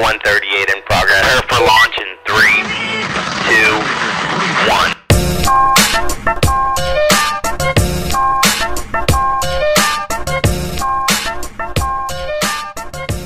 [0.00, 0.49] 130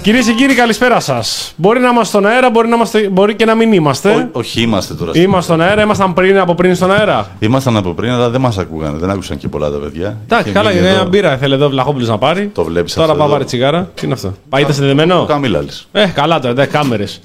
[0.04, 1.53] Κυρίες και κύριοι, καλησπέρα σας.
[1.56, 4.11] Μπορεί να είμαστε στον αέρα, μπορεί, να είμαστε, μπορεί και να μην είμαστε.
[4.11, 5.11] Ό, όχι, είμαστε τώρα.
[5.14, 7.30] Είμαστε στον αέρα, ήμασταν πριν από πριν στον αέρα.
[7.38, 8.98] Ήμασταν από πριν, αλλά δεν μας ακούγανε.
[8.98, 10.16] Δεν άκουσαν και πολλά τα παιδιά.
[10.25, 10.96] Εντάξει, Και καλά, μείνει είναι εδώ.
[10.98, 11.37] μια μπύρα.
[11.37, 12.51] Θέλει εδώ ο Βλαχόπουλος να πάρει.
[12.55, 13.16] Το βλέπεις Τώρα αυτό.
[13.19, 13.34] πάω εδώ.
[13.37, 13.91] πάρει τσιγάρα.
[13.95, 15.88] Τι είναι αυτό; Πάει, είστε συνδεδεμένο; Το καμίλαλης.
[15.93, 17.21] Ε, καλά τώρα, εντάξει, κάμερες.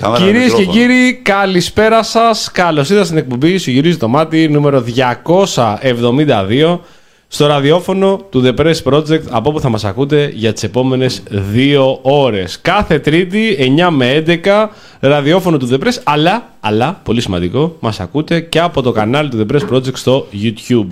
[0.00, 0.72] Κάμερα Κυρίες και μικρόφωνο.
[0.86, 2.50] κύριοι, καλησπέρα σας.
[2.52, 6.80] Καλώς ήρθατε στην εκπομπή Σου γυρίζει το μάτι νούμερο 272
[7.28, 11.98] στο ραδιόφωνο του The Press Project από όπου θα μας ακούτε για τις επόμενες δύο
[12.02, 12.60] ώρες.
[12.60, 14.68] Κάθε Τρίτη 9 με 11
[15.00, 19.46] ραδιόφωνο του The Press αλλά, αλλά, πολύ σημαντικό, μας ακούτε και από το κανάλι του
[19.46, 20.86] The Press Project στο YouTube.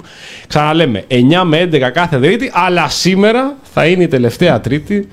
[0.46, 5.08] Ξαναλέμε, 9 με 11 κάθε Τρίτη αλλά σήμερα θα είναι η τελευταία Τρίτη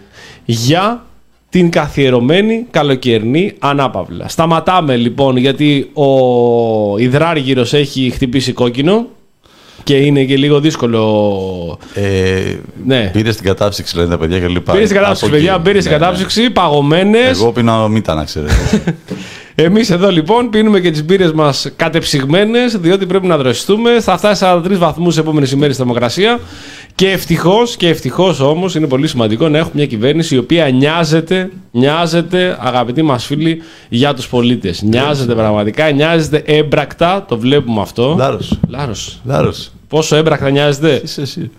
[0.46, 1.06] για
[1.50, 4.28] την καθιερωμένη καλοκαιρινή ανάπαυλα.
[4.28, 9.08] Σταματάμε λοιπόν γιατί ο υδράργυρος έχει χτυπήσει κόκκινο
[9.84, 11.80] και είναι και λίγο δύσκολο.
[11.94, 13.10] Ε, Ναι.
[13.14, 14.72] Πήρε την κατάψυξη, λένε τα παιδιά και λοιπά.
[14.74, 15.46] Πήρε την κατάψυξη, Από εκεί.
[15.46, 16.04] παιδιά, πήρε την Ναι, ναι.
[16.04, 17.40] κατάψυξη, παγωμένες.
[17.40, 18.54] Εγώ πίνω μήτα, να ξέρετε.
[19.56, 24.02] Εμείς εδώ λοιπόν πίνουμε και τις μπύρες μας κατεψυγμένες, διότι πρέπει να δροσιστούμε.
[24.02, 26.40] Θα φτάσει 43 βαθμούς τι επόμενε ημέρε στη θερμοκρασία.
[26.96, 31.50] Και ευτυχώς, και ευτυχώς όμως, είναι πολύ σημαντικό να έχουμε μια κυβέρνηση η οποία νοιάζεται,
[31.72, 34.82] νοιάζεται, αγαπητοί μας φίλοι, για τους πολίτες.
[34.82, 38.16] Νοιάζεται πραγματικά, νοιάζεται έμπρακτα, το βλέπουμε αυτό.
[38.18, 38.60] Λάρος.
[38.68, 39.20] Λάρος.
[39.24, 39.72] Λάρος.
[39.88, 41.02] Πόσο έμπρακτα νοιάζεται.
[41.04, 41.52] Είσαι εσύ.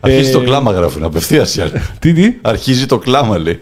[0.00, 1.58] Αρχίζει Ε, το κλάμα, γράφουν απευθείας.
[1.98, 3.60] Τι, τι; Αρχίζει το κλάμα, λέει.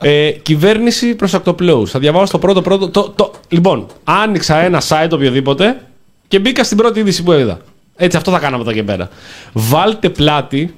[0.00, 1.88] Ε, κυβέρνηση προς ακτοπλώου.
[1.88, 2.88] Θα διαβάσω το πρώτο πρώτο.
[2.88, 5.80] Το, το, λοιπόν, άνοιξα ένα site οποιοδήποτε
[6.28, 7.58] και μπήκα στην πρώτη είδηση που είδα.
[7.96, 9.08] Έτσι, αυτό θα κάναμε εδώ και πέρα.
[9.52, 10.74] Βάλτε πλάτη,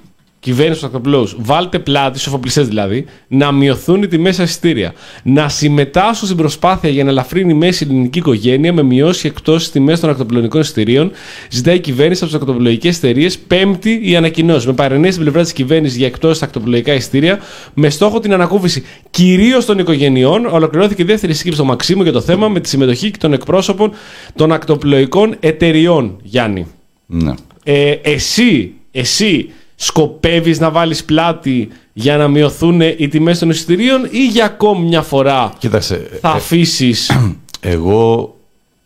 [0.48, 4.92] κυβέρνηση του ακτοπλώου, βάλτε πλάτη, στου εφοπλιστέ δηλαδή, να μειωθούν οι τιμές στα εισιτήρια.
[5.22, 9.72] Να συμμετάσχουν στην προσπάθεια για να ελαφρύνει η μέση ελληνική οικογένεια με μειώσεις εκτό στι
[9.72, 11.10] τιμές των ακτοπλοϊκών εισιτηρίων.
[11.50, 14.66] Ζητάει η κυβέρνηση από τις ακτοπλοϊκές εταιρείες πέμπτη η ανακοινώση.
[14.66, 17.38] Με παρενέργεια στην πλευρά της κυβέρνησης για εκτό στα ακτοπλοϊκά εισιτήρια,
[17.75, 22.20] με στόχο την ανακούφιση κυρίως των οικογενειών, ολοκληρώθηκε η δεύτερη σύσκεψη στο Μαξίμου για το
[22.20, 23.92] θέμα με τη συμμετοχή και των εκπρόσωπων
[24.34, 26.19] των ακτοπλοϊκών εταιριών.
[26.22, 26.66] Γιάννη.
[27.06, 27.34] Ναι.
[27.65, 29.50] Ε, εσύ, εσύ
[29.81, 35.03] σκοπεύεις να βάλεις πλάτη για να μειωθούν οι τιμές των εισιτηρίων ή για ακόμη μια
[35.03, 37.11] φορά Κοίταξε, θα αφήσεις
[37.61, 38.34] εγώ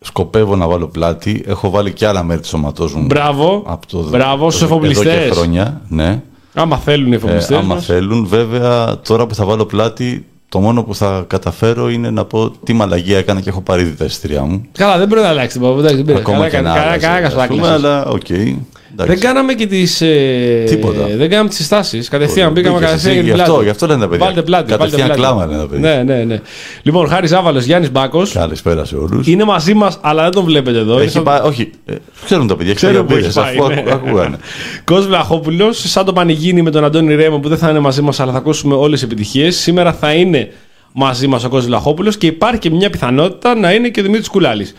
[0.00, 1.42] σκοπεύω να βάλω πλάτη.
[1.46, 3.04] Έχω βάλει και άλλα μέρη του σώματός μου.
[3.06, 6.20] μπράβο, από το, μπράβο στους εδώ και εφοπλιστές χρόνια, ναι.
[6.54, 7.84] άμα θέλουν οι Ε, εφοπλιστές άμα μας.
[7.84, 12.50] θέλουν, βέβαια, τώρα που θα βάλω πλάτη, το μόνο που θα καταφέρω είναι να πω
[12.64, 14.62] τι μαλαγία έκανα και έχω πάρει ήδη τα εισιτήριά μου.
[14.72, 16.22] Καλά δεν πρέπει να αλλάξει τίποτα, εντάξει, δεν πειράζει.
[16.22, 17.84] Ακόμα Καλά και έκανε- να καλά- άλλαζε, καλά ας έκανες, πούμε, άκλασες.
[17.84, 18.28] αλλά οκ.
[18.30, 18.66] εντάξει.
[18.96, 21.06] Δεν κάναμε και τις, ε, Τίποτα.
[21.16, 22.08] Δεν κάναμε τις συστάσεις.
[22.08, 23.64] Κατευθείαν Μπήκες μπήκαμε εσύ, κατευθείαν για την γι' αυτό- πλάτη.
[23.64, 24.24] γι' αυτό λένε τα παιδιά.
[24.24, 24.70] Βάλτε πλάτη.
[24.70, 25.20] βάλτε Κατευθείαν πλάτη.
[25.20, 26.02] κλάμα λένε τα παιδιά.
[26.04, 26.40] Ναι, ναι, ναι.
[26.82, 28.32] Λοιπόν, Χάρης Ζάβαλο, Γιάννης Μπάκος.
[28.32, 29.26] Καλησπέρα σε όλους.
[29.26, 30.92] Είναι μαζί μας, αλλά δεν τον βλέπετε εδώ.
[30.92, 31.94] Είναι Έχει σαν- πάει, όχι, ε,
[32.24, 33.56] ξέρουν τα παιδιά, Ξέρω ξέρουν που έχει πάει.
[33.58, 33.74] αφού ναι.
[33.74, 34.36] ακού- ακούγανε.
[34.84, 38.20] Κόσμο Βλαχόπουλος, σαν το πανηγύρι με τον Αντώνη Ρέμο που δεν θα είναι μαζί μας,
[38.20, 39.56] αλλά θα ακούσουμε όλες τις επιτυχίες.
[39.56, 40.48] Σήμερα θα είναι
[40.92, 44.28] μαζί μας ο Κόσμο Βλαχόπουλος και υπάρχει και μια πιθανότητα να είναι και ο Δημήτρης
[44.28, 44.74] Κουλάλης.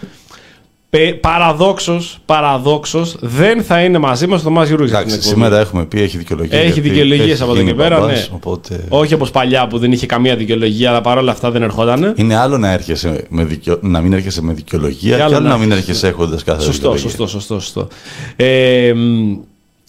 [1.21, 4.91] Παραδόξως, παραδόξως, δεν θα είναι μαζί μας ο Θωμάς Γιουρούγη.
[4.91, 6.59] Εντάξει, σήμερα έχουμε πει, έχει δικαιολογία.
[6.59, 8.35] Έχει γιατί δικαιολογίες έχει από εδώ γίνει και πέρα, μπαμπάς, ναι.
[8.35, 8.85] Οπότε...
[8.89, 12.13] Όχι όπως παλιά που δεν είχε καμία δικαιολογία, αλλά παρόλα αυτά δεν ερχόταν.
[12.15, 13.77] Είναι άλλο να, έρχεσαι με δικαιο...
[13.81, 17.09] να μην έρχεσαι με δικαιολογία και άλλο, να μην έρχεσαι έχοντας κάθε Σωστό, δικαιολογία.
[17.09, 17.87] σωστό, σωστό, σωστό.
[18.35, 19.35] Ε, μ,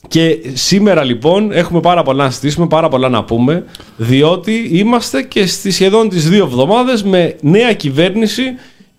[0.08, 3.64] και σήμερα λοιπόν έχουμε πάρα πολλά να συζητήσουμε, πάρα πολλά να πούμε,
[3.96, 8.42] διότι είμαστε και στη σχεδόν τις δύο εβδομάδες με νέα κυβέρνηση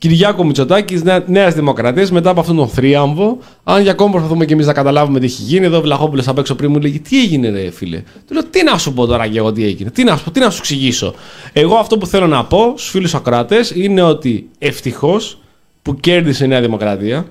[0.07, 3.38] Κυριάκο Μητσοτάκης, Νέα Δημοκρατίας, μετά από αυτόν τον θρίαμβο.
[3.63, 6.38] Αν για ακόμα προσπαθούμε και εμείς να καταλάβουμε τι έχει γίνει, εδώ ο Βλαχόπουλος απ'
[6.38, 9.27] έξω πριν μου λέγει Τι έγινε, ρε φίλε; Του λέω Τι να σου πω τώρα
[9.27, 11.13] και εγώ τι έγινε, τι να σου, πω, τι να σου εξηγήσω;
[11.53, 15.38] Εγώ αυτό που θέλω να πω στους φίλους ακροατέ είναι ότι ευτυχώς
[15.81, 17.25] που κέρδισε η Νέα Δημοκρατία,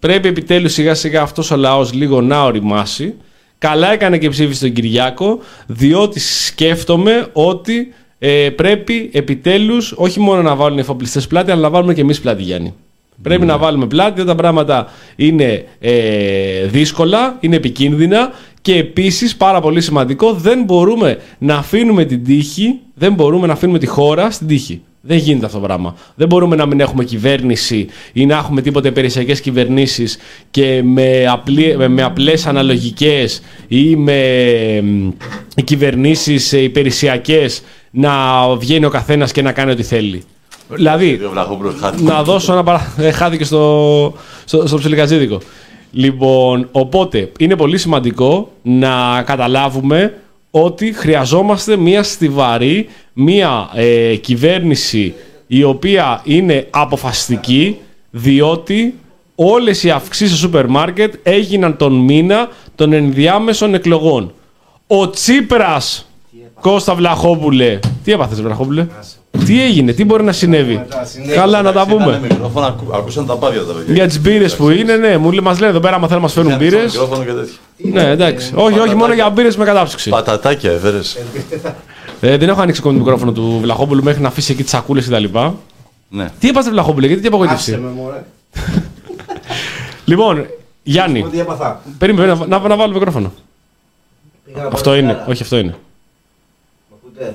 [0.00, 3.14] Πρέπει επιτέλους σιγά σιγά αυτός ο λαός λίγο να οριμάσει.
[3.58, 10.54] Καλά έκανε και ψήφισε τον Κυριάκο, διότι σκέφτομαι ότι ε, πρέπει επιτέλους όχι μόνο να
[10.54, 12.74] βάλουν οι εφοπλιστές πλάτη, αλλά να βάλουμε και εμείς πλάτη, Γιάννη.
[13.22, 19.60] Πρέπει να βάλουμε πλάτη, όταν τα πράγματα είναι ε, δύσκολα, είναι επικίνδυνα και επίσης πάρα
[19.60, 24.46] πολύ σημαντικό, δεν μπορούμε να αφήνουμε την τύχη, δεν μπορούμε να αφήνουμε τη χώρα στην
[24.46, 24.82] τύχη.
[25.00, 25.96] Δεν γίνεται αυτό το πράγμα.
[26.14, 30.18] Δεν μπορούμε να μην έχουμε κυβέρνηση ή να έχουμε τίποτε υπηρεσιακέ κυβερνήσεις
[30.50, 34.14] και με, απλή, με, με απλές αναλογικές ή με
[35.64, 37.46] κυβερνήσεις υπηρεσιακέ
[37.90, 38.10] να
[38.56, 40.22] βγαίνει ο καθένας και να κάνει ό,τι θέλει.
[40.68, 42.02] Δηλαδή, Ο Βλαχόπουλος χάθηκε.
[42.02, 42.92] να δώσω ένα παρά...
[42.96, 44.14] ε, χάθηκε στο,
[44.44, 45.40] στο, στο ψιλικατζίδικο.
[45.92, 50.14] Λοιπόν, οπότε είναι πολύ σημαντικό να καταλάβουμε
[50.50, 55.14] ότι χρειαζόμαστε μια στιβαρή, μια ε, κυβέρνηση
[55.46, 57.76] η οποία είναι αποφασιστική,
[58.10, 58.94] διότι
[59.34, 64.32] όλες οι αυξήσεις στο σούπερ μάρκετ έγιναν τον μήνα των ενδιάμεσων εκλογών.
[64.86, 66.07] Ο Τσίπρας,
[66.60, 68.86] Κώστα Βλαχόπουλε, τι έπαθες Βλαχόπουλε,
[69.44, 70.84] τι έγινε, τι μπορεί να συνέβη;
[71.34, 72.20] Καλά να τα πούμε.
[72.22, 73.94] Μικρόφωνα, ακού- ακούσαν τα πάδια τα παιδιά.
[73.94, 76.26] Για τις μπύρες που είναι, ναι, μου λέ- μας λένε εδώ πέρα, άμα θέλουν να
[76.26, 76.92] μας φέρουν Άνοιξαν μπύρες.
[76.92, 77.52] μικρόφωνο και τέτοια.
[78.02, 78.52] Ναι, εντάξει.
[78.54, 80.10] Όχι, όχι, μόνο για μπύρες με κατάψυξη.
[80.10, 81.16] Πατατάκια έφερες.
[82.20, 85.06] Ε, δεν έχω ανοίξει ακόμη το μικρόφωνο του Βλαχόπουλου μέχρι να αφήσει εκεί τις σακούλες
[85.08, 85.24] κτλ.
[86.08, 86.30] Ναι.
[86.38, 87.70] Τι είπατε, Βλαχόπουλε, γιατί τι Άσε απογοήτευση.
[87.76, 88.24] με μωρέ.
[90.04, 90.46] Λοιπόν,
[90.82, 91.80] Γιάννη, Ό,τι έπαθα.
[91.98, 93.32] περίμενε να, να, να βάλω μικρόφωνο.
[94.44, 95.30] Πήγα να Αυτό πάρω είναι, τσιγάρα.
[95.32, 95.74] όχι αυτό είναι.
[97.18, 97.34] Μ' ακούτε;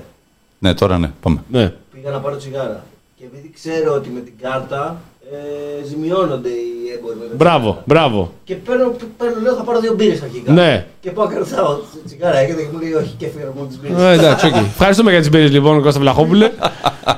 [0.59, 1.43] Ναι, τώρα ναι, πάμε.
[1.51, 1.71] Ναι.
[1.93, 2.83] Πήγα να πάρω τσιγάρα.
[3.17, 5.01] Και επειδή ξέρω ότι με την κάρτα
[5.31, 7.83] ε, ζημιώνονται οι έμποροι με τα Μπράβο, τσιγάρα.
[7.85, 8.33] μπράβο.
[8.43, 10.51] Και παίρνω, παίρνω, λέω θα πάρω δύο μπύρες αρχικά.
[10.51, 10.85] Ναι.
[11.01, 14.01] Και πάω και ρωτάω, τσιγάρα έχετε και μου λέει όχι και έφυγα μόνο τις μπύρες.
[14.01, 14.55] Ε, εντάξει, οκ.
[14.55, 16.51] Ευχαριστούμε για τις μπύρες λοιπόν, Κώστα Βλαχόπουλε.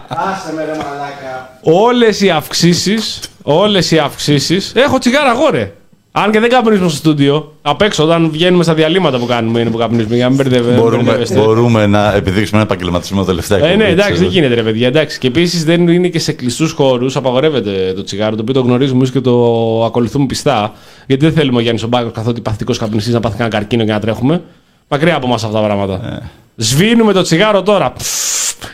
[0.07, 1.59] Άσε με ρε μαλάκα.
[1.61, 3.19] Όλες οι αυξήσεις.
[3.43, 4.71] Όλες οι αυξήσεις.
[4.75, 5.73] Έχω τσιγάρα εγώ, ρε.
[6.17, 7.53] Αν και δεν καπνίζουμε στο στούντιο.
[7.61, 10.15] Απ' έξω, όταν βγαίνουμε στα διαλύματα που κάνουμε, είναι που καπνίζουμε.
[10.15, 11.39] Για να μην μπερδευε- Μπορούμε, μπερδεύεστε.
[11.39, 14.29] μπορούμε να επιδείξουμε ένα επαγγελματισμό τελευταία Ε, ναι, εκπομπή, εντάξει, ξέρω.
[14.29, 14.87] δεν γίνεται, ρε παιδιά.
[14.87, 15.19] Εντάξει.
[15.19, 17.15] Και επίσης δεν είναι και σε κλειστούς χώρους.
[17.15, 19.33] Απαγορεύεται το τσιγάρο, το οποίο το γνωρίζουμε εμείς και το
[19.85, 20.73] ακολουθούμε πιστά.
[21.07, 23.99] Γιατί δεν θέλουμε ο Γιάννης Ομπάκο, καθότι παθητικός καπνιστής, να πάθει κανένα καρκίνο και να
[23.99, 24.41] τρέχουμε.
[24.87, 26.21] Μακριά από εμάς αυτά τα πράγματα.
[26.55, 27.93] Σβήνουμε το τσιγάρο τώρα.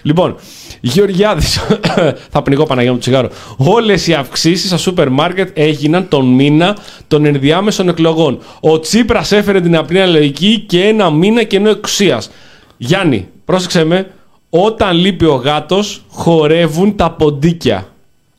[0.02, 0.36] Λοιπόν,
[0.82, 1.60] Γεωργιάδης,
[2.32, 3.30] θα πνιγώ Παναγία μου το τσιγάρο.
[3.58, 8.40] Όλες οι αυξήσεις στα σούπερ μάρκετ έγιναν τον μήνα των ενδιάμεσων εκλογών.
[8.60, 12.32] Ο Τσίπρας έφερε την απλή αναλογική και ένα μήνα κενό εξουσίας.
[12.78, 14.12] Γιάννη, πρόσεξε με.
[14.50, 17.88] Όταν λείπει ο γάτος, χορεύουν τα ποντίκια.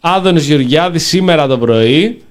[0.00, 2.22] Άδωνης Γεωργιάδης σήμερα το πρωί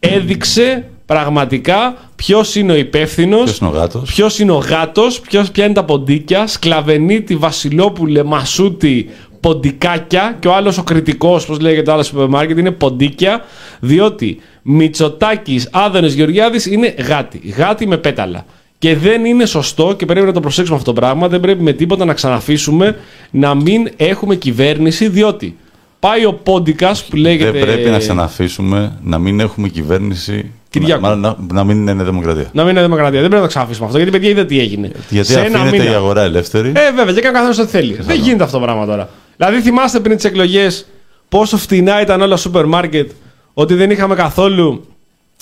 [0.00, 3.42] έδειξε πραγματικά ποιος είναι ο υπεύθυνος.
[3.42, 4.10] Ποιος είναι ο γάτος.
[4.10, 9.08] Ποιος είναι ο γάτος, ποια είναι τα ποντίκια, Σκλαβενίτη, Βασιλόπουλε, Μασούτη,
[9.40, 13.44] ποντικάκια και ο άλλος ο κριτικός, πώς λέγεται το άλλος σούπερ μάρκετ, είναι ποντίκια,
[13.80, 17.40] διότι Μητσοτάκης, Άδωνε Γεωργιάδης είναι γάτι.
[17.56, 18.44] Γάτι με πέταλα.
[18.78, 21.28] Και δεν είναι σωστό και πρέπει να το προσέξουμε αυτό το πράγμα.
[21.28, 22.96] Δεν πρέπει με τίποτα να ξαναφήσουμε
[23.30, 25.56] να μην έχουμε κυβέρνηση, διότι
[26.00, 27.50] πάει ο πόντικας που λέγεται.
[27.50, 30.52] Δεν πρέπει να ξαναφήσουμε να μην έχουμε κυβέρνηση.
[30.70, 31.02] Κυριάκου.
[31.02, 32.50] Να, να, να μην είναι δημοκρατία.
[32.52, 33.20] Να μην είναι δημοκρατία.
[33.20, 33.98] Δεν πρέπει να το ξαναφήσουμε αυτό.
[33.98, 34.90] Γιατί παιδιά είδε τι έγινε.
[35.08, 35.90] Γιατί Σε ένα αφήνεται μήνα.
[35.90, 36.68] η αγορά ελεύθερη.
[36.68, 37.98] Ε, βέβαια, και κάνει ο καθένα ό,τι θέλει.
[38.00, 39.08] Δεν γίνεται αυτό το πράγμα τώρα.
[39.36, 40.86] Δηλαδή, θυμάστε πριν τις εκλογές
[41.28, 43.10] πόσο φτηνά ήταν όλα σούπερ μάρκετ,
[43.54, 44.84] ότι δεν είχαμε καθόλου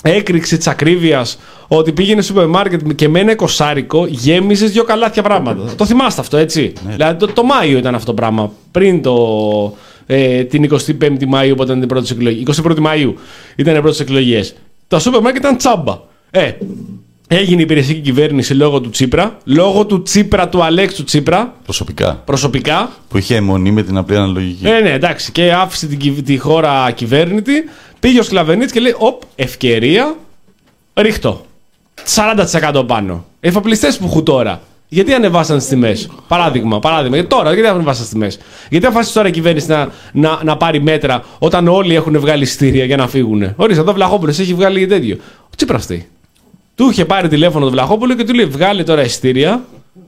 [0.03, 1.37] έκρηξη της ακρίβειας,
[1.67, 5.75] ότι πήγαινε σούπερ μάρκετ και με ένα εικοσάρικο γέμιζε δύο καλάθια πράγματα.
[5.75, 8.51] το θυμάστε αυτό, έτσι; Δηλαδή, το, το Μάιο ήταν αυτό το πράγμα.
[8.71, 9.15] Πριν το,
[10.05, 12.61] ε, την 25η Μαΐου, όταν ήταν οι πρώτες εκλογές.
[12.63, 13.13] 21η Μαΐου
[13.55, 14.55] ήταν οι πρώτες εκλογές.
[14.87, 15.97] Τα σούπερ μάρκετ ήταν τσάμπα.
[16.31, 16.51] Ε,
[17.27, 22.21] έγινε η υπηρεσιακή κυβέρνηση λόγω του Τσίπρα, λόγω του Τσίπρα του Αλέξου Τσίπρα, Προσωπικά.
[22.25, 22.89] προσωπικά.
[23.09, 24.67] Που είχε αιμονή με την απλή αναλογική.
[24.67, 25.31] Ε, ναι, εντάξει.
[25.31, 27.51] Και άφησε την, κυβ- τη χώρα κυβέρνητη.
[27.99, 30.15] Πήγε ο Σκλαβενίτ και λέει: Οπ, ευκαιρία.
[30.95, 31.45] Ρίχτω.
[32.15, 33.25] 40% πάνω.
[33.39, 34.61] Εφοπλιστές που έχουν τώρα.
[34.87, 37.15] Γιατί ανεβάσαν τι τιμές; Παράδειγμα, παράδειγμα.
[37.15, 38.39] Γιατί τώρα, γιατί ανεβάσαν τι τιμές;
[38.69, 42.85] Γιατί αφάσει τώρα η κυβέρνηση να, να, να πάρει μέτρα όταν όλοι έχουν βγάλει εισιτήρια
[42.85, 45.17] για να φύγουν; Ορίστε, εδώ Βλαχόπουλος έχει βγάλει τέτοιο.
[45.43, 46.07] Ο Τσίπρας φταίει.
[46.75, 49.63] Του είχε πάρει τηλέφωνο το Βλαχόπουλο και του λέει: Βγάλει τώρα εισιτήρια.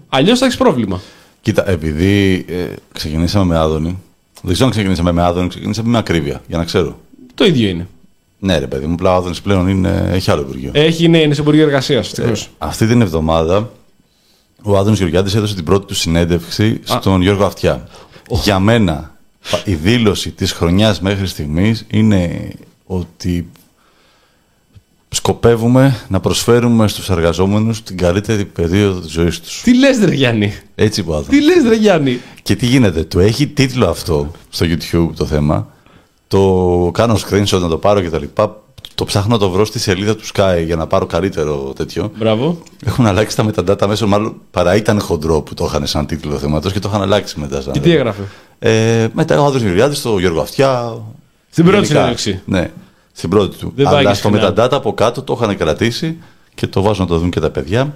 [0.10, 1.02] Αλλιώς θα έχεις πρόβλημα.
[1.42, 4.00] Κοίτα, επειδή ε, ξεκινήσαμε με Άδωνη.
[4.42, 6.42] Δεν ξέρω αν ξεκινήσαμε με Άδωνη, ξεκινήσαμε με ακρίβεια.
[6.48, 7.00] Για να ξέρω.
[7.36, 7.88] Το ίδιο είναι.
[8.40, 10.72] Ναι, ρε παιδί μου, απλά ο Άδωνης πλέον είναι, έχει άλλο υπουργείο.
[10.74, 12.12] Έχει, ναι, είναι σε Υπουργείο Εργασίας.
[12.12, 13.72] Ε, αυτή την εβδομάδα
[14.64, 17.88] ο Άδωνης Γεωργιάδης έδωσε την πρώτη του συνέντευξη στον Γιώργο Αυτιά.
[18.30, 19.18] Για μένα
[19.66, 22.52] η δήλωση της χρονιάς μέχρι στιγμής είναι
[22.86, 23.50] ότι
[25.10, 29.62] σκοπεύουμε να προσφέρουμε στους εργαζόμενους την καλύτερη περίοδο της ζωής τους.
[29.62, 31.40] Τι λες ρε Γιάννη; Έτσι είπε ο Άδωνης.
[31.40, 35.68] Τι λες ρε Γιάννη; Και τι γίνεται, του έχει τίτλο αυτό στο YouTube το θέμα.
[36.28, 38.64] Το κάνω screenshot να το πάρω και τα λοιπά.
[39.00, 42.12] Το ψάχνω να το βρω στη σελίδα του Sky για να πάρω καλύτερο τέτοιο.
[42.18, 42.62] Μπράβο.
[42.86, 46.72] Έχουν αλλάξει τα metadata μέσα, μάλλον παρά ήταν χοντρό που το είχαν σαν τίτλο θέματος
[46.74, 47.62] και το είχαν αλλάξει μετά.
[47.62, 48.22] Σαν Και τι έγραφε;
[48.60, 50.98] Ε, μετά ο Άδωνη Γεωργιάδης, το Γιώργο Αυτιά.
[51.50, 52.00] Στην πρώτη γενικά.
[52.00, 52.42] συνέντευξη.
[52.46, 52.72] Ναι,
[53.12, 53.74] στην πρώτη του.
[53.76, 54.54] Δεν πάει Αλλά και στο συχνά.
[54.56, 56.18] metadata από κάτω το είχαν κρατήσει
[56.56, 57.96] και το βάζουν να το δουν και τα παιδιά.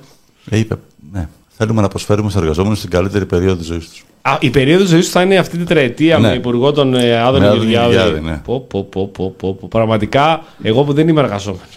[0.49, 0.75] Ε, είπε,
[1.11, 4.03] ναι, θέλουμε να προσφέρουμε στους εργαζόμενους την καλύτερη περίοδο της ζωής τους.
[4.21, 6.27] Α, η περίοδος ζωής τους θα είναι αυτή την τετραετία Ναι.
[6.27, 7.93] με υπουργό τον ε, Άδωνη Με Άδωνη Γεωργιάδη.
[7.93, 8.41] Γεωργιάδη, ναι.
[8.45, 9.67] Πω, πω, πω, πω, πω, πω.
[9.67, 11.67] Πραγματικά, εγώ που δεν είμαι εργαζόμενος.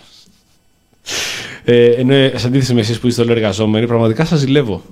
[1.64, 4.82] Ε, ενώ ε, σε αντίθεση με εσείς που είστε όλοι εργαζόμενοι, πραγματικά σας ζηλεύω.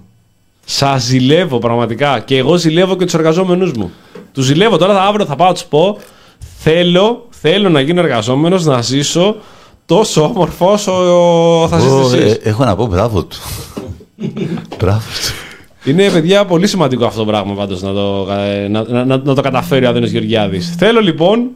[0.64, 2.18] Σας ζηλεύω πραγματικά.
[2.20, 3.90] Και εγώ ζηλεύω και τους εργαζόμενους μου.
[4.32, 5.98] Τους ζηλεύω τώρα, θα, αύριο θα πάω να τους πω.
[6.58, 9.36] Θέλω, θέλω να γίνω εργαζόμενος, να ζήσω
[9.86, 10.92] τόσο όμορφο όσο
[11.70, 12.32] θα ζήσετε Ω, εσείς.
[12.34, 13.36] ε, έχω να πω μπράβο του.
[14.78, 15.90] Μπράβο του.
[15.90, 19.34] Είναι, παιδιά, πολύ σημαντικό αυτό το πράγμα πάντως να το, ε, να, να, να, να
[19.34, 20.74] το καταφέρει ο Άδωνος Γεωργιάδης.
[20.78, 21.48] Θέλω λοιπόν.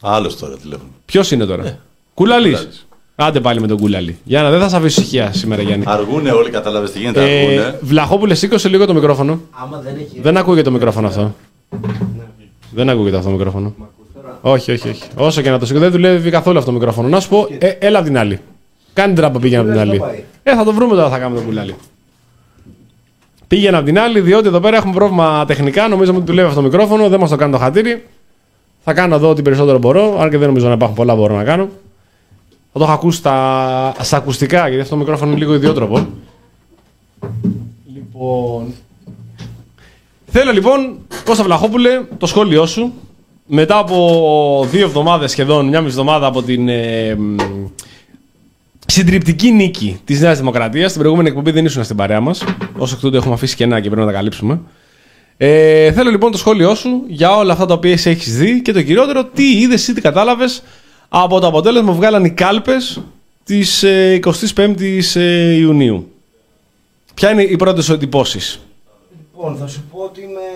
[0.00, 0.88] Άλλος τώρα τηλέφωνο.
[1.04, 1.78] Ποιος είναι τώρα,
[2.14, 2.86] Κουλαλής.
[3.14, 4.18] Άντε πάλι με τον Κουλαλή.
[4.24, 5.84] Γιάννα, δεν θα σε αφήσω ησυχία σήμερα, Γιάννη.
[5.88, 7.40] Αργούνε όλοι, κατάλαβε τι γίνεται.
[7.40, 7.78] Ε, Αργούνε.
[7.80, 9.40] Βλαχόπουλε, σήκωσε λίγο το μικρόφωνο.
[9.50, 10.20] Άμα δεν έχει.
[10.20, 11.34] Δεν ακούγεται το μικρόφωνο αυτό.
[12.74, 13.74] Δεν ακούγεται αυτό το μικρόφωνο.
[14.40, 15.02] Όχι, όχι, όχι.
[15.16, 17.08] Όσο και να το σηκώ, δεν δουλεύει καθόλου αυτό το μικρόφωνο.
[17.08, 18.38] Να σου πω, ε, έλα απ' την άλλη.
[18.92, 19.98] Κάνει τράπα πήγαινε από την Πού άλλη.
[19.98, 21.74] θα πάει; Ε, θα το βρούμε τώρα, θα κάνουμε τον κουλάλι.
[23.50, 25.88] Πήγαινε από την άλλη, διότι εδώ πέρα έχουμε πρόβλημα τεχνικά.
[25.88, 28.04] Νομίζω ότι δουλεύει αυτό το μικρόφωνο, δεν μας το κάνει το χατήρι.
[28.84, 31.44] Θα κάνω εδώ ό,τι περισσότερο μπορώ, αν και δεν νομίζω να υπάρχουν πολλά μπορώ να
[31.44, 31.68] κάνω.
[32.72, 36.06] Θα το έχω ακούσει στα, στα ακουστικά, γιατί αυτό το μικρόφωνο είναι λίγο ιδιότροπο.
[37.94, 38.74] Λοιπόν.
[40.26, 42.92] Θέλω λοιπόν, Κώστα Βλαχόπουλε, το σχόλιο σου.
[43.46, 47.36] Μετά από δύο εβδομάδες σχεδόν, μια μισή εβδομάδα από την ε, μ,
[48.90, 50.88] συντριπτική νίκη της Νέας Δημοκρατίας.
[50.88, 52.44] Στην προηγούμενη εκπομπή δεν ήσουν στην παρέα μας.
[52.78, 54.60] Όσο εκ τούτου έχουμε αφήσει κενά και πρέπει να τα καλύψουμε.
[55.36, 58.72] Ε, θέλω λοιπόν το σχόλιο σου για όλα αυτά τα οποία εσύ έχεις δει και
[58.72, 60.62] το κυριότερο, τι είδες ή τι κατάλαβες
[61.08, 63.00] από το αποτέλεσμα που βγάλαν οι κάλπες
[63.44, 64.20] της ε,
[64.54, 66.12] 25η ε, Ιουνίου.
[67.14, 68.60] Ποια είναι οι πρώτες σου εντυπώσεις;
[69.20, 70.48] Λοιπόν, θα σου πω ότι είμαι.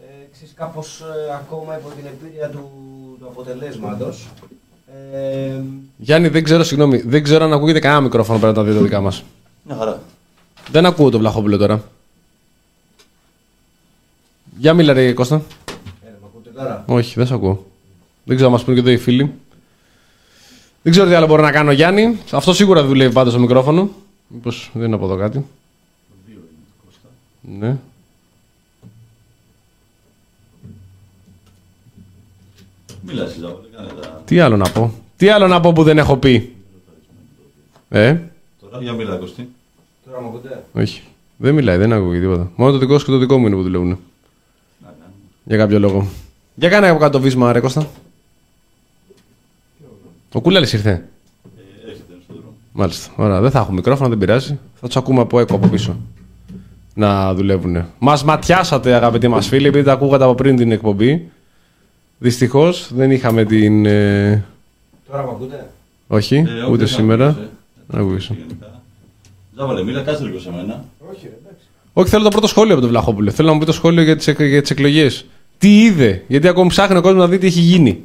[0.00, 2.70] Ε, ξέρεις, κάπως ε, ακόμα υπό την εμπειρία του,
[3.20, 4.26] του αποτελέσματος.
[4.86, 5.60] Ε,
[5.96, 8.82] Γιάννη, δεν ξέρω, συγγνώμη, δεν ξέρω αν ακούγεται κανένα μικρόφωνο πέρα από τα δύο τα
[8.82, 9.22] δικά μας.
[9.62, 10.02] Μια χαρά.
[10.70, 11.82] Δεν ακούω τον Βλαχόπουλο τώρα.
[14.58, 15.34] Για μίλα ρε Κώστα.
[15.36, 15.40] ε,
[16.02, 16.84] με ακούτε τώρα.
[16.86, 17.66] Όχι, δεν σε ακούω.
[18.24, 19.32] Δεν ξέρω, μας πούνε και εδώ οι φίλοι.
[20.82, 22.18] Δεν ξέρω τι άλλο μπορώ να κάνω, Γιάννη.
[22.30, 23.90] Αυτό σίγουρα δεν δουλεύει πάντω στο μικρόφωνο.
[24.28, 25.44] Μήπως δεν είναι από εδώ κάτι.
[27.58, 27.76] Ναι.
[33.02, 33.65] Μίλα εσύ, Ζάβολε, κάνε τα.
[34.24, 36.54] Τι άλλο να πω; Τι άλλο να πω που δεν έχω πει;
[37.88, 38.16] Ε,
[38.60, 39.48] Τώρα για μίλα, Κωστή.
[40.06, 41.02] Τώρα με ακούτε; όχι.
[41.36, 42.50] Δεν μιλάει, δεν ακούγεται τίποτα.
[42.56, 43.98] Μόνο το δικό σου και το δικό μου είναι που δουλεύουν.
[45.44, 46.06] Για κάποιο λόγο.
[46.54, 47.86] Για κάνε από κάτω το βίσμα, ρε Κώστα.
[50.32, 50.90] Ο Κούλαλης ήρθε.
[50.90, 51.00] Ε,
[51.88, 52.54] Έρχεται είναι στον δρόμο.
[52.72, 53.12] Μάλιστα.
[53.16, 54.58] Ωραία, δεν θα έχω μικρόφωνο, δεν πειράζει.
[54.80, 55.96] Θα τους ακούμε από έκο από πίσω.
[56.94, 57.84] Να δουλεύουν.
[57.98, 61.30] Μας ματιάσατε, αγαπητοί μας φίλοι, επειδή τα ακούγατε από πριν την εκπομπή.
[62.18, 63.86] Δυστυχώς δεν είχαμε την.
[63.86, 64.44] ε,
[65.10, 65.66] Τώρα με ακούτε;
[66.06, 67.26] Όχι, Ε, όχι, ούτε δεν σήμερα.
[67.28, 67.48] άκουσες, ε.
[67.86, 68.36] Να ακούγεσαι.
[68.38, 68.80] Γενικά.
[69.56, 70.84] Ζάβολε, μίλα, κάτσε λίγο σε μένα.
[71.10, 71.64] Όχι, ρε, εντάξει.
[71.92, 73.30] Όχι, θέλω το πρώτο σχόλιο από τον Βλαχόπουλο.
[73.30, 75.24] Θέλω να μου πει το σχόλιο για τις για τις εκλογές.
[75.58, 78.02] Τι είδε, γιατί ακόμη ψάχνει ο κόσμος να δει τι έχει γίνει.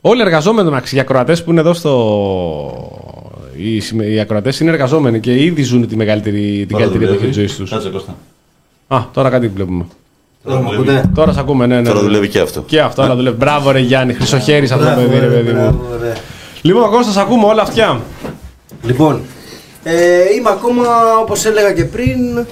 [0.00, 1.92] Όλοι οι εργαζόμενοι μεταξύ, οι ακροατές που είναι εδώ στο.
[3.56, 7.18] Οι, συμμε- οι ακροατές είναι εργαζόμενοι και ήδη ζουν τη μεγαλύτερη, την Τώρα καλύτερη εποχή
[7.18, 7.26] δουλεύει.
[7.26, 7.70] της ζωής τους.
[7.70, 8.16] Κάτσε, Κώστα.
[8.88, 9.86] Α, τώρα κάτι βλέπουμε.
[10.48, 10.96] Τώρα με δουλεύει.
[10.96, 11.10] ακούτε.
[11.14, 11.82] Τώρα σε ακούμε, ναι, ναι.
[11.88, 12.04] Τώρα ναι.
[12.06, 12.60] δουλεύει και αυτό.
[12.66, 13.36] Και αυτό, αλλά δουλεύει.
[13.36, 15.60] Μπράβο, ρε Γιάννη, χρυσοχέρι αυτό το Μπράβο, παιδί, ρε ρε, παιδί μου.
[15.60, 16.12] μπράβο, ρε.
[16.62, 18.00] Λοιπόν, Κώστας, σε ακούμε όλα αυτιά.
[18.82, 19.20] Λοιπόν,
[19.82, 19.94] ε,
[20.38, 20.84] είμαι ακόμα
[21.22, 22.46] όπως έλεγα και πριν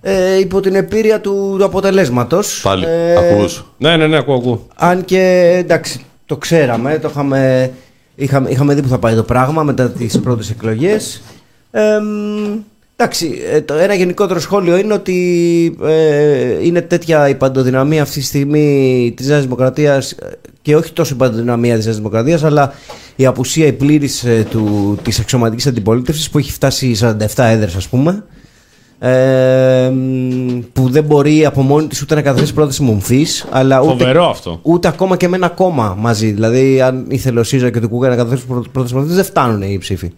[0.00, 2.60] ε, υπό την επίρρεια του, του αποτελέσματος.
[2.62, 3.64] Πάλι, Ε, ακούς.
[3.78, 4.66] Ναι, ναι, ναι, ακούω, ακούω.
[4.76, 7.70] Αν και εντάξει, το ξέραμε, το είχαμε,
[8.14, 11.22] είχαμε, είχαμε δει που θα πάει το πράγμα μετά τις πρώτες εκλογές.
[11.70, 12.58] Ε, μ,
[13.02, 18.24] εντάξει, ε, το, ένα γενικότερο σχόλιο είναι ότι ε, είναι τέτοια η παντοδυναμία αυτή τη
[18.24, 22.72] στιγμή της Νέας Δημοκρατίας ε, και όχι τόσο η παντοδυναμία της Νέας Δημοκρατίας αλλά
[23.16, 27.88] η απουσία η πλήρης ε, του, της αξιωματικής αντιπολίτευσης που έχει φτάσει 47 έδρες ας
[27.88, 28.24] πούμε
[28.98, 33.90] ε, μ, που δεν μπορεί από μόνη της ούτε να καταθέσει πρόταση μομφής αλλά ούτε
[33.90, 34.58] Φοβερό αυτό.
[34.62, 36.30] ούτε ακόμα και με ένα κόμμα μαζί.
[36.30, 39.78] Δηλαδή, αν ήθελε ο ΣΥΡΙΖΑ και το ΚΟΥΚΑ να καταθέσουν πρόταση μορφή, δεν φτάνουν οι
[39.78, 40.10] ψήφοι.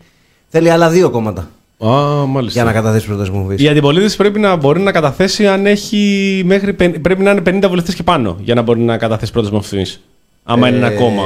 [0.48, 1.48] Θέλει άλλα δύο κόμματα
[1.86, 2.62] Α, μάλιστα.
[2.62, 3.62] για να καταθέσει πρόταση μορφή.
[3.64, 6.72] Η αντιπολίτευση πρέπει να μπορεί να καταθέσει αν έχει μέχρι.
[6.72, 9.86] πεν- Πρέπει να είναι 50 βουλευτές και πάνω για να μπορεί να καταθέσει πρώτες μορφή.
[10.44, 11.22] Άμα είναι ένα κόμμα.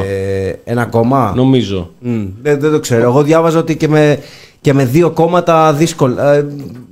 [0.64, 1.32] Ένα κόμμα.
[1.36, 1.90] Νομίζω.
[1.98, 3.02] Μμ, δεν, δεν το ξέρω.
[3.02, 4.18] Εγώ διάβαζα ότι και με,
[4.60, 6.32] και με δύο κόμματα δύσκολα.
[6.32, 6.46] Ε,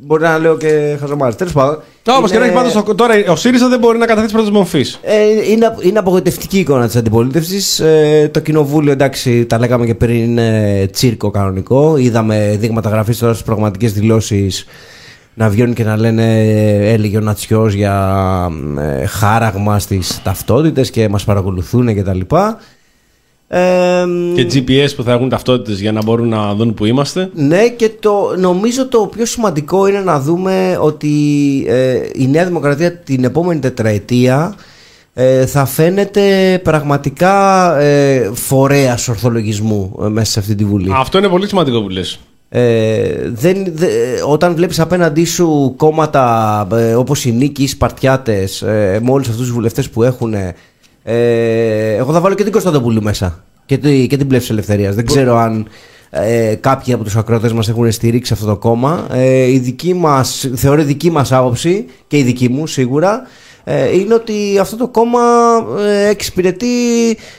[0.07, 1.37] μπορεί να λέω και χαζομάρες.
[1.37, 1.79] Τέλος πάντων.
[2.19, 2.97] Όπω και να είναι- έχει πάντως.
[2.97, 4.99] Τώρα ο ΣΥΡΙΖΑ δεν μπορεί να καταθέσει πρώτε μορφής.
[5.03, 7.81] Ε, είναι, είναι απογοητευτική η εικόνα της αντιπολίτευσης.
[7.81, 11.97] Ε, το κοινοβούλιο, εντάξει, τα λέγαμε και πριν, είναι τσίρκο κανονικό.
[11.97, 14.67] Είδαμε δείγματα γραφής τώρα στις πραγματικές δηλώσεις
[15.35, 18.49] να βγαίνουν και να λένε ε, έλεγε ο Νατσιός για
[18.79, 22.59] ε, χάραγμα στις ταυτότητες και μας παρακολουθούν και τα λοιπά.
[23.49, 27.31] Ε, Και GPS που θα έχουν ταυτότητες για να μπορούν να δουν που είμαστε.
[27.35, 31.11] ναι και το, νομίζω το πιο σημαντικό είναι να δούμε ότι
[31.69, 34.55] ε, η Νέα Δημοκρατία την επόμενη τετραετία
[35.17, 40.91] ε, θα φαίνεται πραγματικά ε, φορέας ορθολογισμού ε, μέσα σε αυτή τη Βουλή.
[40.95, 42.21] Αυτό είναι πολύ σημαντικό που λες.
[42.57, 43.89] Ε, δεν, δε-
[44.29, 49.43] όταν βλέπεις απέναντί σου κόμματα ε, όπως η Νίκη, οι Σπαρτιάτες ε, με όλους αυτούς
[49.45, 50.55] τους βουλευτές που έχουν ε,
[51.97, 55.37] εγώ θα βάλω και την Κωνσταντοπούλου μέσα και, τη- και την Πλεύση Ελευθερίας δεν ξέρω
[55.37, 55.67] αν
[56.11, 59.07] ε, κάποιοι από τους ακροατές μας έχουν στηρίξει αυτό το κόμμα.
[59.13, 63.23] Ε, η δική μας, θεωρώ η δική μας άποψη και η δική μου σίγουρα
[63.65, 65.21] ε, είναι ότι αυτό το κόμμα
[65.79, 66.67] ε, εξυπηρετεί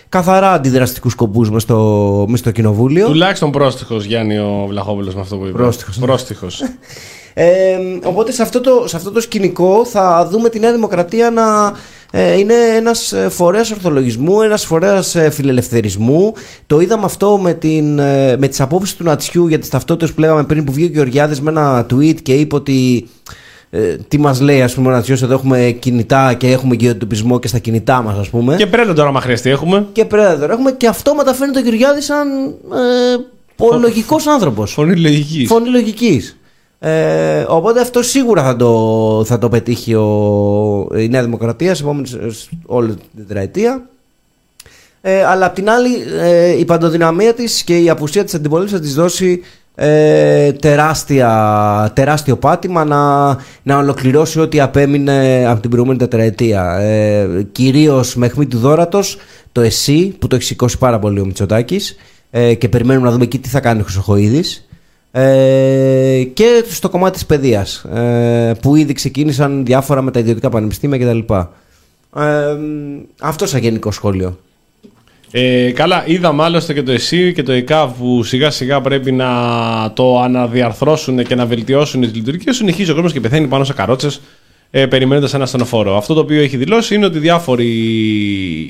[0.10, 3.08] καθαρά αντιδραστικούς σκοπούς μες στο, μες στο κοινοβούλιο.
[3.08, 5.58] Τουλάχιστον πρόστιχος Γιάννη ο Βλαχόπουλος με αυτό που είπε.
[5.58, 5.98] Πρόστιχος.
[5.98, 6.64] Πρόστιχος.
[7.38, 11.74] Ε, οπότε σε αυτό, το, σε αυτό το σκηνικό θα δούμε τη Νέα Δημοκρατία να
[12.12, 16.34] ε, είναι ένας ε, φορέας ορθολογισμού, ένας φορέας ε, φιλελευθερισμού.
[16.68, 20.20] Το είδαμε αυτό με, την, ε, με τις απόψεις του Νατσιού για τις ταυτότητες που
[20.20, 23.10] λέγαμε πριν που βγήκε ο Γεωργιάδης με ένα tweet και είπε ότι
[23.76, 27.40] ε, τι μας λέει ας πούμε ο Νατσιός εδώ έχουμε κινητά και έχουμε και εντοπισμό
[27.40, 29.88] και στα κινητά μας ας πούμε και πρέπει τώρα, άμα χρειαστεί, έχουμε.
[29.92, 32.28] και Predator έχουμε και αυτό μεταφέρει ο Γεωργιάδη σαν
[33.72, 35.48] ε, λογικός άνθρωπος Φωνή λογικής.
[35.48, 36.38] φωνή λογικής.
[36.80, 42.08] Ε, οπότε αυτό σίγουρα θα το, θα το πετύχει ο, η Νέα Δημοκρατία σε επόμενη
[42.08, 42.20] σε
[42.66, 43.90] όλη την τετραετία.
[45.02, 45.90] Ε, αλλά απ' την άλλη
[46.20, 49.42] ε, η παντοδυναμία της και η απουσία της αντιπολίτευσης θα της δώσει
[49.76, 53.26] ε, τεράστια, τεράστιο πάτημα να,
[53.64, 56.78] να ολοκληρώσει ό,τι απέμεινε από την προηγούμενη τετραετία.
[56.78, 59.18] Ε, κυρίως με αιχμή του δόρατος
[59.52, 61.96] το ΕΣΥ που το έχει σηκώσει πάρα πολύ ο Μητσοτάκης
[62.32, 64.68] ε, και περιμένουμε να δούμε εκεί τι θα κάνει ο Χρυσοχοίδης.
[65.12, 70.98] Ε, και στο κομμάτι της παιδείας ε, που ήδη ξεκίνησαν διάφορα με τα ιδιωτικά πανεπιστήμια
[70.98, 71.34] κτλ.
[72.20, 72.58] Ε,
[73.22, 74.40] αυτός σαν γενικό σχόλιο.
[75.32, 79.28] Ε, καλά, είδαμε άλλωστε και το ΕΣΥ και το ΕΚΑΒ που σιγά σιγά πρέπει να
[79.94, 82.56] το αναδιαρθρώσουν και να βελτιώσουν τις λειτουργίες.
[82.56, 84.22] Συνεχίζει ο κόσμος και πεθαίνει πάνω σε καρότσες
[84.72, 85.98] ε, περιμένοντας ένα στενοφόρο.
[85.98, 87.66] Αυτό το οποίο έχει δηλώσει είναι ότι διάφοροι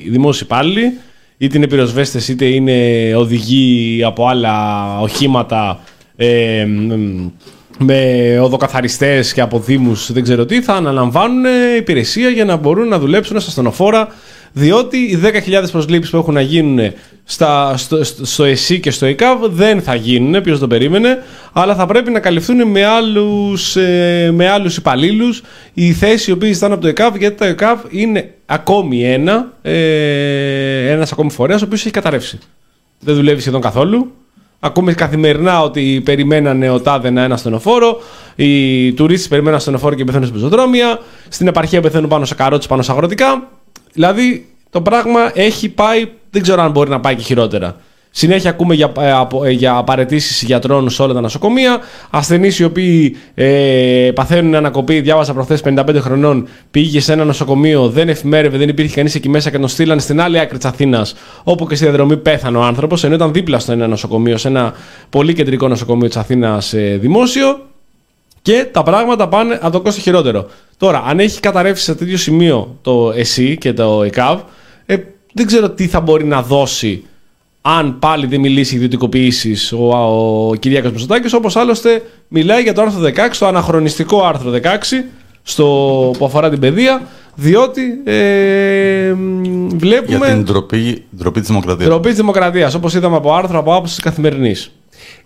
[0.08, 0.92] δημόσιοι υπάλληλοι,
[1.38, 5.80] είτε είναι πυροσβέστες είτε είναι οδηγοί από άλλα οχήματα
[6.16, 7.30] ε, μ,
[7.78, 11.44] με οδοκαθαριστές και από δήμους δεν ξέρω τι θα αναλαμβάνουν
[11.78, 14.08] υπηρεσία για να μπορούν να δουλέψουν στα στενοφόρα
[14.58, 16.92] διότι οι 10.000 προσλήψεις που έχουν να γίνουν
[17.24, 21.22] στα, στο, στο, στο ΕΣΥ και στο ΕΚΑΒ δεν θα γίνουν, ποιος το περίμενε,
[21.52, 25.42] αλλά θα πρέπει να καλυφθούν με άλλους, ε, με άλλους υπαλλήλους
[25.74, 30.90] οι θέσεις οι οποίες ήταν από το ΕΚΑΒ, γιατί το ΕΚΑΒ είναι ακόμη ένα, ε,
[30.90, 32.38] ένας ακόμη φορέας ο οποίος έχει καταρρεύσει.
[33.00, 34.12] Δεν δουλεύει σχεδόν καθόλου.
[34.60, 38.00] Ακούμε καθημερινά ότι περιμένανε ο τάδε να ένα στενοφόρο.
[38.36, 40.98] Οι τουρίστες περιμέναν στενοφόρο και πεθαίνουν στην πεζοδρόμια.
[41.28, 43.48] Στην επαρχία πεθαίνουν πάνω σε καρότσε, πάνω σε αγροτικά.
[43.96, 47.76] Δηλαδή το πράγμα έχει πάει, δεν ξέρω αν μπορεί να πάει και χειρότερα.
[48.10, 51.78] Συνέχεια ακούμε για, ε, απο- ε, για παρετήσεις γιατρών σε όλα τα νοσοκομεία.
[52.10, 55.00] Ασθενείς οι οποίοι ε, παθαίνουν ανακοπή.
[55.00, 56.48] Διάβασα προχθές 55 χρονών.
[56.70, 60.20] Πήγε σε ένα νοσοκομείο, δεν εφημέρευε, δεν υπήρχε κανείς εκεί μέσα και τον στείλαν στην
[60.20, 61.14] άλλη άκρη της Αθήνας.
[61.44, 64.72] Όπου και στη διαδρομή πέθανε ο άνθρωπος, ενώ ήταν δίπλα στο ένα νοσοκομείο, σε ένα
[65.10, 67.60] πολύ κεντρικό νοσοκομείο της Αθήνας ε, δημόσιο.
[68.46, 70.46] Και τα πράγματα πάνε από το κόστος χειρότερο.
[70.76, 74.40] Τώρα, αν έχει καταρρεύσει σε τέτοιο σημείο το ΕΣΥ και το ΕΚΑΒ,
[74.86, 74.96] ε,
[75.32, 77.04] δεν ξέρω τι θα μπορεί να δώσει
[77.60, 79.96] αν πάλι δεν μιλήσει για ιδιωτικοποιήσεις ο,
[80.48, 84.58] ο Κυριάκος Μητσοτάκης, όπως άλλωστε μιλάει για το άρθρο 16, το αναχρονιστικό άρθρο 16,
[85.42, 85.64] στο,
[86.18, 87.02] που αφορά την παιδεία,
[87.34, 91.88] διότι ε, μ, Για βλέπουμε την ντροπή, ντροπή της δημοκρατίας.
[91.88, 94.70] τροπή της δημοκρατίας, όπως είδαμε από άρθρο από άποψη καθημερινής.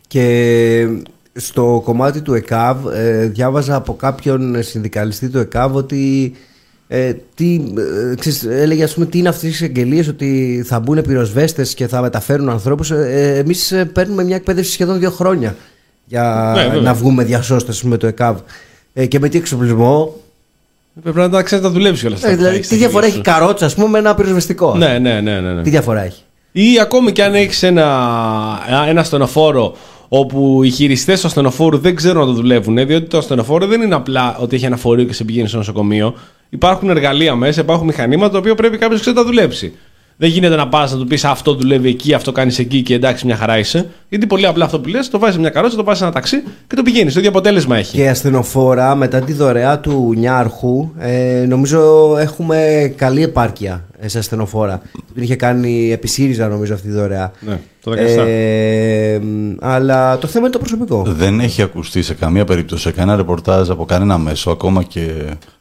[0.09, 0.87] Και
[1.35, 6.33] στο κομμάτι του ΕΚΑΒ ε, διάβαζα από κάποιον συνδικαλιστή του ΕΚΑΒ ότι
[6.89, 7.61] ε, τι,
[8.11, 11.87] ε, ξέρεις, έλεγε ας πούμε τι είναι αυτές τις εγγελίες ότι θα μπουν πυροσβέστες και
[11.87, 15.57] θα μεταφέρουν ανθρώπους ε, ε, εμείς ε, παίρνουμε μια εκπαίδευση σχεδόν δύο χρόνια
[16.05, 16.81] για Ναι, βέβαια.
[16.81, 18.39] να βγούμε διασώστες με το ΕΚΑΒ
[18.93, 20.15] ε, και με τι εξοπλισμό;
[21.03, 22.29] Πρέπει να τα ξέρει να δουλέψει όλα αυτά.
[22.29, 23.39] ε, που θα δηλαδή έχεις τι στα διαφορά χέρια έχει σου.
[23.39, 25.63] καρότσα ας πούμε με ένα πυροσβεστικό; Ναι, ναι, ναι, ναι, ναι.
[25.63, 27.87] τι διαφορά έχει; Ή ακόμη και αν έχεις ένα,
[28.89, 29.77] ένα στενοφόρο
[30.13, 33.81] όπου οι χειριστές του ασθενοφόρου δεν ξέρουν να το δουλεύουν, ε, διότι το ασθενοφόρο δεν
[33.81, 36.15] είναι απλά ότι έχει ένα φορείο και σε πηγαίνει στο νοσοκομείο.
[36.49, 39.73] Υπάρχουν εργαλεία μέσα, υπάρχουν μηχανήματα τα οποία πρέπει κάποιος να ξέρει να τα δουλέψει.
[40.17, 43.27] Δεν γίνεται να πας να του πεις αυτό δουλεύει εκεί, αυτό κάνεις εκεί και εντάξει,
[43.27, 43.87] μια χαρά είσαι.
[44.09, 46.13] Γιατί πολύ απλά αυτό που λες, το βάζεις σε μια καρότσα, το πας σε ένα
[46.13, 47.13] ταξί και το πηγαίνεις.
[47.13, 47.97] Το ίδιο αποτέλεσμα έχει.
[47.97, 54.83] Και ασθενοφόρα μετά τη δωρεά του Νιάρχου ε, νομίζω έχουμε καλή επάρκεια ε, σε ασθενοφόρα.
[55.15, 57.33] Την είχε κάνει επί ΣΥΡΙΖΑ νομίζω αυτή τη δωρεά.
[57.41, 57.97] Ναι, το 17.
[57.97, 61.03] Ε, μ, αλλά το θέμα είναι το προσωπικό.
[61.07, 65.13] Δεν έχει ακουστεί σε καμία περίπτωση σε κανένα ρεπορτάζ από κανένα μέσο, ακόμα και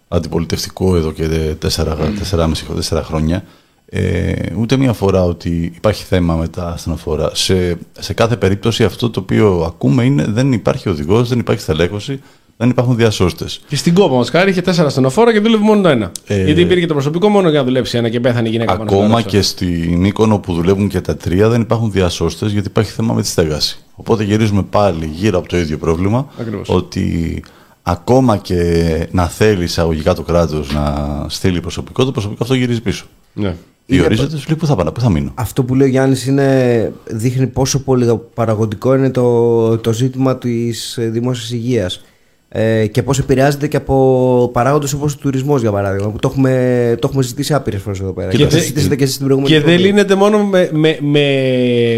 [0.08, 3.44] αντιπολιτευτικό εδώ και 4,5-4 χρόνια,
[3.86, 7.36] ε, ούτε μία φορά ότι υπάρχει θέμα με τα ασθενοφόρα.
[7.36, 12.22] Σε, σε κάθε περίπτωση αυτό το οποίο ακούμε είναι δεν υπάρχει οδηγός, δεν υπάρχει στελέχωση,
[12.62, 13.62] δεν υπάρχουν διασώστες.
[13.68, 16.12] Και στην κόπα μας χάρη είχε τέσσερα στενοφόρα και δούλευε μόνο το ένα.
[16.28, 18.90] Ε, Γιατί υπήρχε το προσωπικό μόνο για να δουλέψει ένα και πέθανε η γυναίκα πάνω
[18.90, 19.30] στο Ακόμα γράψο.
[19.38, 23.22] και στην Μύκονο που δουλεύουν και τα τρία δεν υπάρχουν διασώστες γιατί υπάρχει θέμα με
[23.22, 23.80] τη στέγαση.
[23.96, 26.70] Οπότε γυρίζουμε πάλι γύρω από το ίδιο πρόβλημα Ακριβώς.
[26.70, 27.44] ότι
[27.84, 33.06] ακόμα και να θέλει εισαγωγικά το κράτος να στείλει προσωπικό, το προσωπικό αυτό γυρίζει πίσω.
[33.34, 33.56] Ναι.
[33.86, 35.32] Διορίζεται, σου λέει πού θα πάω, πού θα μείνω.
[35.36, 40.98] Αυτό που λέει ο Γιάννης είναι, δείχνει πόσο πολύ παραγωγικό είναι το, το ζήτημα της
[40.98, 42.02] ε, δημόσιας υγείας
[42.52, 46.96] ε, και πώς επηρεάζεται και από παράγοντες όπως ο τουρισμός για παράδειγμα που το έχουμε,
[47.00, 49.26] το έχουμε ζητήσει άπειρες φορές εδώ πέρα Και και, το δε- συζητήσατε και εσείς στην
[49.26, 49.88] προηγούμενη Και δεν εκπομπή.
[49.90, 50.70] λύνεται μόνο με.
[50.74, 51.24] με, με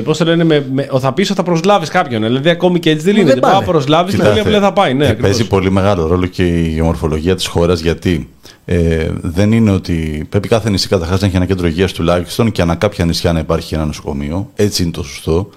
[0.03, 2.21] πώς το λένε, με, με, θα πεις ότι θα προσλάβεις κάποιον.
[2.23, 3.39] Δηλαδή, ακόμη και έτσι δεν Μα λύνεται.
[3.39, 3.71] δεν Πάω πάνε.
[3.71, 4.93] προσλάβεις και Κοιτάξτε, πολύ απλά θα πάει.
[4.93, 5.29] Ναι, και ακριβώς.
[5.29, 8.29] παίζει πολύ μεγάλο ρόλο και η γεωμορφολογία της χώρας γιατί
[8.65, 12.61] ε, δεν είναι ότι πρέπει κάθε νησί καταρχάς να έχει ένα κέντρο υγείας τουλάχιστον και
[12.61, 14.49] ανά κάποια νησιά να υπάρχει ένα νοσοκομείο.
[14.55, 15.49] Έτσι είναι το σωστό.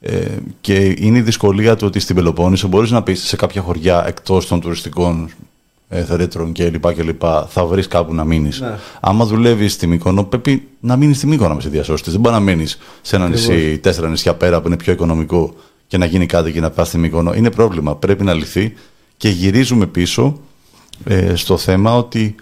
[0.00, 0.24] Ε,
[0.60, 4.46] και είναι η δυσκολία του ότι στην Πελοπόννησο μπορείς να πεις σε κάποια χωριά εκτός
[4.46, 5.30] των τουριστικών
[5.88, 6.94] ε, θερέτρων κλπ.
[6.94, 7.22] κλπ.
[7.48, 8.60] Θα βρεις κάπου να μείνεις.
[8.60, 8.78] Ναι.
[9.00, 12.10] Άμα δουλεύεις στη Μύκονο, πρέπει να μείνεις στη Μύκονο να με σε διασώσει.
[12.10, 15.54] Δεν μπορεί να μείνεις σε ένα νησί, τέσσερα νησιά πέρα που είναι πιο οικονομικό
[15.86, 17.34] και να γίνει κάτι και να πας στη Μύκονο.
[17.34, 17.96] Είναι πρόβλημα.
[17.96, 18.72] Πρέπει να λυθεί.
[19.16, 20.40] Και γυρίζουμε πίσω
[21.04, 22.34] ε, στο θέμα ότι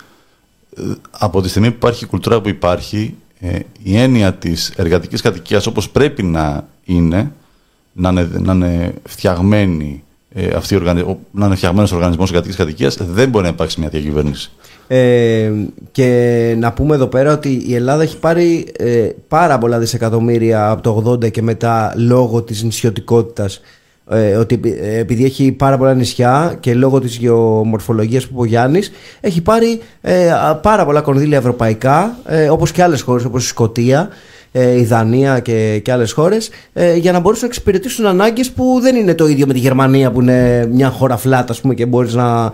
[0.76, 5.20] ε, από τη στιγμή που υπάρχει η κουλτούρα που υπάρχει, ε, η έννοια της εργατικής
[5.20, 7.32] κατοικίας όπως πρέπει να είναι,
[7.94, 10.02] να είναι, να είναι φτιαγμένη
[10.34, 11.00] ε, αυτή η οργανι...
[11.00, 14.50] ο- να είναι φτιαγμένος ο οργανισμός εργατικής κατοικίας, δεν μπορεί να υπάρξει μια διακυβέρνηση.
[14.86, 15.52] Ε,
[15.92, 20.82] και να πούμε εδώ πέρα ότι η Ελλάδα έχει πάρει ε, πάρα πολλά δισεκατομμύρια από
[20.82, 23.60] το 80 και μετά λόγω της νησιωτικότητας
[24.10, 28.40] ε, ότι επει- ε, επειδή έχει πάρα πολλά νησιά και λόγω της γεωμορφολογίας που είπε
[28.40, 33.24] ο Γιάννης έχει πάρει ε, α, πάρα πολλά κονδύλια ευρωπαϊκά ε, όπως και άλλες χώρες
[33.24, 34.08] όπως η Σκωτία
[34.56, 38.78] ε, η Δανία και, και άλλες χώρες ε, για να μπορέσουν να εξυπηρετήσουν ανάγκες που
[38.82, 41.86] δεν είναι το ίδιο με τη Γερμανία που είναι μια χώρα φλάτα ας πούμε, και
[41.86, 42.52] μπορείς να,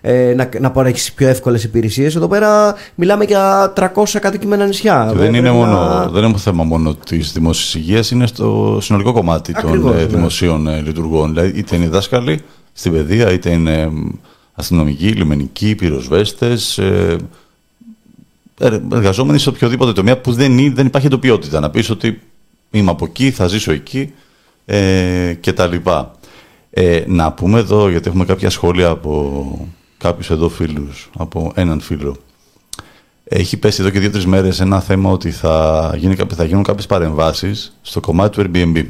[0.00, 5.18] ε, να, να παρέχεις πιο εύκολες υπηρεσίες εδώ πέρα μιλάμε για 300 κατοικημένα νησιά Και
[5.18, 9.12] δεν, είναι Πρέπει μόνο, να- δεν είναι θέμα μόνο της δημόσιας υγείας, είναι στο συνολικό
[9.12, 10.06] κομμάτι Ακριβώς, των ε, ναι.
[10.06, 11.28] δημοσίων ε, λειτουργών.
[11.34, 12.40] Δηλαδή, είτε είναι δάσκαλοι
[12.72, 14.08] στην παιδεία, είτε είναι μ,
[14.54, 17.16] αστυνομικοί, λιμενικοί, πυροσβέστες, ε, ε,
[18.92, 21.60] εργαζόμενοι σε οποιοδήποτε τομέα που δεν, είναι- δεν υπάρχει εντοπιότητα.
[21.60, 22.20] Να πεις ότι
[22.70, 24.12] είμαι από εκεί, θα ζήσω εκεί
[24.64, 26.14] ε, και τα λοιπά.
[26.70, 29.68] Ε, να πούμε εδώ, γιατί έχουμε κάποια σχόλια από
[29.98, 32.16] κάποιους εδώ φίλους, από έναν φίλο.
[33.24, 36.86] Έχει πέσει εδώ και δύο-τρεις μέρες ένα θέμα ότι θα, γίνει, κάποι- θα γίνουν κάποιες
[36.86, 38.84] παρεμβάσεις στο κομμάτι του Airbnb.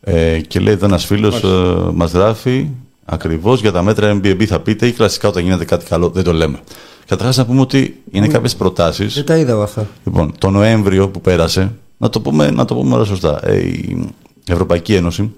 [0.00, 2.68] Ε, και λέει εδώ ένας φίλος, ε, μας γράφει
[3.10, 6.08] ακριβώς για τα μέτρα Airbnb θα πείτε ή κλασικά όταν γίνεται κάτι καλό.
[6.08, 6.60] Δεν το λέμε.
[7.06, 9.14] Καταρχάς να πούμε ότι είναι κάποιες προτάσεις.
[9.14, 12.74] δεν τα είδα εγώ αυτά Λοιπόν, το Νοέμβριο που πέρασε, να το πούμε, να το
[12.74, 14.12] πούμε όλα σωστά, ε, η
[14.46, 15.32] Ευρωπαϊκή Ένωση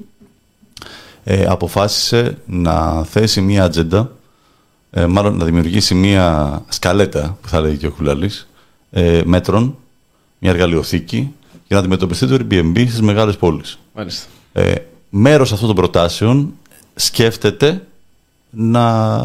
[1.24, 4.10] ε, αποφάσισε να θέσει μία ατζέντα,
[4.90, 8.48] ε, μάλλον να δημιουργήσει μία σκαλέτα, που θα λέει και ο Κουλαλής,
[8.90, 9.76] ε, μέτρων,
[10.38, 11.32] μια εργαλειοθήκη,
[11.66, 13.78] για να αντιμετωπιστεί το Airbnb στις μεγάλες πόλεις.
[13.94, 14.26] Μάλιστα.
[14.52, 14.74] Ε,
[15.10, 16.54] μέρος αυτών των προτάσεων
[16.94, 17.86] σκέφτεται
[18.50, 19.16] να,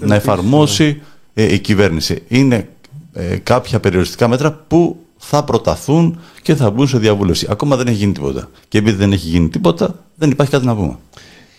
[0.00, 1.02] να εφαρμόσει
[1.34, 2.22] ε, η κυβέρνηση.
[2.28, 2.68] Είναι
[3.12, 7.46] ε, κάποια περιοριστικά μέτρα που θα προταθούν και θα μπουν σε διαβούλευση.
[7.50, 8.50] Ακόμα δεν έχει γίνει τίποτα.
[8.68, 10.96] Και επειδή δεν έχει γίνει τίποτα, δεν υπάρχει κάτι να πούμε.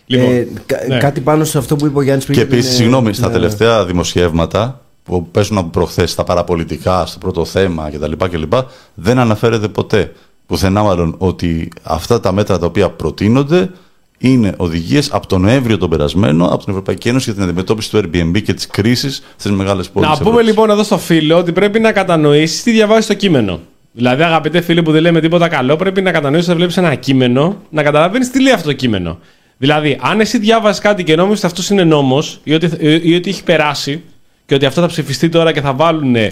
[0.05, 0.97] Λοιπόν, ε, κα- ναι.
[0.97, 3.13] κάτι πάνω σε αυτό που είπε ο Γιάννης πριν Και για την, επίσης, ε, συγγνώμη,
[3.13, 3.33] στα ναι.
[3.33, 8.11] τελευταία δημοσιεύματα που παίζουν από προχθές στα παραπολιτικά, στο πρώτο θέμα κτλ.
[8.29, 8.53] κλπ,
[8.93, 10.11] δεν αναφέρεται ποτέ
[10.45, 13.71] πουθενά μάλλον ότι αυτά τα μέτρα τα οποία προτείνονται
[14.17, 17.97] είναι οδηγίες από τον Νοέμβριο τον περασμένο από την Ευρωπαϊκή Ένωση για την αντιμετώπιση του
[17.97, 20.09] Airbnb και της κρίσης στις μεγάλες πόλεις.
[20.09, 23.59] Να πούμε λοιπόν εδώ στο φίλο ότι πρέπει να κατανοήσεις τι διαβάζει το κείμενο.
[23.95, 27.61] Δηλαδή, αγαπητέ φίλε που δεν λέμε τίποτα καλό, πρέπει να κατανοήσεις όταν βλέπεις ένα κείμενο,
[27.69, 29.19] να καταλαβαίνεις τι λέει αυτό το κείμενο.
[29.57, 32.69] Δηλαδή, αν εσύ διάβαζες κάτι και νόμιζες ότι αυτός είναι νόμος ή, ότι-
[33.01, 34.01] ή ότι έχει περάσει
[34.45, 36.31] και ότι αυτό θα ψηφιστεί τώρα και θα βάλουν ε,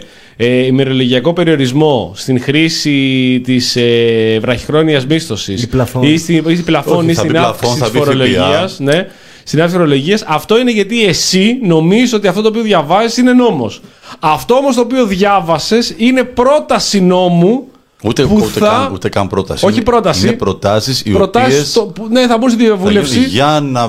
[0.66, 6.04] ημερολογιακό περιορισμό στην χρήση της ε, βραχυχρόνιας μίσθωσης Ή πλαφών.
[6.04, 7.98] ή στην ή στην πλαφών Όχι, ή θα στην πει πλαφών, αύξηση θα της πει
[7.98, 8.06] ΦΠΑ.
[8.12, 8.80] φορολογίας.
[8.80, 9.08] Ναι,
[9.44, 10.24] στην αύξηση φορολογίας.
[10.28, 13.82] Αυτό είναι γιατί εσύ νομίζεις ότι αυτό το οποίο διαβάζεις είναι νόμος.
[14.20, 17.68] Αυτό όμως το οποίο διάβασες είναι πρόταση νόμου.
[18.04, 19.66] Ούτε, που ούτε, θα- καν, ούτε καν πρόταση.
[19.66, 20.28] Όχι Είναι- πρόταση.
[20.28, 21.70] Είναι προτάσεις οι Προτάσεις οποίες.
[21.70, 23.20] στο- που- ναι, θα μπουν στη διαβούλευση.
[23.20, 23.82] Για να.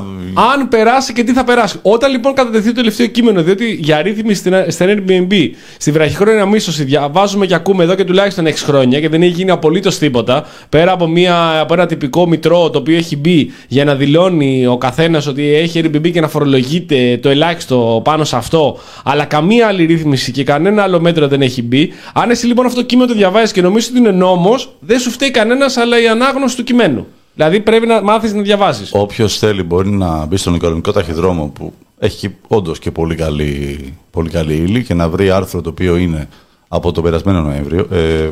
[0.52, 1.78] Αν περάσει και τι θα περάσει.
[1.82, 5.34] Όταν λοιπόν κατατεθεί το τελευταίο κείμενο, διότι για ρύθμιση στην, στην Airbnb,
[5.78, 9.50] στη βραχυχρόνια μίσθωση, διαβάζουμε και ακούμε εδώ και τουλάχιστον 6 χρόνια και δεν έχει γίνει
[9.50, 10.46] απολύτως τίποτα.
[10.68, 14.76] Πέρα από, μια, από ένα τυπικό μητρό το οποίο έχει μπει για να δηλώνει ο
[14.78, 19.84] καθένας ότι έχει Airbnb και να φορολογείται το ελάχιστο πάνω σε αυτό, αλλά καμία άλλη
[19.84, 21.92] ρύθμιση και κανένα άλλο μέτρο δεν έχει μπει.
[22.12, 25.10] Αν εσύ λοιπόν αυτό το κείμενο το διαβάζεις και νομίζεις ότι είναι νόμος, δεν σου
[25.10, 27.06] φταίει κανένας, αλλά η ανάγνωση του κειμένου.
[27.34, 28.90] Δηλαδή πρέπει να μάθεις να διαβάζεις.
[28.92, 33.78] Όποιος θέλει μπορεί να μπει στον οικονομικό ταχυδρόμο που έχει όντως και πολύ καλή,
[34.10, 36.28] πολύ καλή ύλη και να βρει άρθρο το οποίο είναι
[36.68, 37.86] από τον περασμένο Νοέμβριο.
[37.92, 38.30] Ε,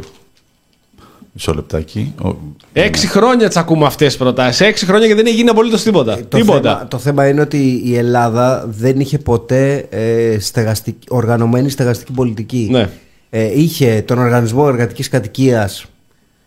[1.33, 2.15] μισό λεπτάκι.
[2.25, 2.35] Ο-
[2.73, 4.61] Έξι χρόνια τι ακούμε αυτές τις προτάσεις.
[4.67, 6.17] Έξι χρόνια και δεν έχει γίνει απολύτως τίποτα.
[6.29, 6.71] Το τίποτα.
[6.73, 12.69] θέμα, το θέμα είναι ότι η Ελλάδα δεν είχε ποτέ ε, στεγαστική, οργανωμένη στεγαστική πολιτική.
[12.71, 12.89] Ναι.
[13.31, 15.87] Ε, είχε τον οργανισμό εργατικής κατοικίας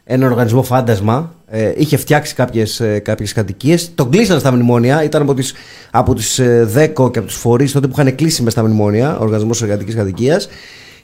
[0.03, 1.35] ένα οργανισμό φάντασμα.
[1.47, 3.91] Ε, είχε φτιάξει κάποιες κάποιες κατοικίες.
[3.95, 5.03] Τον κλείσαν στα μνημόνια.
[5.03, 5.53] Ήταν από, τις,
[5.91, 9.17] από τους ε, ΔΕΚΟ και από τους φορείς τότε που είχαν κλείσει με στα μνημόνια,
[9.17, 10.49] ο Οργανισμός Εργατικής Κατοικίας.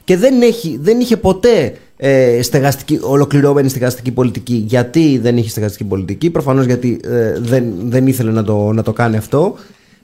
[0.04, 4.64] Και δεν, έχει, δεν είχε ποτέ ε, στεγαστική, ολοκληρωμένη στεγαστική πολιτική.
[4.66, 8.92] Γιατί δεν είχε στεγαστική πολιτική, προφανώς γιατί ε, δεν, δεν ήθελε να το, να το
[8.92, 9.56] κάνει αυτό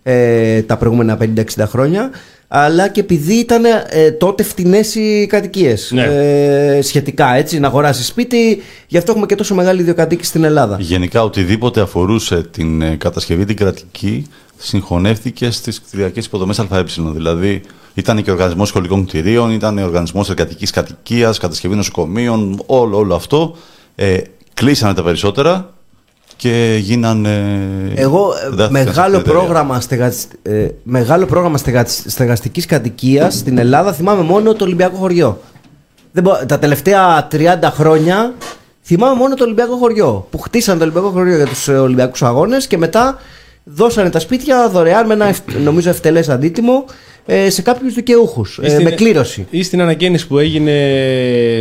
[0.08, 1.18] ε, τα προηγούμενα
[1.56, 2.10] 50-60 χρόνια
[2.48, 5.90] αλλά και επειδή ήταν ε, τότε φτηνές οι κατοικίες.
[5.92, 6.02] Ναι.
[6.02, 8.62] Ε, σχετικά έτσι, να αγοράσει σπίτι.
[8.86, 10.76] Γι' αυτό έχουμε και τόσο μεγάλη ιδιοκατοίκηση στην Ελλάδα.
[10.80, 16.84] Γενικά, οτιδήποτε αφορούσε την ε, κατασκευή την κρατική συγχωνεύτηκε στις κτηριακές υποδομές ΑΕ.
[17.14, 17.60] Δηλαδή,
[17.94, 23.14] ήταν και ο οργανισμός σχολικών κτηρίων, ήταν ο οργανισμός εργατικής κατοικίας, κατασκευή νοσοκομείων, όλο, όλο
[23.14, 23.56] αυτό.
[23.94, 24.16] Ε,
[24.54, 25.75] κλείσανε τα περισσότερα
[26.36, 27.58] και γίνανε.
[27.94, 29.40] Εγώ ε, δάθηκαν μεγάλο στην εταιρεία.
[29.40, 30.26] πρόγραμμα, στεγασ...
[30.42, 32.02] ε, μεγάλο πρόγραμμα στεγασ...
[32.06, 35.40] στεγαστικής κατοικίας στην Ελλάδα θυμάμαι μόνο το Ολυμπιακό χωριό.
[36.12, 38.34] Δεν μπο- Τα τελευταία 30 χρόνια
[38.82, 42.66] θυμάμαι μόνο το Ολυμπιακό χωριό που χτίσαν το Ολυμπιακό χωριό για τους ε, Ολυμπιακούς αγώνες
[42.66, 43.18] και μετά
[43.64, 46.92] δώσανε τα σπίτια δωρεάν με ένα ευ- νομίζω ευτελές αντίτιμο ε,
[47.48, 49.46] σε κάποιους δικαιούχους Ή ε, στην- με κλήρωση.
[49.50, 50.72] Ή στην ανακαίνιση που έγινε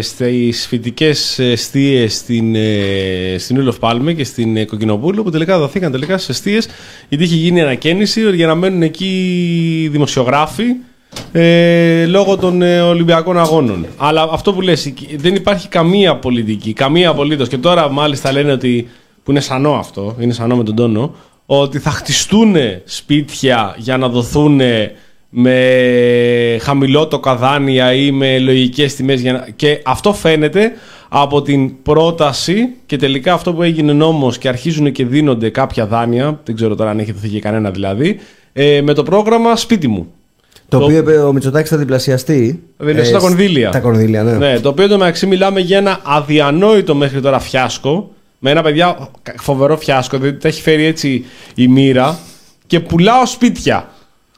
[0.01, 5.91] στις φοιτικές εστίες στην, ε, στην Ούλοφ Πάλμε και στην ε, Κοκκινοπούλου που τελικά δοθήκαν
[5.91, 6.67] τελικά στις εστίες
[7.10, 10.63] γιατί είχε γίνει ανακαίνιση για να μένουν εκεί δημοσιογράφοι
[11.32, 13.86] ε, λόγω των ε, Ολυμπιακών Αγώνων.
[13.97, 18.51] Αλλά αυτό που λες, εκεί δεν υπάρχει καμία πολιτική, καμία απολύτως και τώρα μάλιστα λένε
[18.51, 18.88] ότι,
[19.23, 24.10] που είναι σανό αυτό, είναι σανό με τον τόνο, ότι θα χτιστούν σπίτια για να
[24.10, 24.62] δοθούν
[25.38, 29.48] με χαμηλότοκα δάνεια ή με λογικές τιμές για να...
[29.56, 30.71] και αυτό φαίνεται
[31.10, 36.39] από την πρόταση και τελικά αυτό που έγινε νόμος και αρχίζουν και δίνονται κάποια δάνεια,
[36.45, 38.19] δεν ξέρω τώρα αν έχει δοθεί και κανένα δηλαδή,
[38.54, 40.08] ε, με το πρόγραμμα σπίτι μου.
[40.69, 42.63] Το, το- οποίο είπε ο Μητσοτάκης θα διπλασιαστεί.
[42.78, 43.69] Δηλαδή στα σ- κονδύλια.
[43.69, 44.32] Τα κονδύλια, ναι.
[44.34, 48.10] Ναι, το οποίο το μεταξύ μιλάμε για ένα αδιανόητο μέχρι τώρα φιάσκο.
[48.39, 52.19] Με ένα παιδιά φοβερό φιάσκο, δηλαδή τα έχει φέρει έτσι η μοίρα
[52.67, 53.89] και πουλάω σπίτια.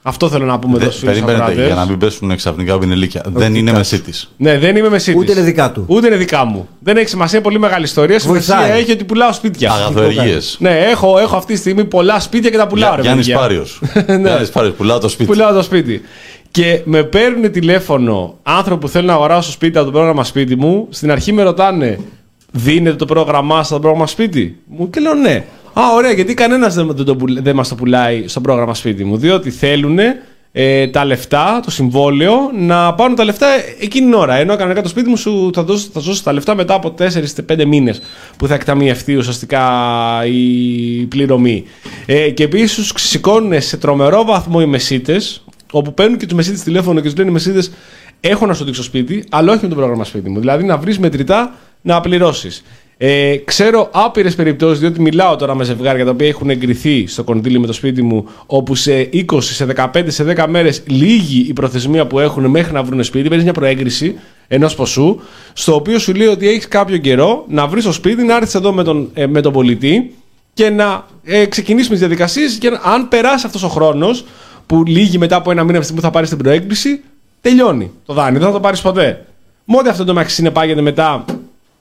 [0.10, 1.65] Αυτό θέλω να πούμε Δε- εδώ στους φίλους Περίμενε ακροατές.
[1.65, 3.24] για να μην πέσουν ξαφνικά πινελίκια.
[3.34, 4.30] Δεν είναι δικά μεσίτης.
[4.38, 5.22] Ναι, δεν είμαι μεσίτης.
[5.22, 5.84] Ούτε είναι δικά του.
[5.88, 6.67] Ούτε είναι δικά μου.
[6.80, 8.20] Δεν έχει σημασία, πολύ μεγάλη ιστορία.
[8.20, 8.80] Σημασία Βοηθάει.
[8.80, 9.72] έχει ότι πουλάω σπίτια.
[9.72, 10.58] Αγαθοεργίες.
[10.60, 12.96] Ναι, έχω, έχω αυτή τη στιγμή πολλά σπίτια και τα πουλάω.
[12.96, 13.41] ρε Γιάννης παιδιά.
[13.41, 13.82] Πάριος.
[14.24, 15.30] Γιάννης Πάριος, πουλάω το σπίτι.
[15.32, 16.02] Πουλάω το σπίτι.
[16.52, 20.88] Και με παίρνουν τηλέφωνο άνθρωποι που θέλουν να αγοράσουν σπίτι από το πρόγραμμα σπίτι μου.
[20.89, 22.00] Στην αρχή με ρωτάνε,
[22.52, 24.89] δίνετε το πρόγραμμά σας στο πρόγραμμα σπίτι; Μου.
[24.89, 25.46] Και λέω ναι.
[25.80, 29.04] Α, ωραία, γιατί κανένας δεν, δεν, το πουλ- δεν μας το πουλάει στο πρόγραμμα σπίτι
[29.04, 29.18] μου.
[29.18, 29.98] Διότι θέλουν
[30.52, 33.48] ε, τα λεφτά, το συμβόλαιο, να πάρουν τα λεφτά
[33.80, 34.36] εκείνη την ώρα.
[34.36, 36.94] Ενώ κανονικά το σπίτι μου σου θα δώσει, θα δώσει τα λεφτά μετά από
[37.48, 38.02] 4-5 μήνες
[38.38, 39.62] που θα εκταμιευτεί ουσιαστικά
[40.26, 41.63] η πληρωμή.
[42.06, 46.62] Ε, και επίσης τους σηκώνουν σε τρομερό βαθμό οι μεσίτες, όπου παίρνουν και τους μεσίτες
[46.62, 47.72] τηλέφωνο και τους λένε οι μεσίτες:
[48.22, 50.40] Έχω να σου δείξω σπίτι, αλλά όχι με το πρόγραμμα σπίτι μου.
[50.40, 52.63] Δηλαδή να βρεις μετρητά να πληρώσεις.
[53.00, 57.60] Ε, ξέρω άπειρες περιπτώσεις, διότι μιλάω τώρα με ζευγάρια τα οποία έχουν εγκριθεί στο κονδύλι
[57.60, 62.08] με το σπίτι μου, όπου σε 20, σε 15, σε 10 μέρες λύγει η προθεσμία
[62.08, 63.28] που έχουν μέχρι να βρουν σπίτι.
[63.28, 64.16] Παίρνεις μια προέγκριση
[64.48, 65.20] ενός ποσού,
[65.54, 68.74] στο οποίο σου λέει ότι έχεις κάποιο καιρό να βρεις το σπίτι, να έρθεις εδώ
[68.74, 70.14] με τον, ε, με τον πολιτή
[70.54, 72.54] και να ε, ξεκινήσουμε τις διαδικασίες.
[72.56, 74.26] Και να- αν περάσει αυτός ο χρόνος,
[74.66, 77.02] που λύγει μετά από ένα μήνα από τη στιγμή που θα πάρεις την προέγκριση,
[77.42, 78.40] τελειώνει το δάνειο.
[78.40, 79.26] Δεν θα το πάρεις ποτέ.
[79.66, 81.26] Μόνοι αυτό το μεταξύ συνεπάγεται μετά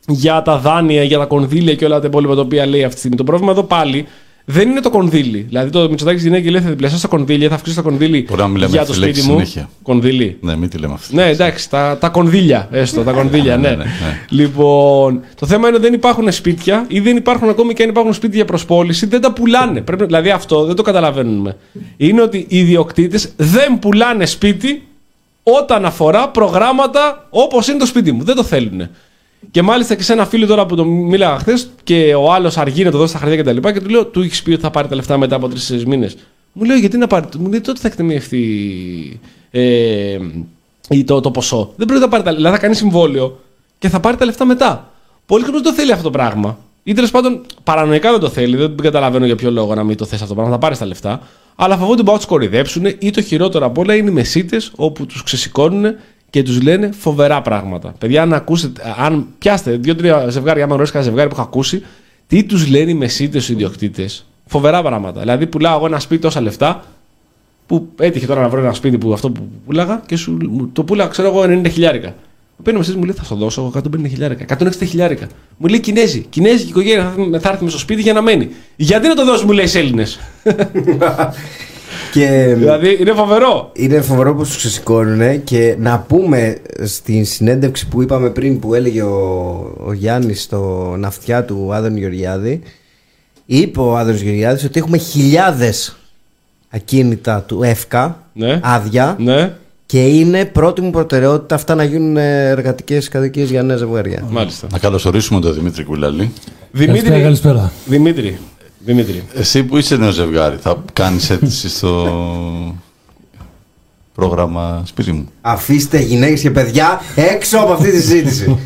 [0.08, 2.98] για τα δάνεια, για τα κονδύλια και όλα τα υπόλοιπα τα οποία λέει αυτή τη
[2.98, 3.16] στιγμή.
[3.16, 4.06] Το πρόβλημα εδώ πάλι
[4.48, 5.46] δεν είναι το κονδύλι.
[5.48, 8.48] Δηλαδή το Μητσοτάκης γυναίκα λέει θα διπλασιάσει το κονδύλια, θα αυξήσει το κονδύλι Μπορεί να
[8.48, 9.44] μιλάμε για αυτή το τη λέξη σπίτι μου.
[9.44, 9.68] συνέχεια.
[9.82, 10.36] Κονδύλι.
[10.40, 11.14] Ναι, μην τη λέμε αυτή.
[11.14, 13.68] Ναι, εντάξει, τα, τα κονδύλια, έστω, τα κονδύλια, ναι.
[13.68, 13.84] ναι, ναι.
[14.28, 18.12] Λοιπόν, το θέμα είναι ότι δεν υπάρχουν σπίτια ή δεν υπάρχουν ακόμη και αν υπάρχουν
[18.14, 19.80] σπίτια για προσπόληση, δεν τα πουλάνε.
[19.80, 21.56] Πρέπει, δηλαδή αυτό δεν το καταλαβαίνουμε.
[21.96, 24.82] Είναι ότι οι ιδιοκτήτες δεν πουλάνε σπίτι
[25.42, 28.24] όταν αφορά προγράμματα όπως είναι το σπίτι μου.
[28.24, 28.88] Δεν το θέλουν.
[29.50, 32.84] Και μάλιστα και σε ένα φίλο τώρα που το μίλαγα χθες και ο άλλος αργεί
[32.84, 33.60] να το δώσει στα χαρτιά κτλ.
[33.60, 35.84] Και, και του λέω: Του έχεις πει ότι θα πάρει τα λεφτά μετά από τρεις
[35.86, 36.16] μήνες.
[36.52, 37.26] Μου λέει: Γιατί να πάρει.
[37.38, 40.18] Μου λέει: Τότε θα εκτεμιευτεί ε,
[40.88, 41.72] ή το, το ποσό.
[41.76, 42.34] Δεν πρέπει να πάρει τα λεφτά.
[42.34, 43.40] Δηλαδή θα κάνει συμβόλαιο
[43.78, 44.92] και θα πάρει τα λεφτά μετά.
[45.26, 46.58] Πολλοί κόσμοι δεν το θέλει αυτό το πράγμα.
[46.82, 48.56] Ή τέλος πάντων παρανοϊκά δεν το θέλει.
[48.56, 50.52] Δεν καταλαβαίνω για ποιο λόγο να μην το θες αυτό το πράγμα.
[50.52, 51.20] Θα πάρεις τα λεφτά.
[51.56, 54.72] Αλλά φοβούνται ότι μπορεί να τους κορυδέψουν ή το χειρότερο απ' όλα είναι οι μεσίτες
[54.76, 55.94] όπου τους ξεσηκώνουν
[56.36, 57.94] και τους λένε φοβερά πράγματα.
[57.98, 61.82] Παιδιά, αν ακούσετε, αν πιάστε δύο-τρία ζευγάρια, άμα γνωρίζει κανένα ζευγάρι που έχω ακούσει,
[62.26, 64.26] τι τους λένε οι μεσίτες στου ιδιοκτήτες.
[64.46, 65.20] Φοβερά πράγματα.
[65.20, 66.84] Δηλαδή, πουλάω εγώ ένα σπίτι τόσα λεφτά,
[67.66, 70.84] που έτυχε τώρα να βρω ένα σπίτι που αυτό που πουλάγα και σου, μου το
[70.84, 72.14] πουλάγα, ξέρω εγώ, 90 χιλιάρικα.
[72.62, 75.26] Παίρνει μέσα μου λέει θα σου δώσω 150 χιλιάρικα, 160 χιλιάρικα.
[75.56, 78.48] Μου λέει Κινέζοι, Κινέζικη οικογένεια θα, έρθει- θα έρθει με στο σπίτι για να μένει.
[78.76, 80.18] Γιατί να το δώσει, μου λέει σε Έλληνες.
[82.20, 83.70] και Δηλαδή είναι φοβερό.
[83.74, 89.02] είναι φοβερό πως τους ξεσηκώνουν και να πούμε στην συνέντευξη που είπαμε πριν που έλεγε
[89.02, 89.16] ο,
[89.86, 92.62] ο Γιάννης στο ναυτιά του Άδων Γεωργιάδη
[93.46, 95.96] είπε ο Άδωνης Γεωργιάδης ότι έχουμε χιλιάδες
[96.70, 98.60] ακίνητα του ΕΦΚΑ Ναι.
[98.62, 99.52] άδεια Ναι,
[99.86, 104.24] και είναι πρώτη μου προτεραιότητα αυτά να γίνουν εργατικές κατοικίες για νέα ζευγάρια.
[104.30, 104.66] μάλιστα.
[104.72, 106.32] Να καλωσορίσουμε τον Δημήτρη Κουλαλή.
[106.72, 107.72] Καλησπέρα, Δημήτρη, καλησπέρα.
[107.86, 108.38] Δημήτρη,
[108.86, 109.22] Δημήτρη.
[109.34, 112.74] Εσύ που είσαι νέο ζευγάρι, θα κάνεις αίτηση στο
[114.14, 118.58] πρόγραμμα σπίτι μου; Αφήστε γυναίκες και παιδιά έξω από αυτή τη συζήτηση.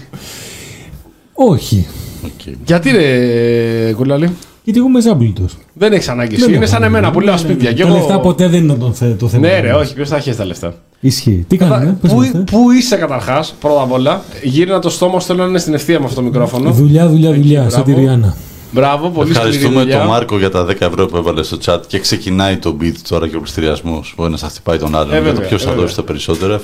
[1.32, 1.86] Όχι.
[2.24, 2.54] Οκ.
[2.66, 4.30] Γιατί ρε κουλάλη,
[4.64, 5.44] Γιατί εγώ είμαι ζάμπλουτο.
[5.72, 6.54] δεν έχεις ανάγκη εσύ.
[6.54, 7.72] Είναι σαν εμένα που λέω σπίτια.
[7.72, 7.96] Και Τα εγώ...
[7.96, 9.46] λεφτά ποτέ δεν είναι το, θε- το θέμα.
[9.46, 11.44] Ναι, ρε, όχι, ποιος θα έχεις τα λεφτά; Ισχύει.
[11.48, 12.44] Τι κάνουμε, πες Πού, μας, ε.
[12.50, 14.22] πού είσαι καταρχάς, πρώτα απ' όλα.
[14.42, 16.70] Γύρνα το στόμα, σου, θέλω να είναι στην ευθεία με αυτό το μικρόφωνο.
[16.72, 17.60] Δουλειά, δουλειά, δουλειά.
[17.60, 17.70] μπράβο.
[17.74, 18.36] Σαν τη Ριάννα.
[18.72, 19.98] Μπράβο, πολύ σκληρή Ευχαριστούμε δουλειά.
[19.98, 23.28] τον Μάρκο για τα 10 ευρώ που έβαλε στο chat και ξεκινάει το beat τώρα
[23.28, 24.14] και ο πλειστηριασμός.
[24.16, 25.10] Ο ένας θα χτυπάει τον άλλον.
[25.12, 25.84] Ε, για το βέβαια, ποιος ε, θα βέβαια.
[25.84, 26.60] δώσει τα περισσότερα.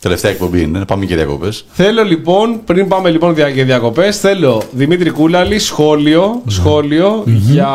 [0.00, 1.64] Τελευταία εκπομπή είναι, να πάμε και διακοπές.
[1.72, 7.68] Θέλω λοιπόν, πριν πάμε λοιπόν δια- για διακοπές, θέλω Δημήτρη Κούλαλη σχόλιο, σχόλιο για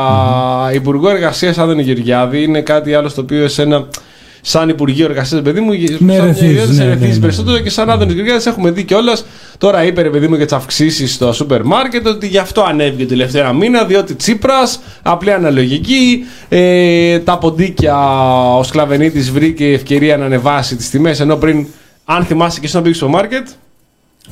[0.73, 2.43] Υπουργό Εργασίας Άδωνη Γεωργιάδη.
[2.43, 3.87] Είναι κάτι άλλο στο οποίο εσένα,
[4.41, 7.19] σαν Υπουργείο Εργασίας, παιδί μου, Με σαν ρεθίζεις, ιδιότητα σε ναι, ρεθίζεις ναι, ναι.
[7.19, 9.25] περισσότερο και σαν Άδωνης Γεωργιάδης έχουμε δει κιόλας.
[9.57, 13.05] Τώρα είπε ρε παιδί μου για τις αυξήσεις στο σούπερ μάρκετ ότι γι' αυτό ανέβηκε
[13.05, 17.97] τελευταία μήνα, διότι Τσίπρας, απλή αναλογική, ε, τα ποντίκια
[18.57, 21.65] ο Σκλαβενίτης βρήκε ευκαιρία να ανεβάσει τις τιμές ενώ πριν.
[22.05, 23.47] Αν θυμάσαι και εσύ να πήγες στο μάρκετ,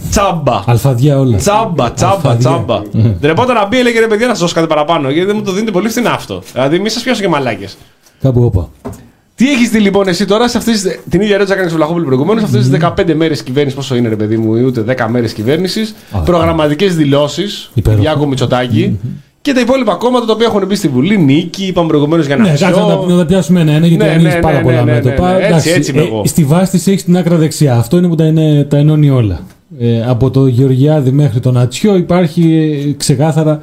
[0.10, 0.64] Τσάμπα.
[0.66, 1.38] Αλφαδιά όλα.
[1.38, 2.38] Τσάμπα, τσάμπα, Αλφαδιά.
[2.50, 2.82] τσάμπα.
[3.20, 5.10] Ντρεπόταν να μπει, έλεγε ρε παιδιά να σας δώσω κάτι παραπάνω.
[5.10, 6.42] Γιατί δεν μου το δίνετε πολύ φθηνά αυτό.
[6.54, 7.78] Δηλαδή, μη σας πιάσω και μαλάκες.
[8.22, 8.70] Κάπου όπα.
[9.40, 12.06] Τι έχεις δει λοιπόν εσύ τώρα σε αυτές, τις- την ίδια ερώτηση έκανες στο Βλαχόπουλο
[12.06, 15.08] προηγουμένως, σε αυτές τις 15 μέρες κυβέρνησης, πόσο είναι ρε παιδί μου, ή ούτε 10
[15.10, 18.02] μέρες κυβέρνησης, Α, προγραμματικές δηλώσεις, Υπέροχο.
[18.02, 19.00] Γιάκο Μητσοτάκη
[19.42, 22.44] και τα υπόλοιπα κόμματα τα οποία έχουν μπει στη Βουλή, Νίκη, είπαμε προηγουμένως για να
[22.44, 24.84] Ναι, κάτσε να τα, να τα πιάσουμε ένα-ένα γιατί Ναι, ανοίγεις ναι, πάρα ναι, πολλά
[24.84, 25.28] ναι, ναι, μέτωπα.
[25.32, 25.38] ναι, ναι.
[25.38, 26.22] Έτσι, Εντάξει, έτσι είμαι ε, εγώ.
[26.26, 27.76] στη βάση της έχεις την άκρα δεξιά.
[27.78, 29.40] Αυτό είναι που τα, είναι, τα ενώνει όλα.
[29.80, 33.62] Ε, από το Γεωργιάδη μέχρι τον Ατσιό υπάρχει ε, ξεκάθαρα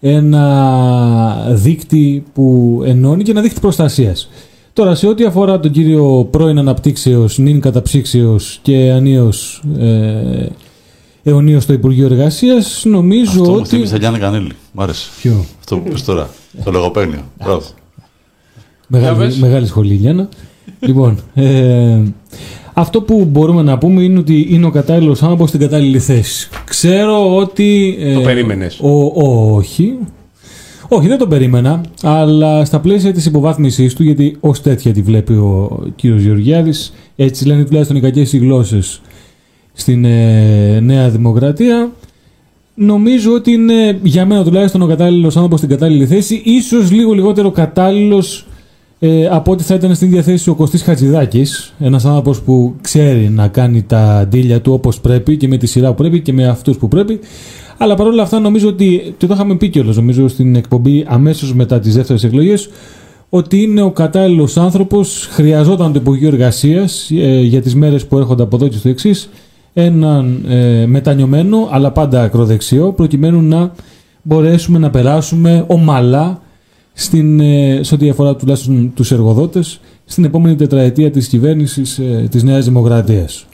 [0.00, 4.30] ένα δίκτυ που ενώνει και ένα δίκτυ προστασίας.
[4.78, 10.46] Τώρα, σε ό,τι αφορά τον κύριο πρώην αναπτύξεως, νυν καταψύξεως και ανίως ε,
[11.22, 13.68] αιωνίως στο Υπουργείο Εργασίας, νομίζω Αυτό μου ότι...
[13.68, 14.52] θύμισε Γιάννη Κανέλη.
[14.72, 15.08] Μ' άρεσε.
[15.20, 16.28] Ποιο; Αυτό που πες τώρα.
[16.64, 17.20] Το λογοπαίγνιο.
[17.44, 17.60] Μπράβο.
[17.60, 19.36] Για Μεγάλη, πες.
[19.38, 20.28] μεγάλη σχολή, Γιάννα.
[20.80, 22.00] λοιπόν, ε,
[22.74, 26.48] αυτό που μπορούμε να πούμε είναι ότι είναι ο κατάλληλος άνθρωπος στην κατάλληλη θέση.
[26.64, 27.96] Ξέρω ότι.
[28.00, 28.78] ε, Το περίμενες.
[28.82, 29.94] Ο, ο- όχι.
[30.88, 35.32] Όχι, δεν το περίμενα, αλλά στα πλαίσια της υποβάθμισής του, γιατί ως τέτοια τη βλέπει
[35.32, 39.00] ο κύριος Γεωργιάδης, έτσι λένε τουλάχιστον οι κακές οι γλώσσες
[39.72, 41.90] στην ε, Νέα Δημοκρατία,
[42.74, 47.50] νομίζω ότι είναι για μένα τουλάχιστον ο κατάλληλος άνθρωπος στην κατάλληλη θέση, ίσως λίγο λιγότερο
[47.50, 48.46] κατάλληλος
[48.98, 53.28] ε, από ό,τι θα ήταν στην ίδια θέση ο Κωστής Χατζηδάκης, ένας άνθρωπος που ξέρει
[53.28, 56.46] να κάνει τα ντύλια του όπως πρέπει και με τη σειρά που πρέπει και με
[56.48, 57.20] αυτούς που πρέπει,
[57.78, 61.80] αλλά παρόλα αυτά νομίζω ότι, και το είχαμε πει κιόλας νομίζω στην εκπομπή αμέσως μετά
[61.80, 62.68] τις δεύτερες εκλογές,
[63.28, 67.10] ότι είναι ο κατάλληλος άνθρωπος, χρειαζόταν το Υπουργείο Εργασίας
[67.42, 69.28] για τις μέρες που έρχονται από εδώ και στο εξής,
[69.72, 73.72] έναν ε, μετανιωμένο αλλά πάντα ακροδεξιό, προκειμένου να
[74.22, 76.42] μπορέσουμε να περάσουμε ομαλά
[76.92, 82.42] στην, ε, σε ό,τι αφορά τουλάχιστον τους εργοδότες στην επόμενη τετραετία της κυβέρνησης ε, της
[82.42, 83.46] Νέας Δημοκρατίας.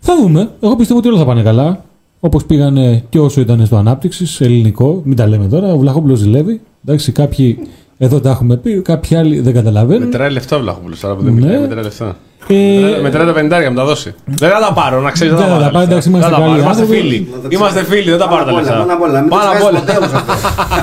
[0.00, 0.50] Θα δούμε.
[0.60, 1.84] Εγώ πιστεύω ότι όλα θα πάνε καλά.
[2.24, 5.72] Όπως πήγανε και όσο ήταν στο ανάπτυξης, ελληνικό, μην τα λέμε τώρα.
[5.72, 6.60] Ο Βλαχόπουλος ζηλεύει.
[6.86, 7.58] Εντάξει, κάποιοι
[7.98, 10.02] εδώ τα έχουμε πει, κάποιοι άλλοι δεν καταλαβαίνουν.
[10.02, 11.40] Μετράει λεφτά ο Βλαχόπουλος τώρα που δεν Ναι.
[11.40, 11.60] μιλάει.
[11.60, 12.16] Μετράει λεφτά.
[12.46, 14.14] Ε, Μετράει- Μετράει τα πεντάρια μου τα δώσει.
[14.24, 15.34] Δεν θα τα πάρω, να ξέρεις.
[15.34, 17.00] Δεν θα τα πάρω, εντάξει, είμαστε Δεν θα τα καλοί πάρω, Είμαστε άνθρωποι.
[17.08, 17.28] φίλοι.
[17.34, 18.00] Να το Είμαστε ξέρεις.
[18.00, 18.86] φίλοι, δεν τα πάρω τα Πάνω απ' όλα, λεφτά.
[18.86, 19.20] Πάνω απ' όλα.
[19.20, 19.80] Μην το Πάνω απ' ξεχάσεις όλα.
[19.80, 20.32] ποτέ όμως αυτό.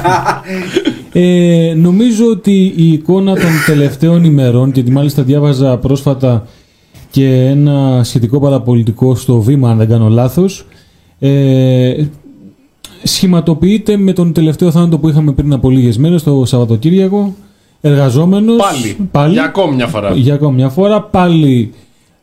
[1.14, 6.46] Ε, νομίζω ότι η εικόνα των τελευταίων ημερών και τη μάλιστα διάβαζα πρόσφατα
[7.12, 10.66] και ένα σχετικό παραπολιτικό στο βήμα αν δεν κάνω λάθος
[11.20, 12.06] ε,
[13.04, 17.34] σχηματοποιείται με τον τελευταίο θάνατο που είχαμε πριν από λίγες μέρες το Σαββατοκύριακο
[17.82, 18.56] εργαζόμενος
[19.12, 19.34] Πάλι.
[19.34, 20.12] Για ακόμη μια φορά.
[20.14, 21.74] για ακόμη μια φορά πάλι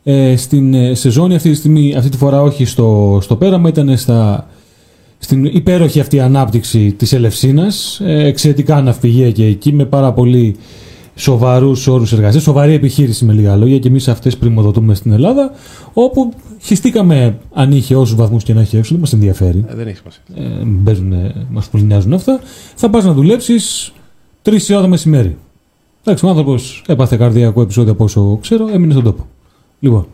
[0.03, 3.97] ε, στην ε, σεζόνι αυτή τη στιγμή αυτή τη φορά όχι στο, στο πέραμα ήταν
[3.97, 4.47] στα,
[5.17, 10.55] στην υπέροχη αυτή ανάπτυξη της Ελευσίνας ε, εξαιρετικά ναυπηγεία και εκεί με πάρα πολύ
[11.19, 15.51] σοβαρούς όρους εργασίας σοβαρή επιχείρηση με λίγα λόγια και εμείς αυτές πρημοδοτούμε στην Ελλάδα
[15.93, 19.87] όπου χυστήκαμε αν είχε όσους βαθμούς και να έχει έξω δεν μας ενδιαφέρει Ε, Δεν
[19.87, 20.59] έχει σημασία.
[20.61, 22.39] ε, παίζουν, ε, μας πολύ νοιάζουν αυτά,
[22.75, 23.93] θα πας να δουλέψεις
[24.41, 25.37] τρεις η ώρα το μεσημέρι.
[26.03, 29.27] Εντάξει, ο άνθρωπος έπαθε καρδιακό επεισόδιο από όσο ξέρω, έμεινε στον τόπο.
[29.79, 30.07] Λοιπόν,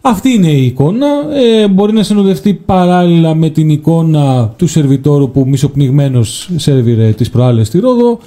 [0.00, 1.06] αυτή είναι η εικόνα.
[1.34, 7.66] Ε, μπορεί να συνοδευτεί παράλληλα με την εικόνα του σερβιτόρου που μισοπνιγμένος σερβιρε τις προάλλες
[7.66, 8.18] στη Ρόδο,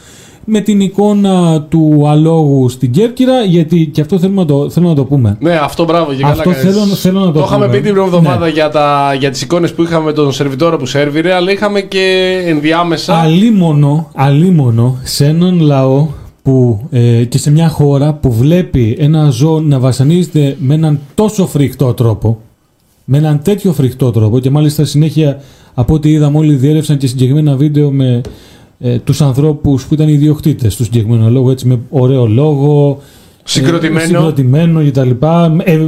[0.49, 4.97] με την εικόνα του αλόγου στην Κέρκυρα, γιατί και αυτό θέλουμε να το, θέλουμε να
[4.97, 5.37] το πούμε.
[5.39, 6.13] Ναι, αυτό μπράβο.
[6.13, 6.73] Και Αυτό καλά κάνεις.
[6.73, 7.77] θέλω- θέλω να το Το είχαμε πούμε.
[7.77, 8.51] πει την προηγούμενη εβδομάδα Ναι.
[8.51, 12.35] για, τα, για τις εικόνες που είχαμε με τον σερβιτόρο που σερβιρε, αλλά είχαμε και
[12.45, 13.13] ενδιάμεσα.
[13.15, 16.07] Αλίμονο, αλίμονο σε έναν λαό
[16.43, 21.47] που, ε, και σε μια χώρα που βλέπει ένα ζώο να βασανίζεται με έναν τόσο
[21.47, 22.37] φρικτό τρόπο,
[23.05, 25.41] με έναν τέτοιο φρικτό τρόπο και μάλιστα συνέχεια
[25.73, 28.21] από ό,τι είδαμε όλοι διέρευσαν και συγκεκριμένα βίντεο με
[28.79, 33.01] ε, τους ανθρώπους που ήταν οι ιδιοκτήτες τους συγκεκριμένου λόγου έτσι με ωραίο λόγο
[33.43, 34.03] Συγκροτημένο.
[34.03, 35.87] ε, συγκροτημένο και τα λοιπά ε,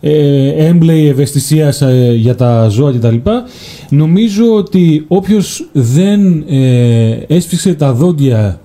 [0.00, 3.44] ε, έμπλεη ευαισθησία ε, για τα ζώα και τα λοιπά
[3.88, 8.60] νομίζω ότι όποιος δεν ε, έσφιξε τα δόντια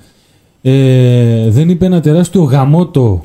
[0.62, 3.24] ε, δεν είπε ένα τεράστιο γαμότο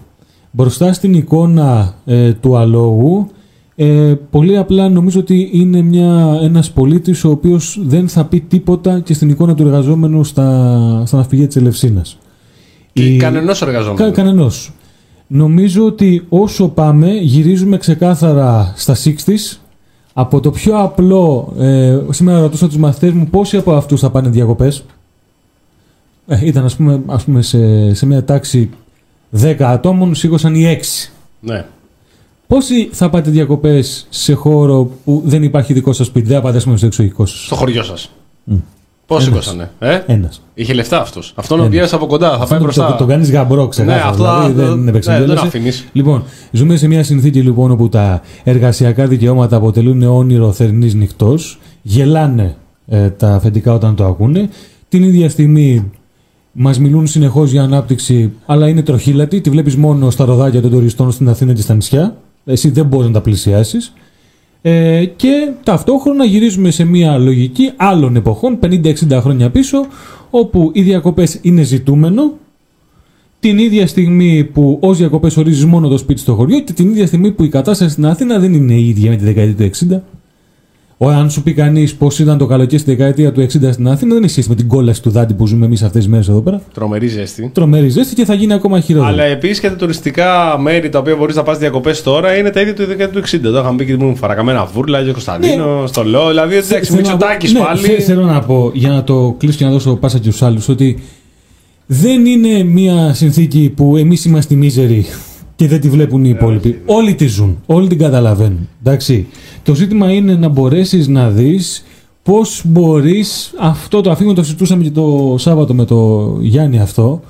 [0.50, 3.28] μπροστά στην εικόνα ε, του αλόγου
[3.76, 9.00] ε, πολύ απλά νομίζω ότι είναι μια, ένας πολίτης ο οποίος δεν θα πει τίποτα
[9.00, 12.18] και στην εικόνα του εργαζόμενου στα, στα ναυπηγεία της Ελευσίνας.
[12.92, 14.00] Η- Κανενός εργαζόμενος.
[14.00, 14.72] Κα, κανενός.
[15.26, 19.58] Νομίζω ότι όσο πάμε γυρίζουμε ξεκάθαρα στα 60s
[20.12, 24.28] από το πιο απλό ε, σήμερα ρωτούσα τους μαθητές μου πόσοι από αυτούς θα πάνε
[24.28, 24.84] διακοπές
[26.26, 28.70] ε, ήταν ας πούμε, ας πούμε σε, σε μια τάξη
[29.42, 31.10] 10 ατόμων σήκωσαν οι 6
[31.40, 31.64] Ναι.
[32.46, 36.56] Πόσοι θα πάτε διακοπές σε χώρο που δεν υπάρχει δικό σας σπίτι, δεν θα πάτε
[36.56, 38.10] ας πούμε, στο εξωγικό σας; Στο χωριό σας.
[38.44, 38.54] Μμ.
[39.06, 39.44] Πώς Ένας.
[39.44, 40.42] σήκωσανε, ε; Ένας.
[40.54, 41.32] Είχε λεφτά αυτός.
[41.36, 41.74] Αυτόν ο Ένας.
[41.74, 42.86] οποίος από κοντά θα Αυτό πάει το, μπροστά.
[42.86, 44.02] το, το κάνεις γαμπρό ξεκάθαρα.
[44.04, 45.46] Ναι, αυτό δηλαδή, δεν- δεν είναι ναι, δεν επεξεργασία.
[45.46, 45.84] αφήνεις.
[45.92, 52.56] Λοιπόν, ζούμε σε μια συνθήκη λοιπόν όπου τα εργασιακά δικαιώματα αποτελούν όνειρο θερινής νυχτός, γελάνε
[52.86, 54.48] ε, τα αφεντικά όταν το ακούνε,
[54.88, 55.90] την ίδια στιγμή
[56.52, 61.10] μας μιλούν συνεχώς για ανάπτυξη, αλλά είναι τροχύλατη, τη βλέπεις μόνο στα ροδάκια των τουριστών
[61.12, 63.92] στην Αθήνα και στα νησιά, εσύ δεν μπορείς να τα πλησιάσεις.
[64.62, 69.86] Ε, και ταυτόχρονα γυρίζουμε σε μια λογική άλλων εποχών, 50-60 χρόνια πίσω,
[70.30, 72.32] όπου οι διακοπές είναι ζητούμενο,
[73.40, 77.06] την ίδια στιγμή που ως διακοπές ορίζεις μόνο το σπίτι στο χωριό και την ίδια
[77.06, 80.00] στιγμή που η κατάσταση στην Αθήνα δεν είναι η ίδια με τη δεκαετία του 60.
[80.96, 84.14] Ο, αν σου πει κανείς πώς ήταν το καλοκαίρι στη δεκαετία του 60 στην Αθήνα,
[84.14, 86.40] δεν έχει σχέση με την κόλαση του δάντη που ζούμε εμείς αυτές τις μέρες εδώ
[86.40, 86.60] πέρα.
[86.74, 87.50] Τρομερή ζέστη.
[87.54, 89.12] Τρομερή ζέστη και θα γίνει ακόμα χειρότερο.
[89.12, 92.60] Αλλά επίσης και τα τουριστικά μέρη τα οποία μπορείς να πας διακοπές τώρα είναι τα
[92.60, 93.38] ίδια του δεκαετία του 60.
[93.42, 96.28] Το είχαμε πει και ήμουν φαρακαμένα βούρλα, και Κωνσταντίνο, στο Λό.
[96.28, 97.80] Δηλαδή εντάξει, Θέλω να Μητσοτάκη πω- ναι, πάλι.
[97.80, 100.68] θε- θέλω να πω, για να το κλείσω και να δώσω πάσα και στους άλλους,
[100.68, 100.98] ότι
[101.86, 105.06] δεν είναι μια συνθήκη που εμείς είμαστε μίζεροι
[105.56, 106.82] και δεν τη βλέπουν οι υπόλοιποι.
[106.86, 108.68] Όλοι τη ζουν, όλοι την καταλαβαίνουν.
[108.80, 109.26] Εντάξει.
[109.62, 111.84] Το ζήτημα είναι να μπορέσεις να δεις
[112.22, 117.20] πώς μπορείς αυτό το αφήγημα το συζητούσαμε και το Σάββατο με το Γιάννη αυτό.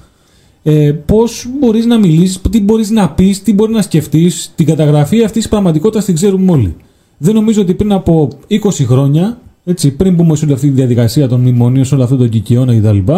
[0.62, 4.52] Ε, Πώς μπορείς να μιλήσεις, τι μπορείς να πεις, τι μπορεί να σκεφτείς.
[4.54, 6.76] Την καταγραφή αυτής της πραγματικότητας την ξέρουμε όλοι.
[7.18, 11.28] Δεν νομίζω ότι πριν από 20 χρόνια, έτσι, πριν μπούμε σε όλη αυτή τη διαδικασία
[11.28, 13.12] των μνημονίων, σε όλο αυτό το κικαιώνα κτλ.,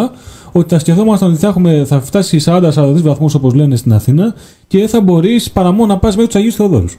[0.51, 2.71] ότι θα σκεφτόμασταν ότι θα, έχουμε, θα φτάσει 40-43
[3.01, 4.35] βαθμούς όπως λένε στην Αθήνα
[4.67, 6.97] και δεν θα μπορείς παρά μόνο να πας μέχρι τους Αγίους Θεοδόρους.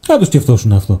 [0.00, 1.00] Θα το σκεφτόσουν αυτό.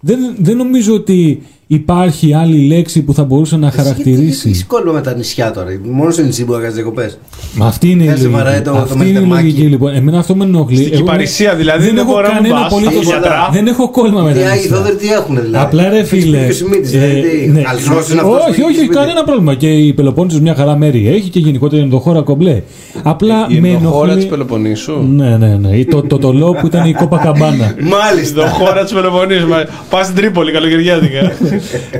[0.00, 4.50] Δεν, δεν νομίζω ότι υπάρχει άλλη λέξη που θα μπορούσε να χαρακτηρίσει.
[4.50, 7.18] Τι κόλλημα με τα νησιά τώρα; Μόνο στο νησί μπορεί να κάνεις διακοπές.
[7.54, 8.42] Μα αυτή είναι η Κάτσε, λογική.
[8.42, 9.42] βαράει το- το αυτή είναι η μαχητεμάκι.
[9.46, 9.94] λογική λοιπόν.
[9.94, 10.76] Εμένα αυτό με ενοχλεί.
[10.76, 13.48] Στην Εγώ Κυπαρισία, δηλαδή, δεν έχω μπορεί να μην κανένα πας, απολύτως- στα γιατρά.
[13.52, 14.76] Δεν έχω κόλλημα με Οι τα Άγιοι νησιά.
[14.76, 16.38] Θόδωροι τι έχουν δηλαδή; Απλά ρε φίλε.
[16.38, 17.50] Έχεις πει και ε, δηλαδή.
[17.52, 17.62] ναι.
[17.66, 18.94] Αλυσός είναι αυτός που όχι, έχει όχι, σπίτι.
[18.94, 19.54] κανένα πρόβλημα.
[19.54, 22.62] Και η Πελοπόννησος μια χαρά μέρη έχει και γενικότερα η ενδοχώρα κομπλέ.
[23.02, 24.28] Απλά Η με ενδοχώρα τη ενοχλεί.
[24.30, 25.76] Πελοποννήσου; Ναι, ναι, ναι.
[25.76, 27.74] Ή Το, το, το λό που ήταν η Κόπα Καμπάνα.
[27.80, 28.42] Η Μάλιστα.
[28.42, 29.46] ενδοχώρα της Πελοποννήσου.
[29.90, 31.32] Πας στην Τρίπολη καλοκαιριάτικα.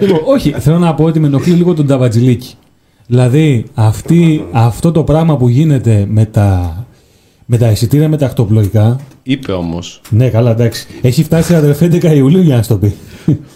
[0.00, 2.54] Λοιπόν, όχι, θέλω να πω ότι με ενοχλεί λίγο τον Ταβατζηλίκη.
[3.06, 6.76] Δηλαδή, αυτή, αυτό το πράγμα που γίνεται με τα,
[7.44, 8.96] με τα εισιτήρια με τα ακτοπλοϊκά.
[9.22, 10.00] Είπε όμως.
[10.10, 10.86] Ναι, καλά, εντάξει.
[11.02, 12.94] Έχει φτάσει αδερφέ 11 Ιουλίου για να σου το πει.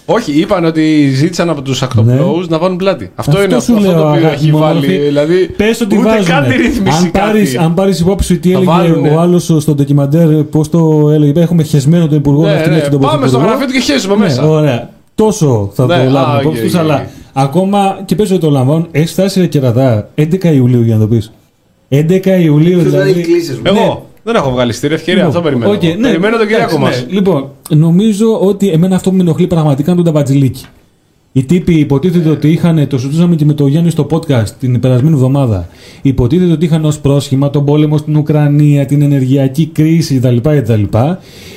[0.07, 3.11] Όχι, είπαν ότι ζήτησαν από τους ακτοπλώου να βάλουν πλάτη.
[3.15, 4.75] Αυτό, Αυτό είναι σου αυτό, αυτό λέω, το οποίο αγάπη έχει μου, βάλει.
[4.81, 4.99] μόναχη.
[4.99, 6.25] Δηλαδή, Πες ότι ούτε βάζουν.
[6.25, 7.57] καν τη ρύθμιση Αν πάρει κάτι.
[7.59, 9.09] αν πάρεις υπόψη τι Θα έλεγε βάλουνε.
[9.11, 12.79] ο άλλος στο ντοκιμαντέρ, πώς το έλεγε, έχουμε χεσμένο τον Υπουργό Ναι, να την ναι,
[12.79, 13.47] έχει τον Πάμε στο Πρωθυπουργό.
[13.49, 14.43] γραφείο του και χέσουμε Ναι, μέσα.
[14.49, 14.91] Ωραία.
[15.25, 17.07] Τόσο θα Ναι, το α, λάβουμε οκ, υπόψη τους, οκ, αλλά οκ.
[17.33, 18.89] ακόμα και πες ότι το λαμβάνουν.
[18.91, 21.33] Έχεις φτάσει ρε κερατά 11 Ιουλίου για να το πεις.
[21.89, 23.11] 11 Ιουλίου Ποιος δεν δηλαδή.
[23.11, 23.61] έχει κλήσεις.
[23.63, 25.71] Εγώ δεν έχω βγάλει στήρια ευκαιρία, αυτό περιμένω.
[25.73, 26.89] Οκ, ναι, Περιμένω τον Κυριακό εντάξει, μα.
[27.07, 27.13] ναι.
[27.19, 30.65] Λοιπόν, νομίζω ότι εμένα αυτό που με ενοχλεί πραγματικά είναι τον Ταμπατζηλίκη.
[31.33, 35.15] Οι τύποι υποτίθεται ότι είχαν, το συζητούσαμε και με το Γιάννη στο podcast την περασμένη
[35.15, 35.69] εβδομάδα.
[36.03, 40.37] Υποτίθεται ότι είχαν ως πρόσχημα τον πόλεμο στην Ουκρανία, την ενεργειακή κρίση κτλ.
[40.43, 40.83] κτλ.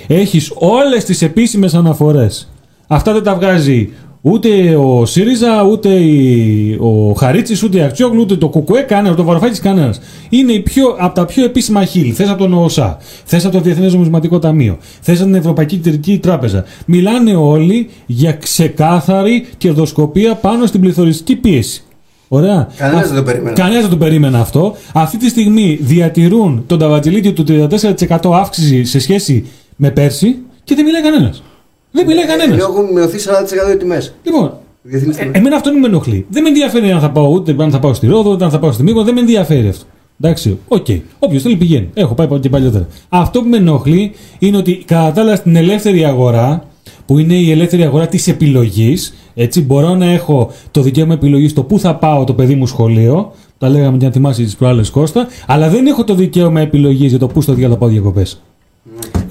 [0.08, 2.51] Έχεις όλες τις επίσημες αναφορές.
[2.94, 3.90] Αυτά δεν τα βγάζει
[4.22, 9.24] ούτε ο ΣΥΡΙΖΑ, ούτε η- ο Χαρίτσης, ούτε η Αξιόγλου, ούτε το Κουκουέ, κανένας, το
[9.24, 10.00] Βαρουφάκης κανένας.
[10.30, 12.12] Είναι οι πιο, από τα πιο επίσημα χείλη.
[12.12, 16.18] Θες από τον ΟΣΑ, θες από το Διεθνές Νομισματικό Ταμείο, θες από την Ευρωπαϊκή Κεντρική
[16.18, 16.64] Τράπεζα.
[16.86, 21.84] Μιλάνε όλοι για ξεκάθαρη κερδοσκοπία πάνω στην πληθωριστική πίεση.
[22.28, 22.68] Ωραία.
[22.78, 23.56] Κανένας Α- δεν το περίμενε.
[23.56, 24.76] Κανένας δεν το περίμενε αυτό.
[24.94, 30.86] Αυτή τη στιγμή διατηρούν το νταβατζηλίκι του 34% αύξηση σε σχέση με πέρσι και δεν
[30.86, 31.44] μιλάει κανένας.
[31.92, 32.56] Δεν μιλάει κανένας.
[32.56, 34.14] Ενώ έχουν μειωθεί 40% οι τιμές.
[34.24, 35.38] Λοιπόν, Διεθνείς ε, τιμές.
[35.38, 36.26] εμένα αυτό δεν με ενοχλεί.
[36.30, 38.60] Δεν με ενδιαφέρει αν θα πάω ούτε αν θα πάω στη Ρόδο, ούτε αν θα
[38.60, 39.86] πάω στη Μύκονο, δεν με ενδιαφέρει αυτό.
[40.24, 40.86] Εντάξει, οκ.
[41.20, 41.90] Όποιος θέλει πηγαίνει.
[41.94, 42.88] Έχω πάει και παλιότερα.
[43.10, 46.66] Αυτό που με ενοχλεί είναι ότι κατά τα άλλα στην ελεύθερη αγορά,
[47.06, 51.64] που είναι η ελεύθερη αγορά της επιλογής, έτσι μπορώ να έχω το δικαίωμα επιλογής στο
[51.64, 53.32] πού θα πάω το παιδί μου σχολείο.
[53.58, 57.20] Τα λέγαμε και αν θυμάσαι τι προάλλες Κώστα, αλλά δεν έχω το δικαίωμα επιλογής για
[57.20, 58.42] το πού στο διάλογο πάω διακοπές.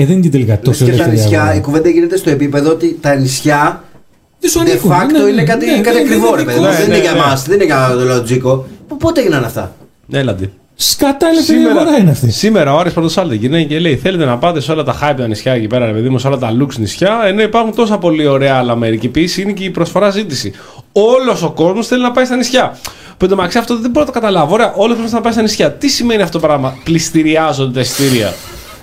[0.01, 1.57] Ε, δεν είναι και τελικά Λες τόσο και τα ελεύθερη νησιά, αγορά.
[1.57, 3.84] η κουβέντα γίνεται στο επίπεδο ότι τα νησιά
[4.40, 4.90] Δεν σου de ανήκουν.
[4.90, 6.61] facto Ναι, ναι, είναι κάτι, ναι, κάτι ναι, ακριβό, ναι, ρε ναι, παιδί.
[6.61, 6.72] ναι, μου.
[6.72, 7.18] Δεν ναι, είναι για ναι.
[7.18, 8.66] εμά, δεν είναι για το λογικό.
[8.88, 9.74] Πο- Πότε έγιναν αυτά;
[10.12, 10.51] Έλαντε.
[10.74, 12.30] Σκατά ελεύθερη αγορά είναι αυτή.
[12.30, 15.26] Σήμερα ο Άρης Πρωτοσάλτη γυρνάει και λέει: Θέλετε να πάτε σε όλα τα hype τα
[15.26, 18.26] νησιά εκεί πέρα, ρε παιδί μου, σε όλα τα lux νησιά, ενώ υπάρχουν τόσα πολύ
[18.26, 18.98] ωραία άλλα μέρη.
[18.98, 20.53] Και επίσης είναι και η προσφορά ζήτηση.
[20.92, 22.78] Όλος ο κόσμος θέλει να πάει στα νησιά.
[23.16, 24.55] Που εντωμεταξύ αυτό δεν μπορώ να το καταλάβω.
[24.55, 25.72] Ωραία, όλος ο κόσμο να πάει στα νησιά.
[25.72, 28.34] Τι σημαίνει αυτό το πράγμα, πληστηριάζονται τα εισιτήρια.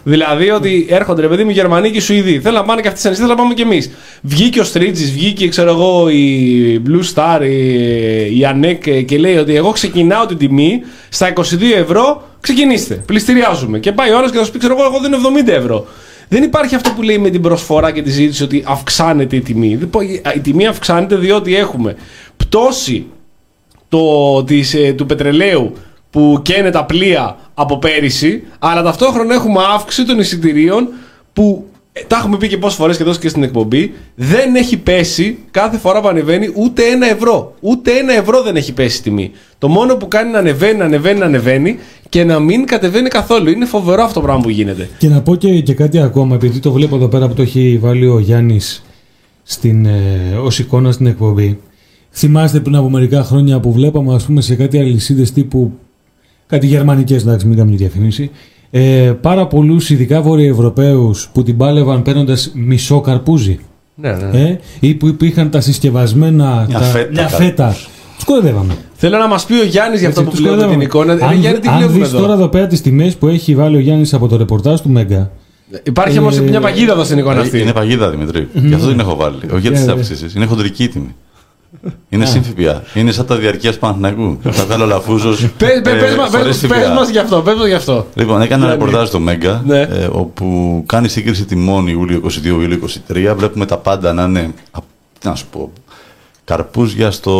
[0.07, 2.39] Δηλαδή ότι έρχονται ρε παιδί μου οι Γερμανοί και οι Σουηδοί.
[2.39, 3.91] Θέλουν να πάνε και αυτοί στα νησιά, θέλουν να πάμε και εμείς.
[4.21, 9.55] Βγήκε ο Στρίτζης, βγήκε ξέρω εγώ η Blue Star, η, η ANEC και λέει ότι
[9.55, 11.41] εγώ ξεκινάω την τιμή στα 22
[11.77, 12.23] ευρώ.
[12.41, 12.93] Ξεκινήστε.
[13.05, 13.79] Πληστηριάζουμε.
[13.79, 15.85] Και πάει ο άλλο και θα σου πει: Ξέρω εγώ, εγώ δίνω 70 ευρώ.
[16.29, 19.75] Δεν υπάρχει αυτό που λέει με την προσφορά και τη ζήτηση ότι αυξάνεται η τιμή.
[19.75, 20.01] Δεν πω-
[20.35, 21.95] Η τιμή αυξάνεται διότι έχουμε
[22.37, 23.05] πτώση
[23.89, 25.73] το, της, ε, του πετρελαίου
[26.17, 30.87] που καίνε τα πλοία από πέρυσι, αλλά ταυτόχρονα έχουμε αύξηση των εισιτηρίων
[31.33, 34.77] που ε, τα έχουμε πει και πόσες φορές και εδώ και στην εκπομπή, δεν έχει
[34.77, 37.55] πέσει κάθε φορά που ανεβαίνει ούτε ένα ευρώ.
[37.59, 39.31] Ούτε ένα ευρώ δεν έχει πέσει η τιμή.
[39.57, 41.77] Το μόνο που κάνει να ανεβαίνει, να ανεβαίνει, να ανεβαίνει
[42.09, 43.49] και να μην κατεβαίνει καθόλου.
[43.49, 44.89] Είναι φοβερό αυτό το πράγμα που γίνεται.
[44.97, 47.77] Και να πω και, και κάτι ακόμα, επειδή το βλέπω εδώ πέρα που το έχει
[47.81, 48.83] βάλει ο Γιάννης
[49.61, 51.59] ε, ως εικόνα στην εκπομπή.
[52.11, 55.73] Θυμάστε πριν από μερικά χρόνια που βλέπαμε ας πούμε, σε κάτι αλυσίδες τύπου.
[56.47, 58.31] Κάτι γερμανικές, εντάξει, μην κάνουμε διαφήμιση.
[58.71, 63.59] Ε, πάρα πολλούς, ειδικά Βορειοευρωπαίους, που την πάλευαν παίρνοντας μισό καρπούζι.
[63.95, 64.39] Ναι, ναι.
[64.49, 66.65] Ε, ή που υπήρχαν τα συσκευασμένα.
[66.69, 67.43] Μια τα, φέτα, μια κάτι.
[67.43, 67.75] φέτα.
[68.15, 68.73] Τους κοροϊδεύαμε.
[68.93, 71.23] Θέλω να μας πει ο Γιάννης για αυτό Έτσι, που τους βλέπουμε την κοροϊδεύαμε.
[71.23, 71.31] εικόνα.
[71.31, 72.33] Ε, Αν, Γιάννη, τι αν βλέπουμε δεις τώρα εδώ.
[72.33, 75.31] εδώ πέρα τις τιμές που έχει βάλει ο Γιάννης από το ρεπορτάζ του Μέγκα.
[75.83, 77.59] Υπάρχει όμως Ε, μια παγίδα εδώ στην εικόνα Ε, αυτή.
[77.61, 78.47] Είναι παγίδα, Δημητρή.
[78.53, 79.37] Γι' αυτό την έχω βάλει.
[79.51, 80.33] Όχι για τις Ναι, αυξήσεις.
[80.33, 81.15] Είναι χοντρική η τιμή.
[82.09, 82.83] Είναι σύμφυπια.
[82.93, 84.37] Είναι σαν τα διαρκείας Παναθηναϊκού.
[84.51, 85.39] Θα βγάλω λαφούζος.
[85.57, 88.05] Πες, πες, πες, μας- πες, πες μας γι' αυτό, πες μας γι' αυτό.
[88.15, 89.79] Λοιπόν, έκανα ένα ρεπορτάζ στο Μέγκα, Ναι.
[89.81, 93.33] ε, όπου κάνει σύγκριση τιμών Ιούλιο 22-Ιούλιο 23.
[93.35, 94.79] Βλέπουμε τα πάντα να είναι, α,
[95.19, 95.71] τι να σου πω,
[96.43, 97.31] καρπούζια στο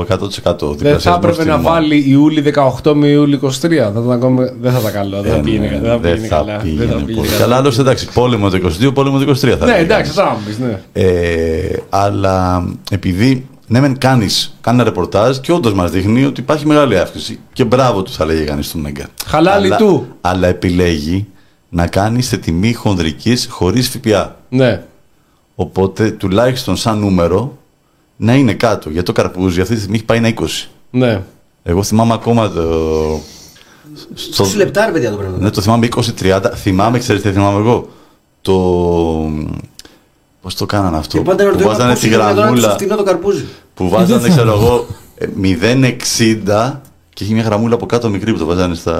[0.00, 0.06] 100%.
[0.06, 1.72] Δεν θα διπλασιασμός έπρεπε να τιμών.
[1.72, 2.40] βάλει Ιούλη
[2.84, 3.50] 18 με Ιούλη 23.
[3.60, 5.20] Θα ήταν ακόμα- δεν θα τα καλό.
[5.22, 6.56] Δεν θα Ε, πήγαινε, ναι, δεν θα δεν πήγαινε θα καλά.
[6.56, 7.38] πήγαινε Δεν θα πολύ πήγαινε καλά.
[7.40, 7.56] καλά.
[7.56, 10.30] Άλλωστε, εντάξει, πόλεμο το 22, πόλεμο το 23 θα Ναι, έλεγε εντάξει, κανείς.
[10.30, 10.80] θα μου πεις, ναι.
[10.92, 16.66] Ε, αλλά επειδή ναι, μεν κάνεις κάνει ένα ρεπορτάζ και όντως μας δείχνει ότι υπάρχει
[16.66, 17.38] μεγάλη αύξηση.
[17.52, 19.06] Και μπράβο του, θα λέγει κανείς του Μέγκα.
[19.26, 20.06] Χαλάλι αλλά, του.
[20.20, 21.26] Αλλά επιλέγει
[21.68, 24.36] να κάνεις σε τιμή χονδρικής χωρίς ΦΠΑ.
[24.48, 24.82] Ναι.
[25.54, 27.58] Οπότε τουλάχιστον σαν νούμερο
[28.16, 28.90] να είναι κάτω.
[28.90, 30.68] Γιατί το καρπούζι αυτή τη στιγμή έχει πάει ένα 20.
[30.90, 31.22] Ναι.
[31.62, 32.62] Εγώ θυμάμαι ακόμα το.
[34.14, 35.40] στο- 20 λεπτά, ρε παιδιά το πρέπει.
[35.42, 36.40] ναι, το θυμάμαι 20-30.
[36.54, 37.88] Θυμάμαι, ξέρετε τι θυμάμαι εγώ;
[38.40, 38.52] Το.
[40.46, 42.50] Πώς το κάνανε αυτό; Και πάντα που ρωτήσω βάζανε πώς τη είναι δυνατόν να είναι
[42.50, 42.76] τόσο γραμμούλα.
[42.78, 43.44] φθηνό το καρπούζι.
[43.74, 44.64] Που βάζανε, δεν θα ξέρω είναι.
[44.64, 44.86] εγώ,
[45.18, 46.80] ε, 0,60
[47.14, 48.96] και έχει μια γραμμούλα από κάτω μικρή που το βάζανε στα.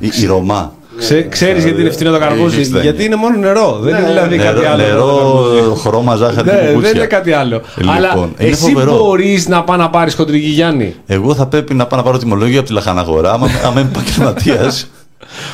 [0.00, 0.72] η, η Ρωμά.
[0.98, 2.82] Ξέ, ξέρεις γιατί είναι φθηνό το καρπούζι; έχεις δένεια.
[2.82, 3.78] Γιατί είναι μόνο νερό.
[3.82, 4.82] Δεν είναι δηλαδή κάτι Νερό, άλλο.
[4.82, 6.90] νερό, χρώμα, ζάχαρη και Ναι, δεν κουκούτσια.
[6.96, 7.60] είναι κάτι άλλο.
[7.76, 8.96] Λοιπόν, Αλλά είναι εσύ φοβερό.
[8.98, 12.58] μπορείς να πάει να πάρεις χοντρική Γιάννη; Εγώ θα πρέπει να πάω να πάρω τιμολόγιο
[12.58, 14.86] από τη λαχαναγορά, άμα, άμα είμαι επαγγελματίας.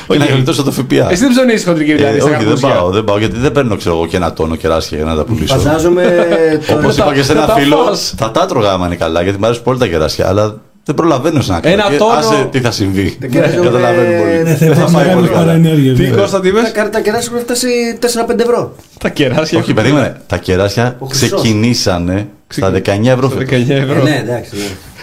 [0.07, 1.11] και να γλιτώσω το ΦΠΑ.
[1.11, 2.19] Εσύ δεν ψωνίζεις χοντρική Ε, δηλαδή.
[2.19, 2.69] στα όχι, δεν καρπούζια.
[2.69, 5.23] πάω, δεν πάω, γιατί δεν παίρνω ξέρω εγώ και ένα τόνο κεράσια για να τα
[5.23, 5.55] πουλήσω.
[5.57, 6.03] Φαντάζομαι.
[6.73, 8.13] Όπως το- είπα και σε θα ένα τα φίλο, φας.
[8.17, 10.55] θα τα έτρωγα άμα είναι καλά, γιατί μου αρέσουν πολύ τα κεράσια, αλλά
[10.85, 11.73] δεν προλαβαίνω να κάνω.
[11.75, 13.17] Ένα Και τόνο- Άσε τι θα συμβεί.
[13.31, 14.31] κεράσια Καταλαβαίνω με- πολύ.
[14.43, 15.45] Ναι, Δεν Δεν θα θα πάει μεγάλη πολύ καλά.
[15.45, 15.93] παρενέργεια.
[15.93, 16.15] Τι ναι.
[16.17, 17.67] Κώστα τι Τα, είπες; κα- τα κεράσια έχουν φτάσει
[17.99, 18.75] 4-5 ευρώ.
[18.99, 19.59] Τα κεράσια.
[19.59, 20.21] Όχι, περίμενε.
[20.27, 21.41] Τα κεράσια Ο Χρυσός.
[21.41, 23.27] ξεκινήσανε στα 19 ευρώ.
[23.29, 23.59] Τα φέτος.
[23.59, 24.01] 19 Ε, ευρώ.
[24.03, 24.55] ναι, εντάξει.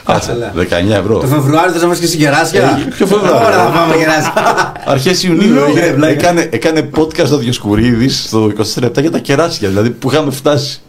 [0.06, 0.14] Ναι.
[0.14, 0.52] Κάτσε, Καλά.
[0.94, 1.18] 19 ευρώ.
[1.18, 4.32] Το Φεβρουάριο θες να μας και συγκεράσια; Ε, ποιο Φεβρουάριο; Ωραία, θα πάμε κεράσια.
[4.86, 6.12] Αρχές Ιουνίου Λόγια, έγινε- βλάκα.
[6.12, 10.80] έκανε, έκανε podcast ο Διοσκουρίδης στο 24 λεπτά για τα κεράσια, δηλαδή που είχαμε φτάσει.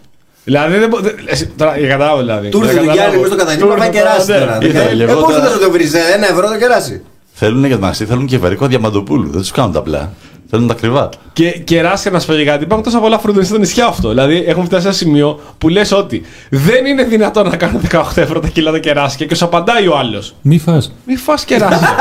[0.43, 2.49] Δηλαδή δεν μπο- δεν- εσύ- Τώρα για κατάλαβα δηλαδή.
[2.49, 3.22] Του ήρθε Δεν το Γιάννη καταλάβω.
[3.22, 4.38] μέσα στο κατανήμα, Του πάει ήρθε κεράσι ναι.
[4.39, 4.57] τώρα.
[4.61, 6.57] Ήρθε, Ε, και εγώ ε, Πόσο τώρα- θες να το βρεις, ε, ένα ευρώ το
[6.57, 7.01] κεράσι;
[7.34, 9.30] Θέλουν για το μαξί, θέλουν και βαρικό διαμαντοπούλου.
[9.32, 10.11] Δεν τους κάνουν τα απλά.
[10.54, 11.10] Θέλουν τα ακριβά.
[11.34, 12.64] Και κεράσια να σου πω και κάτι.
[12.64, 14.10] Υπάρχουν τόσα πολλά φρούτα στα νησιά αυτό.
[14.10, 18.01] Δηλαδή, έχουμε φτάσει σε ένα σημείο που λες ότι δεν είναι δυνατόν να κάνουν 18
[18.16, 20.36] ευρώ τα κιλά τα κεράσια και σου απαντάει ο άλλος.
[20.41, 20.93] Μη φας.
[21.08, 21.95] Μη φά κεράσια.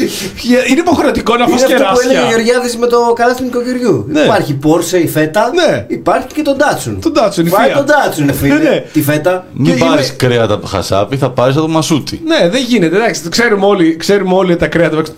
[0.70, 2.28] είναι υποχρεωτικό να φά Είναι αυτό που έλεγε ο κεράσια.
[2.28, 4.04] Γεωργιάδης με το καλάθι του νοικοκυριού.
[4.08, 4.20] Ναι.
[4.20, 5.84] Υπάρχει Porsche η φέτα, Ναι.
[5.88, 6.96] υπάρχει και το Datsun.
[7.02, 7.76] Το Datsun, η Βάει Fiat.
[7.76, 8.54] τον Datsun, φίλε.
[8.54, 8.84] Ναι, ναι.
[8.92, 9.46] Τη φέτα.
[9.52, 12.20] Μην Και πάρεις είμαι- κρέατα από το χασάπι, θα πάρεις από το μασούτι.
[12.24, 12.96] Ναι, δεν γίνεται.
[12.96, 15.02] Εντάξει, το ξέρουμε όλοι, ξέρουμε όλοι ότι τα κρέατα.
[15.02, 15.12] το-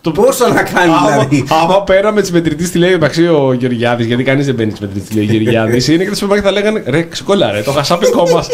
[0.00, 4.06] το- Πόσο να κάνει Άμα, δηλαδή; άμα πέραμε τις μετρητή τη λέει μεταξύ ο Γεωργιάδης,
[4.06, 6.60] γιατί κανείς δεν μπαίνει τη μετρητή τη λέει Γεωργιάδης, είναι και τα σούπερ μάρκετ θα
[6.60, 8.46] λέγανε ρε, ξεκόλα ρε, το χασάπικο μας.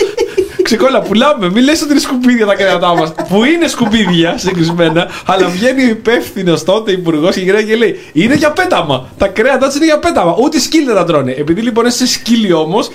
[0.63, 1.51] Ξεκόλα, πουλάμε.
[1.51, 3.13] Μην λες ότι είναι σκουπίδια τα κρέατά μας.
[3.29, 8.35] Που είναι σκουπίδια συγκεκριμένα, αλλά βγαίνει ο υπεύθυνος τότε υπουργός και γυρνάει και λέει Είναι
[8.35, 9.09] για πέταμα.
[9.19, 10.37] Τα κρέατά τους είναι για πέταμα.
[10.41, 11.33] Ούτε σκύλοι δεν τα τρώνε.
[11.33, 12.91] Επειδή λοιπόν είσαι σκύλι όμως,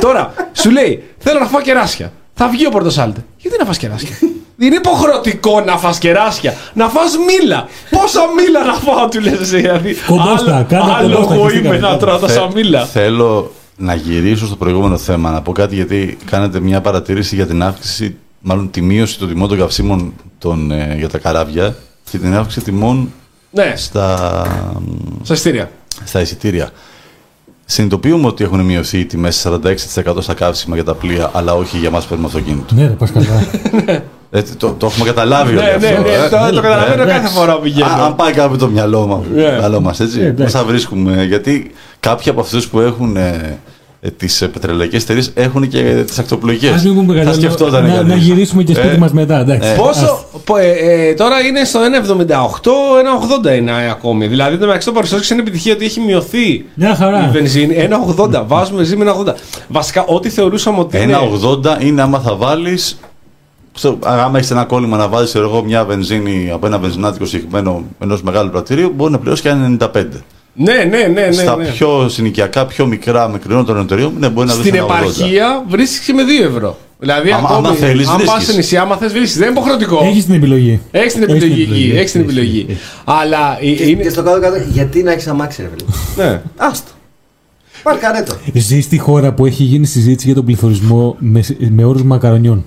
[0.00, 2.12] τώρα σου λέει Θέλω να φάω κεράσια.
[2.34, 3.24] Θα βγει ο Πορτοσάλτε.
[3.38, 4.16] Γιατί να φας κεράσια;
[4.62, 6.54] Είναι υποχρεωτικό να φας κεράσια.
[6.74, 7.66] Να φας μήλα.
[7.90, 9.56] Πόσα μήλα να φάω, του λες εσύ.
[9.56, 11.86] Δηλαδή, Κομπόστα, άλλο- κάνε άλλο κομπόστα εγώ και είμαι στείλτε.
[11.90, 12.84] να τρώω τόσα Θε- μήλα.
[12.84, 17.62] Θέλω να γυρίσω στο προηγούμενο θέμα, να πω κάτι γιατί κάνετε μια παρατήρηση για την
[17.62, 21.76] αύξηση, μάλλον τη μείωση των τιμών των καυσίμων των, ε, για τα καράβια
[22.10, 23.12] και την αύξηση τιμών
[23.50, 24.42] Ναι, στα,
[25.22, 25.70] στα ειστήρια.
[26.04, 26.70] στα εισιτήρια.
[27.64, 31.90] Συνειδητοποιούμε ότι έχουν μειωθεί οι τιμές 46% στα καύσιμα για τα πλοία, αλλά όχι για
[31.90, 32.74] μας που παίρνουμε αυτοκίνητο.
[32.74, 33.46] Ναι, ρε, πας καλά.
[34.32, 36.02] Ε, το, το έχουμε καταλάβει Ναι, όλοι ναι, αυτό.
[36.02, 36.28] ναι, ε.
[36.50, 37.20] το- το καταλαβαίνω εντάξει.
[37.20, 38.14] κάθε φορά που Α, αν πηγαίνω.
[38.16, 39.56] πάει κάπου το μυαλό, μας, Ναι.
[39.58, 40.42] μυαλό μας, έτσι, Ε, εντάξει.
[40.42, 41.70] πώς θα βρίσκουμε, γιατί
[42.00, 43.58] κάποιοι από αυτούς που έχουν ε,
[44.00, 46.70] ε, τις ε, πετρελαϊκές εταιρείες έχουν και ε, τις ακτοπλοϊκές.
[46.74, 47.40] Ας μην πούμε θα κάτι άλλο.
[47.40, 48.08] σκεφτόταν να, κανείς.
[48.08, 49.68] να γυρίσουμε και σπίτι Ε, μας μετά, εντάξει.
[49.68, 49.74] ε.
[49.74, 50.24] Πόσο.
[50.44, 50.70] πο- ε,
[51.08, 52.70] ε, τώρα είναι στο 1,78,
[53.00, 54.26] 1,80 είναι ακόμη.
[54.26, 57.26] Δηλαδή το μεταξύ των παρουσιάσεων είναι επιτυχία ότι έχει μειωθεί Μια χαρά.
[57.28, 57.74] η βενζίνη.
[57.74, 58.44] 1,80.
[58.46, 59.34] Βάζουμε βενζίνη με 1,80.
[59.68, 60.96] Βασικά, ό,τι θεωρούσαμε ότι.
[61.02, 63.09] είναι- 1,80 είναι άμα θα βάλεις στο,
[64.04, 68.50] άμα έχεις ένα κόλλημα να βάλει εγώ μια βενζίνη από ένα βενζινάτικο συγκεκριμένο ενός μεγάλου
[68.50, 70.04] πρατηρίου, μπορεί να πληρώσει και ένα 95.
[70.54, 71.26] Ναι, ναι, ναι.
[71.26, 71.64] ναι, Στα ναι.
[71.64, 74.88] πιο συνοικιακά, πιο μικρά, μικρότερων εταιρείων, ναι, μπορεί να βρεις Στην ένα 80.
[75.00, 76.78] επαρχία βρίσκεις με 2 ευρώ.
[76.98, 78.46] Δηλαδή, Άμα- ακόμη, άμα θέλεις, αν πας βρίσκεις.
[78.46, 79.36] σε νησί, άμα θες, βρίσκεις.
[79.38, 80.00] Δεν είναι υποχρεωτικό.
[80.04, 80.80] Έχεις την επιλογή.
[80.90, 81.92] Έχεις την επιλογή εκεί.
[81.96, 82.66] Έχεις την επιλογή.
[83.04, 84.02] Αλλά ε, Και, είναι.
[84.02, 86.28] και στο κάτω-κάτω, γιατί να έχεις αμάξι, ρε φίλε.
[86.28, 86.42] Ναι.
[86.56, 86.90] Άστο.
[87.82, 88.34] Πάρκαρε το.
[88.54, 92.64] Ζεις στη χώρα που έχει γίνει συζήτηση για τον πληθωρισμό με, με όρους μακαρονιών.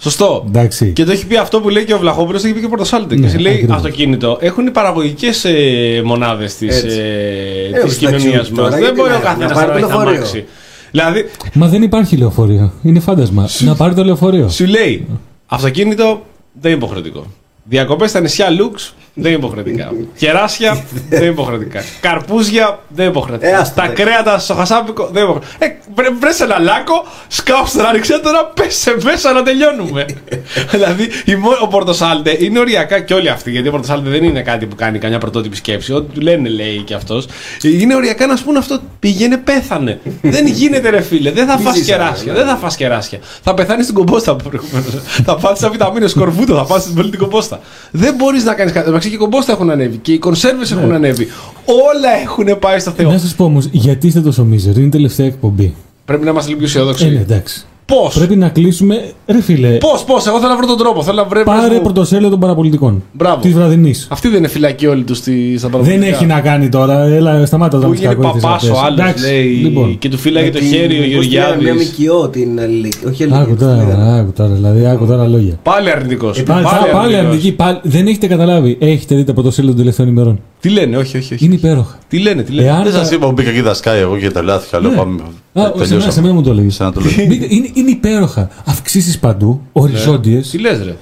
[0.00, 0.44] Σωστό.
[0.46, 0.92] Εντάξει.
[0.92, 2.68] Και το έχει πει αυτό που λέει και ο Βλαχόπουλος, το έχει πει και ο
[2.68, 3.14] Πορτοσάλτε.
[3.14, 3.76] Ναι, και εσύ λέει ακριβώς.
[3.76, 4.36] αυτοκίνητο.
[4.40, 6.96] Έχουν οι παραγωγικές ε, μονάδες της Έτσι.
[6.98, 8.58] ε, Ε, της εντάξει, κοινωνίας μας.
[8.58, 10.14] τώρα, Δεν γιατί μπορεί να- ο καθένας να να πάρει έχει το λεωφορείο.
[10.16, 10.44] αμάξι.
[10.90, 12.72] Δηλαδή, Μα δεν υπάρχει λεωφορείο.
[12.82, 13.48] Είναι φάντασμα.
[13.58, 14.48] Να πάρει το λεωφορείο.
[14.48, 15.06] σου λέει
[15.46, 16.22] αυτοκίνητο
[16.60, 17.26] δεν είναι υποχρεωτικό.
[17.64, 19.92] Διακοπές στα νησιά Λουξ δεν είναι υποχρεωτικά.
[20.16, 21.80] Κεράσια δεν είναι υποχρεωτικά.
[22.00, 23.50] Καρπούζια δεν είναι υποχρεωτικά.
[23.50, 24.02] Ε, άστο, Τα εντάξει.
[24.02, 25.64] κρέατα στο χασάπικο δεν είναι υποχρεωτικά.
[25.64, 30.04] Ε, βρε, βρες ένα λάκκο, σκάψε τον αριξέ τώρα, πέσε μέσα να τελειώνουμε.
[30.72, 34.42] δηλαδή η μο- ο Πορτοσάλτε είναι οριακά και όλοι αυτοί, γιατί ο Πορτοσάλτε δεν είναι
[34.42, 35.92] κάτι που κάνει καμιά πρωτότυπη σκέψη.
[35.92, 37.26] Ό,τι του λένε λέει και αυτός.
[37.62, 40.00] Είναι οριακά να σου πούνε αυτό πήγαινε, πέθανε.
[40.22, 42.32] δεν γίνεται ρε φίλε, δεν θα Μη φας ζήσαμε, κεράσια.
[42.32, 42.38] ναι.
[42.38, 43.18] Δεν θα φας κεράσια.
[43.42, 44.84] Θα πεθάνεις στην κομπόστα προηγουμένω.
[45.26, 47.60] θα πάθει σαν βιταμίνες, σκορβούτο, θα πάθει στην πολύ την κομπόστα.
[47.90, 48.90] Δεν μπορείς να κάνεις κάτι.
[49.04, 51.26] Εντάξει, και οι κομπόστα έχουν ανέβει και οι κονσέρβες έχουν ανέβει.
[51.64, 53.10] Όλα έχουν πάει στο Θεό.
[53.10, 54.76] Να σας πω όμως, γιατί είστε τόσο μίζεροι.
[54.78, 55.74] Είναι η τελευταία εκπομπή.
[56.04, 57.18] Πρέπει να είμαστε λίγο πιο Ε, ναι, αισιόδοξοι.
[57.22, 57.66] εντάξει.
[57.86, 59.02] Πώς, Πρέπει να κλείσουμε.
[59.26, 60.26] Ρε φίλε, πώς, πώς.
[60.26, 61.02] Εγώ θέλω να βρω τον τρόπο.
[61.02, 61.42] Θέλω να βρω.
[61.42, 63.02] πάρε βρες μου- πρωτοσέλιδο των παραπολιτικών.
[63.12, 63.40] Μπράβο.
[63.40, 64.06] Της βραδινής.
[64.10, 66.06] Αυτή δεν είναι φυλακή όλοι τους στα Δεν παραδοσιακά.
[66.06, 67.00] έχει να κάνει τώρα.
[67.02, 69.44] Έλα, σταμάτα Που τα γίνει παπάς ο άλλος, λέει.
[69.46, 71.62] Λοιπόν, Και του φύλαγε το Με την- χέρι ο πώς τη λένε, Γεωργιάδης.
[71.64, 73.06] Μια μικιό την ελληνική.
[73.06, 73.42] Όχι ελληνική.
[73.42, 73.92] άκου πώς τη λέγανε.
[73.92, 75.58] τώρα, άκου τώρα, δηλαδή, άκου τώρα λόγια.
[75.62, 76.42] Πάλι αρνητικός.
[76.42, 77.52] Πάλι, πάλι, πάλι αρνητική.
[77.52, 78.76] Πάλι, δεν έχετε καταλάβει.
[78.80, 80.40] Έχετε δει τα πρωτοσέλιδα των τελευταίων ημερών.
[80.60, 81.34] Τι λένε, όχι, όχι.
[81.34, 81.44] όχι.
[81.44, 81.98] Είναι υπέροχα.
[82.08, 82.68] Τι λένε, τι λένε.
[82.68, 84.80] Εάν Δεν τα- σα είπα που μπήκα εκεί δασκάει εγώ και τρελάθηκα.
[84.80, 84.96] Λέω Ναι.
[84.96, 85.14] πάμε.
[85.22, 86.12] Α, σε μένα, τελειώσαμε.
[86.12, 86.70] σε μένα μου το έλεγε.
[86.70, 87.10] Σε ένα το λέω.
[87.48, 88.50] είναι, είναι υπέροχα.
[88.64, 90.50] Αυξήσεις παντού, οριζόντιες.
[90.50, 90.96] Τι λες, ρε.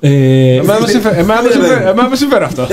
[0.00, 0.08] Ε,
[0.56, 2.66] Εμένα με συμφέρει- εμένα με συμφέρει- εμένα με συμφέρει αυτό.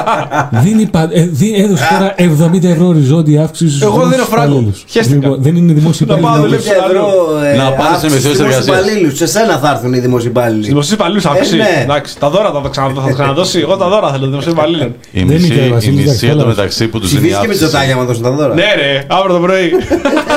[0.64, 4.34] δίνει, πα- ε, δι- έδωσε τώρα 70 ευρώ οριζόντια αύξηση στους Εγώ δεν δημόσιους έχω
[4.36, 4.52] φράγκο.
[4.52, 4.84] υπαλλήλους.
[4.88, 5.18] Χαίστηκα.
[5.26, 6.56] Λοιπόν, δεν είναι δημόσιοι Να πάω να υπαλλήλοι.
[6.62, 6.84] δουλέψω.
[6.86, 7.06] ευρώ,
[7.52, 8.66] ε, Να πάνε σε αύξηση μεσαίες στους εργασίες.
[8.66, 9.16] υπαλλήλους.
[9.16, 10.66] Σε σένα θα έρθουν οι δημοσιοπάλληλοι.
[10.66, 11.56] Δημοσίου υπαλλήλους θα αυξήσει.
[11.56, 11.80] ναι.
[11.82, 13.58] Εντάξει, τα δώρα θα τα ξανα- θα τα ξαναδώσει.
[13.66, 14.90] Εγώ τα δώρα θέλω δημοσίου υπαλλήλων.
[15.10, 16.48] Η Δεν μισή, είναι, η Βασίλη, μισή εντάξει, εδώ καλά.
[16.48, 17.70] μεταξύ που τους δίνει Ψηφίστηκε με αύξηση.
[17.70, 18.54] τζοτάκια να δώσουν τα δώρα.
[18.54, 19.66] Ναι, ρε, αύριο το πρωί.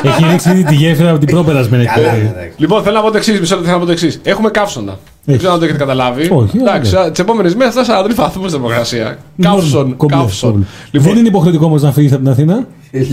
[0.10, 2.32] Έχει ρίξει ήδη τη γέφυρα από την πρόπερασμένη Καλά, εκπομπή.
[2.34, 2.54] εντάξει.
[2.58, 3.40] Λοιπόν, θέλω να πω το εξής.
[3.40, 4.20] Μισό λεπτό θέλω να πω το εξής.
[4.24, 4.98] Έχουμε καύσωνα.
[5.26, 6.30] Δεν ξέρω αν το έχετε καταλάβει.
[6.32, 7.12] Όχι, Εντάξει, όχι.
[7.12, 9.18] τι επόμενε μέρε θα 43 βαθμού θερμοκρασία.
[9.42, 10.52] Καύσον, Κομπλέ, καύσον.
[10.52, 10.66] κομπλέ.
[10.92, 12.68] Λοιπόν, Δεν είναι υποχρεωτικό όμω να φύγει από την Αθήνα.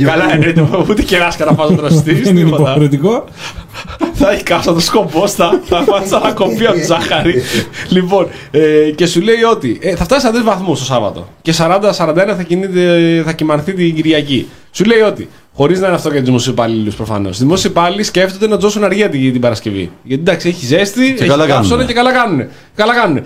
[0.04, 0.68] Καλά, εννοείται.
[0.90, 2.12] Ούτε κεράσκα να πας να δραστεί.
[2.14, 3.24] Δεν είναι υποχρεωτικό.
[4.12, 7.34] Θα έχει καύσα το σκομπόστα, θα φάει σαν να κοπεί από τη ζάχαρη.
[7.88, 8.60] λοιπόν, ε,
[8.94, 11.90] και σου λέει ότι ε, θα φτάσει 43 βαθμού το Σάββατο και 40-41
[12.36, 14.48] θα, κινείται- θα κοιμανθεί την Κυριακή.
[14.72, 15.28] Σου λέει ότι,
[15.60, 18.84] χωρίς να είναι αυτό για του δημοσίου υπαλλήλους προφανώς, οι δημόσιοι υπάλληλοι σκέφτονται να τζώσουν
[18.84, 19.90] αργία την, την Παρασκευή.
[20.02, 21.86] Γιατί εντάξει, έχει ζέστη, έχει καλά καύσωνα κάνουνε.
[21.86, 22.46] και καλά κάνουν.
[22.74, 23.24] Καλά κάνουνε.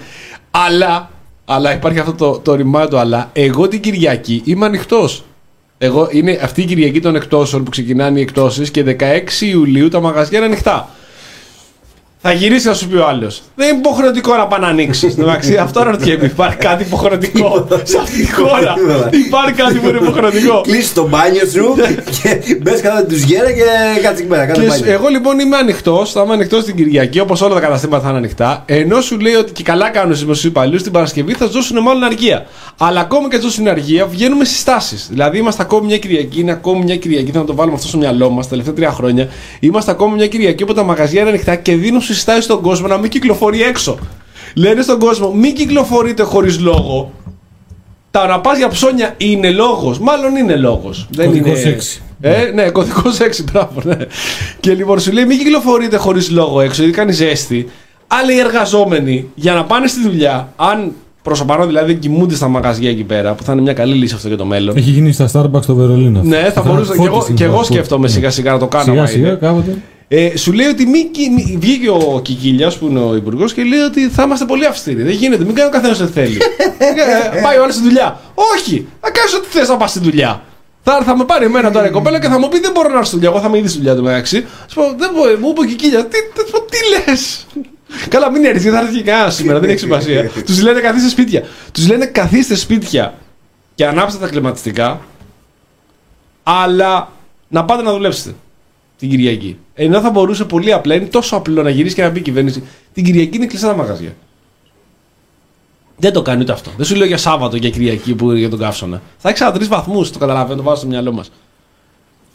[0.51, 1.11] Αλλά,
[1.45, 3.30] αλλά υπάρχει αυτό το, το ρημάδι του αλλά.
[3.32, 5.24] Εγώ την Κυριακή είμαι ανοιχτός.
[5.78, 10.01] Εγώ είναι αυτή η Κυριακή των εκτόσεων που ξεκινάνε οι εκτόσεις και 16 Ιουλίου τα
[10.01, 10.89] μαγαζιά είναι ανοιχτά.
[12.27, 13.43] Θα γυρίσει να σου πει ο άλλος.
[13.55, 15.18] Δεν είναι υποχρεωτικό να πάει να ανοίξεις.
[15.18, 16.25] Εντάξει, αυτό ρωτιέμαι.
[16.25, 18.75] Υπάρχει κάτι υποχρεωτικό σε αυτή τη χώρα.
[19.27, 20.61] Υπάρχει κάτι που είναι υποχρεωτικό.
[20.61, 21.75] Κλείσει το μπάνιο σου
[22.22, 23.62] και μπες κατά τους γέρα και
[24.03, 24.47] κάτσε εκεί πέρα.
[24.47, 24.85] Κάτσε Και μπάνιο.
[24.85, 28.09] σου- εγώ λοιπόν είμαι ανοιχτός, θα είμαι ανοιχτός την Κυριακή, όπως όλα τα καταστήματα θα
[28.09, 28.62] είναι ανοιχτά.
[28.66, 31.79] Ενώ σου λέει ότι και καλά κάνουν στους δημοσίου υπαλλήλους την Παρασκευή θα σου δώσουν
[31.83, 32.47] μάλλον αργία.
[32.79, 35.07] Αλλά ακόμη και του δώσουν αργία, βγαίνουμε στις τάσεις.
[35.11, 38.31] Δηλαδή είμαστε ακόμη μια Κυριακή, είναι ακόμη μια Κυριακή, θα το βάλουμε αυτό στο μυαλό
[38.31, 39.29] μας τα τελευταία τρία χρόνια.
[39.61, 42.99] Είμαστε ακόμη μια Κυριακή όπου τα μαγαζιά είναι ανοιχτά και δίνουν συστάσει στον κόσμο να
[42.99, 43.99] μην κυκλοφορεί έξω.
[44.55, 47.12] Λένε στον κόσμο, μην κυκλοφορείτε χωρίς λόγο.
[48.11, 49.99] Τα να πα για ψώνια είναι λόγος.
[49.99, 51.07] Μάλλον είναι λόγος.
[51.11, 51.71] Δεν Κωδικός είναι.
[51.71, 52.03] έξι.
[52.21, 53.97] Ε, ναι, κωδικός 6, μπράβο, ναι.
[54.61, 57.69] Και λοιπόν σου λέει: Μην κυκλοφορείτε χωρίς λόγο έξω, γιατί κάνει ζέστη.
[58.07, 60.93] Άλλοι εργαζόμενοι για να πάνε στη δουλειά, αν
[61.23, 64.15] προς το παρόν δηλαδή κοιμούνται στα μαγαζιά εκεί πέρα, που θα είναι μια καλή λύση
[64.15, 64.77] αυτό για το μέλλον.
[64.77, 66.19] Έχει γίνει στα Starbucks στο Βερολίνο.
[66.19, 66.31] αυτό.
[66.31, 66.97] Ναι, θα μπορούσα.
[66.97, 68.85] Και εγώ, και εγώ σκέφτομαι σιγά σιγά να το κάνω.
[68.85, 69.37] Σιγά άμα σιγά είναι.
[69.37, 69.77] κάποτε.
[70.09, 73.62] Ε, σου λέει ότι μη, κι- μη- βγήκε ο Κικίλιας που είναι ο υπουργός και
[73.62, 75.02] λέει ότι θα είμαστε πολύ αυστηροί.
[75.02, 76.38] Δεν γίνεται, μην κάνει ο καθένας ό,τι θέλει.
[76.78, 78.20] Ε, Πάει ο άλλος στη δουλειά.
[78.34, 80.42] Όχι, θα κάνεις ό,τι θες να πας στη δουλειά.
[80.82, 82.94] Θα, θα με πάρει εμένα τώρα η κοπέλα και θα μου πει δεν μπορώ να
[82.94, 83.30] έρθω στη δουλειά.
[83.30, 84.46] Εγώ θα είμαι ήδη στη δουλειά του μεταξύ.
[84.68, 87.46] Σου πω, δεν μπορεί, μου είπε ο Κικίλιας, τι, τι, τι λες;
[88.14, 90.30] Καλά, μην έρθεις, δεν θα έρθει κανένας σήμερα, δεν έχει σημασία.
[90.46, 91.42] Τους λένε καθίστε σπίτια.
[91.72, 93.14] Τους λένε καθίστε σπίτια
[93.74, 95.00] και ανάψτε τα κλιματιστικά,
[96.42, 97.09] αλλά
[97.48, 98.34] να πάτε να δουλέψετε
[98.99, 99.59] την Κυριακή.
[99.74, 102.62] Ενώ θα μπορούσε πολύ απλά, είναι τόσο απλό να γυρίσει και να πει η κυβέρνηση.
[102.92, 104.14] Την Κυριακή είναι κλειστά τα μαγαζιά.
[105.97, 106.70] Δεν το κάνει ούτε αυτό.
[106.76, 109.03] Δεν σου λέω για Σάββατο, για Κυριακή που για τον καύσωνα.
[109.18, 111.30] Θα έχει τρει βαθμούς, το καταλαβαίνω, το βάζω στο μυαλό μας.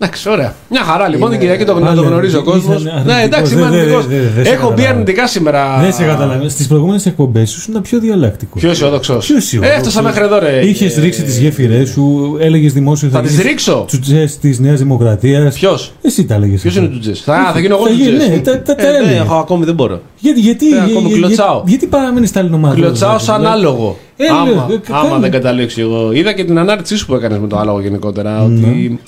[0.02, 0.54] Εντάξει, ωραία.
[0.70, 2.80] Μια χαρά λοιπόν την Είναι- Κυριακή το, να το Πάλι γνωρίζει ο κόσμος.
[2.80, 3.16] είσαι αρνητικός.
[3.16, 4.06] Ναι, εντάξει, είμαι Δεν- δεν- αρνητικός.
[4.08, 4.90] δεν- δεν σε Έχω μπει καταλαβαίνω.
[4.90, 5.78] αρνητικά σήμερα.
[5.82, 6.50] Δεν σε καταλαβαίνω.
[6.50, 8.60] Στις προηγούμενες εκπομπές σου ήσουν πιο διαλεκτικό.
[8.60, 9.26] Πιο αισιόδοξος.
[9.26, 9.78] Πιο αισιόδοξος.
[9.78, 10.60] Έφτασα μέχρι εδώ, ρε.
[10.66, 13.84] Είχες Ε, ρίξει τις γέφυρές σου, έλεγες δημόσιο Θα τις ρίξω.
[13.88, 15.54] Τσουτζές της Νέας Δημοκρατίας.
[15.56, 16.62] Ποιος; Εσύ τα έλεγες.
[16.62, 17.14] Ποιος είναι ο Τζουτζέ.
[17.24, 18.28] Θα, θα γίνω εγώ Θα γίνει, Τζουτζέ.
[18.30, 19.14] ναι, τα- τα- τα Ε, έλεγε.
[19.14, 20.02] ναι, έχω ακόμη δεν μπορώ.
[20.20, 21.64] Γιατί, γιατί, Ε, ακόμα για- για- κλωτσάω.
[21.66, 22.84] γιατί παραμένει στα ελληνομάτια.
[22.84, 23.98] Κλωτσάω σαν άλογο.
[24.18, 25.20] Ε, άμα, λέω, ε, άμα κάνε.
[25.22, 26.12] δεν καταλήξει εγώ.
[26.14, 28.48] Είδα και την ανάρτησή σου που έκανες με το άλογο γενικότερα.
[28.48, 28.68] Ναι.
[28.68, 29.00] Ότι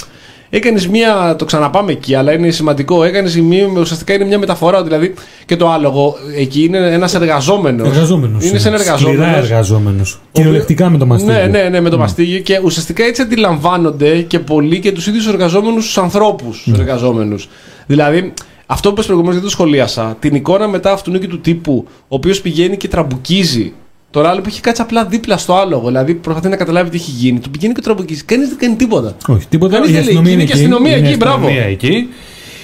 [0.53, 1.35] έκανες μία.
[1.37, 3.03] Το ξαναπάμε εκεί, αλλά είναι σημαντικό.
[3.03, 3.67] Έκανες μία.
[3.77, 4.83] Ουσιαστικά είναι μια μεταφορά.
[4.83, 5.13] Δηλαδή
[5.45, 7.87] και το άλογο εκεί είναι ένας εργαζόμενος.
[7.87, 8.45] Εργαζόμενος.
[8.45, 9.49] Είναι σαν Σκληρά εργαζόμενος.
[9.49, 10.19] εργαζόμενος.
[10.31, 11.33] Κυριολεκτικά με το μαστίγιο.
[11.33, 15.27] Ναι, ναι, ναι, με το μαστίγιο και ουσιαστικά έτσι αντιλαμβάνονται και πολλοί και τους ίδιους
[15.27, 16.77] εργαζόμενους τους ανθρώπους Ναι.
[16.77, 17.49] εργαζόμενους.
[17.87, 18.33] Δηλαδή,
[18.65, 22.15] αυτό που είπες προηγουμένως δεν το σχολίασα, την εικόνα μετά αυτού και του τύπου, ο
[22.15, 23.73] οποίος πηγαίνει και τραμπουκίζει.
[24.11, 27.11] Τώρα άλλο που έχει κάτσει απλά δίπλα στο άλογο, δηλαδή προσπαθεί να καταλάβει τι έχει
[27.11, 27.39] γίνει.
[27.39, 28.23] Του πηγαίνει και τραμπουκίζει.
[28.23, 29.15] Κανείς δεν κάνει τίποτα.
[29.27, 29.73] Όχι, τίποτα.
[29.73, 31.35] Κανείς Η δεν λέει, αστυνομία είναι είναι και αστυνομία Είναι εκεί, μπράβο.
[31.35, 32.07] αστυνομία εκεί.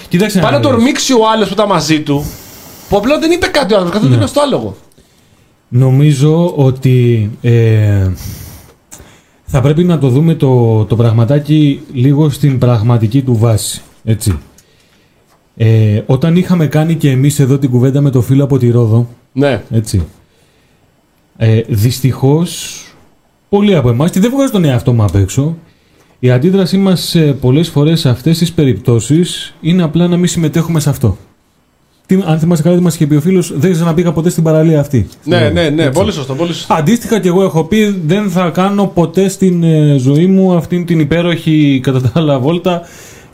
[0.08, 0.76] Κοίταξε Πάει να το δεις.
[0.78, 2.24] ορμήξει ο άλλος που ήταν μαζί του,
[2.88, 3.90] που απλά δεν είπε κάτι ο άλλο, Ναι.
[3.90, 4.76] καθόταν δίπλα στο άλογο.
[5.68, 8.08] Νομίζω ότι ε,
[9.44, 13.80] θα πρέπει να το δούμε το, το πραγματάκι λίγο στην πραγματική του βάση.
[14.04, 14.38] Έτσι.
[15.56, 19.08] Ε, όταν είχαμε κάνει και εμείς εδώ την κουβέντα με το φίλο από τη Ρόδο,
[19.32, 19.62] Ναι.
[19.70, 20.06] έτσι,
[21.40, 22.82] ε, δυστυχώς
[23.48, 25.56] πολλοί από εμάς, και δεν βγάζω τον εαυτό μου απ' έξω,
[26.18, 30.80] η αντίδρασή μας ε, πολλές φορές σε αυτές τις περιπτώσεις είναι απλά να μην συμμετέχουμε
[30.80, 31.16] σε αυτό.
[32.06, 34.80] Τι, αν θυμάσαι καλά, τι μας είχε πει ο φίλος, δεν ξαναπήγα ποτέ στην παραλία
[34.80, 35.08] αυτή.
[35.24, 36.00] Ναι, ναι, ναι, Έτσι.
[36.00, 36.74] πολύ σωστό, πολύ σωστό.
[36.74, 41.00] Αντίστοιχα και εγώ έχω πει δεν θα κάνω ποτέ στην ε, ζωή μου αυτήν την
[41.00, 42.82] υπέροχη κατά τα άλλα βόλτα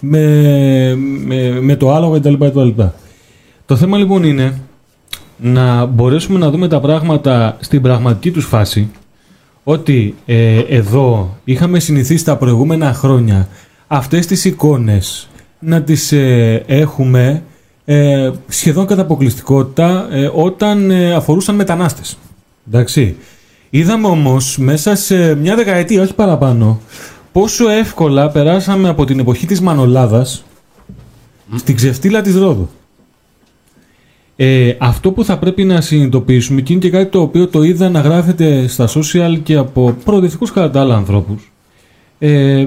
[0.00, 0.94] με,
[1.24, 2.34] με, με το άλογο κτλ.
[2.34, 2.68] κτλ.
[3.66, 4.60] Το θέμα λοιπόν είναι
[5.36, 8.90] να μπορέσουμε να δούμε τα πράγματα στην πραγματική τους φάση
[9.64, 13.48] ότι ε, εδώ είχαμε συνηθίσει τα προηγούμενα χρόνια
[13.86, 15.28] αυτές τις εικόνες
[15.58, 17.42] να τις ε, έχουμε
[17.84, 22.18] ε, σχεδόν κατά αποκλειστικότητα ε, όταν ε, αφορούσαν μετανάστες.
[22.68, 23.16] Εντάξει.
[23.70, 26.80] Είδαμε όμως μέσα σε μια δεκαετία, όχι παραπάνω,
[27.32, 30.44] πόσο εύκολα περάσαμε από την εποχή της Μανολάδας
[31.56, 32.68] στην ξεφτύλα της Ρόδου.
[34.36, 37.88] Ε, αυτό που θα πρέπει να συνειδητοποιήσουμε και είναι και κάτι το οποίο το είδα
[37.88, 41.52] να γράφεται στα social και από προοδευτικούς κατά τα άλλα ανθρώπους
[42.18, 42.66] ε,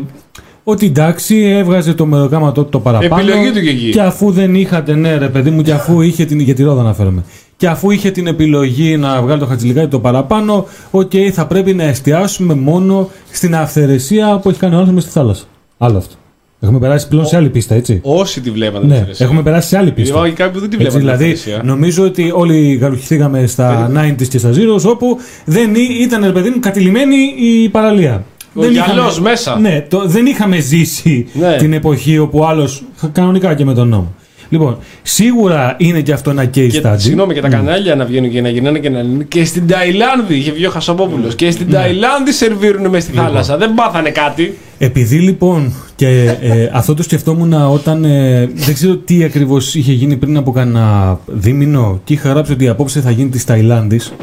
[0.63, 3.89] ότι εντάξει έβγαζε το μεροκάματο το παραπάνω Επιλογή του και εκεί.
[3.89, 6.82] και αφού δεν είχατε ναι ρε παιδί μου και αφού είχε την, για τη Ρόδο
[6.82, 7.24] αναφέρομαι.
[7.57, 11.84] Και αφού είχε την επιλογή να βγάλει το νταβατζηλικάκι το παραπάνω οκ θα πρέπει να
[11.84, 15.45] εστιάσουμε μόνο στην αυθαιρεσία που έχει κάνει ο άνθρωπος στη θάλασσα.
[15.78, 16.15] Άλλο αυτό
[16.60, 18.80] έχουμε περάσει πλέον σε άλλη πίστα έτσι Όσοι τη βλέπατε.
[18.86, 19.25] ναι, την αυθαιρεσία.
[19.26, 20.12] έχουμε περάσει σε άλλη πίστα.
[20.14, 21.18] Υπάρχουν και κάποιοι που δεν τη Έτσι, βλέπανε.
[21.18, 21.73] την δηλαδή, αυθαιρεσία.
[21.74, 26.49] νομίζω ότι όλοι γαλουχηθήκαμε στα 90s και στα zeros, όπου δεν ή- ήταν, ρε παιδί
[26.49, 28.24] μου, κατηλημένη η παραλία.
[28.53, 29.60] Ο γυαλός μέσα.
[29.60, 31.55] Ναι, το, δεν είχαμε ζήσει Ναι.
[31.55, 34.14] την εποχή όπου άλλος κανονικά και με τον νόμο.
[34.49, 36.93] Λοιπόν, σίγουρα είναι και αυτό ένα case Και, study.
[36.97, 39.24] συγγνώμη, και τα κανάλια να βγαίνουν και να γυρνάνε και να λένε.
[39.24, 41.36] Και στην Ταϊλάνδη είχε βγει ο Χασαπόπουλος.
[41.36, 43.58] Και στην Ταϊλάνδη σερβίρουν μες στη θάλασσα.
[43.58, 44.58] Δεν πάθανε κάτι.
[44.78, 50.17] Επειδή λοιπόν και ε, αυτό το σκεφτόμουν όταν ε, δεν ξέρω τι ακριβώς είχε γίνει
[50.17, 54.13] πριν από κανένα δίμηνο και είχα γράψει ότι απόψε θα γίνει της Ταϊλάνδης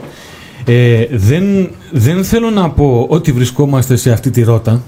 [0.64, 4.82] ε, δεν, δεν θέλω να πω ότι βρισκόμαστε σε αυτή τη ρότα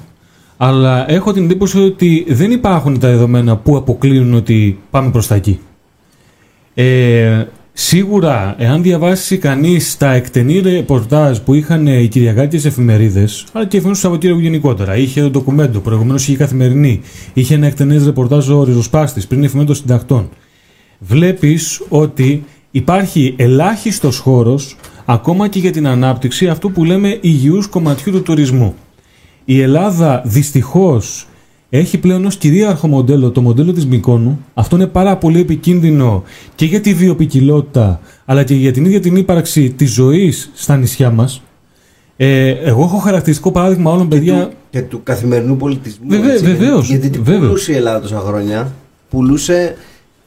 [0.57, 5.35] αλλά έχω την εντύπωση ότι δεν υπάρχουν τα δεδομένα που αποκλείουν ότι πάμε προς τα
[5.35, 5.59] εκεί.
[6.75, 7.45] Ε,
[7.79, 13.93] σίγουρα, εάν διαβάσει κανείς τα εκτενή ρεπορτάζ που είχαν οι κυριακάτικε εφημερίδες, αλλά και εφημερίδες
[13.93, 17.01] του Σαββατοκύριακου γενικότερα, είχε το ντοκουμέντο, προηγουμένως είχε η καθημερινή,
[17.33, 20.29] είχε ένα εκτενές ρεπορτάζ ο Ριζοσπάστης πριν η εφημερίδα των συντακτών.
[20.99, 28.13] Βλέπεις ότι υπάρχει ελάχιστος χώρος ακόμα και για την ανάπτυξη αυτού που λέμε υγιούς κομματιού
[28.13, 28.75] του τουρισμού.
[29.45, 31.27] Η Ελλάδα δυστυχώς
[31.71, 34.41] έχει πλέον ως κυρίαρχο μοντέλο το μοντέλο της Μικόνου.
[34.55, 36.23] Αυτό είναι πάρα πολύ επικίνδυνο
[36.55, 41.11] και για τη βιοπικιλότητα αλλά και για την ίδια την ύπαρξη της ζωής στα νησιά
[41.11, 41.43] μας.
[42.17, 44.51] Ε, εγώ έχω χαρακτηριστικό παράδειγμα όλων παιδιά...
[44.71, 46.07] Και του καθημερινού πολιτισμού.
[46.09, 47.47] Βεβαίως, έτσι, γιατί- βεβαίως, Γιατί τι βεβαίως.
[47.47, 48.73] πουλούσε η Ελλάδα τόσα χρόνια.
[49.11, 49.77] Πουλούσε.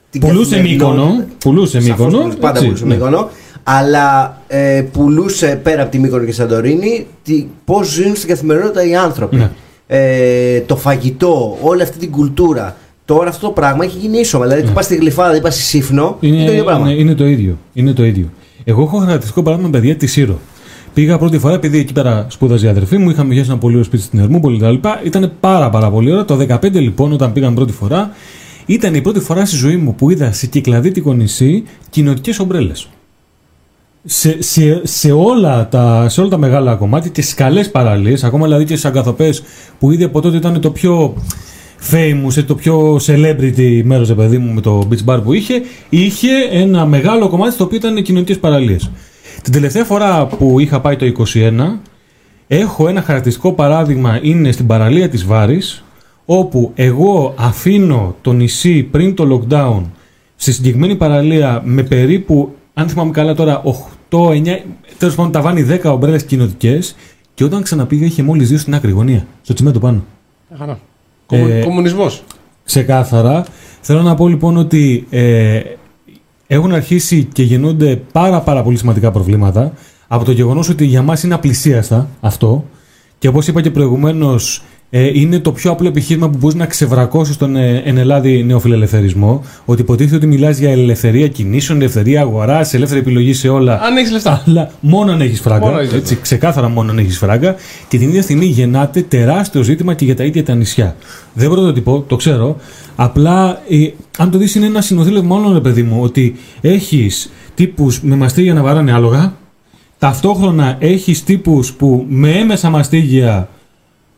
[0.09, 1.03] Την Πουλούσε καθημερινότητα.
[1.03, 2.93] Μύκονο, πουλούσε Σαφώς Μύκονο, πουλούσε, Πάντα έτσι, πουλούσε ναι.
[2.93, 3.29] Μύκονο.
[3.63, 7.05] Αλλά ε, πουλούσε πέρα από τη Μύκονο και Σαντορίνη
[7.65, 9.35] πώς ζουν στην καθημερινότητα οι άνθρωποι.
[9.35, 9.51] Ναι.
[9.91, 12.75] Ε, το φαγητό, όλη αυτή την κουλτούρα.
[13.05, 14.45] Τώρα αυτό το πράγμα έχει γίνει ίσωμα.
[14.45, 16.17] Δηλαδή, του πας στη Γλυφάδα ή πα στη Σύφνο.
[16.19, 16.27] Ναι.
[16.27, 16.91] Είναι, το ίδιο πράγμα.
[16.91, 17.57] είναι, είναι το ίδιο.
[17.73, 18.29] Είναι το ίδιο.
[18.63, 20.39] Εγώ έχω χαρακτηριστικό παράδειγμα παιδιά της Σύρο.
[20.93, 23.85] Πήγα πρώτη φορά επειδή εκεί πέρα σπούδαζε η αδερφή μου, είχαμε γιάσει ένα πολύ ωραίο
[23.85, 24.87] σπίτι στην Ερμούπολη κτλ.
[25.03, 26.25] Ήταν πάρα, πάρα πολύ ωραία.
[26.25, 28.11] Το 2015 λοιπόν, όταν πήγαμε πρώτη φορά,
[28.65, 32.87] ήταν η πρώτη φορά στη ζωή μου που είδα σε κυκλαδίτικο νησί κοινωτικέ ομπρέλες.
[34.11, 38.45] Σε, σε, σε, όλα τα, σε όλα τα μεγάλα κομμάτια και στι καλές παραλίες, ακόμα
[38.45, 39.43] δηλαδή και στι αγκαθοπές
[39.79, 41.13] που ήδη από τότε ήταν το πιο
[41.91, 45.61] famous, ε, το πιο celebrity μέρος, ρε παιδί μου, με το beach bar που είχε,
[45.89, 48.91] είχε ένα μεγάλο κομμάτι στο οποίο ήταν κοινωνικές παραλίες.
[49.41, 51.79] Την τελευταία φορά που είχα πάει το 21,
[52.47, 55.83] έχω ένα χαρακτηριστικό παράδειγμα, είναι στην παραλία της Βάρης,
[56.25, 59.81] όπου εγώ αφήνω το νησί πριν το lockdown
[60.35, 63.61] στη συγκεκριμένη παραλία με περίπου, αν θυμάμαι καλά τώρα,
[64.09, 64.57] 8, 9,
[64.97, 66.95] τέλος πάντων τα βάνει 10 ομπρέλες κοινοτικές
[67.33, 70.03] και όταν ξαναπήγα είχε μόλις δύο στην άκρη γωνία, στο τσιμέντο πάνω.
[70.57, 70.79] Χαρά.
[71.25, 71.47] Κομμου...
[71.47, 72.23] Ε, Κομμουνισμός.
[72.65, 73.45] Ξεκάθαρα.
[73.81, 75.61] Θέλω να πω λοιπόν ότι ε,
[76.47, 79.73] έχουν αρχίσει και γεννούνται πάρα πάρα πολύ σημαντικά προβλήματα
[80.07, 82.65] από το γεγονός ότι για μας είναι απλησίαστα αυτό
[83.17, 87.37] και όπως είπα και προηγουμένως ε, είναι το πιο απλό επιχείρημα που μπορείς να ξεβρακώσεις
[87.37, 89.43] τον ε, εν Ελλάδη νεοφιλελευθερισμό.
[89.65, 93.81] Ότι υποτίθεται ότι μιλάς για ελευθερία κινήσεων, ελευθερία αγοράς, ελεύθερη επιλογή σε όλα.
[93.81, 94.43] Αν έχεις λεφτά.
[94.47, 95.79] Αλλά μόνο αν έχεις Μόνο φράγκα.
[95.79, 96.21] έχεις έτσι, λεφτά.
[96.21, 97.55] ξεκάθαρα μόνο αν έχεις φράγκα.
[97.87, 100.95] Και την ίδια στιγμή γεννάται τεράστιο ζήτημα και για τα ίδια τα νησιά.
[101.33, 102.57] Δεν πρωτοτυπώ, το ξέρω.
[102.95, 103.75] Απλά, ε,
[104.17, 108.53] αν το δεις, είναι ένα συνοθήλευμα όλων, ρε παιδί μου, ότι έχεις τύπους με μαστίγια
[108.53, 109.33] να βαράνε άλογα.
[109.99, 113.49] Ταυτόχρονα έχεις τύπους που με έμεσα μαστίγια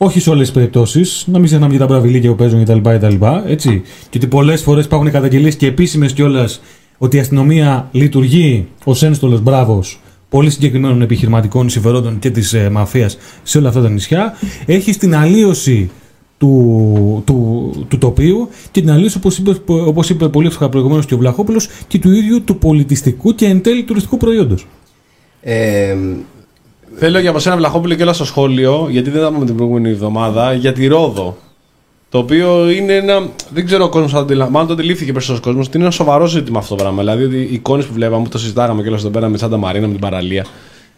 [0.04, 1.24] όχι σε όλες τις περιπτώσεις.
[1.28, 2.78] Να μην ξεχνάμε για τα μπραβιλίκια που παίζουν κτλ.
[2.90, 3.16] κτλ
[3.48, 3.82] έτσι.
[4.10, 6.62] Και ότι πολλές φορές υπάρχουν καταγγελίες και επίσημες κιόλας
[6.98, 10.00] ότι η αστυνομία λειτουργεί ως ένστολος μπράβος
[10.30, 14.34] πολύ συγκεκριμένων επιχειρηματικών συμφερόντων και της ε, μαφίας σε όλα αυτά τα νησιά.
[14.66, 15.90] Έχει την αλλίωση
[16.38, 21.14] του, του, του τοπίου και την αλλίωση, όπως είπε, όπως είπε πολύ εύστοχα προηγουμένως και
[21.14, 24.68] ο Βλαχόπουλος, και του ίδιου του πολιτιστικού και εν τέλει τουριστικού προϊόντος.
[25.42, 25.96] Ε,
[26.96, 29.90] Θέλω για από σένα Βλαχόπουλο και όλα στο σχόλιο, γιατί δεν τα πούμε την προηγούμενη
[29.90, 31.38] εβδομάδα, για τη Ρόδο.
[32.10, 33.28] Το οποίο είναι ένα.
[33.54, 34.52] Δεν ξέρω ο κόσμος αν το αντιλαμβάνει.
[34.54, 35.66] Μάλλον το αντιλήφθηκε περισσότερο κόσμος.
[35.68, 37.00] ότι είναι ένα σοβαρό ζήτημα αυτό το πράγμα.
[37.00, 39.58] Δηλαδή, ότι οι εικόνες που βλέπαμε, που το συζητάγαμε και όλα εδώ πέρα με Σάντα
[39.58, 40.46] Μαρίνα, με την παραλία.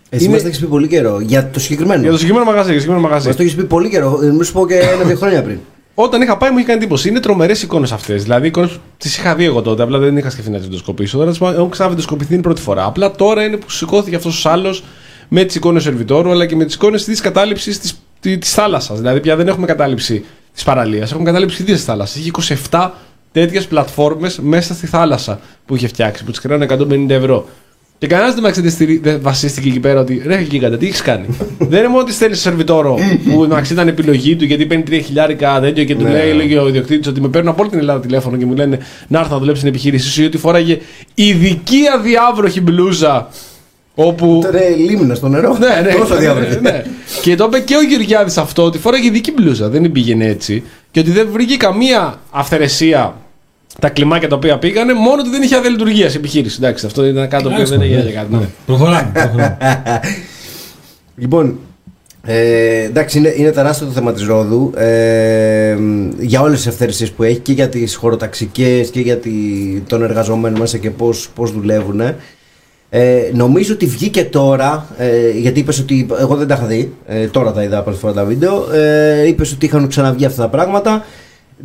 [0.10, 1.20] εσύ Είναι- μας το έχεις πει πολύ καιρό.
[1.20, 2.02] Για το συγκεκριμένο.
[2.02, 2.66] Για το συγκεκριμένο μαγαζί.
[2.72, 3.28] Για το συγκεκριμένο μαγαζί.
[3.28, 4.20] Μας το έχεις πει πολύ καιρό.
[4.24, 5.58] Ε, Μην σου πω και ένα-δύο χρόνια πριν.
[5.96, 7.10] Όταν είχα πάει μου είχε κάνει εντύπωση.
[7.10, 8.24] Είναι τρομερές εικόνες αυτές.
[8.24, 9.84] Δηλαδή, εικόνες που τις είχα δει εγώ τότε.
[9.84, 11.18] Απλά δεν είχα σκεφτεί να τις βιντεοσκοπήσω.
[11.18, 12.86] Τώρα τις έχω ξαναβιντεοσκοπηθεί την πρώτη φορά.
[12.86, 14.76] Απλά τώρα είναι που σηκώθηκε αυτός ο άλλο
[15.36, 17.80] με τις εικόνες σερβιτόρου αλλά και με τις εικόνες της κατάληψης
[18.20, 18.98] της θάλασσας.
[18.98, 20.24] Δηλαδή, πια δεν έχουμε κατάληψη
[20.54, 21.12] της παραλίας.
[21.12, 22.18] Έχουμε κατάληψη της θάλασσας.
[22.18, 22.32] Είχε
[22.70, 22.90] 27
[23.32, 27.48] τέτοιες πλατφόρμες μέσα στη θάλασσα που είχε φτιάξει, που τις κρίνανε 150 ευρώ.
[27.98, 31.02] Και κανένας δεν, μεταξύ δεν στηρί- δεν βασίστηκε εκεί πέρα ότι ρε γίγαντα, τι έχεις
[31.02, 31.26] κάνει;
[31.70, 35.60] δεν είναι μόνο ότι στέλνεις σερβιτόρο που εντάξει ήταν επιλογή του γιατί παίρνει 3 χιλιάρικα
[35.60, 36.10] τέτοιο και του Ναι.
[36.12, 38.80] λέει, έλεγε ο ιδιοκτήτης ότι με παίρνουν από όλη την Ελλάδα τηλέφωνο και μου λένε
[39.08, 40.80] να έρθω να δουλέψει στην επιχείρησή σου ή ότι φοράγε
[41.16, 43.30] ειδική αδιάβροχη μπλούζα.
[43.96, 44.40] Όπου.
[44.44, 45.58] Τώρα λίμνο στο νερό.
[45.58, 46.60] Ναι, ναι, Τόσο ναι, διάβρεχε.
[46.60, 46.84] ναι.
[47.22, 50.64] Και το είπε και ο Γεωργιάδης αυτό ότι φοράγε ειδική μπλούζα, δεν πήγαινε έτσι.
[50.92, 53.16] Και ότι δεν βρήκε καμία αυθαιρεσία
[53.80, 56.58] τα κλιμάκια τα οποία πήγανε, μόνο ότι δεν είχε άδεια λειτουργία η επιχείρηση.
[56.60, 58.34] Εντάξει, αυτό ήταν κάτι το οποίο δεν έγινε για κάτι.
[58.36, 58.48] ναι.
[58.66, 59.12] Προχωράμε.
[59.14, 59.58] προχωράμε.
[61.16, 61.60] Λοιπόν,
[62.26, 65.78] Ε, εντάξει, είναι, είναι τεράστιο το θέμα της Ρόδου ε,
[66.20, 69.32] για όλες τις ευθερεσίες που έχει και για τις χωροταξικές και για τη,
[69.88, 72.02] των εργαζομένων μέσα και πώς, πώς δουλεύουν.
[72.96, 77.26] Ε, νομίζω ότι βγήκε τώρα, ε, γιατί είπες ότι εγώ δεν τα είχα δει, ε,
[77.28, 81.06] τώρα τα είδα πρώτη φορά τα βίντεο, ε, είπες ότι είχαν ξαναβγεί αυτά τα πράγματα.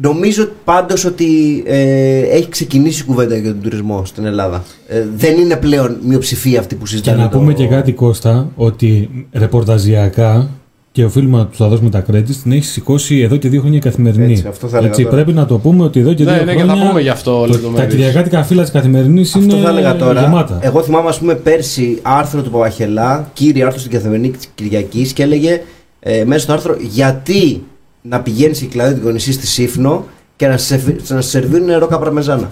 [0.00, 4.62] Νομίζω πάντως ότι ε, έχει ξεκινήσει η κουβέντα για τον τουρισμό στην Ελλάδα.
[4.88, 7.22] Ε, δεν είναι πλέον μειοψηφία αυτή που Και συζητάνε.
[7.22, 10.48] να το- πούμε και κάτι Κώστα, ότι ρεπορταζιακά
[10.93, 13.78] και οφείλουμε να του τα δώσουμε τα credits, την έχει σηκώσει εδώ και δύο χρόνια
[13.78, 14.32] η καθημερινή.
[14.32, 15.14] Έτσι, αυτό θα έλεγα Έτσι, τώρα.
[15.14, 16.89] πρέπει να το πούμε ότι εδώ και Ναι, δύο ναι, και θα χρόνια.
[16.89, 17.84] πούμε γι' αυτό το- λεπτομέρειες.
[17.89, 20.20] τα κυριακάτικα φύλλα της καθημερινής είναι Αυτό θα έλεγα τώρα.
[20.20, 20.59] γεμάτα.
[20.62, 25.22] Εγώ θυμάμαι, ας πούμε, πέρσι άρθρο του Παπαχελά, κύριε άρθρο στην καθημερινή της Κυριακής και
[25.22, 25.61] έλεγε
[26.01, 27.62] ε, μέσα στο άρθρο γιατί
[28.03, 30.05] να πηγαίνεις η κλαδί νησί στη Σύφνο
[30.36, 32.51] και να σε, να σε σερβίρουν νερό καπραμεζάνα.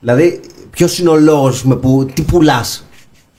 [0.00, 2.06] Δηλαδή, ποιος είναι ο λόγος που.
[2.14, 2.85] Τι πουλάς;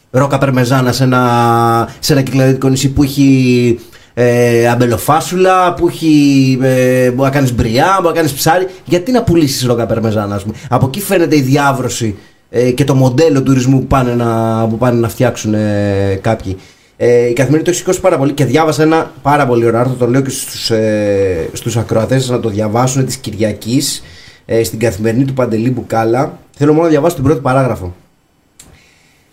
[0.10, 3.80] Ρόκα περμεζάνα σε ένα, σε ένα κυκλαδίτικο νησί που έχει
[4.14, 6.58] ε, αμπελοφάσουλα, που έχει.
[6.62, 8.68] Ε, μπορεί να κάνεις μπριά, μπορεί να κάνεις ψάρι.
[8.86, 12.16] Γιατί να πουλήσεις ρόκα περμεζάνα, ας πούμε; Από εκεί φαίνεται η διάβρωση
[12.50, 16.58] ε, και το μοντέλο τουρισμού που πάνε να, που πάνε να φτιάξουν ε, κάποιοι.
[16.98, 19.96] Ε, η καθημερινή το έχει σηκώσει πάρα πολύ και διάβασα ένα πάρα πολύ ωραίο άρθρο.
[19.96, 24.04] Το λέω και στους ε, στους ακροατές να το διαβάσουν της Κυριακής
[24.46, 26.40] ε, στην καθημερινή του Παντελή Μπουκάλα.
[26.58, 27.96] Θέλω μόνο να διαβάσω την πρώτη παράγραφο.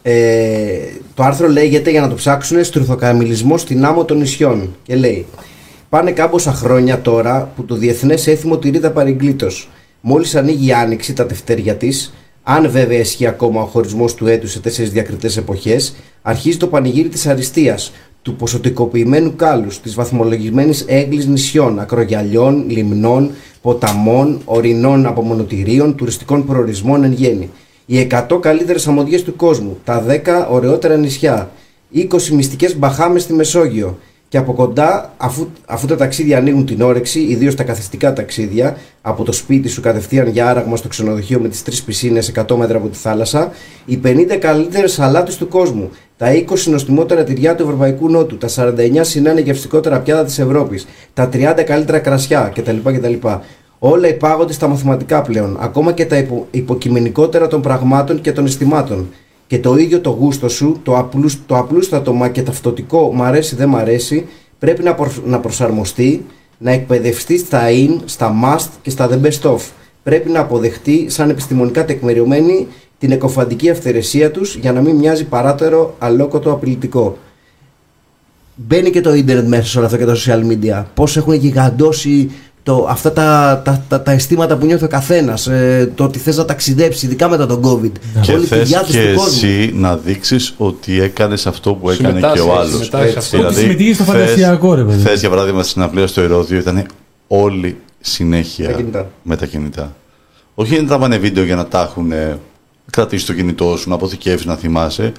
[0.06, 0.78] Ε,
[1.14, 5.26] το άρθρο λέγεται για να το ψάξουν στρουθοκαμιλισμό στην άμμο των νησιών και λέει
[5.94, 9.46] Πάνε κάμποσα χρόνια τώρα που το διεθνές έθιμο τηρείται παρεγκλήτω.
[10.00, 14.50] Μόλις ανοίγει η άνοιξη τα τευτέρια της, αν βέβαια ισχύει ακόμα ο χωρισμός του έτους
[14.50, 17.92] σε τέσσερις διακριτές εποχές, αρχίζει το πανηγύρι της αριστείας,
[18.22, 23.30] του ποσοτικοποιημένου κάλους, της βαθμολογημένη έγκλης νησιών, ακρογιαλιών, λιμνών,
[23.62, 27.50] ποταμών, ορεινών απομονωτηρίων, τουριστικών προορισμών εν γέννη.
[27.86, 31.50] Οι 100 καλύτερες αμμοδιέ του κόσμου, τα 10 ωραιότερα νησιά,
[31.94, 33.98] 20 μυστικές μπαχάμες στη Μεσόγειο,
[34.34, 39.24] και από κοντά, αφού, αφού τα ταξίδια ανοίγουν την όρεξη, ιδίως τα καθιστικά ταξίδια, από
[39.24, 42.88] το σπίτι σου κατευθείαν για άραγμα στο ξενοδοχείο με τις τρεις πισίνες 100 μέτρα από
[42.88, 43.52] τη θάλασσα,
[43.84, 49.04] οι 50 καλύτερες σαλάτε του κόσμου, τα 20 νοστιμότερα τυριά του Ευρωπαϊκού Νότου, τα 49
[49.04, 52.76] συνάνε γευστικότερα πιάτα της Ευρώπης, τα 30 καλύτερα κρασιά κτλ.
[52.84, 53.26] κτλ.
[53.86, 59.08] Όλα υπάγονται στα μαθηματικά πλέον, ακόμα και τα υπο, υποκειμενικότερα των πραγμάτων και των αισθημάτων.
[59.46, 63.54] Και το ίδιο το γούστο σου, το, απλούς, το απλούστατο μα και ταυτοτικό μ' αρέσει
[63.54, 64.26] δεν μ' αρέσει,
[64.58, 66.24] πρέπει να, προσ- να προσαρμοστεί,
[66.58, 69.60] να εκπαιδευτεί στα in, στα must και στα the best of.
[70.02, 72.66] Πρέπει να αποδεχτεί σαν επιστημονικά τεκμηριωμένη
[72.98, 77.16] την εκοφαντική αυθαιρεσία τους για να μην μοιάζει παράτερο αλόκοτο απειλητικό.
[78.56, 80.84] Μπαίνει και το ίντερνετ μέσα σε όλα αυτά και τα social media.
[80.94, 82.30] Πώς έχουν γιγαντώσει
[82.64, 85.48] το, αυτά τα, τα, τα, τα αισθήματα που νιώθει ο καθένας,
[85.94, 87.90] το ότι θες να ταξιδέψει, ειδικά μετά τον COVID.
[88.20, 89.32] Και Όλη τη θες διάθεση και του κόσμου.
[89.48, 92.70] εσύ να δείξεις ότι έκανες αυτό που έκανε και Συμμετάσχεις, ο άλλος.
[92.70, 93.46] συμμετάσχεις Έτσι, αυτό.
[93.48, 95.02] Ότι συμμετείχες στο φαντασιακό, ρε παιδί.
[95.02, 96.86] Θες για παράδειγμα στην απλία στο Ηρώδιο ήταν
[97.28, 99.10] όλοι συνέχεια Τα κινητά.
[99.22, 99.94] με τα κινητά.
[100.54, 102.12] Όχι να τα πάνε βίντεο για να τα έχουν
[102.90, 105.12] κρατήσει το κινητό σου, να αποθηκεύεις, να θυμάσαι.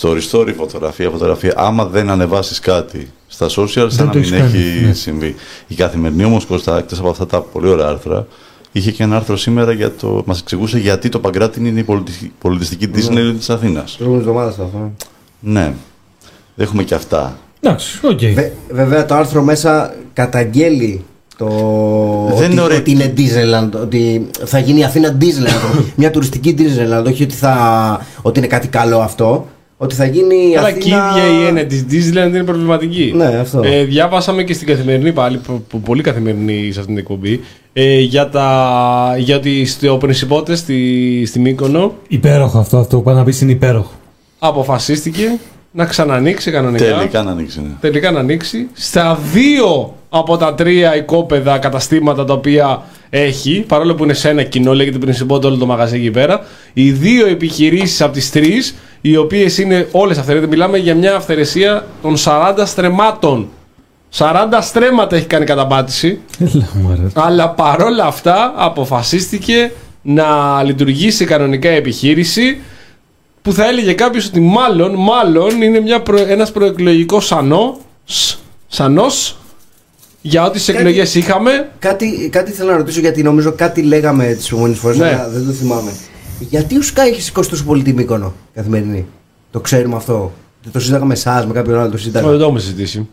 [0.00, 1.52] Story, story, φωτογραφία, φωτογραφία.
[1.56, 4.92] Άμα δεν ανεβάσεις κάτι στα social, σαν Δεν να το μην έχεις κάνει, έχει ναι.
[4.92, 5.34] συμβεί.
[5.66, 8.26] Η καθημερινή όμως Κώστα, εκτός από αυτά τα πολύ ωραία άρθρα,
[8.72, 10.22] είχε και ένα άρθρο σήμερα για το.
[10.26, 12.92] Μας εξηγούσε γιατί το Παγκράτι είναι η πολιτιστική, πολιτιστική Ναι.
[13.00, 13.94] Disneyland της Αθήνας.
[13.96, 14.92] Προηγούμενη εβδομάδα στο αυτό.
[15.40, 15.72] Ναι.
[16.56, 17.38] Έχουμε και αυτά.
[17.60, 18.18] Εντάξει, οκ.
[18.20, 21.04] Βε- βέβαια το άρθρο μέσα καταγγέλλει
[21.36, 21.46] το
[22.28, 22.78] Δεν ότι, είναι ωραίο.
[22.78, 28.06] ότι είναι Disneyland, ότι θα γίνει η Αθήνα Disneyland, μια τουριστική Disneyland, όχι ότι, θα,
[28.22, 29.48] ότι είναι κάτι καλό αυτό,
[29.82, 30.80] ότι θα γίνει η Αλλά Αθήνα...
[31.14, 33.12] και η ίδια η έννοια της Disneyland είναι προβληματική.
[33.16, 33.60] Ναι, αυτό.
[33.64, 37.40] Ε, διάβασαμε και στην καθημερινή πάλι, που- που- πολύ καθημερινή σε αυτήν την εκπομπή,
[37.72, 43.14] ε, για, τα, για ότι στο Πρινσιπότε στη, στη Μύκονο Υπέροχο αυτό, αυτό που πάει
[43.14, 43.90] να πει είναι υπέροχο.
[44.38, 45.38] αποφασίστηκε
[45.72, 46.84] να ξανανοίξει κανονικά.
[46.84, 47.60] Τελικά να ανοίξει.
[47.60, 47.68] ναι.
[47.80, 54.04] τελικά να ανοίξει στα δύο από τα τρία οικόπεδα καταστήματα τα οποία έχει, παρόλο που
[54.04, 58.12] είναι σε ένα κοινό, λέγεται Principal όλο το μαγαζί εκεί πέρα, οι δύο επιχειρήσεις από
[58.12, 63.48] τις τρεις, οι οποίες είναι όλες αυθαιρετέ, μιλάμε για μια αυθαιρεσία των 40 στρεμμάτων.
[64.18, 67.22] 40 στρέμματα έχει κάνει καταπάτηση, Έλα μου ρε.
[67.22, 72.60] αλλά παρόλα αυτά αποφασίστηκε να λειτουργήσει κανονικά η επιχείρηση
[73.42, 78.34] που θα έλεγε κάποιος ότι μάλλον, μάλλον είναι μια προ, ένας προεκλογικός σανός, σ,
[78.68, 79.36] σανός
[80.22, 84.24] για ό,τι σε Κάτι- εκλογές είχαμε Κάτι, κάτι θέλω να ρωτήσω γιατί νομίζω κάτι λέγαμε
[84.26, 85.06] τις προηγούμενες φορές, Ναι.
[85.06, 85.90] αλλά δεν το θυμάμαι.
[86.38, 89.06] Γιατί ο Sky έχει σηκώσει τόσο πολύ τη Μύκονο καθημερινή;
[89.50, 92.36] Το ξέρουμε αυτό; Δεν το συζήταγαμε με εσάς, με κάποιον άλλο το δεν συζήταγαμε.
[92.36, 93.08] το έχουμε συζητήσει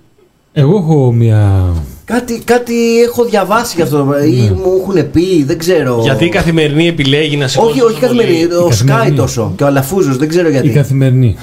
[0.53, 1.73] Εγώ έχω μια.
[2.05, 5.99] Κάτι, κάτι έχω διαβάσει γι' αυτό ή μου έχουν πει, δεν ξέρω.
[6.03, 8.19] γιατί η καθημερινή επιλέγει να σηκώσει Όχι, όχι τόσο πολύ.
[8.23, 8.53] καθημερινή.
[8.53, 9.15] Ο Sky καθημερινή.
[9.17, 9.53] τόσο.
[9.57, 10.69] Και ο Αλαφούζος, δεν ξέρω Η γιατί.
[10.69, 11.35] καθημερινή.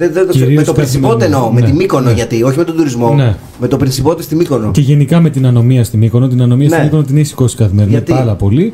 [0.00, 1.36] Δεν- δεν το- Κυρίως με το Πρινσιπότε καθημερινά.
[1.36, 2.12] εννοώ, με Ναι, τη Μύκονο ναι.
[2.12, 3.14] γιατί, όχι με τον τουρισμό.
[3.14, 3.34] Ναι.
[3.60, 4.70] Με το Πρινσιπότε στη Μύκονο.
[4.70, 6.28] Και γενικά με την ανομία στη Μύκονο.
[6.28, 6.84] Την ανομία στη Ναι.
[6.84, 8.72] Μύκονο την έχει σηκώσει καθημερινά Γιατί; πάρα πολύ.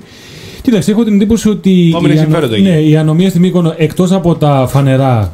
[0.62, 2.62] Κοίταξε, έχω την εντύπωση ότι Πάμε να η, συμφέροντα εκεί.
[2.64, 5.32] ναι, η ανομία στη Μύκονο εκτός από τα φανερά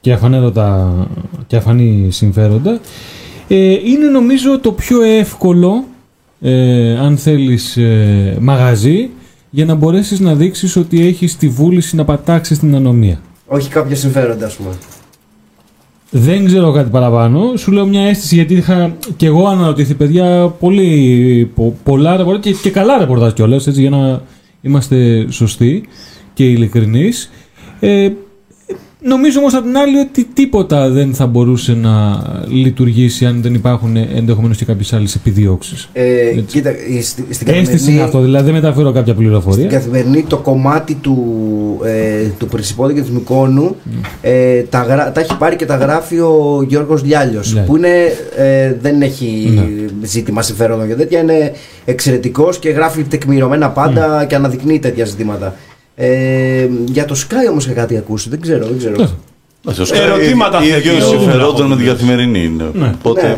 [0.00, 0.94] και αφανέρωτα
[1.46, 2.80] και αφανή συμφέροντα
[3.48, 5.84] ε, είναι νομίζω το πιο εύκολο
[6.40, 9.08] ε, αν θέλεις ε, μαγαζί
[9.50, 13.20] για να μπορέσεις να δείξεις ότι έχεις τη βούληση να πατάξεις την ανομία.
[13.52, 14.70] Όχι κάποια συμφέροντα, ας πούμε.
[16.10, 17.56] Δεν ξέρω κάτι παραπάνω.
[17.56, 22.58] Σου λέω μια αίσθηση γιατί είχα και εγώ αναρωτηθεί, παιδιά, πολύ, πο- πολλά ρεπορτάζ και,
[22.62, 24.22] και καλά ρεπορτάζ κιόλας, έτσι για να
[24.62, 25.84] είμαστε σωστοί
[26.34, 27.30] και ειλικρινείς.
[27.80, 28.10] Ε,
[29.02, 33.96] νομίζω όμως απ' την άλλη ότι τίποτα δεν θα μπορούσε να λειτουργήσει αν δεν υπάρχουν
[33.96, 35.88] ενδεχομένως και κάποιες άλλες επιδιώξεις.
[35.92, 36.40] Ε, Έτσι.
[36.46, 39.66] κοίτα, η- στη- στην Αίσθηση είναι καθημερινή, αυτό, δηλαδή δεν μεταφέρω κάποια στην πληροφορία.
[39.66, 41.16] καθημερινή το κομμάτι του,
[41.84, 43.76] ε, του Πρινσιπότε και του Μικόνου
[44.22, 47.60] ε, τα, γρα- τα έχει πάρει και τα γράφει ο Γιώργος Λιάλιος Ναι.
[47.60, 47.88] που είναι,
[48.36, 50.06] ε, δεν έχει Ναι.
[50.06, 51.52] ζήτημα συμφέροντων και τέτοια είναι
[51.84, 54.26] εξαιρετικός και γράφει τεκμηρωμένα πάντα Ναι.
[54.26, 55.54] και αναδεικνύει τέτοια ζητήματα
[56.02, 58.96] ε, για το Sky όμως είχα κάτι ακούσει δεν ξέρω, δεν ξέρω.
[58.96, 59.08] Ναι.
[59.98, 61.88] Ερωτήματα Η θέτει ίδιο ο συμφερόντων με την Ναυαγόπουλος.
[61.92, 62.70] καθημερινή είναι.
[62.72, 62.92] Ναι.
[62.98, 63.36] Οπότε Ναι.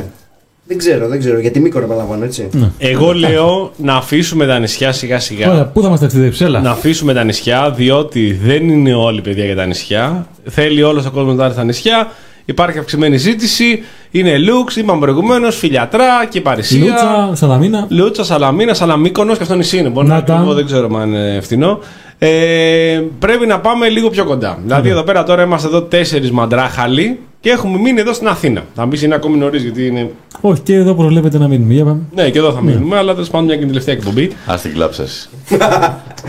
[0.67, 2.49] δεν ξέρω, δεν ξέρω γιατί Μύκονο επαναλαμβάνω έτσι
[2.79, 5.51] Εγώ λέω να αφήσουμε τα νησιά σιγά σιγά.
[5.51, 6.61] Ωραία, πού θα μα ταξιδέψει, έλα.
[6.61, 10.27] Να αφήσουμε τα νησιά, διότι δεν είναι όλοι παιδιά για τα νησιά.
[10.45, 12.11] Θέλει όλο ο κόσμο να έρθει στα νησιά.
[12.45, 13.83] Υπάρχει αυξημένη ζήτηση.
[14.11, 16.79] Είναι Λουξ, είπαμε προηγουμένω, Φιλιατρά και Παρισία.
[16.85, 17.87] Λούτσα, Σαλαμίνα.
[17.91, 19.89] Λούτσα, Σαλαμίνα, Σαλαμίκονο και αυτό νησί είναι.
[19.89, 20.35] Μπορεί να, Να είναι τα.
[20.35, 21.79] ακριβό, δεν ξέρω αν είναι φθηνό.
[22.25, 24.59] Ε, πρέπει να πάμε λίγο πιο κοντά.
[24.65, 28.63] Δηλαδή, εδώ πέρα τώρα είμαστε εδώ τέσσερις μαντράχαλοι και έχουμε μείνει εδώ στην Αθήνα.
[28.75, 30.11] Θα μπεις είναι ακόμη νωρίς γιατί είναι.
[30.41, 31.75] Όχι, και εδώ προβλέπετε να μείνουμε.
[31.75, 32.01] Για πάμε.
[32.15, 34.31] Ναι, και εδώ θα μείνουμε, αλλά τέλος πάντων μια και είναι η τελευταία εκπομπή.
[34.47, 35.03] Α την κλάψα.
[35.03, 35.29] εσύ.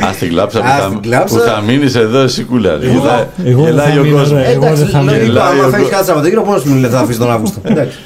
[0.05, 1.35] Α την κλάψα που Ας θα- την κλάψα.
[1.37, 2.75] που θα μείνεις εδώ εσύ κούλα.
[2.75, 4.39] Γελάει- εγώ δεν θα Γελάει ο μείνω, κόσμος.
[4.41, 4.47] ρε.
[4.51, 5.45] Εγώ Εντάξει, δεν θα λογικό, μιλάω.
[5.47, 7.59] άμα Εγώ- φέρεις κάθε Σαββατοκύριακο πόσο μου λεφτά θα αφήσεις τον Αύγουστο.
[7.71, 7.97] Εντάξει.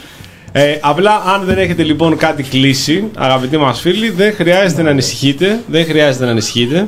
[0.51, 5.59] Ε, απλά αν δεν έχετε λοιπόν κάτι κλείσει, αγαπητοί μας φίλοι, δεν χρειάζεται να ανησυχείτε.
[5.67, 6.88] Δεν χρειάζεται να ανησυχείτε.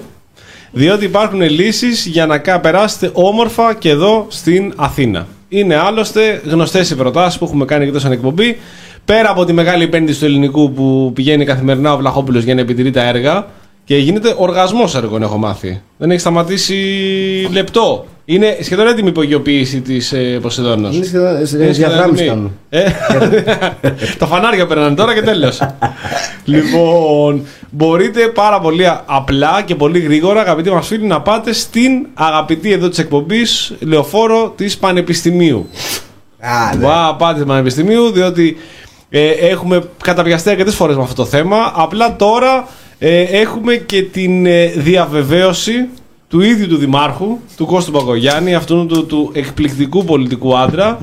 [0.71, 5.27] Διότι υπάρχουν λύσεις για να κα- περάσετε όμορφα και εδώ στην Αθήνα.
[5.49, 8.57] Είναι άλλωστε γνωστές οι προτάσεις που έχουμε κάνει και εδώ σαν εκπομπή.
[9.05, 12.91] Πέρα από τη μεγάλη επένδυση του ελληνικού που πηγαίνει καθημερινά ο Βλαχόπουλος για να επιτηρεί
[12.91, 13.47] τα έργα
[13.85, 15.81] και γίνεται οργασμός έργων έχω μάθει.
[15.97, 16.75] Δεν έχει σταματήσει
[17.51, 18.05] λεπτό.
[18.31, 20.95] Είναι σχεδόν έτοιμη η υπογειοποίηση της ε, Ποσειδώνος.
[20.95, 22.51] Είναι σχεδόν- σε- Είναι διαδράμεις σχεδόν κάνουν.
[22.69, 22.83] ε,
[24.19, 25.61] τα φανάρια περνάνε τώρα και τέλος.
[26.45, 32.71] λοιπόν, μπορείτε πάρα πολύ απλά και πολύ γρήγορα, αγαπητοί μας φίλοι, να πάτε στην αγαπητή
[32.71, 35.69] εδώ της εκπομπής λεωφόρο της Πανεπιστημίου.
[36.39, 36.85] Α, ναι.
[36.85, 38.57] Βα, πάτε στην Πανεπιστημίου, διότι
[39.09, 41.71] ε, έχουμε καταπιαστεί αρκετές φορές με αυτό το θέμα.
[41.75, 42.67] Απλά τώρα
[42.99, 45.87] ε, έχουμε και την ε, διαβεβαίωση
[46.29, 50.99] του ίδιου του Δημάρχου, του Κώστου Παγκογιάννη, αυτού του, του εκπληκτικού πολιτικού άντρα,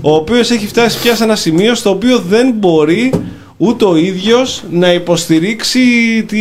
[0.00, 3.12] ο οποίος έχει φτάσει πια σε ένα σημείο στο οποίο δεν μπορεί
[3.56, 5.80] ούτε ο ίδιος να υποστηρίξει
[6.28, 6.36] τη,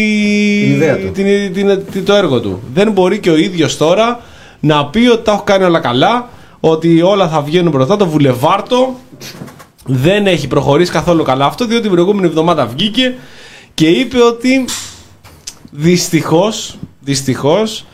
[0.63, 1.11] Την ιδέα του.
[1.11, 2.59] την- την- την- το έργο του.
[2.73, 4.19] Δεν μπορεί και ο ίδιος τώρα
[4.59, 6.29] να πει ότι τα έχω κάνει όλα καλά,
[6.59, 8.95] ότι όλα θα βγαίνουν μπροστά, το βουλεβάρτο
[9.85, 13.15] δεν έχει προχωρήσει καθόλου καλά αυτό, διότι την προηγούμενη εβδομάδα βγήκε
[13.73, 14.65] και είπε ότι
[15.71, 17.85] δυστυχώς, δυστυχώς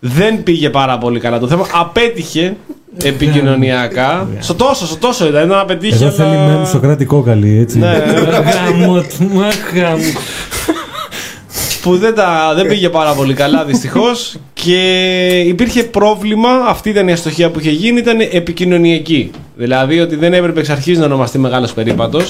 [0.00, 1.66] δεν πήγε πάρα πολύ καλά το θέμα.
[1.72, 2.56] Απέτυχε
[3.02, 4.28] επικοινωνιακά.
[4.38, 5.44] Στο τόσο, στο τόσο ήταν.
[5.44, 5.94] Ήταν να πετύχει.
[6.04, 7.78] Εδώ θέλει αλλά- με Σοκράτη κόκαλη, έτσι.
[7.78, 8.50] Ναι, ναι, ναι.
[8.80, 10.12] Γάμο του, μάχα μου.
[11.82, 14.06] που δεν, τα, δεν πήγε πάρα πολύ καλά δυστυχώ
[14.52, 14.80] και
[15.46, 16.48] υπήρχε πρόβλημα.
[16.68, 19.30] Αυτή ήταν η αστοχία που είχε γίνει, ήταν επικοινωνιακή.
[19.56, 22.20] Δηλαδή ότι δεν έπρεπε εξ αρχή να ονομαστεί μεγάλο περίπατο.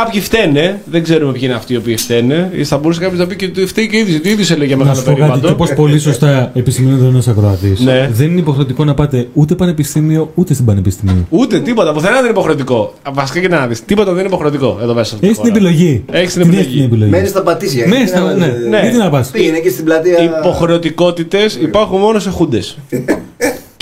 [0.00, 2.50] Κάποιοι φταίνε, δεν ξέρουμε ποιοι είναι αυτοί οι οποίοι φταίνε.
[2.54, 4.76] Ή θα μπορούσε κάποιος να πει και ότι φταίει και ίδιο, ότι ίδιο έλεγε Να
[4.78, 5.46] μεγάλο σου πω κάτι, περίπατο.
[5.46, 7.80] και όπω πολύ σωστά επισημαίνεται ένας ακροατής.
[7.80, 8.08] Ναι.
[8.12, 11.26] Δεν είναι υποχρεωτικό να πάτε ούτε πανεπιστήμιο ούτε στην πανεπιστήμιο.
[11.30, 12.94] Ούτε τίποτα, πουθενά δεν είναι υποχρεωτικό.
[13.12, 13.84] Βασικά και να δεις.
[13.84, 15.16] Τίποτα δεν είναι υποχρεωτικό εδώ μέσα.
[15.16, 15.56] στη Έχεις την χώρα.
[15.58, 16.04] επιλογή.
[16.10, 16.66] Έχεις την Την επιλογή.
[16.68, 17.10] έχεις την επιλογή.
[17.10, 17.88] Μένεις στα πατήσια.
[17.88, 18.44] Μένεις στα- Ε, ναι.
[18.46, 18.80] ε, Ναι.
[18.80, 20.16] Γιατί να πας; Πήγαινε και στην πλατεία.
[20.24, 22.78] Υποχρεωτικότητες υπάρχουν μόνο σε χούντες.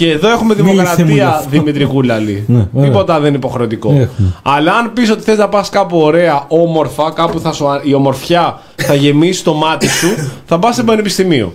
[0.03, 1.49] και εδώ έχουμε Μίλησε μου γι' δημοκρατία αυτό.
[1.51, 2.45] Δημητρή Κούλαλη.
[2.47, 2.89] Ναι, ωραία.
[2.91, 3.89] Τίποτα δεν είναι υποχρεωτικό.
[3.89, 4.35] Έχουμε.
[4.43, 8.61] Αλλά αν πεις ότι θες να πας κάπου ωραία, όμορφα, κάπου θα σου, η ομορφιά
[8.77, 10.09] θα γεμίσει το μάτι σου,
[10.45, 11.53] θα πας σε πανεπιστημίο.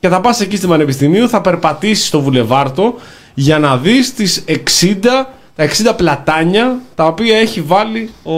[0.00, 2.94] Και θα πας εκεί στην πανεπιστημίου, θα περπατήσεις στο βουλεβάρτο
[3.34, 4.54] για να δεις τις 60,
[5.56, 8.32] τα 60 πλατάνια τα οποία έχει βάλει ο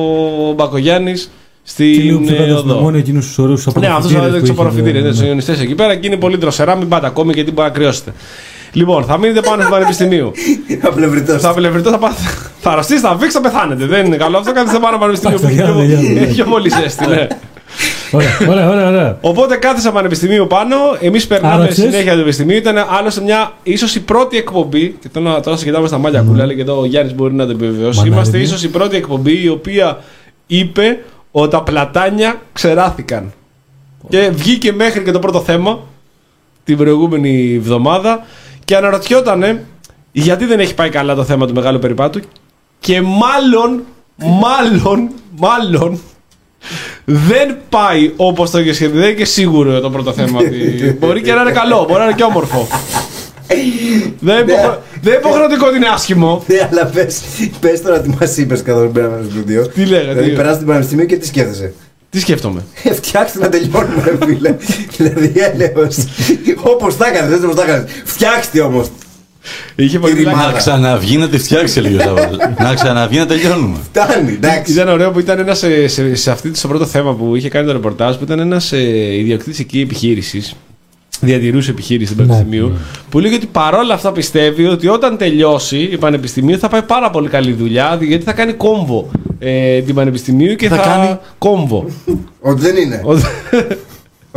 [0.53, 2.83] Μπακογιάννης Και στην λίγο πιο ε, κάτω έχουμε οδό.
[2.83, 5.17] μόνο εκείνους τους ωραίους Ναι, αυτός είναι του απορροφητήρες, είναι ναι.
[5.17, 8.13] του ιονιστέ εκεί πέρα και είναι πολύ δροσερά, μην πάτε ακόμη γιατί μπορεί να κρυώσετε.
[8.77, 10.33] Λοιπόν, θα μείνετε πάνω στο πανεπιστημίου.
[10.81, 11.39] Απλευρητό.
[11.45, 12.15] θα απελευθερωθώ, θα, πάτε,
[12.61, 13.87] θα αρρωστήσετε, θα βήξετε, θα πεθάνετε.
[13.87, 16.27] Δεν είναι καλό αυτό, καθίστε πάνω στο πανεπιστημίο που Εντάξει, έχει πιο- για να τελειώνουμε.
[16.27, 17.07] έχει πιο πολύ ζέστη.
[17.07, 17.27] Ναι.
[18.13, 18.89] Ωραία, ωραία, ωραία.
[18.89, 19.19] ωραία.
[19.21, 20.77] Οπότε κάθισα πανεπιστημίου πάνω.
[21.01, 21.77] Εμείς περνάμε Άραξες.
[21.77, 22.57] συνέχεια το πανεπιστημίο.
[22.57, 24.97] Ήταν άλλωστε μια ίσως η πρώτη εκπομπή.
[25.01, 27.51] Και τώρα, τώρα σε κοιτάμε στα μάτια κούλα, και εδώ ο Γιάννης μπορεί να το
[27.51, 27.99] επιβεβαιώσει.
[27.99, 28.43] Μανάρι Είμαστε μου.
[28.43, 29.99] ίσως η πρώτη εκπομπή η οποία
[30.47, 30.99] είπε
[31.31, 33.33] ότι τα πλατάνια ξεράθηκαν.
[34.09, 35.79] Και βγήκε μέχρι και το πρώτο θέμα
[36.65, 38.25] την προηγούμενη εβδομάδα
[38.67, 39.65] και αναρωτιότανε
[40.13, 42.21] γιατί δεν έχει πάει καλά το θέμα του μεγάλου περιπάτου
[42.81, 43.83] και μάλλον,
[44.17, 46.01] μάλλον, μάλλον
[47.05, 49.01] δεν πάει όπως το είχε σχεδιάσει.
[49.01, 50.39] Δεν είναι και σίγουρο το πρώτο θέμα.
[50.39, 52.67] ότι μπορεί και να είναι καλό, μπορεί να είναι και όμορφο.
[54.21, 56.45] δεν είναι υποχω- δεν είναι υποχρεωτικό ότι είναι άσχημο.
[56.47, 57.21] Ναι, αλλά πες,
[57.61, 59.67] πες τώρα τι μας είπες καθώς μπαίναμε στο στούντιο.
[59.69, 61.73] Τι λέγατε, Δηλαδή τι- περάσει την πανεπιστημίο και τι σκέφτεσαι.
[62.17, 64.57] Τι σκέφτομαι; Ε, Φτιάξτε να τελειώνουμε, ρε φίλε.
[64.97, 65.97] δηλαδή, έλεος.
[66.63, 67.85] Όπως τα έκανες, έτσι όπως τα έκανες.
[68.05, 68.87] Φτιάξτε όμως.
[69.77, 70.31] Είχε πολύ Η πλάκα.
[70.31, 70.53] ρημάδα.
[70.53, 72.01] Να ξαναβγεί να τη φτιάξει λίγο.
[72.01, 72.37] Σαββάλ.
[72.59, 73.77] να ξαναβγεί να τελειώνουμε.
[73.93, 74.73] Φτάνει, εντάξει.
[74.73, 77.67] Ήταν ωραίο που ήταν ένας σε, σε, σε αυτή στο πρώτο θέμα που είχε κάνει
[77.67, 80.55] το ρεπορτάζ που ήταν ένας ε, ιδιοκτήτης εκεί επιχείρησης.
[81.21, 82.69] Διατηρούσε επιχείρησης του Ναι, Πανεπιστημίου.
[82.69, 82.75] ναι.
[83.11, 87.29] Που λέει ότι παρόλα αυτά πιστεύει ότι όταν τελειώσει η Πανεπιστημίου θα πάει πάρα πολύ
[87.29, 91.85] καλή δουλειά γιατί θα κάνει κόμβο ε, την Πανεπιστημίου και θα, Θα κάνει- κόμβο.
[92.41, 93.01] Ότι δεν είναι.
[93.05, 93.13] Ο-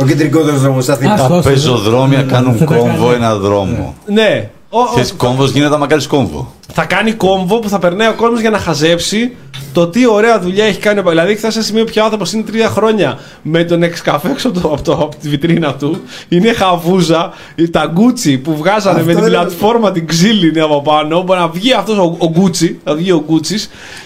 [0.02, 1.12] Ο κεντρικότερος δρόμος στην Αθήνα.
[1.12, 3.14] Άστο, Τα άστο, πεζοδρόμια δεν- κάνουν θα τα κόμβο κάνει.
[3.16, 3.94] ένα δρόμο.
[4.06, 4.50] ναι.
[4.70, 6.52] Ο- ο- Ξέρεις, κόμβος γίνεται άμα κάνεις κόμβο.
[6.72, 9.32] θα κάνει κόμβο που θα περνάει ο κόσμος για να χαζέψει
[9.72, 10.98] το τι ωραία δουλειά έχει κάνει.
[10.98, 14.48] ο- Δηλαδή, φτάσει σε ένα σημείο πια άνθρωπος είναι τρία χρόνια με τον εξκαφέ έξω
[14.48, 16.00] από, το, από, το, από τη βιτρίνα του.
[16.28, 17.32] Είναι χαβούζα.
[17.70, 21.22] Τα γκούτσι που βγάζανε Αυτό με την δεν- πλατφόρμα την ξύλινη από πάνω.
[21.22, 23.58] Μπορεί να βγει αυτός ο, ο γκούτσι, να βγει ο γκούτσι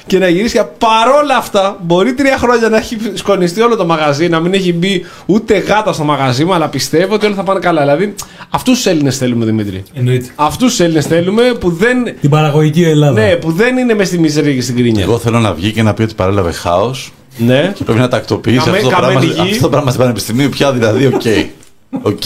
[0.07, 0.55] και να γυρίσει.
[0.57, 4.73] Και Παρόλα αυτά, μπορεί τρία χρόνια να έχει σκονιστεί όλο το μαγαζί, να μην έχει
[4.73, 7.81] μπει ούτε γάτα στο μαγαζί μου, αλλά πιστεύω ότι όλα θα πάνε καλά.
[7.81, 8.15] Δηλαδή,
[8.51, 9.83] αυτούς τους Έλληνες θέλουμε, Δημήτρη.
[9.95, 10.27] Εννοείται.
[10.35, 13.21] Αυτούς τους Έλληνες θέλουμε που δεν Την παραγωγική Ελλάδα.
[13.21, 15.03] ναι, που δεν είναι μες στη μιζερία και στην γκρίνια.
[15.03, 17.73] Εγώ θέλω να βγει και να πει ότι παρέλαβε χάος Ναι.
[17.75, 19.51] και πρέπει να τακτοποιήσει Καμε- αυτό, το καμένη πράγμα, γη.
[19.51, 21.23] αυτό το πράγμα στην Πανεπιστημίου πια δηλαδή, OK.
[22.13, 22.23] OK.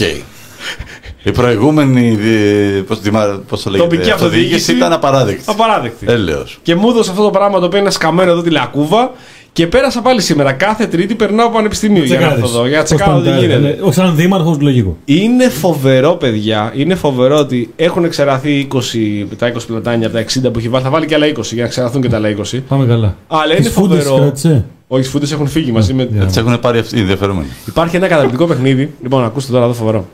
[1.23, 3.09] Η προηγούμενη, δι- πώς, τη-
[3.47, 4.71] πώς το λέγετε, Τοπική αυτοδιοίκηση.
[4.75, 5.43] ήταν απαράδεκτη.
[5.45, 6.05] Απαράδεκτη.
[6.09, 6.59] Έλεος.
[6.61, 9.11] Και μου έδωσε αυτό το πράγμα το οποίο είναι σκαμμένο εδώ τη λακκούβα
[9.53, 10.51] και πέρασα πάλι σήμερα.
[10.51, 12.43] Κάθε Τρίτη περνάω από Πανεπιστημίου για να Τσεκάρεις.
[12.43, 13.55] έρθω εδώ, για να Πώς τσεκάρω πάνε τι τα έργα.
[13.55, 13.75] γίνεται.
[13.81, 14.97] Ναι, Ο σαν δήμαρχος λογικό.
[15.05, 16.71] Είναι φοβερό, παιδιά.
[16.75, 20.83] Είναι φοβερό ότι έχουν εξεραθεί 20, τα 20 πλατάνια από τα 60 που έχει βάλει.
[20.83, 22.59] Θα βάλει και άλλα 20 για να ξεραθούν και τα άλλα 20.
[22.67, 23.15] Πάμε καλά.
[23.27, 24.21] Αλλά είναι Τις φούντες φοβερό.
[24.23, 24.65] κράτησε.
[24.87, 26.07] Όχι, οι φούντε έχουν φύγει μαζί με.
[26.11, 26.21] Για.
[26.21, 27.47] Έτσι έχουν πάρει αυτοί οι ενδιαφερόμενοι.
[27.67, 28.93] Υπάρχει ένα καταπληκτικό παιχνίδι.
[29.01, 30.07] Λοιπόν, ακούστε τώρα εδώ φοβερό.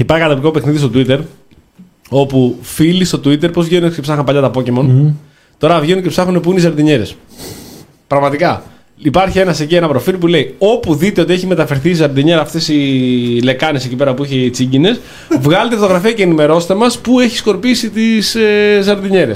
[0.00, 1.24] Υπάρχει ένα καταπληκτικό παιχνίδι στο Twitter.
[2.08, 5.12] Όπου φίλοι στο Twitter, πώς βγαίνουν και ψάχναν παλιά τα Pokémon.
[5.58, 7.02] Τώρα βγαίνουν και ψάχνουν πού είναι οι ζαρτινιέρε.
[8.06, 8.62] Πραγματικά.
[8.96, 12.68] Υπάρχει ένας εκεί, ένα προφίλ που λέει: Όπου δείτε ότι έχει μεταφερθεί η ζαρτινιέρα, αυτές
[12.68, 15.00] οι λεκάνες εκεί πέρα που έχει οι τσίγκινες,
[15.40, 19.34] βγάλτε φωτογραφία και ενημερώστε μας πού έχει σκορπίσει τις ε, ζαρτινιέρε.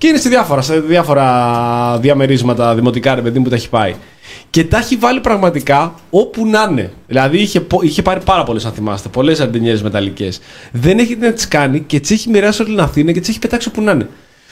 [0.00, 3.94] Και είναι σε διάφορα, σε διάφορα διαμερίσματα δημοτικά, ρε παιδί μου, που τα έχει πάει.
[4.50, 6.92] Και τα έχει βάλει πραγματικά όπου να είναι.
[7.06, 10.40] Δηλαδή είχε, πο- είχε πάρει πάρα πολλές, αν θυμάστε, πολλές ζαρτινιέρε μεταλλικές.
[10.72, 13.38] Δεν έχει να τις κάνει και τις έχει μοιράσει όλη την Αθήνα και τις έχει
[13.38, 14.08] πετάξει όπου να είναι.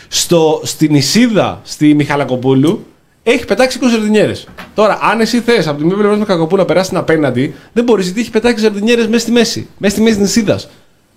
[0.09, 2.87] Στο, στην Ισίδα, στη Μιχαλακοπούλου,
[3.23, 4.33] έχει πετάξει 20 ζαρτινιέρε.
[4.75, 7.85] Τώρα, αν εσύ θες από τη μία πλευρά τη Μιχαλακοπούλου να περάσεις την απέναντι, δεν
[7.85, 9.69] μπορείς γιατί έχει πετάξει ζαρτινιέρε μέσα στη μέση.
[9.79, 10.69] Μέσα στη μέση της Ισίδας.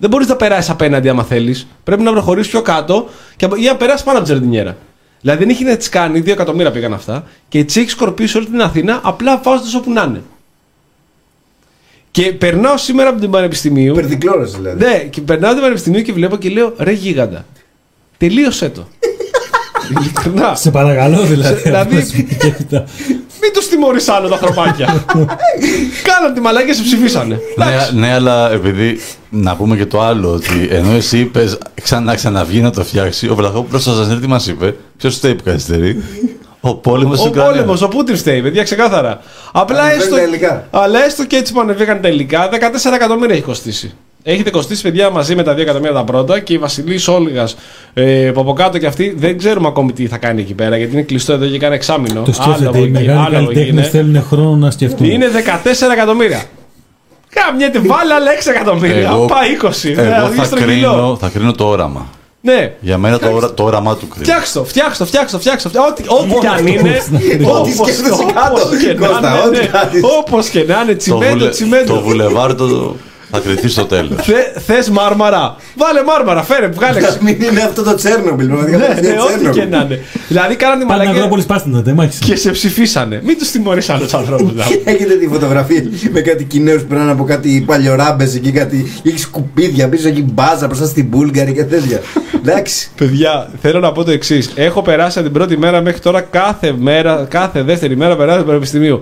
[0.01, 1.67] Δεν μπορείς να περάσεις απέναντι άμα θέλεις.
[1.83, 4.77] Πρέπει να προχωρήσεις πιο κάτω και, απο- ή να περάσεις πάνω από τη ζαρτινιέρα.
[5.21, 8.45] Δηλαδή δεν έχει να τι κάνει, 2 εκατομμύρια πήγαν αυτά, και τι έχει σκορπίσει όλη
[8.45, 10.21] την Αθήνα απλά βάζοντας όπου να είναι.
[12.11, 13.93] Και περνάω σήμερα από την Πανεπιστημίου.
[13.93, 14.85] Περδικλώρες δηλαδή.
[14.85, 17.45] Ναι, και περνάω από την Πανεπιστημίου και βλέπω και λέω ρε γίγαντα.
[18.17, 18.87] Τελείωσέ το.
[19.99, 20.55] Ειλικρινά.
[20.55, 21.61] Σε παρακαλώ δηλαδή.
[21.61, 22.85] δηλαδή- αυτός που σκέφτα.
[23.41, 25.05] Μην τους τιμωρεί άλλο τα ανθρωπάκια.
[26.07, 27.39] Κάναν τη μαλάκια σε ψηφίσανε.
[27.55, 28.99] Ναι, ναι, αλλά επειδή
[29.29, 33.35] να πούμε και το άλλο, ότι ενώ εσύ είπες ξανά ξαναβγεί να το φτιάξει, ο
[33.35, 36.03] Βλαχόπουλος στο Ζανέρ τι μας είπε, ποιος φταίει που καθυστερεί,
[36.61, 37.51] ο πόλεμος Ο στην Ουκρανία.
[37.51, 39.21] πόλεμος, ο Πούτιν φταίει, παιδιά, ξεκάθαρα.
[39.51, 40.67] Απλά Ανεβαίνουν έστω, τα υλικά.
[40.71, 43.93] αλλά έστω και έτσι που ανεβήκαν τα υλικά, 14 εκατομμύρια έχει κοστίσει.
[44.23, 47.55] Έχετε κοστίσει, παιδιά, μαζί με τα 2 εκατομμύρια τα πρώτα και η Βασιλής Όλγας
[47.93, 50.93] ε, που από κάτω και αυτή δεν ξέρουμε ακόμη τι θα κάνει εκεί πέρα γιατί
[50.93, 52.21] είναι κλειστό εδώ και κάνει εξάμεινο.
[52.21, 52.67] Το σκέφτεται.
[52.67, 53.91] από Οι εκεί, μεγάλοι άλλο από εκεί καλλιτέχνες είναι.
[54.03, 55.05] θέλουν χρόνο να σκεφτούν.
[55.09, 55.25] Είναι
[55.63, 56.43] 14 εκατομμύρια.
[57.29, 59.09] Κάμια βάλε άλλα 6 εκατομμύρια.
[59.09, 59.89] Εγώ- Πάει 20.
[59.97, 60.89] Εγώ θα βγει θα στρογγυλό.
[60.91, 62.07] κρίνω, θα κρίνω το όραμα.
[62.41, 62.73] Ναι.
[62.79, 64.25] Για μένα το, όρα, το όραμά του κρίνει.
[64.25, 65.81] Φτιάξτε το, φτιάξτε το, φτιάξτε το, φτιάξτε το.
[65.81, 67.01] Ό,τι, ό,τι κι αν είναι.
[67.51, 70.01] Ό,τι σκέφτεσαι κάτω, Κώστα, ό,τι κάνεις.
[70.19, 71.93] Όπως και να είναι, το, τσιμέντο, βουλε, τσιμέντο.
[71.93, 72.95] το βουλεβάρ το,
[73.31, 74.19] θα κρυθεί στο τέλος.
[74.65, 75.55] Θε μάρμαρα.
[75.75, 76.99] Βάλε μάρμαρα, φέρε, βγάλε.
[77.21, 78.47] Μην είναι αυτό το Τσέρνομπιλ.
[78.47, 79.49] πραγματικά Ναι, είναι ναι, ό,τι Τσέρνομπιλ.
[79.61, 79.99] και να είναι.
[80.27, 82.19] Δηλαδή κάνανε τη Πάνε μαλακία Αγρόπολη πάστηνα, δεν μάχης.
[82.19, 83.21] και σε ψηφίσανε.
[83.23, 84.51] Μην τους τιμωρεί άλλου ανθρώπους.
[84.83, 88.93] Έχετε τη φωτογραφία με κάτι Κινέους που περνάνε από κάτι παλιοράμπε εκεί, κάτι.
[89.03, 91.99] Έχεις σκουπίδια πίσω, έχει μπάζα μπροστά στην Μπούλγαρη και τέτοια.
[92.45, 92.89] Εντάξει.
[92.97, 94.51] Παιδιά, θέλω να πω το εξής.
[94.55, 98.47] Έχω περάσει από την πρώτη μέρα μέχρι τώρα κάθε μέρα, κάθε δεύτερη μέρα περάσει στο
[98.47, 99.01] Πανεπιστημίου.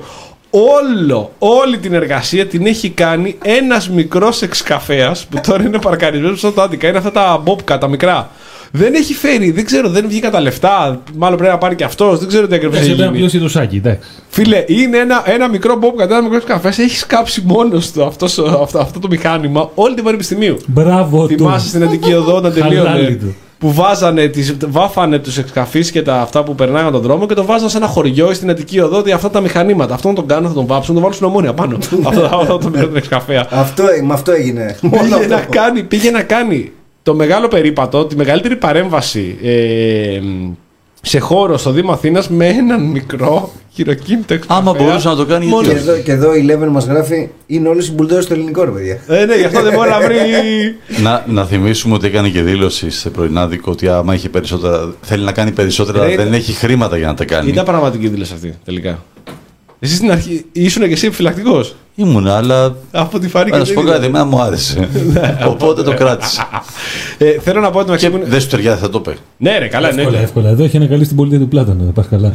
[0.50, 6.54] Όλο, όλη την εργασία την έχει κάνει ένας μικρός εξκαφέας που τώρα είναι παρκαρισμένος στο
[6.56, 6.88] Άτικα.
[6.88, 8.30] Είναι αυτά τα μπόπκα, τα μικρά.
[8.72, 11.02] Δεν έχει φέρει, δεν ξέρω, δεν βγήκα τα λεφτά.
[11.16, 12.20] Μάλλον πρέπει να πάρει και αυτός.
[12.20, 13.30] Δεν ξέρω τι ακριβώς Έτσι έχει πρέπει να γίνει.
[13.30, 14.10] πληρώσει το σάκι, εντάξει.
[14.30, 16.68] Φίλε, είναι ένα, ένα μικρό μπόπκα, ένα μικρό καφέ.
[16.68, 20.58] Έχει σκάψει μόνος του αυτός, αυτό, αυτό το μηχάνημα όλη την πανεπιστημίου.
[20.66, 21.36] Μπράβο του.
[21.38, 23.66] Θυμάσαι στην Αττική Οδό όταν Χαλάλι τελείωνε; Του.
[23.66, 27.46] Που βάζανε, τις, βάφανε τους εξκαφείς και τα, αυτά που περνάγαν τον δρόμο και το
[27.46, 29.94] βάζανε σε ένα χωριό ή στην Αττική Οδό ότι αυτά τα μηχανήματα.
[29.94, 31.78] Αυτό να τον κάνουν, θα τον βάψουν, να τον βάλουν στην ομόνια πάνω.
[32.10, 33.48] αυτό, αυτό το μικρό εξκαφέα.
[33.50, 34.78] Αυτό, με αυτό έγινε.
[34.82, 35.28] Μόνο πήγε, αυτό.
[35.28, 36.72] να κάνει, πήγε να κάνει
[37.04, 40.20] το μεγάλο περίπατο, τη μεγαλύτερη παρέμβαση ε,
[41.02, 44.58] σε χώρο στο Δήμο Αθήνας με έναν μικρό χειροκίνητο εξκαφέα.
[44.58, 45.80] Άμα μπορούσε να το κάνει, γιατί Και όχι.
[45.80, 49.00] εδώ, και εδώ η Eleven μας γράφει είναι όλοι συμπουλτέρες στο ελληνικό ρε παιδιά.
[49.08, 50.16] Ε, ναι, γι' αυτό δεν μπορεί να βρει.
[51.04, 55.24] Να, να θυμίσουμε ότι έκανε και δήλωση σε πρωινά δίκο ότι άμα έχει περισσότερα, θέλει
[55.24, 57.50] να κάνει περισσότερα, Ρε, δεν έχει χρήματα για να τα κάνει.
[57.50, 59.04] Ήταν πραγματική δήλωση αυτή τελικά.
[59.80, 61.76] Εσύ στην αρχή ήσουν και εσύ επιφυλακτικός.
[62.00, 64.90] Ήμουν, αλλά Από τη φάρη να σου πω κάτι, εμένα μου άρεσε.
[65.48, 66.48] Οπότε το κράτησα.
[67.18, 68.32] Ε, θέλω να πω ότι Και Μαξίμου.
[68.32, 69.16] δεν σου ταιριάζει, θα το πει.
[69.38, 70.02] Ναι, ρε, καλά, ναι.
[70.02, 70.24] Εύκολα, ναι.
[70.24, 70.50] εύκολα.
[70.50, 71.84] Εδώ έχει ανακαλύψει την πολιτεία του Πλάτωνα.
[71.84, 72.34] Να πα καλά.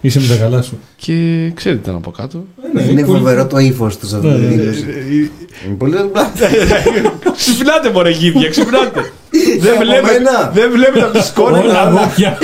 [0.00, 0.78] Είσαι με τα καλά σου.
[0.96, 1.12] Και
[1.54, 2.44] ξέρετε τι ήταν από κάτω.
[2.90, 4.54] Είναι φοβερό το ύφο του σε αυτή τη Ναι, ναι.
[4.54, 4.84] δήλωση.
[5.66, 5.94] Είναι πολύ
[7.36, 9.12] Ξυπνάτε, μωρέ γίδια, ξυπνάτε.
[9.60, 10.50] δεν, από βλέπετε, μένα.
[10.54, 11.58] δεν βλέπετε από τη σκόνη.
[11.58, 12.38] Όλα αγόρια.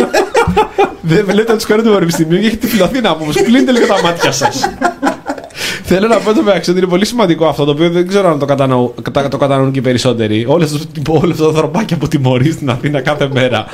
[1.01, 3.32] δεν βλέπετε από τη σκόνη του Πανεπιστημίου και έχετε τυφλωθεί να πούμε.
[3.32, 4.47] Κλείνετε λίγο τα μάτια σα.
[5.82, 8.38] Θέλω να πω το μεταξύ ότι είναι πολύ σημαντικό αυτό το οποίο δεν ξέρω αν
[8.38, 10.44] το, κατανοώ, κατα- το κατανοούν και οι περισσότεροι.
[10.48, 10.78] Όλο αυτό,
[11.12, 13.66] όλο αυτό το δροπάκι που τιμωρείς στην Αθήνα κάθε μέρα.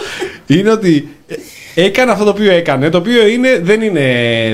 [0.46, 1.23] είναι ότι ε,
[1.74, 2.90] έκανε αυτό το οποίο έκανε.
[2.90, 4.00] Το οποίο είναι, δεν είναι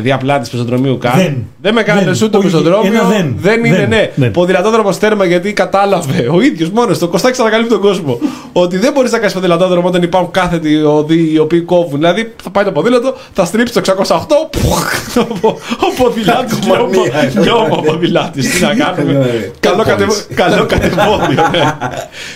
[0.02, 1.12] διαπλάτης πεζοδρομίου καν.
[1.16, 1.46] Δεν.
[1.62, 2.12] δεν με κάνει Δεν.
[2.14, 2.92] ούτε το Όχι, πεζοδρόμιο.
[2.92, 3.34] ένα δεν.
[3.40, 3.88] δεν είναι, Δεν.
[3.88, 4.10] ναι.
[4.14, 4.30] Δεν.
[4.30, 8.18] Ποδηλατόδρομος τέρμα γιατί κατάλαβε ο ίδιος μόνος το Κωστάκης ανακαλύπτει τον κόσμο.
[8.52, 11.98] ότι δεν μπορείς να κάνεις ποδηλατόδρομο όταν υπάρχουν κάθετοι οδοί οι οποίοι κόβουν.
[11.98, 14.26] Δηλαδή θα πάει το ποδήλατο, θα στρίψει το 608.
[14.50, 15.48] πουχ, Ο
[15.80, 16.58] ο ποδηλάτης.
[16.58, 18.50] Κακομανία, Λιώμα ο ποδηλάτης.
[18.50, 19.50] Τι να κάνουμε; Ναι.
[19.60, 21.48] Καλό κατεβ- Καλό κατεβόδιο.
[21.52, 21.72] ναι.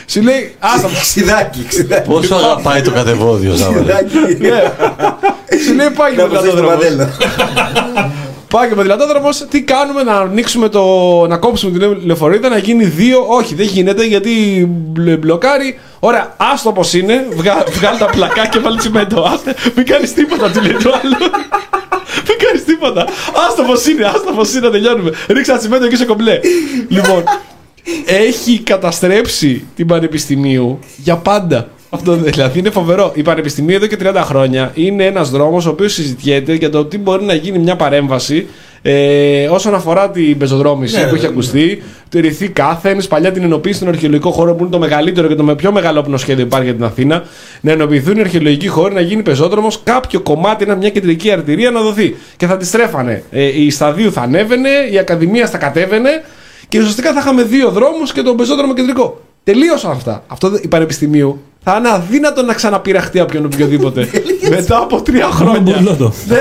[0.06, 2.08] Σου λέει, άστα Ξιδάκι, ξιδάκι.
[2.08, 3.92] Πόσο αγαπάει το κατεβόδιο, Ζάβαλε.
[4.24, 4.42] Ξιδάκι.
[4.42, 5.58] Ναι.
[5.66, 6.74] Σου λέει πάει και Να προσέξει το ποδηλατόδρομος.
[6.74, 7.08] μαντέλο.
[8.50, 10.82] Πάει και ποδηλατόδρομο, τι κάνουμε, να ανοίξουμε το.
[11.28, 13.24] να κόψουμε την λεωφορεία, να γίνει δύο.
[13.28, 15.78] Όχι, δεν γίνεται γιατί μπλε- μπλοκάρει.
[16.00, 19.22] Ωραία, άστο όπως είναι, βγα, βγάλει τα πλακά και βάλει τσιμέντο.
[19.22, 21.16] Άστε, μην κάνεις τίποτα, του λέει το άλλο.
[22.28, 23.06] μην κάνεις τίποτα.
[23.48, 25.10] Άστο όπως είναι, άστο όπως είναι, να τελειώνουμε.
[25.28, 26.40] Ρίξα τσιμέντο και είσαι κομπλέ.
[26.88, 27.24] λοιπόν,
[28.06, 31.68] έχει καταστρέψει την Πανεπιστημίου για πάντα.
[31.94, 33.12] Αυτό δηλαδή είναι φοβερό.
[33.14, 36.98] Η Πανεπιστημίου εδώ και 30 χρόνια είναι ένας δρόμος ο οποίος συζητιέται για το τι
[36.98, 38.46] μπορεί να γίνει μια παρέμβαση
[38.82, 43.42] ε, όσον αφορά την πεζοδρόμηση Ναι, που έχει ναι, ακουστεί, το ρηθή κάθενς, παλιά την
[43.42, 46.48] ενοποίηση στον αρχαιολογικό χώρο που είναι το μεγαλύτερο και το με πιο μεγαλόπνο σχέδιο που
[46.48, 47.24] υπάρχει για την Αθήνα.
[47.60, 51.80] Να ενοποιηθούν οι αρχαιολογικοί χώροι, να γίνει πεζόδρομος, κάποιο κομμάτι, να- μια κεντρική αρτηρία να
[51.80, 52.16] δοθεί.
[52.36, 53.22] Και θα τη στρέφανε.
[53.30, 56.10] Ε, η σταδίου θα ανέβαινε, η Ακαδημία θα κατέβαινε
[56.68, 59.20] και ουσιαστικά θα είχαμε δύο δρόμους και τον πεζόδρομο κεντρικό.
[59.44, 60.22] Τελείωσαν αυτά.
[60.26, 64.08] Αυτό δεν- η Πανεπιστημίου θα είναι αδύνατο να ξαναπειραχτεί από ποιον οποιοδήποτε.
[64.56, 65.60] μετά από τρία χρόνια.
[65.60, 66.12] μπουρλότο.
[66.28, 66.36] Ναι,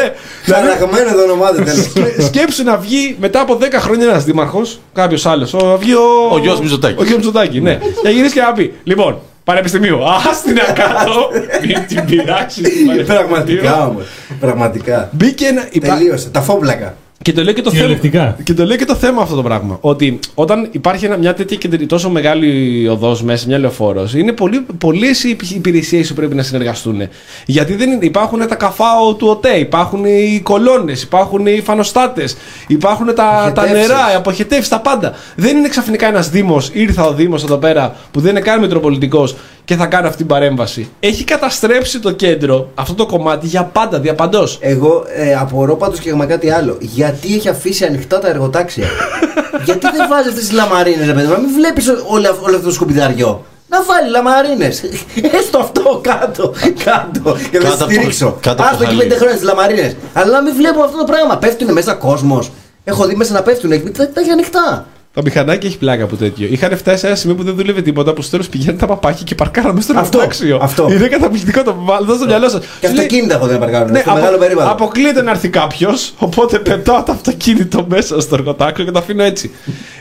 [0.45, 1.83] δηλαδή, Χαραγμένο το όνομά του τέλος.
[1.85, 5.53] Σκέ- Σκέψου να βγει μετά από 10 χρόνια ένας δήμαρχος, κάποιος άλλος.
[5.53, 6.01] Να βγει ο.
[6.31, 6.97] Ο Γιώργος Μητσοτάκης.
[6.99, 7.79] Ο Γιώργος Μητσοτάκη, ναι.
[8.03, 11.29] Να γυρίσει και να πει: Λοιπόν, Πανεπιστημίου, α την κάτω,
[11.65, 12.61] μην την πειράξεις.
[12.69, 13.05] την Πανεπιστημίου».
[13.05, 14.03] Πραγματικά όμως.
[14.39, 15.09] Πραγματικά.
[15.11, 15.67] Μπήκε ένα.
[15.71, 16.29] υπά- Τελείωσε.
[16.29, 16.95] Τα φόμπλακα.
[17.23, 17.81] Και το λέει και το θέμα.
[17.81, 18.37] Κυριολεκτικά.
[18.43, 19.77] Και το λέει και το θέμα αυτό το πράγμα.
[19.81, 24.65] Ότι όταν υπάρχει ένα, μια τέτοια κεντρική, τόσο μεγάλη οδός μέσα, μια λεωφόρος, είναι πολύ,
[24.77, 27.01] πολλές οι υπηρεσίες που πρέπει να συνεργαστούν.
[27.45, 32.35] Γιατί δεν είναι, υπάρχουν τα καφάο του ΟΤΕ, υπάρχουν οι κολόνες, υπάρχουν οι φανοστάτες,
[32.67, 33.87] υπάρχουν τα, τα Αποχετεύσεις.
[33.87, 35.13] νερά, οι αποχετεύσεις, τα πάντα.
[35.35, 39.27] Δεν είναι ξαφνικά ένας Δήμος, ήρθα ο Δήμος εδώ πέρα που δεν είναι καν Μητροπολιτικό
[39.65, 40.89] και θα κάνει αυτή την παρέμβαση.
[40.99, 44.57] Έχει καταστρέψει το κέντρο, αυτό το κομμάτι για πάντα, διαπαντός.
[44.61, 46.77] Εγώ ε, απορώ πάντως και με κάτι άλλο.
[46.79, 48.85] Γιατί έχει αφήσει ανοιχτά τα εργοτάξια;
[49.65, 52.55] Γιατί δεν βάζεις αυτές τις λαμαρίνες, ρε παιδί μου, να μην βλέπεις όλο, αυ- όλο
[52.55, 53.45] αυτό το σκουπιδαριό.
[53.69, 54.83] Να βάλει λαμαρίνες.
[55.39, 56.53] Έστω αυτό κάτω.
[56.83, 57.37] Κάτω.
[57.51, 58.37] Και να Κάτω σε από- στηρίξω.
[58.41, 59.07] κάτω από Άστο το εκεί χαλί.
[59.07, 59.95] πέντε χρόνια τι λαμαρίνες.
[60.13, 61.37] Αλλά να μην βλέπουμε αυτό το πράγμα.
[61.37, 62.51] Πέφτουν μέσα κόσμος.
[62.83, 63.71] Έχω δει μέσα να πέφτουν.
[63.71, 64.85] εκεί, Τα, τα έχει ανοιχτά.
[65.15, 66.47] Το μηχανάκι έχει πλάκα από τέτοιο.
[66.51, 69.23] Είχαν φτάσει σε ένα σημείο που δεν δούλευε τίποτα, που στο τέλο πηγαίνουν τα παπάκια
[69.23, 70.59] και παρκάραμε στο Αυτό, εργοτάξιο.
[70.61, 70.87] αυτό.
[70.91, 72.61] Είναι καταπληκτικό το βάλω στο μυαλό σας.
[72.79, 73.91] Και αυτοκίνητα έχω δει να παρκάρουν.
[73.91, 74.69] Ναι, στο απο- μεγάλο περίπατο.
[74.71, 79.51] αποκλείεται να έρθει κάποιος, οπότε πετάω το αυτοκίνητο μέσα στο εργοτάξιο και το αφήνω έτσι.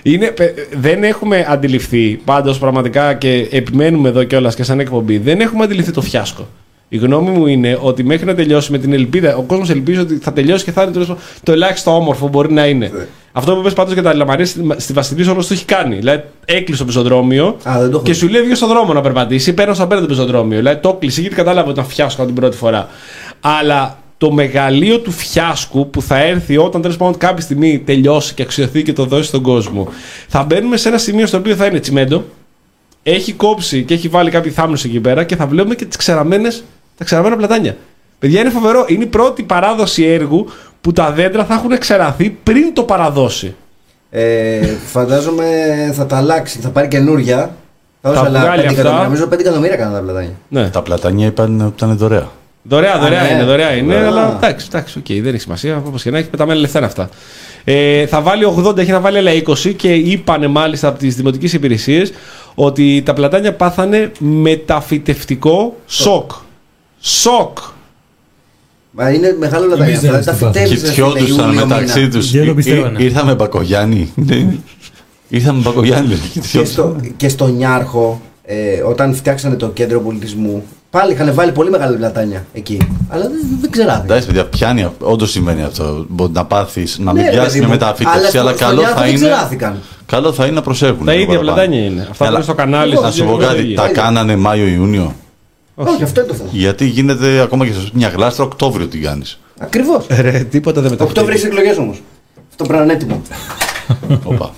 [0.02, 5.40] Είναι, πε- δεν έχουμε αντιληφθεί, πάντως πραγματικά και επιμένουμε εδώ κιόλας και σαν εκπομπή, δεν
[5.40, 6.48] έχουμε αντιληφθεί το φιάσκο.
[6.94, 10.16] Η γνώμη μου είναι ότι μέχρι να τελειώσει με την ελπίδα, ο κόσμος ελπίζει ότι
[10.16, 12.90] θα τελειώσει και θα είναι το, το ελάχιστο όμορφο που μπορεί να είναι.
[12.94, 13.06] Ναι.
[13.32, 15.97] Αυτό που είπες πάντως για τα λαμαρία στη, στη Βασιλής όλος το έχει κάνει.
[15.97, 18.19] Δηλαδή έκλεισε το πεζοδρόμιο Α, δεν το έχω και δει.
[18.19, 19.52] σου λέει βγει στον δρόμο να περπατήσει.
[19.52, 20.59] Παίρνω απέναντι το πεζοδρόμιο.
[20.59, 22.89] Δηλαδή το έκλεισε γιατί κατάλαβε ότι ήταν φιάσκο την πρώτη φορά.
[23.40, 28.43] Αλλά το μεγαλείο του φιάσκου που θα έρθει όταν τέλος πάντων κάποια στιγμή τελειώσει και
[28.43, 29.89] αξιωθεί και το δώσει στον κόσμο.
[30.28, 32.24] Θα μπαίνουμε σε ένα σημείο στο οποίο θα είναι τσιμέντο,
[33.02, 36.64] έχει κόψει και έχει βάλει κάποιους θάμνους εκεί πέρα και θα βλέπουμε και τις ξεραμένες,
[36.98, 37.77] τα ξεραμένα πλατάνια.
[38.19, 38.85] Παιδιά είναι φοβερό.
[38.89, 40.48] Είναι η πρώτη παράδοση έργου
[40.81, 43.55] που τα δέντρα θα έχουν ξεραθεί πριν το παραδώσει.
[44.10, 45.44] Ε, φαντάζομαι
[45.94, 47.56] θα τα αλλάξει, θα πάρει καινούρια.
[48.02, 48.81] Θα δώσει άλλα βγάλει 5 αυτά.
[48.81, 49.05] εκατομμύρια.
[49.05, 50.32] Νομίζω 5 εκατομμύρια κάνουν τα πλατάνια.
[50.48, 50.70] Ναι.
[50.70, 52.31] Τα πλατάνια είπαν ότι ήταν δωρεά.
[52.62, 53.28] Δωρεά, δωρεά ναι.
[53.28, 54.06] είναι, δωρεά είναι, Α.
[54.06, 55.82] αλλά εντάξει, εντάξει, οκ, δεν έχει σημασία.
[55.86, 57.09] Όπως και να έχει, πεταμένα λεφτά είναι αυτά.
[57.64, 61.52] Ε, θα βάλει 80, έχει να βάλει άλλα 20 και είπανε μάλιστα από τις δημοτικές
[61.52, 62.12] υπηρεσίες
[62.55, 66.31] ότι τα πλατάνια πάθανε μεταφυτευτικό σοκ.
[67.05, 67.59] Σοκ!
[68.91, 70.33] Μα είναι μεγάλο πλατάνια Εμείς δεν αυτά.
[70.33, 72.11] Τα είμαστε φυτεύεις, ρε φίλε, Κοιτιόντουσαν Ιούλιο μεταξύ μήνα.
[72.11, 72.31] τους.
[72.31, 73.03] Δεν το πιστεύανε.
[73.03, 74.12] Ήρθαμε Μπακογιάννη.
[74.15, 74.47] Ναι.
[75.29, 76.16] Ήρθαμε Μπακογιάννη.
[76.53, 78.57] Και στο, και στο Νιάρχο, ε,
[78.87, 82.79] όταν φτιάξανε το κέντρο πολιτισμού, πάλι είχαν βάλει πολύ μεγάλα πλατάνια εκεί.
[83.09, 84.03] Αλλά δεν, δεν ξεράδι.
[84.05, 84.89] Εντάξει, παιδιά, πιάνει.
[85.01, 86.05] Όντως σημαίνει αυτό.
[86.09, 88.65] Μπορεί να πάθεις, να μην Ναι, ρε πιάσεις παιδί με μου, μεταφύτευση, στο- αλλά στο
[88.65, 89.19] καλό Νιάρχο θα δεν είναι.
[89.27, 89.79] ξεράθηκαν.
[90.07, 91.05] Καλό θα είναι να προσέχουν.
[91.07, 91.55] Τα λίγο ίδια παραπάνω.
[91.69, 92.01] πλατάνια είναι.
[92.01, 92.95] Αυτά που Αλλά- είναι στο κανάλι.
[93.01, 95.15] Να σου πω κάτι, τα κάνανε Μάιο-Ιούνιο.
[95.91, 96.49] Όχι, αυτό είναι το θέμα.
[96.53, 99.41] Γιατί γίνεται ακόμα και σε μια γλάστρα Οκτώβριο την κάνεις.
[99.59, 100.07] Ακριβώς.
[100.21, 102.03] Ρε, τίποτα δεν Οκτώβριο έχεις εκλογές όμως.
[102.51, 103.23] Αυτό πρέπει να είναι έτοιμο.
[104.25, 104.51] Όπα.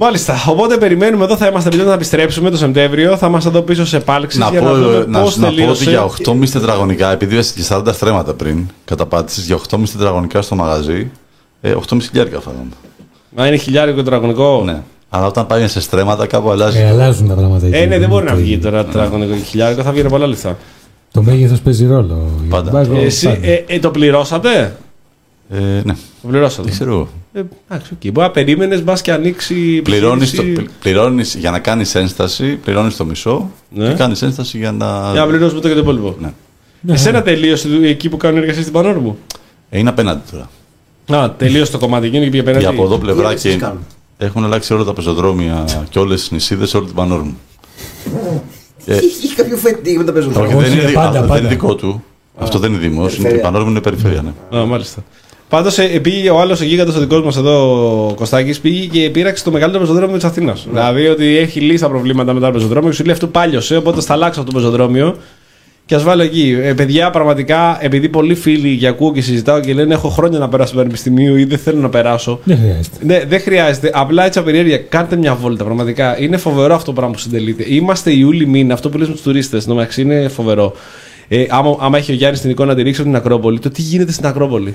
[0.00, 0.44] Μάλιστα.
[0.48, 3.16] Οπότε περιμένουμε εδώ, θα είμαστε επιτέλου να επιστρέψουμε το Σεπτέμβριο.
[3.16, 5.46] Θα είμαστε εδώ πίσω σε επάλξει Να για πω, να δούμε να, πώς σου- να
[5.46, 5.90] πω ότι τελείωσε.
[5.90, 11.10] για 8,5 τετραγωνικά, επειδή είσαι και 40 στρέμματα πριν, καταπάτησες για 8,5 τετραγωνικά στο μαγαζί,
[11.60, 12.68] ε, 8,5 χιλιάρικα φάγαμε.
[13.36, 14.62] Μα είναι χιλιάρικο τετραγωνικό.
[14.64, 14.82] Ναι.
[15.10, 16.78] Αλλά όταν πάει σε στρέμματα κάπου αλλάζει.
[16.78, 17.76] Ε, αλλάζουν τα πράγματα εκεί.
[17.76, 20.56] Ε, ναι, δεν μπορεί να Το- βγει τώρα τετραγωνικό και χιλιάρικο, θα βγει πολλά λεφτά.
[21.12, 22.30] Το μέγεθος παίζει ρόλο.
[22.48, 22.70] Πάντα.
[22.70, 23.46] Βάζω Εσύ, πάντα.
[23.46, 24.76] ε, ε, το πληρώσατε;
[25.50, 26.62] Ε, ναι, Το πληρώσατε.
[26.62, 27.08] δεν ξέρω εγώ.
[27.32, 28.12] Ε, εντάξει, οκ.
[28.12, 29.54] Μπορεί να περίμενες, μπας και ανοίξει.
[29.54, 30.62] η Πληρώνεις, το, επιχείρηση.
[30.62, 33.88] πλη- πληρώνεις για να κάνεις ένσταση, πληρώνεις το μισό Ναι.
[33.88, 35.10] και κάνεις ένσταση για να...
[35.12, 36.14] Για να πληρώσουμε το και το υπόλοιπο.
[36.20, 36.32] Ναι.
[36.80, 39.18] Ναι, Εσένα τελείωσε εκεί που κάνουν εργασία στην Πανόρμου.
[39.70, 40.50] Ε, είναι απέναντι τώρα.
[41.22, 42.58] Α, τελείωσε το κομμάτι εκείνο και πήγε πέρα.
[42.58, 43.86] Και από εδώ πλευρά Τι και κάνουν.
[44.18, 47.38] Έχουν αλλάξει όλα τα πεζοδρόμια και όλες τις νησίδες, όλη την Πανόρμου.
[48.86, 51.20] Ε, Έχει κάποιο φετί με τα όχι, πεζοδρόμια; Όχι, δεν είναι, είναι δι- πάντα, αυτό
[51.20, 51.40] δεν πάντα.
[51.40, 52.04] είναι δικό του.
[52.38, 53.42] Αυτό δεν είναι δημός, είναι, η Περιφέρεια.
[53.42, 54.22] Πανόρμου είναι περιφέρεια.
[54.50, 54.58] Ναι.
[54.58, 55.04] Α, μάλιστα.
[55.48, 59.10] Πάντως ε, πήγε ο άλλος ο γίγαντα ο δικός μας εδώ, ο Κωστάκης, πήγε και
[59.10, 60.66] πήραξε το μεγαλύτερο πεζοδρόμιο της Αθήνας.
[60.70, 63.76] Δηλαδή ότι έχει λύσει τα προβλήματα με το άλλο πεζοδρόμιο και σου λέει αυτό πάλιωσε,
[63.76, 65.16] οπότε θα αλλάξω αυτό το πεζοδρόμιο
[65.88, 66.58] και ας βάλω εκεί.
[66.62, 70.48] Ε, παιδιά, πραγματικά, επειδή πολλοί φίλοι και ακούω και συζητάω και λένε έχω χρόνια να
[70.48, 72.40] περάσω στο πανεπιστημίο ή δεν θέλω να περάσω.
[72.44, 72.96] Δεν χρειάζεται.
[73.00, 73.90] Ναι, δεν χρειάζεται.
[73.94, 74.78] Απλά έτσι απεριέργεια.
[74.78, 75.64] Κάντε μια βόλτα.
[75.64, 77.64] Πραγματικά είναι φοβερό αυτό το πράγμα που συντελείτε.
[77.66, 78.74] Είμαστε Ιούλη μήνα.
[78.74, 79.60] Αυτό που λες με του τουρίστε.
[79.66, 80.72] Νομαξύ είναι φοβερό.
[81.28, 83.70] Ε, άμα, άμα έχει ο Γιάννης την εικόνα να τη ρίξει από την Ακρόπολη, το
[83.70, 84.74] τι γίνεται στην Ακρόπολη;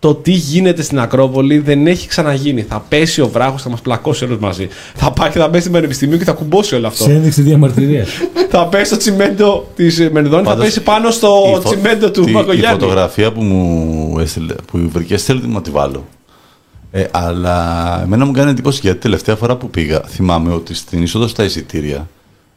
[0.00, 2.62] Το τι γίνεται στην Ακρόπολη δεν έχει ξαναγίνει.
[2.62, 4.68] Θα πέσει ο βράχος, θα μας πλακώσει όλους μαζί.
[4.94, 7.04] Θα πάει και θα μπει στην Πανεπιστημίου και θα κουμπώσει όλο αυτό.
[7.04, 8.08] Σε ένδειξη διαμαρτυρίας.
[8.50, 12.22] θα πέσει το τσιμέντο της Μενδόνη, θα Πάντως, πέσει πάνω στο Η φω- τσιμέντο του
[12.24, 12.80] τη- Η Μακογιάννη.
[12.80, 16.06] φωτογραφία που μου έστειλε, που βρήκε, θέλω να τη βάλω.
[16.92, 21.26] Ε, αλλά εμένα μου κάνει εντύπωση γιατί τελευταία φορά που πήγα, θυμάμαι ότι στην είσοδο
[21.26, 22.08] στα εισιτήρια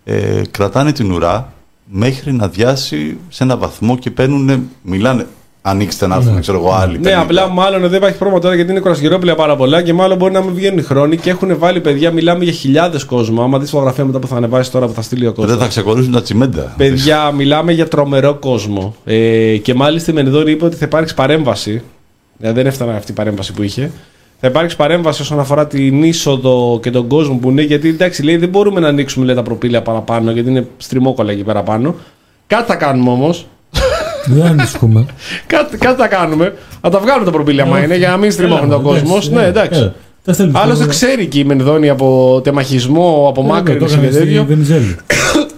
[0.04, 1.54] ε, κρατάνε την ουρά
[1.92, 5.28] μέχρι να διάσει σε ένα βαθμό και παίρνουν, μιλάνε.
[5.66, 6.40] Ανοίξτε να έρθουν, Ναι.
[6.40, 7.00] ξέρω εγώ, άλλοι.
[7.00, 7.22] Ναι, 50.
[7.22, 10.42] απλά μάλλον δεν υπάρχει πρόβλημα τώρα γιατί είναι κουρασγερόπλαια πάρα πολλά και μάλλον μπορεί να
[10.42, 13.42] μην βγαίνουν οι χρόνοι και έχουν βάλει παιδιά, μιλάμε για χιλιάδες κόσμο.
[13.44, 15.52] Άμα δεις φωτογραφία μετά που θα ανεβάσεις τώρα που θα στείλει ο κόσμος.
[15.52, 16.74] Δεν θα ξεκολλήσουν τα τσιμέντα.
[16.78, 18.96] Παιδιά, μιλάμε για τρομερό κόσμο.
[19.06, 21.82] Ε, και μάλιστα η Μενδόρη είπε ότι θα υπάρξει παρέμβαση.
[22.40, 23.92] Ε, δεν έφτανε αυτή η παρέμβαση που είχε.
[24.40, 27.62] Θα υπάρξει παρέμβαση όσον αφορά την είσοδο και τον κόσμο που είναι.
[27.62, 31.44] Γιατί εντάξει, λέει δεν μπορούμε να ανοίξουμε λέει, τα προπήλαια παραπάνω γιατί είναι στριμόκολα εκεί
[31.44, 31.96] πέρα πάνω.
[32.48, 33.48] Κάτι θα κάνουμε όμως.
[34.26, 35.06] Δεν ανησυχούμε.
[35.48, 36.54] Κάτι, κάτι θα κάνουμε.
[36.82, 39.18] Θα τα βγάλουμε τα προπήλαια μα είναι για να μην στριμώχνει τον κόσμο.
[39.32, 39.80] Ναι, εντάξει.
[39.80, 39.94] Έλα,
[40.24, 40.60] Τα στέλνουμε.
[40.60, 44.46] Άλλωστε ξέρει και η Μενδόνη από τεμαχισμό, από Ε, μάκρυνση και τέτοιο.
[44.46, 44.96] Βενιζέλη.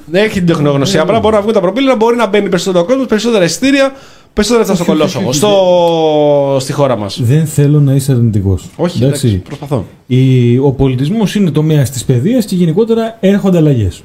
[0.05, 1.01] Δεν έχει την τεχνογνωσία.
[1.01, 3.93] Απλά μπορεί να βγουν τα προπήλαια, μπορεί να μπαίνει περισσότερο κόσμος, περισσότερα εισιτήρια,
[4.33, 5.27] περισσότερα λεφτά στο Όχι, όχι, κολόσωμο.
[5.29, 6.57] όχι, Στο...
[6.59, 7.19] Στη χώρα μας.
[7.23, 8.69] Δεν θέλω να είσαι αρνητικός.
[8.75, 9.85] Όχι, εντάξει, προσπαθώ.
[10.07, 14.03] Η, ο πολιτισμός είναι τομέα τη παιδεία και γενικότερα έρχονται αλλαγές.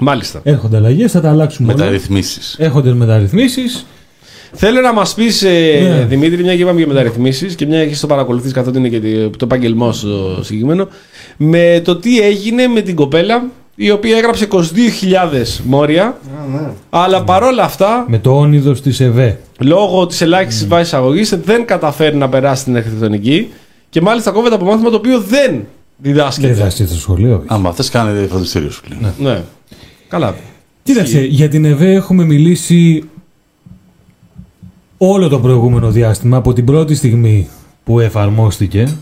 [0.00, 0.40] Μάλιστα.
[0.44, 1.78] Έρχονται αλλαγές, θα τα αλλάξουμε όλα.
[1.78, 2.56] Μεταρρυθμίσεις.
[2.58, 3.86] Έρχονται μεταρρυθμίσεις.
[4.58, 6.04] Θέλω να μας πεις, ε, Ναι.
[6.08, 9.00] Δημήτρη, μια και είπαμε για μεταρρυθμίσεις και μια και έχεις το παρακολουθείς καθότι είναι και
[9.30, 10.88] το επάγγελμό σου συγκεκριμένο,
[11.36, 14.62] με το τι έγινε με την κοπέλα η οποία έγραψε 22.000
[15.64, 16.16] μόρια, Α,
[16.52, 16.70] ναι.
[16.90, 19.38] αλλά παρόλα αυτά Με το όνειδος της ΕΒΕ.
[19.60, 20.68] λόγω της ελάχιστης Ναι.
[20.68, 23.48] βάσης αγωγής δεν καταφέρει να περάσει την αρχιτεκτονική
[23.90, 25.64] και μάλιστα κόβεται από μάθημα το οποίο δεν
[25.96, 26.46] διδάσκεται.
[26.46, 27.34] Δεν διδάσκεται στο σχολείο.
[27.36, 27.44] όχι.
[27.46, 29.12] Άμα θες, κάνε φροντιστήριο σου λέει.
[29.18, 29.42] Ναι.
[30.08, 30.34] Καλά.
[30.82, 33.02] Κοίταξε, για την ΕΒΕ έχουμε μιλήσει
[34.98, 37.48] όλο το προηγούμενο διάστημα από την πρώτη στιγμή
[37.84, 38.96] που εφαρμόστηκε.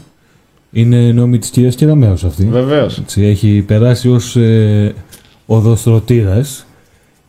[0.73, 2.45] Είναι νόμη της κυρίας Κεραμέως αυτή.
[2.45, 2.99] Βεβαίως.
[2.99, 4.95] Έτσι, έχει περάσει ως ε,
[5.47, 6.67] οδοστρωτήρας.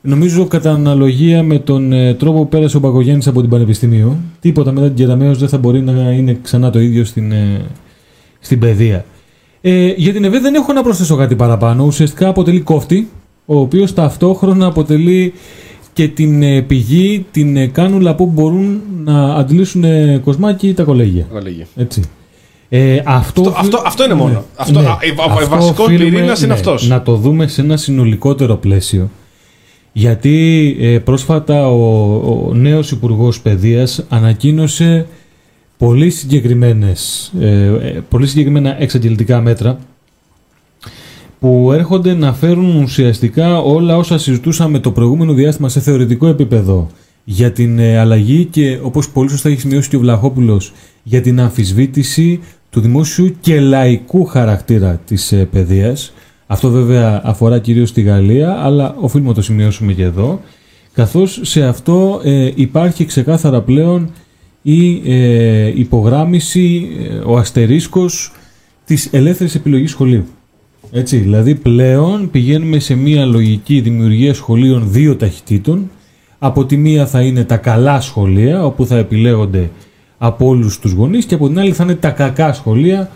[0.02, 4.72] Νομίζω κατά αναλογία με τον ε, τρόπο που πέρασε ο Μπακογιάννης από την Πανεπιστημίου, τίποτα
[4.72, 7.62] μετά την Κεραμέως δεν θα μπορεί να είναι ξανά το ίδιο στην, ε,
[8.40, 9.06] στην παιδεία.
[9.62, 11.84] Ε, για την ΕΒΕ δεν έχω να προσθέσω κάτι παραπάνω.
[11.84, 13.10] Ουσιαστικά αποτελεί κόφτη,
[13.46, 15.34] ο οποίος ταυτόχρονα αποτελεί
[15.96, 21.26] και την ε, πηγή, την ε, κάνουλα που μπορούν να αντλήσουν ε, κοσμάκι τα κολέγια.
[21.32, 21.66] Κολέγια.
[21.76, 22.02] Έτσι.
[22.70, 24.34] Ε, αυτό, Αυτό, αυτό, αυτό είναι μόνο.
[24.34, 24.40] Ναι.
[24.56, 24.88] Αυτό, Ναι.
[24.88, 26.88] α, η- ο Αυτό βασικό οφείλουμε, πυρήνας είναι ναι, αυτός.
[26.88, 29.10] Να το δούμε σε ένα συνολικότερο πλαίσιο.
[29.94, 32.14] Γιατί ε, πρόσφατα ο,
[32.50, 35.06] ο νέος Υπουργός Παιδείας ανακοίνωσε
[35.78, 39.78] πολύ, συγκεκριμένες, ε, ε, πολύ συγκεκριμένα εξαγγελτικά μέτρα
[41.46, 46.88] που έρχονται να φέρουν ουσιαστικά όλα όσα συζητούσαμε το προηγούμενο διάστημα σε θεωρητικό επίπεδο
[47.24, 50.74] για την ε, αλλαγή και όπως πολύ σωστά έχει σημειώσει και ο Βλαχόπουλος
[51.04, 52.40] για την αμφισβήτηση
[52.70, 56.14] του δημόσιου και λαϊκού χαρακτήρα της ε, παιδείας.
[56.48, 60.42] Αυτό βέβαια αφορά κυρίως τη Γαλλία, αλλά οφείλουμε να το σημειώσουμε και εδώ.
[60.94, 64.12] Καθώς σε αυτό ε, υπάρχει ξεκάθαρα πλέον
[64.62, 68.32] η ε, υπογράμμιση, ε, ο αστερίσκος
[68.86, 70.26] της ελεύθερης επιλογής σχολείου.
[70.92, 75.90] Έτσι, δηλαδή πλέον πηγαίνουμε σε μια λογική δημιουργία σχολείων δύο ταχυτήτων.
[76.40, 79.70] Από τη μία θα είναι τα καλά σχολεία, όπου θα επιλέγονται
[80.18, 83.10] από όλους τους γονείς και από την άλλη θα είναι τα κακά σχολεία,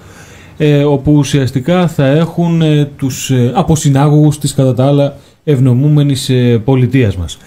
[0.58, 6.62] ε, όπου ουσιαστικά θα έχουν ε, τους ε, αποσυνάγωγους της κατά τα άλλα ευνομούμενης ε,
[6.66, 7.38] πολιτείας μας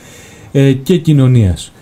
[0.53, 1.73] ε, και κοινωνίας.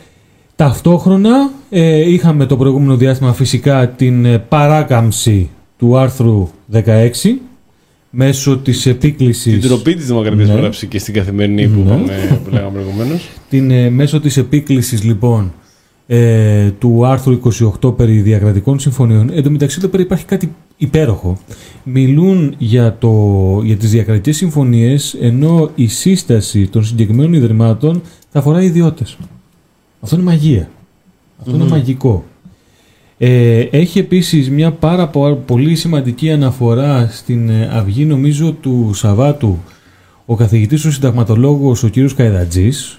[0.56, 6.80] Ταυτόχρονα ε, είχαμε το προηγούμενο διάστημα φυσικά την ε, παράκαμψη του άρθρου 16
[8.10, 10.52] μέσω της επίκλησης Την τροπή της Δημοκρατίας Ναι.
[10.52, 11.84] που έγραψε και στην καθημερινή που, Ναι.
[11.84, 13.28] είπαμε, που λέγαμε προηγουμένως.
[13.48, 15.52] την, ε, μέσω της επίκλησης λοιπόν
[16.06, 17.32] ε, του άρθρου
[17.82, 19.30] 28 περί διακρατικών συμφωνιών.
[19.32, 21.38] Εν τω μεταξύ εδώ πέρα υπάρχει κάτι υπέροχο.
[21.84, 23.10] Μιλούν για, το,
[23.64, 29.16] για τις διακρατικές συμφωνίες ενώ η σύσταση των συγκεκριμένων ιδρυμάτων θα αφορά ιδιώτες.
[30.00, 30.70] Αυτό είναι μαγεία.
[31.40, 32.24] Αυτό είναι μαγικό.
[33.22, 39.58] Ε, έχει επίσης μια πάρα πο- πολύ σημαντική αναφορά στην ε, αυγή νομίζω του Σαββάτου
[40.26, 42.98] ο καθηγητής ο συνταγματολόγος ο κύριος Καϊδατζής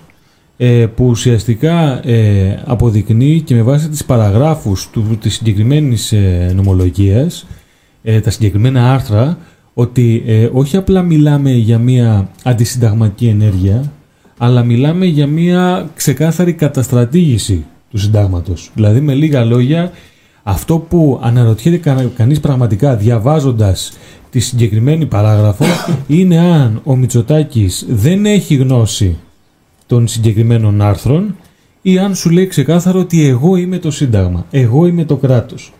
[0.57, 7.45] ε, που ουσιαστικά ε, αποδεικνύει και με βάση τις παραγράφους του, της συγκεκριμένης ε, νομολογίας
[8.03, 9.37] ε, τα συγκεκριμένα άρθρα
[9.73, 13.91] ότι ε, όχι απλά μιλάμε για μια αντισυνταγματική ενέργεια
[14.37, 18.71] αλλά μιλάμε για μια ξεκάθαρη καταστρατήγηση του συντάγματος.
[18.75, 19.91] Δηλαδή με λίγα λόγια
[20.43, 23.93] αυτό που αναρωτιέται κα, κανείς πραγματικά διαβάζοντας
[24.29, 25.65] τη συγκεκριμένη παράγραφο
[26.07, 29.17] είναι αν ο Μητσοτάκης δεν έχει γνώση
[29.87, 31.35] των συγκεκριμένων άρθρων
[31.81, 35.73] ή αν σου λέει ξεκάθαρο ότι εγώ είμαι το Σύνταγμα, εγώ είμαι το κράτος.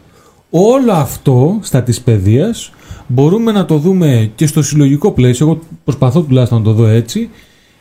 [0.49, 2.71] Όλο αυτό στα της παιδείας
[3.07, 7.29] μπορούμε να το δούμε και στο συλλογικό πλαίσιο, εγώ προσπαθώ τουλάχιστον να το δω έτσι,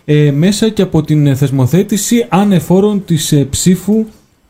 [0.05, 4.05] ε, μέσα και από την ε, θεσμοθέτηση ανεφόρων της ε, ψήφου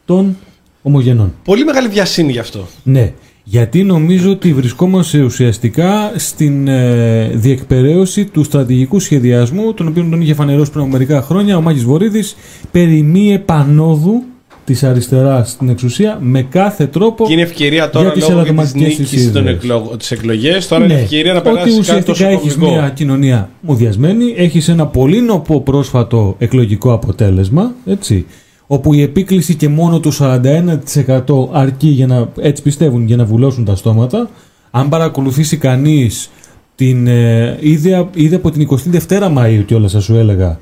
[0.04, 0.36] των
[0.82, 1.34] ομογενών.
[1.44, 2.66] Πολύ μεγάλη βιασύνη γι' αυτό.
[2.82, 3.12] Ναι,
[3.44, 10.34] γιατί νομίζω ότι βρισκόμαστε ουσιαστικά στην ε, διεκπαιρέωση του στρατηγικού σχεδιασμού, τον οποίο τον είχε
[10.34, 12.36] φανερώσει πριν από μερικά χρόνια ο Μάκης Βορύδης,
[12.70, 14.22] περί μη επανόδου
[14.64, 18.50] της αριστεράς στην εξουσία με κάθε τρόπο Και είναι ευκαιρία τώρα για τις λόγω και
[18.50, 19.56] της ελαττωματικές νίκης των ιδέες.
[19.56, 19.96] εκλογ...
[19.96, 20.68] τις εκλογές.
[20.68, 22.70] Τώρα είναι Ναι, ευκαιρία να ότι περάσει κάτι ουσιαστικά τόσο έχεις κομβικό.
[22.80, 28.26] μια κοινωνία μουδιασμένη, έχεις ένα πολύ νοπό πρόσφατο εκλογικό αποτέλεσμα, έτσι,
[28.72, 33.64] όπου η επίκληση και μόνο του 41% αρκεί για να, έτσι πιστεύουν, για να βουλώσουν
[33.64, 34.30] τα στόματα.
[34.70, 36.30] Αν παρακολουθήσει κανείς
[36.74, 40.58] την, ε, είδε, είδε από την 22η Μαΐου και όλα σας σου έλεγα,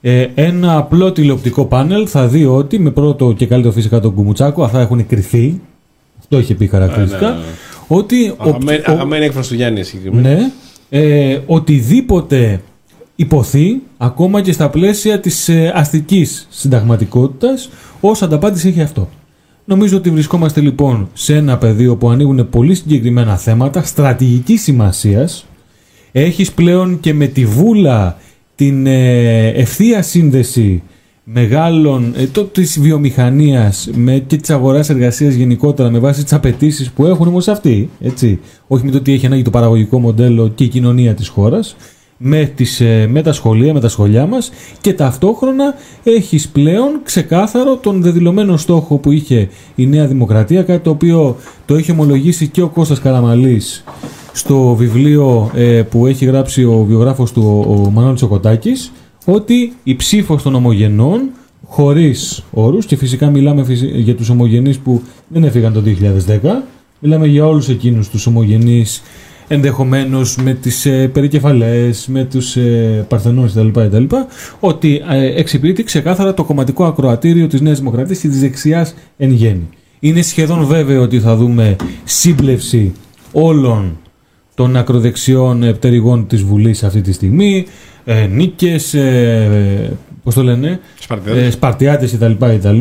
[0.00, 4.62] ε, ένα απλό τηλεοπτικό πάνελ θα δει ότι με πρώτο και καλύτερο φυσικά τον Κουμουτσάκο,
[4.62, 5.60] αυτά έχουν κρυθεί,
[6.18, 7.40] αυτό είχε πει χαρακτηριστικά, ναι, ναι.
[7.88, 10.28] ότι ο- Αγαπημένη- ο- Αγαπημένη έκφραση του Γιάννη συγκεκριμένα.
[10.28, 10.50] ναι,
[10.90, 12.60] ε, οτιδήποτε
[13.20, 17.70] υποθεί, ακόμα και στα πλαίσια της ε, αστικής συνταγματικότητας,
[18.00, 19.08] ως ανταπάντηση έχει αυτό.
[19.64, 25.46] Νομίζω ότι βρισκόμαστε λοιπόν σε ένα πεδίο που ανοίγουν πολύ συγκεκριμένα θέματα στρατηγικής σημασίας.
[26.12, 28.16] Έχεις πλέον και με τη βούλα
[28.54, 30.82] την ε, ευθεία σύνδεση
[31.24, 36.90] μεγάλων ε, το, της βιομηχανίας με, και της αγοράς εργασίας γενικότερα με βάση τις απαιτήσεις
[36.90, 38.40] που έχουν όμως αυτοί, έτσι.
[38.66, 41.76] Όχι με το ότι έχει ανάγκη το παραγωγικό μοντέλο και η κοινωνία της χώρας,
[42.22, 47.76] με, τις, ε, με τα σχολεία, με τα σχολιά μας και ταυτόχρονα έχεις πλέον ξεκάθαρο
[47.76, 51.36] τον δεδηλωμένο στόχο που είχε η Νέα Δημοκρατία, κάτι το οποίο
[51.66, 53.84] το έχει ομολογήσει και ο Κώστας Καραμαλής
[54.32, 58.92] στο βιβλίο ε, που έχει γράψει ο βιογράφος του ο, ο Μανώλης Οκοτάκης
[59.24, 61.20] ότι η ψήφος των ομογενών
[61.66, 66.62] χωρίς όρους και φυσικά μιλάμε φυσι- για τους ομογενείς που δεν έφυγαν το 2010
[66.98, 69.02] μιλάμε για όλους εκείνους τους ομογενείς
[69.52, 73.68] ενδεχομένως με τις ε, περικεφαλές, με τους ε, παρθενώνες κτλ.
[73.68, 74.04] κτλ,
[74.60, 79.68] ότι ε, εξυπηρετεί ξεκάθαρα το κομματικό ακροατήριο της Νέας Δημοκρατίας και της δεξιάς εν γέννη.
[80.00, 82.92] Είναι σχεδόν βέβαιο ότι θα δούμε σύμπλευση
[83.32, 83.98] όλων
[84.54, 87.66] των ακροδεξιών ε, πτερυγών της Βουλής αυτή τη στιγμή,
[88.04, 91.42] ε, νίκες, ε, πώς το λένε, Σπαρτιάτες.
[91.46, 92.32] ε, Σπαρτιάτες κτλ.
[92.38, 92.78] κτλ.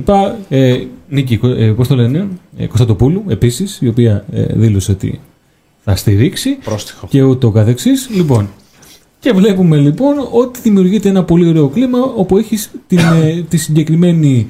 [0.49, 0.75] Ε,
[1.09, 2.27] Νίκη, ε, πώς το λένε,
[2.57, 5.19] ε, Κωνσταντοπούλου επίσης, η οποία ε, δήλωσε ότι
[5.90, 7.07] θα στηρίξει Πρόστιχο.
[7.10, 8.10] και ούτω καθεξής.
[8.11, 8.49] Λοιπόν,
[9.20, 14.48] και βλέπουμε λοιπόν ότι δημιουργείται ένα πολύ ωραίο κλίμα όπου έχεις την, ε, τη συγκεκριμένη,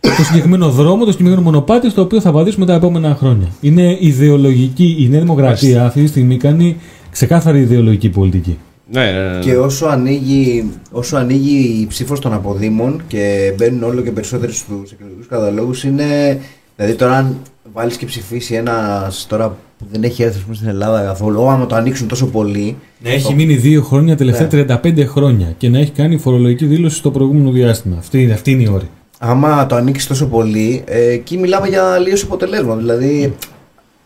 [0.00, 3.48] το συγκεκριμένο δρόμο, το συγκεκριμένο μονοπάτι στο οποίο θα βαδίσουμε τα επόμενα χρόνια.
[3.60, 6.76] Είναι ιδεολογική, η Νέα Δημοκρατία αυτή τη στιγμή κάνει
[7.10, 8.58] ξεκάθαρη ιδεολογική πολιτική.
[8.90, 9.38] Ναι, ναι, ναι.
[9.38, 14.92] Και όσο ανοίγει, όσο ανοίγει η ψήφος των αποδήμων και μπαίνουν όλο και περισσότεροι στους
[14.92, 16.38] εκλογικούς καταλόγους είναι...
[16.76, 17.36] Δηλαδή τώρα αν
[17.72, 21.48] βάλεις και ψηφίσεις ένας τώρα που δεν έχει έρθει ας πούμε, στην Ελλάδα καθόλου, «Ω,
[21.50, 24.48] άμα το ανοίξουν τόσο πολύ, Να έχει μείνει δύο χρόνια, τελευταία
[24.84, 27.96] 35 χρόνια και να έχει κάνει φορολογική δήλωση στο προηγούμενο διάστημα.
[27.98, 28.88] Αυτή, είναι- αυτή είναι η όρη.
[29.18, 32.76] άμα το ανοίξεις τόσο πολύ, ε, εκεί μιλάμε για λίωση αποτελέσμα.
[32.76, 33.34] Δηλαδή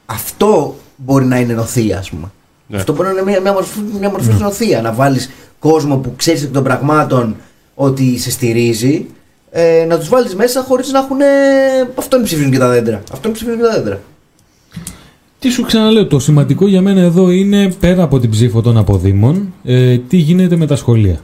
[0.06, 2.30] αυτό μπορεί να είναι νοθεία, ας πούμε.
[2.66, 2.76] Ναι.
[2.76, 4.80] Αυτό μπορεί να είναι μια, μια μορφή, μια μορφή νοθεία.
[4.82, 7.36] Να βάλεις κόσμο που ξέρεις εκ των πραγμάτων
[7.74, 9.06] ότι σε στηρίζει,
[9.50, 11.18] ε, να τους βάλεις μέσα χωρίς να έχουν.
[11.94, 13.02] Αυτό ψηφίζουν και τα δέντρα.
[13.12, 14.00] Αυτό ψηφίζουν και τα δέντρα.
[15.38, 19.52] Τι σου ξαναλέω, το σημαντικό για μένα εδώ είναι πέρα από την ψήφο των αποδήμων,
[19.64, 21.20] ε, τι γίνεται με τα σχολεία.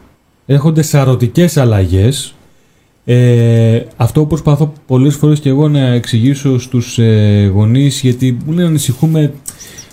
[0.47, 2.35] Έρχονται σαρωτικές αλλαγές.
[3.05, 8.53] Ε, αυτό που προσπαθώ πολλές φορές και εγώ να εξηγήσω στους ε, γονείς, γιατί μου
[8.53, 9.33] λένε ανησυχούμε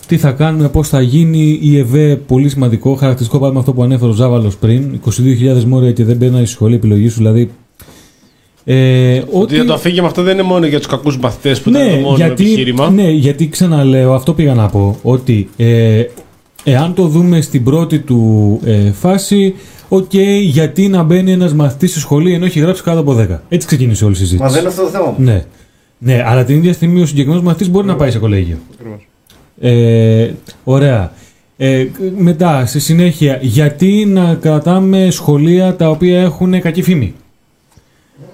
[0.08, 4.12] τι θα κάνουμε, πώς θα γίνει η ΕΒΕ, πολύ σημαντικό, χαρακτηριστικό παράδειγμα αυτό που ανέφερε
[4.12, 7.52] ο Ζάβαλος πριν, 22.000 μόρια και δεν μπαίνουν στη σχολή επιλογής σου, δηλαδή
[8.64, 11.96] ε, Ότι το αφήγημα αυτό δεν είναι μόνο για τους κακούς μαθητές που ήταν το
[11.96, 12.90] μόνο γιατί, επιχείρημα.
[12.90, 16.04] Ναι, γιατί ξαναλέω, αυτό πήγα να πω, ότι ε,
[16.64, 19.56] εάν το δούμε στην πρώτη του ε, φάση,
[19.90, 20.14] οκ,
[20.44, 23.40] γιατί να μπαίνει ένας μαθητής στη σχολή ενώ έχει γράψει κάτω από 10.
[23.50, 24.44] Έτσι ξεκίνησε όλη η συζήτηση.
[24.44, 25.06] Μα δεν είναι αυτό το θέμα.
[25.06, 25.16] μου.
[25.18, 25.46] Ναι.
[25.98, 28.58] ναι, αλλά την ίδια στιγμή ο συγκεκριμένος μαθητής μπορεί να πάει σε κολέγιο.
[29.60, 30.30] Ε,
[30.64, 31.12] ωραία.
[31.58, 37.14] Ε, μετά, στη συνέχεια, γιατί να κρατάμε σχολεία τα οποία έχουν κακή φήμη;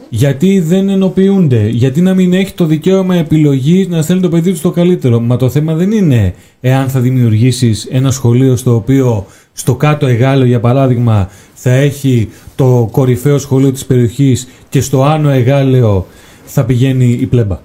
[0.10, 4.58] Γιατί δεν ενοποιούνται, γιατί να μην έχει το δικαίωμα επιλογής να στέλνει το παιδί του
[4.58, 9.76] στο καλύτερο; Μα το θέμα δεν είναι εάν θα δημιουργήσεις ένα σχολείο στο οποίο στο
[9.76, 16.08] κάτω εγάλο για παράδειγμα θα έχει το κορυφαίο σχολείο της περιοχής και στο άνω εγάλεο
[16.46, 17.60] θα πηγαίνει η πλέμπα.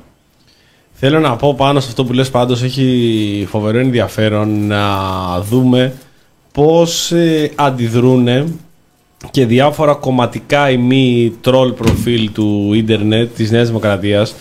[0.93, 4.85] Θέλω να πω πάνω σε αυτό που λες πάντως έχει φοβερό ενδιαφέρον να
[5.41, 5.93] δούμε
[6.53, 8.29] πώς ε, αντιδρούν
[9.31, 14.35] και διάφορα κομματικά ή μη troll προφίλ του ίντερνετ της Νέας Δημοκρατίας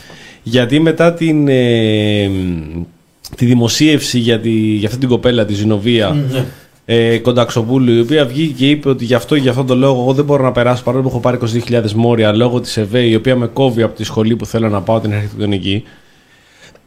[0.44, 2.30] γιατί μετά την, ε,
[3.36, 6.16] τη δημοσίευση για, τη, για αυτή την κοπέλα τη Ζηνοβία
[6.86, 10.14] ε, Κονταξοπούλου η οποία βγήκε και είπε ότι γι' αυτό γι' αυτόν τον λόγο εγώ
[10.14, 11.38] δεν μπορώ να περάσω παρόλο που έχω πάρει
[11.70, 14.82] 22.000 μόρια λόγω της ΕΒΕ η οποία με κόβει από τη σχολή που θέλω να
[14.82, 15.84] πάω την αρχιτεκτονική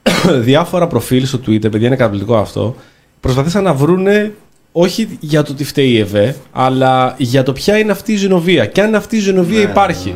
[0.48, 2.74] διάφορα προφίλ στο Twitter, παιδιά είναι καταπληκτικό αυτό,
[3.20, 4.32] προσπαθήσαν να βρούνε
[4.76, 8.66] όχι για το τι φταίει η ΕΒΕ, αλλά για το ποια είναι αυτή η ζενοβία.
[8.66, 10.14] Και αν αυτή η ζενοβία υπάρχει.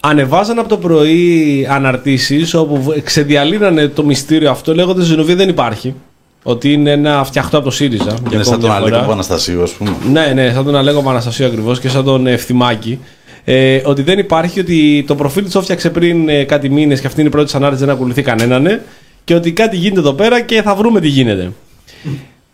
[0.00, 5.48] Ανεβάζαν από το πρωί αναρτήσεις όπου β- ξεδιαλύνανε το μυστήριο αυτό λέγοντας η ζενοβία δεν
[5.48, 5.94] υπάρχει.
[6.42, 8.04] Ότι είναι ένα φτιαχτό από το ΣΥΡΙΖΑ.
[8.04, 9.08] για Είναι σαν ακόμη τον μια Αλέκο φορά.
[9.08, 9.90] Παναστασίου, ας πούμε.
[10.12, 12.98] Ναι, ναι, σαν τον Αλέγο Παναστασίου ακριβώς και σαν τον Ευθυμάκη.
[13.44, 17.20] Ε, ότι δεν υπάρχει, ότι το προφίλ τη έφτιαξε πριν ε, κάτι μήνες και αυτή
[17.20, 18.66] είναι η πρώτη ανάρτηση, δεν ακολουθεί κανέναν.
[18.66, 18.82] ε,
[19.24, 21.52] Και ότι κάτι γίνεται εδώ πέρα και θα βρούμε τι γίνεται.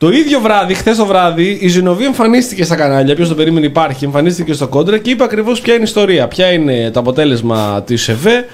[0.04, 3.14] Το ίδιο βράδυ, χθες το βράδυ, η Ζηνοβή εμφανίστηκε στα κανάλια.
[3.14, 6.28] Ποιος το περίμενε υπάρχει, εμφανίστηκε στο κόντρα και είπε ακριβώς ποια είναι η ιστορία.
[6.28, 8.44] Ποια είναι το αποτέλεσμα της ΕΒΕ.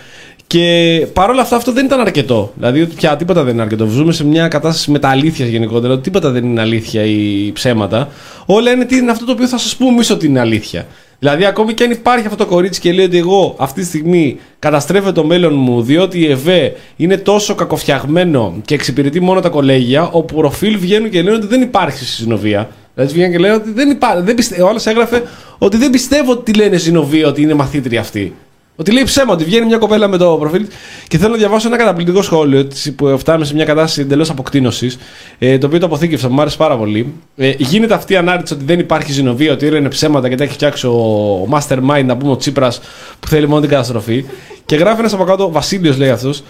[0.47, 2.53] Και παρόλα αυτά αυτό δεν ήταν αρκετό.
[2.57, 3.87] Δηλαδή ότι πια τίποτα δεν είναι αρκετό.
[3.87, 5.93] Ζούμε σε μια κατάσταση με τα αλήθειας γενικότερα.
[5.93, 8.09] Ότι τίποτα δεν είναι αλήθεια ή ψέματα.
[8.47, 10.87] Όλα είναι τι είναι αυτό το οποίο θα σας πούμε εμείς ότι είναι αλήθεια.
[11.21, 14.39] Δηλαδή, ακόμη και αν υπάρχει αυτό το κορίτσι και λέει ότι εγώ αυτή τη στιγμή
[14.59, 20.09] καταστρέφω το μέλλον μου διότι η ΕΒΕ είναι τόσο κακοφτιαγμένο και εξυπηρετεί μόνο τα κολέγια,
[20.09, 22.71] ο προφίλ βγαίνουν και λένε ότι δεν υπάρχει συνοβία.
[22.95, 24.23] Δηλαδή, βγαίνουν και λένε ότι δεν υπάρχει.
[24.23, 24.63] Δεν πιστε...
[24.63, 25.23] Ο άλλος έγραφε
[25.59, 28.35] ότι δεν πιστεύω ότι τη λένε συνοβία ότι είναι μαθήτρια αυτή.
[28.81, 30.67] Ότι λέει ψέμα, ότι βγαίνει μια κοπέλα με το προφίλ.
[31.09, 34.99] Και θέλω να διαβάσω ένα καταπληκτικό σχόλιο της, που φτάνουμε σε μια κατάσταση εντελώς αποκτήνωσης,
[35.39, 37.13] ε, το οποίο το αποθήκευσα, μου άρεσε πάρα πολύ.
[37.37, 40.45] Ε, γίνεται αυτή η ανάρτηση ότι δεν υπάρχει ζηνοβία, ότι όλα είναι ψέματα και τα
[40.45, 42.81] έχει φτιάξει ο, ο Mastermind, να πούμε ο Τσίπρας,
[43.21, 44.25] που θέλει μόνο την καταστροφή.
[44.67, 46.43] Και γράφει ένας από κάτω, Βασίλειος λέει αυτός,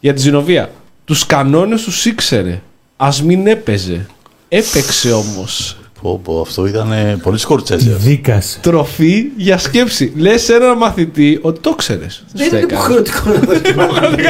[0.00, 0.70] για τη ζηνοβία.
[1.04, 2.60] Τους κανόνες του ήξερε.
[2.96, 4.06] Α μην έπαιζε.
[4.48, 5.76] Έπαιξε όμως.
[6.02, 7.96] Πω, πω, αυτό ήταν ε, πολύ σκορτσέζε.
[7.98, 8.58] Δίκασε.
[8.62, 10.12] Τροφή για σκέψη.
[10.16, 12.24] Λες σε έναν μαθητή ότι το ξέρεις.
[12.32, 14.24] Δεν είναι υποχρεωτικό να δοκιμάσεις.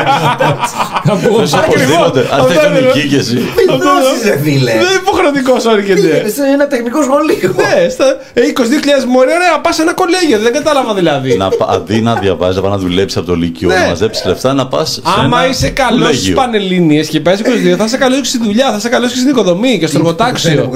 [1.09, 1.53] Κάπως.
[1.53, 2.21] Οπωσδήποτε.
[2.21, 2.81] Αν Αυτό θες είναι.
[2.95, 3.33] νικήκεσαι.
[3.35, 4.71] Μην δώσεις ρε φίλε.
[4.73, 6.01] Δεν είναι υποχρεωτικός όρκεται.
[6.21, 7.55] Είναι σε ένα τεχνικό σχολείο.
[7.57, 8.05] Ναι, στα
[8.35, 10.39] ε, 22.000 μόρια, ωραία, πας σε ένα κολέγιο.
[10.39, 11.37] Δεν κατάλαβα δηλαδή.
[11.37, 13.75] Να, πα- αντί να διαβάζεις, να πάει να δουλέψεις από το Λύκειο, Ναι.
[13.75, 15.01] να μαζέψεις λεφτά, να πας.
[15.19, 18.77] Άμα είσαι καλός στι πανελίνε και παίζεις 22, θα είσαι καλός και στη δουλειά, θα
[18.77, 20.71] είσαι καλός και στην οικοδομή και στο Δεν είναι εργοτάξιο.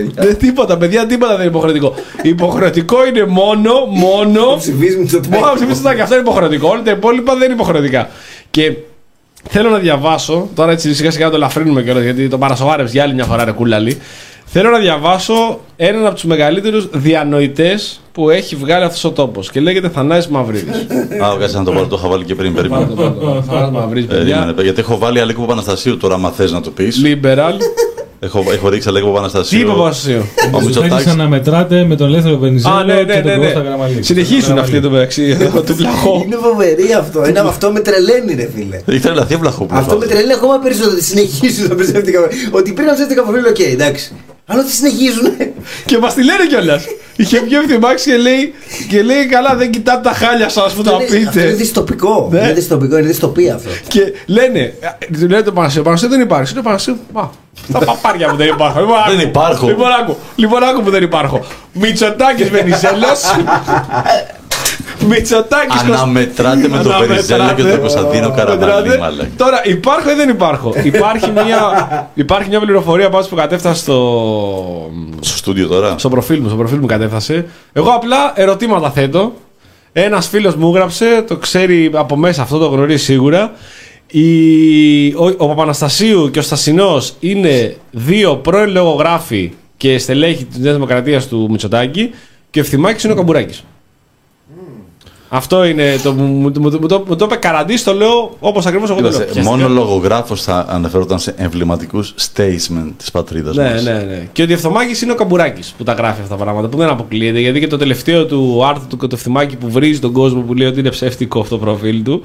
[0.00, 0.24] Υποχρεωτικό να δώσεις παιδιά.
[0.24, 1.94] Δεν τίποτα, παιδιά, τίποτα δεν είναι υποχρεωτικό.
[2.22, 4.56] Υποχρεωτικό είναι μόνο, μόνο.
[4.58, 6.68] Ψηφίζουμε το Μόνο να ψηφίσει το Αυτό είναι υποχρεωτικό.
[6.68, 8.08] Όλα τα υπόλοιπα δεν είναι υποχρεωτικά.
[8.50, 8.72] Και
[9.48, 13.14] θέλω να διαβάσω, τώρα έτσι σιγά σιγά το ελαφρύνουμε κιόλας γιατί το παρασοβάρευε για άλλη
[13.14, 13.98] μια φορά ρε κούλαλη.
[14.50, 19.60] Θέλω να διαβάσω έναν από τους μεγαλύτερους διανοητές που έχει βγάλει αυτός ο τόπος και
[19.60, 20.76] λέγεται Θανάης Μαυρίδης.
[21.22, 22.54] Α, κάτσε να το βάλω, το είχα βάλει και πριν.
[22.54, 22.88] Περίμενε.
[23.46, 24.62] Θανάης Μαυρίδης, Περίμενε, παιδιά.
[24.62, 27.02] γιατί έχω βάλει Αλέκο Παπαναστασίου τώρα, άμα θες να το πεις.
[27.04, 27.54] Liberal.
[28.20, 29.60] Έχω, έχω ρίξει Αλέκο Τι Παπαναστασίου.
[29.60, 30.18] είπε ο Παπασίου.
[30.52, 33.20] Ο Θέλεις Μητσοτάκης να μετράτε με τον Ελεύθερο Βενιζέλο Α, ναι, ναι, και ναι.
[33.20, 33.44] τον ναι.
[33.44, 34.02] Κώστα Γραμμαλή.
[34.02, 35.36] Συνεχίζουν αυτοί εδώ μεταξύ
[35.66, 36.22] του βλαχώ.
[36.26, 37.28] Είναι φοβερή αυτό.
[37.28, 38.80] Είναι, αυτό με τρελαίνει, ρε φίλε.
[38.86, 39.78] Έχει τρελαθεί Βλαχόπουλο.
[39.80, 40.92] Αυτό με τρελαίνει ακόμα περισσότερο.
[40.92, 42.20] Ότι συνεχίζουν να ψεύτικα.
[42.50, 44.12] Ότι πριν να ψεύτικα προφίλ, οκ, εντάξει.
[44.50, 45.36] Αλλά ότι συνεχίζουν.
[45.84, 46.84] Και μας τη λένε κιόλας.
[47.16, 48.54] Είχε βγει ο Ευθυμάκη και λέει,
[48.88, 51.56] και λέει καλά, δεν κοιτάτε τα χάλια σας που τα Αυτό είναι- Αυτό είναι πείτε.
[51.62, 52.28] δυστοπικό.
[52.32, 52.38] Ναι.
[52.40, 53.68] Είναι δυστοπικό, είναι δυστοπία αυτό.
[53.88, 54.74] Και λένε,
[55.12, 56.52] του λένε το Πανασίου, Πανασίου δεν υπάρχει.
[56.52, 57.30] Είναι Πανασίου, μα,
[57.72, 58.80] τα παπάρια μου δεν υπάρχουν.
[58.80, 59.28] Λοιπόν, Δεν άκου.
[59.28, 59.66] υπάρχω.
[59.66, 61.44] Λοιπόν, άκου, λοιπόν, άκου που δεν υπάρχω.
[61.72, 63.20] Μητσοτάκης Βενιζέλος.
[65.06, 69.26] Μητσοτάκης Αναμετράτε με τον Βενιζέλο και τον Κωνσταντίνο Καραμαλή, μάλλον.
[69.36, 75.36] Τώρα, υπάρχω ή δεν υπάρχω; υπάρχει, μια, υπάρχει μια πληροφορία πάντως που κατέφτασε στο, Στο
[75.36, 75.94] στούντιο τώρα.
[75.98, 77.46] στο προφίλ μου, στο προφίλ μου κατέφτασε.
[77.72, 79.32] Εγώ απλά ερωτήματα θέτω.
[79.92, 83.52] Ένας φίλος μου έγραψε, το ξέρει από μέσα, αυτό το γνωρίζει σίγουρα.
[84.10, 90.74] Η, ο, ο Παπαναστασίου και ο Στασινός είναι δύο πρώην λογογράφοι και στελέχη της Νέας
[90.74, 92.10] Δημοκρατίας του Μητσοτάκη
[92.50, 93.64] και ο Ευθυμάκη είναι ο Καμπουράκης.
[95.30, 96.12] Αυτό είναι το.
[96.12, 99.08] Μου, μου, μου, μου το, μου το είπε καραντής, το λέω όπως ακριβώς εγώ το
[99.08, 99.18] λέω.
[99.18, 103.84] Κοίταξε, μόνο λογογράφος θα αναφερόταν σε εμβληματικούς statement της πατρίδας Ναι, μας.
[103.84, 104.28] ναι, ναι.
[104.32, 107.38] Και ο Διευθωμάκη είναι ο Καμπουράκης που τα γράφει αυτά τα πράγματα, που δεν αποκλείεται.
[107.40, 110.78] Γιατί και το τελευταίο του άρθρο του Κοτοφθημάκη που βρίζει τον κόσμο που λέει ότι
[110.80, 112.22] είναι ψεύτικο αυτό το προφίλ του,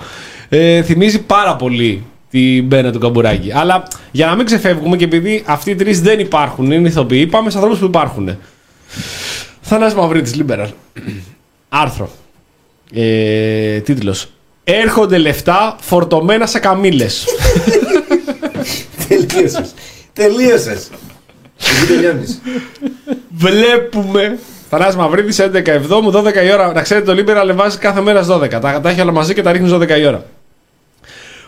[0.49, 3.51] ε, θυμίζει πάρα πολύ την μπένα του Καμπουράκη.
[3.53, 7.49] Αλλά για να μην ξεφεύγουμε και επειδή αυτοί οι τρεις δεν υπάρχουν, είναι ηθοποιοί, πάμε
[7.49, 8.37] σε ανθρώπους που υπάρχουν.
[9.61, 10.67] Θανάσης Μαυρίτης, Liberal.
[11.69, 12.09] Άρθρο.
[12.93, 14.27] Ε, τίτλος.
[14.63, 17.25] Έρχονται λεφτά φορτωμένα σε καμήλες.
[19.07, 19.73] Τελείωσες.
[20.13, 20.89] Τελείωσες.
[21.57, 22.41] Εκεί τελειώνεις.
[23.29, 24.37] Βλέπουμε.
[24.69, 26.71] Θανάσης Μαυρίδης 11 Εβδόμου, 12 η ώρα.
[26.71, 28.59] Να ξέρετε, το Liberal βάζει κάθε μέρα στις 12.
[28.59, 30.25] Τα, τα έχει όλα μαζί και τα ρίχνει στις 12 η ώρα.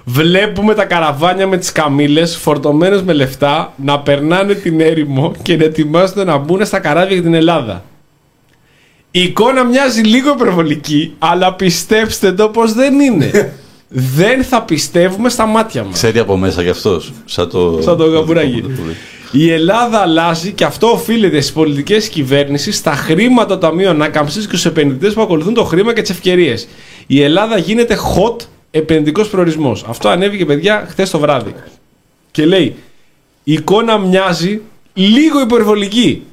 [0.03, 5.63] Βλέπουμε τα καραβάνια με τις καμήλες φορτωμένες με λεφτά να περνάνε την έρημο και να
[5.63, 7.83] ετοιμάζονται να μπουν στα καράβια για την Ελλάδα.
[9.15, 13.53] Η εικόνα μοιάζει λίγο υπερβολική, αλλά πιστέψτε το πως δεν είναι.
[14.19, 15.93] δεν θα πιστεύουμε στα μάτια μας.
[15.93, 17.13] Ξέρει από μέσα κι αυτός.
[17.25, 17.79] Σαν το.
[17.81, 18.63] Σαν το καμπουράκι.
[19.31, 24.49] Η Ελλάδα αλλάζει και αυτό οφείλεται στις πολιτικές κυβέρνηση, στα χρήματα των ταμείων ανάκαμψης και
[24.49, 26.67] στους επενδυτές που ακολουθούν το χρήμα και τις ευκαιρίες.
[27.07, 28.35] Η Ελλάδα γίνεται hot
[28.71, 29.85] επενδυτικός προορισμός.
[29.87, 31.53] Αυτό ανέβηκε, παιδιά, χθες το βράδυ.
[32.31, 32.75] Και λέει:
[33.43, 34.61] Η εικόνα μοιάζει
[34.93, 36.23] λίγο υπερβολική.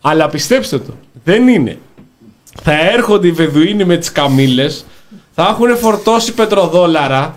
[0.00, 0.94] Αλλά πιστέψτε το,
[1.24, 1.78] δεν είναι.
[2.62, 4.84] Θα έρχονται οι Βεδουίνοι με τις καμήλες,
[5.34, 7.34] θα έχουν φορτώσει πετροδόλαρα,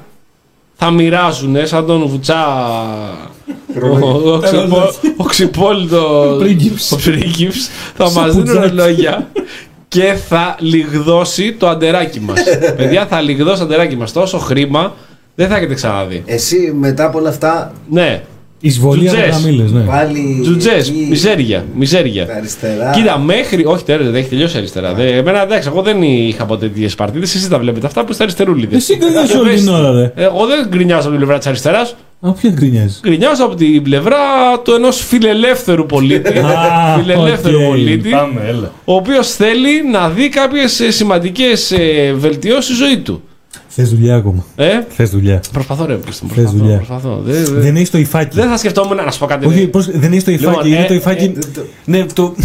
[0.75, 2.45] θα μοιράζουν σαν τον Βουτσά
[3.81, 6.91] ο, ο, ξυπο- ο ξυπόλυτο Πρίγκιψ.
[6.91, 8.75] ο πρίγκιψ, θα Σαν μας δίνουν πουτζάκι.
[8.75, 9.27] ρολόγια
[9.87, 12.39] και θα λιγδώσει το αντεράκι μας.
[12.77, 14.11] Παιδιά θα λιγδώσει το αντεράκι μας.
[14.11, 14.93] Τόσο χρήμα
[15.35, 16.23] δεν θα έχετε ξαναδεί.
[16.25, 18.23] Εσύ μετά από όλα αυτά Ναι,
[18.67, 19.35] Εισβολή από Τζουτζές.
[19.41, 19.81] καμήλες, ναι.
[19.81, 20.39] πάλι.
[20.41, 22.25] τζουτζές, εκεί, μιζέρια, μιζέρια.
[22.25, 22.91] τα Αριστερά.
[22.95, 23.65] Κοίτα, μέχρι.
[23.65, 24.93] Όχι, τέλος, δεν έχει τελειώσει αριστερά.
[24.93, 27.23] Δεν, εμένα εντάξει, εγώ δεν είχα ποτέ τέτοιε παρτίδε.
[27.23, 28.77] Εσείς τα βλέπετε αυτά που είστε αριστερούλιδες.
[28.77, 30.11] Εσύ γκρινιάζεις όλη την ώρα, ρε.
[30.15, 31.95] Εγώ δεν γκρινιάζω από την πλευρά της αριστεράς.
[32.19, 34.15] Α, ποια γκρινιάζει; Γκρινιάζω από την πλευρά
[34.63, 36.37] του ενός φιλελεύθερου πολίτη.
[36.37, 37.65] Α, φιλελεύθερου οκ.
[37.67, 38.09] πολίτη.
[38.09, 38.71] Πάμε, έλα.
[38.85, 41.73] Ο οποίος θέλει να δει κάποιες σημαντικές
[42.15, 43.21] βελτιώσεις στη ζωή του.
[43.76, 44.45] Θες δουλειά ακόμα.
[44.56, 45.41] Ε, Θες δουλειά.
[45.52, 46.57] προσπαθώ, ρε, Πλήστον, Θες προσπαθώ.
[46.64, 46.76] δουλειά.
[46.77, 47.22] προσπαθώ.
[47.26, 48.35] Δεν, δεν- Δεν έχεις το υφάκι.
[48.35, 49.45] δεν θα σκεφτόμουν να σου πω κάτι.
[49.45, 49.65] Όχι, ρε.
[49.65, 50.52] πώς, δεν έχεις το υφάκι.
[50.56, 51.23] Λοιπόν, είναι ε, το υφάκι.
[51.23, 52.35] ε, το- Ναι, το.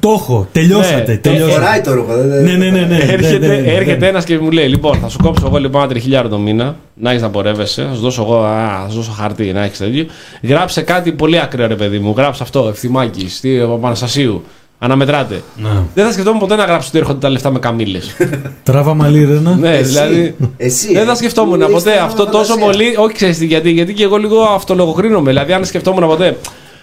[0.00, 0.48] Το έχω.
[0.52, 1.04] Τελειώσατε.
[1.10, 1.52] Ναι, το τελειώσατε.
[1.52, 2.14] Φοράει το ρούχο.
[2.16, 2.80] δεν- δεν- Ναι, ναι, ναι.
[2.86, 4.06] ναι, έρχεται ναι, ναι, ναι, έρχεται ναι.
[4.06, 7.10] ένας και μου λέει: Λοιπόν, θα σου κόψω εγώ λοιπόν ένα τριχιλιάρο το μήνα, να
[7.10, 10.06] έχεις να πορεύεσαι, θα σου δώσω εγώ α, θα σου δώσω χαρτί, να έχεις τέτοιο.
[10.42, 12.14] Γράψε κάτι πολύ ακραίο, ρε παιδί μου.
[12.16, 14.42] Γράψε αυτό, ευθυμάκι, στη Παναστασίου.
[14.82, 15.42] Αναμετράτε.
[15.56, 15.86] Να.
[15.94, 18.16] Δεν θα σκεφτόμουν ποτέ να γράψω ότι έρχονται τα λεφτά με καμήλες.
[18.62, 19.54] Τράβα μαλλί, ρε, να.
[19.56, 20.36] ναι, Εσύ, δηλαδή.
[20.56, 20.92] Εσύ.
[20.92, 22.64] Δεν ε, θα σκεφτόμουν που ποτέ είσαι αυτό τόσο φαντασία.
[22.72, 22.94] πολύ.
[22.96, 25.30] Όχι, ξέρεις γιατί, γιατί και εγώ λίγο αυτολογοκρίνομαι.
[25.30, 26.36] Δηλαδή, αν σκεφτόμουν ποτέ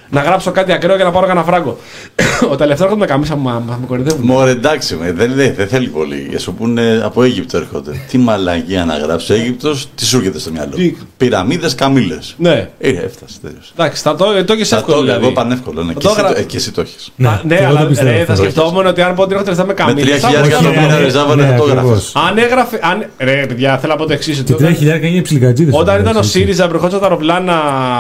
[0.10, 1.78] να γράψω κάτι ακραίο για να πάρω κανένα φράγκο.
[2.52, 4.26] Ο τελευταίος έρχονται με καμίσα μου, μα, μα με κορυδεύουν.
[4.26, 6.26] Μωρέ, εντάξει, με, δεν, δεν, δεν θέλει πολύ.
[6.30, 7.92] Για σου πούνε από Αίγυπτο έρχονται.
[8.10, 12.18] τι μαλαγία να γράψει Αίγυπτος, τι σου έρχεται στο μυαλό; Τι; Πυραμίδες, καμίλε.
[12.38, 12.70] Ναι.
[12.80, 13.72] Ε, έφτασε, τέλειωσε.
[13.78, 15.24] Εντάξει, θα το, το έχεις Θα εύκολο το δηλαδή.
[15.26, 15.84] εγώ πανεύκολο.
[15.84, 17.12] Ναι, Θα και, το εσύ, έγρα- το- ε, και εσύ το έχεις.
[17.26, 18.44] Α, ναι, και εγώ αλλά το πιστεύω ρε, θα αυτό.
[18.44, 20.20] σκεφτόμουν ότι αν πω ότι έρχονται θα με Με καμίλες.
[20.20, 21.04] θα 3.000 μπορούσα να εκατομμύρια πω.
[21.04, 21.80] ρε Ζάβα, Ναι, δεν το έγραφε.
[21.80, 22.12] ακριβώς.
[22.30, 22.80] Αν έγραφε.
[22.82, 24.44] Αν, ρε, παιδιά, θέλω να πω το εξής.
[24.46, 25.74] Και 3.000 είναι ψιλικατζίδες.
[25.78, 27.56] Όταν ήταν ο ΣΥΡΙΖΑ προχώρησε τα αεροπλάνα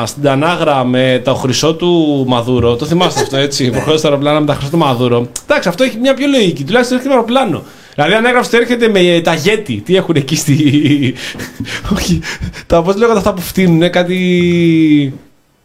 [0.05, 1.96] στην Τανάγρα με το χρυσό του
[2.27, 2.75] Μαδούρο.
[2.75, 3.69] Το θυμάστε αυτό έτσι.
[3.69, 5.27] Προχώρησε τα αεροπλάνα με τα χρυσό του Μαδούρο.
[5.49, 6.63] Εντάξει, αυτό έχει μια πιο λογική.
[6.63, 7.63] Τουλάχιστον έρχεται με αεροπλάνο.
[7.95, 10.53] Δηλαδή, αν έγραψε ότι έρχεται με τα γέτη, τι έχουν εκεί στη.
[11.95, 12.19] Όχι.
[12.67, 15.13] Τα πώς λέγονται αυτά που φτύνουν, κάτι.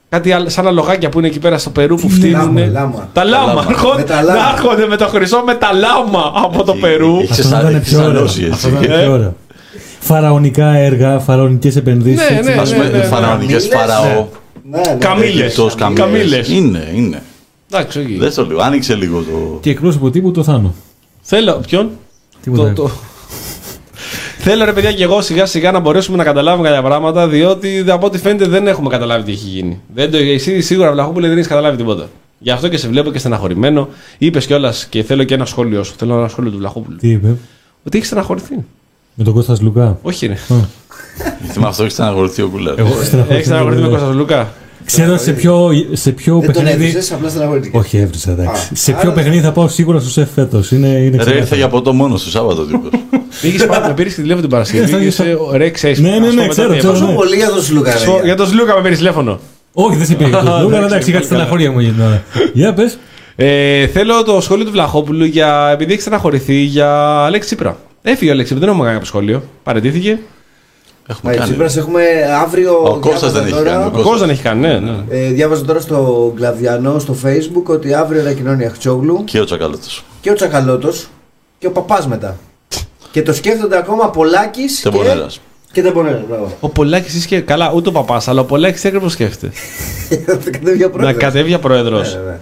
[0.09, 2.33] Κάτι άλλο- σαν αλογάκια που είναι εκεί πέρα στο Περού που φτύνουν.
[2.57, 3.09] Λάμα, λάμα.
[3.13, 3.47] Τα λάμα.
[3.47, 3.67] λάμα.
[3.69, 4.41] Έρχονται- Με τα λάμα.
[4.41, 7.19] να έρχονται με το χρυσό με τα λάμα από το Έχει- Περού.
[7.21, 8.13] έχει Αυτό σαν- ήταν έχει πιο ωραίο.
[8.15, 8.85] σαλώσει, Αυτό έτσι.
[8.85, 9.03] ήταν Ε.
[9.03, 9.35] πιο ωραίο.
[10.01, 12.31] Φαραωνικά έργα, φαραωνικές επενδύσεις.
[12.31, 13.05] Ναι, ναι, Α πούμε, ναι, ναι.
[13.05, 14.27] φαραωνικές Καμήλες, φαραώ.
[14.73, 14.99] Ναι, ναι.
[14.99, 15.41] Καμήλες.
[15.41, 16.05] Αίγυπτος, καμήλες.
[16.05, 16.49] Καμήλες.
[16.49, 17.23] Είναι, είναι.
[17.71, 18.17] Εντάξει, όχι.
[18.17, 18.59] Δεν το λέω.
[18.61, 19.59] Άνοιξε λίγο το.
[19.61, 20.75] Και εκπρόσωπο τύπου το Θάνο.
[21.23, 21.61] Θέλω.
[21.67, 21.91] Ποιον;
[22.43, 22.73] Τίποτα.
[22.73, 22.91] Το, το...
[24.39, 28.07] Θέλω ρε παιδιά και εγώ σιγά σιγά να μπορέσουμε να καταλάβουμε κάποια πράγματα διότι από
[28.07, 29.81] ό,τι φαίνεται δεν έχουμε καταλάβει τι έχει γίνει.
[29.95, 32.09] Δεν το, εσύ σίγουρα Βλαχόπουλε δεν έχεις καταλάβει τίποτα.
[32.39, 33.89] Γι' αυτό και σε βλέπω και στεναχωρημένο.
[34.19, 35.95] Είπες κιόλας και θέλω και ένα σχόλιο σου.
[35.97, 36.97] Θέλω ένα σχόλιο του Βλαχόπουλου.
[36.97, 37.37] Τι είπε;
[37.87, 38.55] Ότι έχει στεναχωρηθεί.
[39.15, 39.99] Με τον Κώστας Λουκά.
[40.03, 40.37] Όχι, ρε.
[41.43, 42.79] Γιατί με αυτό έχει στεναχωρηθεί ο κουλάρ.
[42.79, 42.89] Εγώ
[43.29, 44.53] Έχει στεναχωρηθεί με Κώστας Λούκα.
[44.85, 46.85] Ξέρω σε ποιο, σε ποιο Δεν τον παιχνίδι.
[46.87, 47.81] έβριζες, απλά στεναχωρήθηκες.
[47.81, 48.63] Όχι, έβρισα εντάξει.
[48.73, 50.71] Α, σε ποιο άρα- παιχνίδι θα πάω σίγουρα στο σεφ φέτος.
[50.71, 51.37] Είναι, είναι Ρε, ξεκάθαρο.
[51.39, 52.91] ήρθε για ποτό μόνος του Σάββατο τύπος.
[53.43, 54.93] Πήγες πάνω, με πήρες τη τηλέφωνο την Παρασκευή.
[54.93, 56.01] Ναι, και είσαι ρε, ξέρεις.
[56.01, 56.93] Ναι, ναι, ναι, ξέρω, ξέρω.
[56.93, 57.15] Πόσο ναι.
[57.15, 58.25] πολύ για τον Σλούκα, ρε.
[58.25, 59.41] Για τον Σλούκα με πήρες τηλέφωνο.
[59.73, 60.37] Όχι, δεν σε πήγε.
[60.37, 61.25] Α, Λούκα, εντάξει, εντάξει, είχα τη καλά.
[61.25, 62.23] στεναχώρια μου για την ώρα.
[62.53, 62.99] Για πες.
[63.37, 66.89] Ε, θέλω το σχόλιο του Βλαχόπουλου για, επειδή έχει στεναχωρηθεί για
[67.25, 67.77] Αλέξη Τσίπρα.
[68.03, 69.43] Έφυγε ο Αλέξη Τσίπρα, δεν έχουμε κάνει κάποιο σχόλιο.
[69.63, 70.19] Παρετήθηκε.
[71.07, 71.51] Έχουμε Μα, κάνει.
[71.51, 72.03] Τσίπρας έχουμε
[72.43, 72.73] αύριο.
[72.85, 74.05] Ο Κώστας διάβαζα δεν έχει τώρα- κάνει, ο Ο Κώστας.
[74.05, 74.79] κόσμο δεν έχει κάνει, ναι.
[74.79, 74.93] ναι.
[75.11, 80.05] Ε, διάβαζα τώρα στο Γκλαβιανό στο facebook ότι αύριο ανακοινώνει η Αχτσόγλου Και ο Τσακαλώτος.
[80.21, 81.07] και ο Τσακαλώτος
[81.59, 82.37] και ο Παπάς μετά.
[83.11, 84.89] και το σκέφτονται ακόμα Πολάκης και...
[84.91, 85.27] Τεμπονέρα.
[85.73, 86.57] Και Τεμπονέρας, μπράβο.
[86.61, 89.53] Ο Πολάκης είσαι και καλά, ούτε ο παπάς, αλλά ο Πολάκης τι ακριβώ σκέφτεται.
[90.27, 91.23] Θα κατέβει για να πρόεδρος.
[91.23, 92.15] κατέβει για πρόεδρος.
[92.15, 92.39] Ναι, ναι, ναι.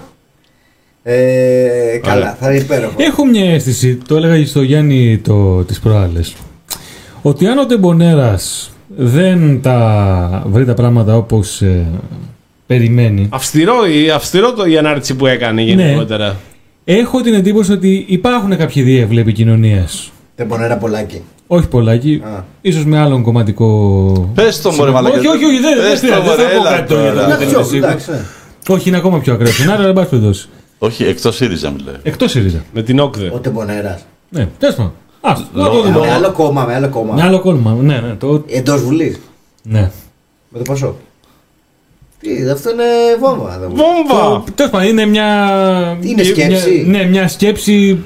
[1.02, 2.36] Ε, καλά, Ωραία.
[2.40, 2.94] θα είναι υπέροχο.
[2.96, 6.34] Έχω μια αίσθηση, το έλεγα και στο Γιάννη το, τις προάλλες,
[7.22, 11.86] ότι αν ο Τεμπονέρας δεν τα βρει τα πράγματα όπως ε,
[12.66, 16.36] περιμένει, Αυστηρό, η, αυστηρό το, η ανάρτηση που έκανε γενικότερα.
[16.84, 20.10] έχω την εντύπωση ότι υπάρχουν κάποιοι διεύλοι επικοινωνίας.
[20.34, 21.22] Τεμπονέρα Πολάκη.
[21.46, 22.44] Όχι πολλάκι, Α.
[22.60, 24.30] ίσως με άλλον κομματικό...
[24.34, 25.16] Πες το μωρέ μαλακά.
[25.18, 27.12] Όχι, όχι, όχι, δεν, δεν Πες το, χρειάζεται, μωρέ, δεν θα πω έλα κάτι τώρα.
[27.12, 27.26] τώρα.
[27.26, 27.90] για το Εντάξει, ότι είναι όχι, σίγουρος.
[27.92, 28.74] εντάξει, ναι.
[28.74, 29.52] Όχι, είναι ακόμα πιο ακραίο.
[29.72, 30.48] Άρα, δεν πάση περιπτώσει.
[30.78, 31.94] Όχι, εκτός ΣΥΡΙΖΑ μιλάει.
[32.02, 32.64] Εκτός ΣΥΡΙΖΑ.
[32.74, 33.30] Με την Όκδε.
[33.34, 34.00] Ο Τεμπονέρας.
[34.28, 34.92] Ναι, τέλος πάντων.
[35.20, 35.98] Α, να το Λόγω- δούμε.
[36.06, 37.14] Με άλλο κόμμα, με άλλο κόμμα.
[37.14, 37.76] Με άλλο κόλμα.
[37.80, 38.14] Ναι, ναι.
[38.18, 38.44] Το...
[38.48, 39.20] Εντός Βουλής.
[39.62, 39.90] ναι.
[40.48, 40.94] Με το Πασό.
[42.20, 42.84] Τι, αυτό είναι
[43.20, 43.58] βόμβα.
[43.58, 43.76] δεν μου.
[43.76, 44.44] Βόμβα!
[44.54, 45.26] Τέλος πάντων, είναι μια.
[46.00, 46.84] Είναι μια- σκέψη.
[46.88, 47.98] ναι, μια σκέψη.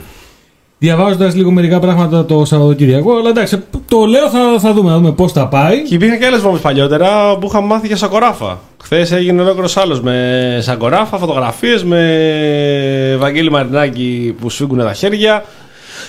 [0.78, 3.16] Διαβάζοντας λίγο μερικά πράγματα το Σαββατοκύριακο.
[3.16, 5.82] Αλλά εντάξει, το λέω, θα, θα δούμε, να δούμε πώς θα πάει.
[5.82, 8.58] Και υπήρχαν και άλλες βόμβες παλιότερα που είχαμε μάθει για σακοράφα.
[8.82, 15.44] Χθες έγινε ολόκληρος άλλος με σακοράφα, φωτογραφίες με Βαγγέλη Μαρινάκη που σφίγγουν τα χέρια.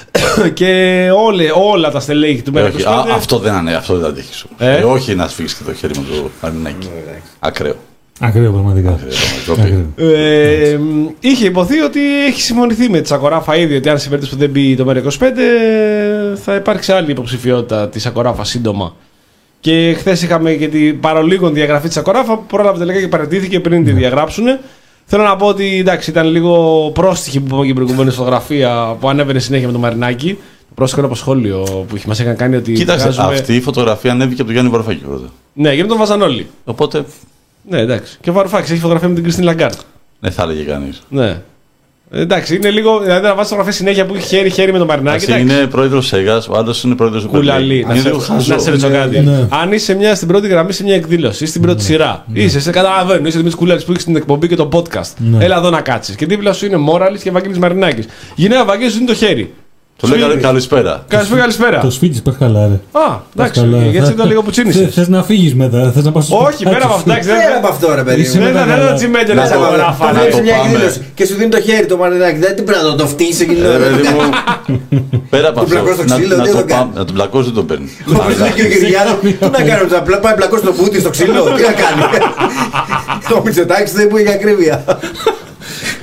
[0.54, 4.04] και όλε, όλα τα στελέχη του Ε, Μέρκου όχι, α, αυτό δεν είναι, αυτό δεν
[4.04, 4.50] θα τύχει σου.
[4.58, 6.90] Ε; Ε, όχι να σφίξεις και το χέρι με το μαρινάκι.
[7.40, 7.76] Ακραίο.
[8.20, 8.90] Ακραίο πραγματικά.
[8.90, 9.10] Ακραίο,
[9.56, 9.84] πραγματικά.
[9.96, 10.16] Ακραίο.
[10.16, 10.80] Ε,
[11.20, 14.50] είχε υποθεί ότι έχει συμφωνηθεί με τη Σακοράφα ήδη ότι αν σε περίπτωση που δεν
[14.50, 15.24] μπει το ΜΕΡΑ25
[16.36, 18.96] θα υπάρξει άλλη υποψηφιότητα της Σακοράφα σύντομα.
[19.60, 23.84] Και χθες είχαμε και την παρολίγων διαγραφή της Σακοράφα που πρόλαβε τελικά και παραιτήθηκε πριν
[23.84, 24.46] τη διαγράψουν.
[25.06, 29.10] Θέλω να πω ότι εντάξει, ήταν λίγο πρόστιχη που είπαμε και την προηγούμενη φωτογραφία που
[29.10, 30.34] ανέβαινε συνέχεια με το Μαρινάκι.
[30.68, 32.74] Το πρόστιχο είναι από σχόλιο που μας είχαν κάνει ότι.
[32.74, 35.28] Κοίταξε, βγάζουμε- αυτή η φωτογραφία ανέβηκε από τον Γιάννη Βαρουφάκη πρώτα.
[35.54, 36.48] Ναι, γιατί τον βάζαν όλοι.
[36.66, 37.06] Οπότε,
[37.70, 38.18] Ναι, εντάξει.
[38.22, 39.80] Και ο Βαρουφάκης έχει φωτογραφία με την Κριστίν Λαγκάρντ.
[40.20, 41.02] δεν θα έλεγε κανείς.
[41.10, 41.42] Ναι.
[42.18, 43.00] Εντάξει, είναι λίγο.
[43.00, 45.24] Δηλαδή να βάζεις φωτογραφία συνέχεια που έχει χέρι-χέρι με το Μαρινάκι.
[45.26, 45.42] εντάξει.
[45.42, 47.86] είναι πρόεδρος ΣΕΓΑ, ο άλλο είναι πρόεδρος του Κουλαλή.
[47.88, 48.54] Να Είναι σε, λίγο χαζό.
[48.54, 49.20] να σε ρωτήσω κάτι.
[49.20, 49.48] Ναι.
[49.50, 52.72] Αν είσαι μια, στην πρώτη γραμμή σε μια εκδήλωση ή στην πρώτη σειρά, είσαι, σε
[52.72, 55.12] καταλαβαίνω, είσαι Δημήτρη Κουλάλης που έχει την εκπομπή και το podcast.
[55.18, 55.46] Ναι.
[55.46, 56.16] Έλα εδώ να κάτσεις.
[56.16, 58.06] Και δίπλα σου είναι Μόραλης και Ευαγγέλης Μαρινάκης.
[58.36, 59.54] Γυναίκα Βαγγέλη σου δίνει το χέρι.
[60.00, 61.04] Του λέει καλη- καλησπέρα.
[61.08, 61.80] Καλησπέρα, καλησπέρα.
[61.80, 62.74] Το σπίτι πα καλά, ρε.
[62.74, 63.78] Α, εντάξει, Πας καλά.
[63.86, 64.88] γιατί ήταν λίγο που τσίνησε.
[64.96, 67.12] Θε να φύγεις μετά, θες να πας Όχι, πέρα από αυτό.
[67.12, 68.44] εντάξει, δεν- Πέρα από αυτό, ρε παιδί Είσαι μου.
[68.44, 70.12] Δεν με- ήταν ένα τσιμέντιο να Να σε το γράφανε.
[70.18, 70.70] να σε το μια πάμε.
[70.72, 72.38] εκδήλωση και σου δίνει το χέρι το μαρινάκι.
[72.46, 73.68] Δεν την πρέπει να το φτύσεις εκείνο.
[73.70, 74.22] Ε, παιδί μου,
[75.34, 76.80] πέρα από Του αυτό, πλακώσει το να, ξύλο, να τι το θα κάνει.
[76.82, 77.90] πάμε- να τον πλακώσει δεν τον παίρνει.
[78.10, 81.10] Όπως λέει και ο Κυριάκος, τι να κάνει, θα πλα- πάει πλακώσει το μπούτι στο
[81.16, 82.02] ξύλο, τι να κάνει.
[83.38, 84.76] Ο Μητσοτάκης δεν που έχει ακρίβεια.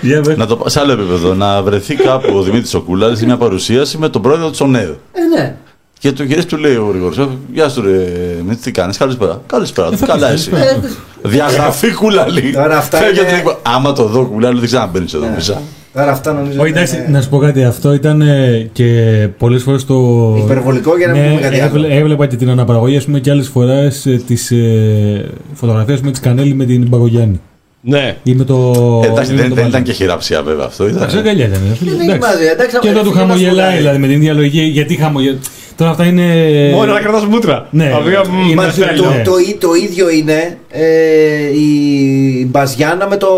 [0.03, 0.37] Για πες.
[0.37, 3.99] Να το, πά- σε άλλο επίπεδο, να βρεθεί κάπου ο Δημήτρης Οκούλα σε μια παρουσίαση
[3.99, 4.89] με τον πρόεδρο τη ΟΝΕΔ.
[4.89, 4.95] Ε,
[5.37, 5.55] ναι.
[5.99, 7.19] Και το γυρίσει του λέει ο Γρηγόρης.
[7.53, 8.07] Γεια σου, ρε,
[8.47, 9.41] με τι κάνεις, καλησπέρα.
[9.47, 10.51] Καλησπέρα, Ε, θα καλά πεις, εσύ.
[10.51, 10.81] καλησπέρα.
[11.23, 12.53] Διαγραφή κουλαλή.
[12.53, 15.61] Τώρα αυτά Φεύγει είναι- από την εκπο- Άμα το δω κουλαλή, δεν ξαναμπαίνεις εδώ μέσα.
[15.95, 16.61] Τώρα αυτά νομίζω.
[16.61, 17.65] Όχι, είναι εντάξει, να σου πω κάτι.
[17.65, 19.95] Αυτό ήταν ε, και πολλές φορές το.
[20.39, 21.65] Υπερβολικό για να μην ναι, πούμε κάτι άλλο.
[21.65, 25.25] έβλε- Έβλεπα και την αναπαραγωγή, ας πούμε, και άλλες φορές τις ε,
[25.55, 27.41] φωτογραφίες με τη Κανέλη με την Παγκογιάννη.
[27.85, 28.17] Ναι.
[28.23, 28.55] Ή με το.
[29.05, 29.83] Ε, Εντάξει, ή με δεν το δεν ήταν Μάζι.
[29.85, 30.85] και χειραψία βέβαια αυτό.
[30.85, 31.61] ήταν- Εντάξει, αγκαλιά ήταν.
[31.69, 32.11] ρε φίλε, Δεν εντάξει.
[32.11, 33.77] έχει μάθει, εντάξει, Και άμα όταν του φίλοι μας χαμογελάει, πουλάει.
[33.79, 35.39] δηλαδή με την ίδια λογική, γιατί χαμογελάει.
[35.77, 36.25] Τώρα αυτά είναι.
[36.73, 37.67] Μόνο να κρατάς μούτρα.
[37.71, 37.89] Ναι.
[37.91, 38.99] Τα οποία, μ, Είναι μας αυτό θέλει.
[38.99, 39.23] Το, Ναι.
[39.25, 40.83] το, ί- το ίδιο είναι ε,
[41.59, 43.29] η Μπαζιάννα με τον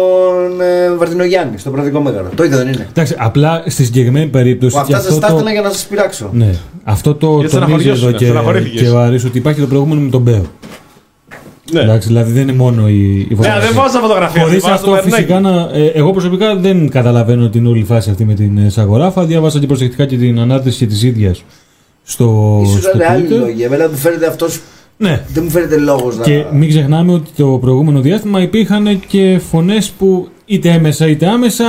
[0.60, 2.28] ε, Βαρδινογιάννη στο προοδικό μέγαρο.
[2.34, 2.86] Το ίδιο δεν είναι.
[2.90, 4.76] Εντάξει, απλά στη συγκεκριμένη περίπτωση.
[4.76, 6.28] Που και αυτά σα αυτό τα το- έστελνα για να σας πειράξω.
[6.32, 6.50] Ναι.
[6.84, 8.80] Αυτό το Γιατί τονίζει στεναχωριέσαι, εδώ και, στεναχωρήθηκες.
[8.82, 10.42] και ο Αρής ότι υπάρχει το προηγούμενο με τον Μπέο.
[11.72, 11.80] Ναι.
[11.80, 13.60] Εντάξει, δηλαδή δεν είναι μόνο η, η Ναι, φωτογραφία.
[13.68, 14.42] δεν βάζω φωτογραφία.
[14.42, 15.14] Χωρίς βάζω αυτό το Βερνάκη.
[15.14, 15.70] φυσικά να.
[15.72, 19.24] ε, εγώ προσωπικά δεν καταλαβαίνω την όλη φάση αυτή με την ε, Σαγοράφα.
[19.24, 21.42] Διάβασα και προσεκτικά και την ανάρτηση και της ίδιας
[22.02, 23.38] στο, Ίσως στο είναι άλλη Twitter.
[23.38, 23.62] λόγη.
[23.62, 24.46] Εμένα μου φαίνεται αυτό.
[24.96, 25.24] Ναι.
[25.32, 26.24] Δεν μου φαίνεται λόγος να.
[26.24, 31.64] Και μην ξεχνάμε ότι το προηγούμενο διάστημα υπήρχαν και φωνές που είτε έμεσα είτε άμεσα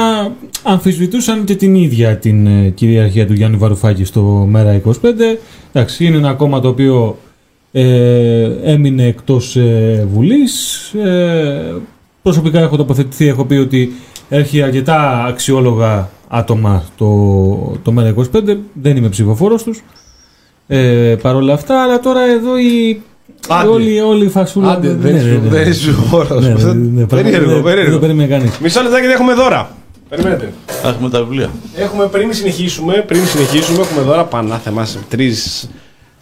[0.63, 4.91] αμφισβητούσαν και την ίδια την ε, κυριαρχία του Γιάννη Βαρουφάκη στο Μέρα 25.
[5.73, 7.17] Εντάξει, είναι ένα κόμμα το οποίο
[7.77, 10.83] ε, έμεινε εκτός ε, Βουλής.
[10.93, 11.73] Ε,
[12.21, 13.93] προσωπικά έχω τοποθετηθεί, έχω πει ότι
[14.29, 17.07] έχει αρκετά αξιόλογα άτομα το,
[17.83, 18.23] το Μέρα 25.
[18.73, 19.83] Δεν είμαι ψηφοφόρος τους.
[20.67, 23.01] Ε, Παρ' όλα αυτά, αλλά τώρα εδώ η,
[23.47, 23.67] Άντε.
[23.67, 24.71] όλη, όλη η φασούλα...
[24.71, 25.49] Άντε, Ναι, δεν ναι, είσαι- ναι.
[25.49, 26.43] δεν είσαι όρος.
[26.45, 27.97] Ναι, ναι, ναι, ναι, Περίεργο, δεν- Δεν το περίεργο.
[27.99, 28.57] περίμενε κανείς.
[28.59, 29.69] Μισό λεπτάκι γιατί έχουμε δώρα.
[30.09, 30.53] Περιμένετε.
[30.85, 31.49] Έχουμε τα βιβλία.
[31.75, 35.69] Έχουμε πριν συνεχίσουμε, πριν συνεχίσουμε, έχουμε δώρα πανάθεμα σε τρεις.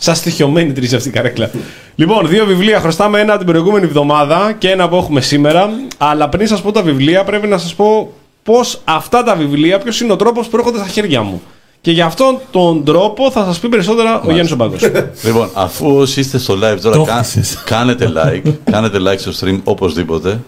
[0.04, 1.50] Σα στοιχειωμένοι τρει αυτή η καρέκλα.
[1.96, 5.70] λοιπόν, δύο βιβλία χρωστάμε ένα την προηγούμενη εβδομάδα και ένα που έχουμε σήμερα.
[5.98, 8.14] Αλλά πριν σας πω τα βιβλία, πρέπει να σας πω
[8.44, 11.42] πώς αυτά τα βιβλία, ποιος είναι ο τρόπος που έρχονται στα χέρια μου.
[11.82, 14.82] Και για αυτόν τον τρόπο θα σας πει περισσότερα ο Γιάννης Ομπάκος.
[15.26, 17.58] Λοιπόν, αφού όσοι είστε στο live τώρα, Το κα- χτίσες.
[17.66, 18.52] κάνετε like.
[18.72, 20.40] κάνετε like στο stream οπωσδήποτε.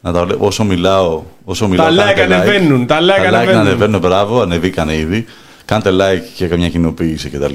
[0.00, 1.86] Να τα βλέπω όσο μιλάω, όσο μιλάω.
[1.86, 3.60] like κάνετε ανεβαίνουν, τα like τα like να ανεβαίνουν.
[3.60, 5.24] ανεβαίνουν, μπράβο, ανεβήκανε ήδη.
[5.64, 7.54] Κάντε like και καμιά κοινοποίηση κτλ.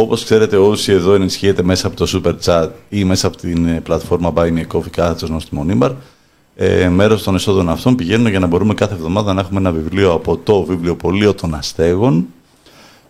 [0.00, 3.80] Όπως ξέρετε, όσοι εδώ ενισχύετε μέσα από το super chat ή μέσα από την ε,
[3.80, 5.90] πλατφόρμα Buy Me a Coffee κάθετο νόστιμο Νίμπαρ,
[6.56, 10.12] ε, μέρος των εσόδων αυτών πηγαίνουν για να μπορούμε κάθε εβδομάδα να έχουμε ένα βιβλίο
[10.12, 12.26] από το βιβλιοπωλείο των Αστέγων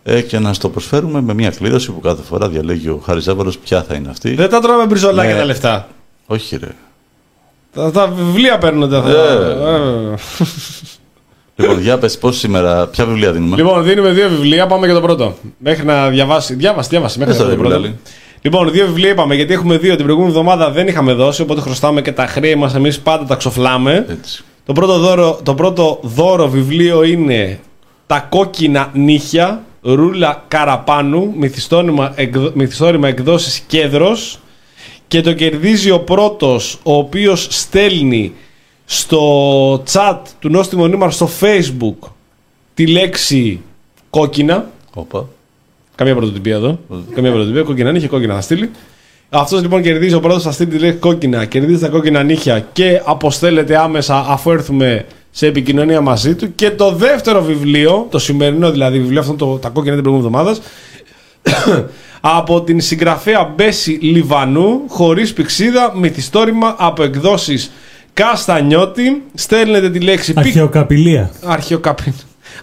[0.03, 3.23] ε, και να σας το προσφέρουμε με μια κλήρωση που κάθε φορά διαλέγει ο Χάρης
[3.23, 4.33] Ζάβαρος ποια θα είναι αυτή.
[4.33, 5.39] Δεν τα τρώμε μπριζολάκια Ναι.
[5.39, 5.87] τα λεφτά.
[6.27, 6.75] Όχι ρε.
[7.73, 9.09] Τα, τα βιβλία παίρνονται αυτά.
[9.11, 10.15] Ε.
[11.63, 11.67] Ε.
[11.67, 15.01] λοιπόν, για πες πώς σήμερα, ποια βιβλία δίνουμε; Λοιπόν, δίνουμε δύο βιβλία, πάμε για το
[15.01, 15.35] πρώτο.
[15.57, 16.53] Μέχρι να διαβάσει.
[16.55, 17.17] Διάβασε, διάβασε.
[17.19, 17.75] Μέχρι Πες να τα το πρώτο.
[17.75, 17.95] βιβλία,
[18.41, 19.95] Λοιπόν, δύο βιβλία είπαμε γιατί έχουμε δύο.
[19.95, 22.75] Την προηγούμενη εβδομάδα δεν είχαμε δώσει, οπότε χρωστάμε και τα χρέη μας.
[22.75, 24.05] Εμείς πάντα τα ξοφλάμε.
[24.09, 24.43] Έτσι.
[24.65, 27.59] Το πρώτο, δώρο, το πρώτο δώρο βιβλίο είναι
[28.07, 34.39] Τα κόκκινα νύχια, Ρούλα Καραπάνου, μυθιστόρημα, εκδο, μυθιστόρημα εκδόσεις Κέντρος
[35.07, 38.33] και το κερδίζει ο πρώτος, ο οποίος στέλνει
[38.93, 42.09] στο chat του Νόστιμου Νήμαρ στο facebook
[42.73, 43.61] τη λέξη
[44.09, 45.27] κόκκινα, Όπα.
[45.95, 46.79] Καμία πρωτοτυπία εδώ.
[47.15, 47.61] Καμία πρωτοτυπία.
[47.63, 48.71] Κόκκινα νύχια, κόκκινα θα στείλει.
[49.29, 53.01] Αυτός λοιπόν κερδίζει ο πρώτος, θα στείλει τη λέξη κόκκινα, κερδίζει τα κόκκινα νύχια και
[53.05, 56.55] αποστέλλεται άμεσα αφού έρθουμε σε επικοινωνία μαζί του.
[56.55, 60.59] Και το δεύτερο βιβλίο, το σημερινό δηλαδή βιβλίο, αυτό το, τα κόκκινα την προηγούμενη εβδομάδα,
[62.39, 67.71] από την συγγραφέα Μπέση Λιβανού, χωρίς πηξίδα, μυθιστόρημα από εκδόσεις
[68.13, 69.23] Καστανιώτη.
[69.33, 71.31] Στέλνετε τη λέξη πι- Αρχαιοκαπηλεία.
[71.45, 72.13] Αρχαιοκαπηλία.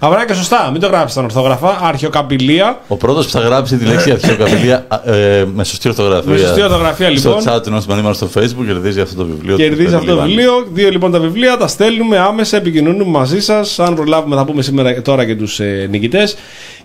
[0.00, 1.78] Αυρά και σωστά, μην το γράψεις στον ορθόγραφα.
[1.82, 2.78] Αρχαιοκαπηλία.
[2.88, 6.32] Ο πρώτος που θα γράψει τη λέξη αρχαιοκαπηλεία α, ε, με σωστή ορθογραφία.
[6.32, 7.40] Με σωστή ορθογραφία, λοιπόν.
[7.40, 9.56] Στο chat του Νόστιμο Νίμπαρ στο facebook κερδίζει αυτό το βιβλίο.
[9.56, 10.28] Κερδίζει του αυτό το Λιβάνη.
[10.34, 10.66] βιβλίο.
[10.72, 13.78] Δύο λοιπόν τα βιβλία, τα στέλνουμε άμεσα, επικοινωνούμε μαζί σας.
[13.78, 16.36] Αν προλάβουμε, θα πούμε σήμερα τώρα και τους ε, νικητές.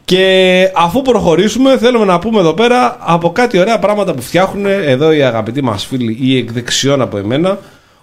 [0.05, 5.11] Και αφού προχωρήσουμε, θέλουμε να πούμε εδώ πέρα από κάτι ωραία πράγματα που φτιάχνουν εδώ
[5.11, 7.57] οι αγαπητοί μας φίλοι, ή εκ δεξιών από εμένα.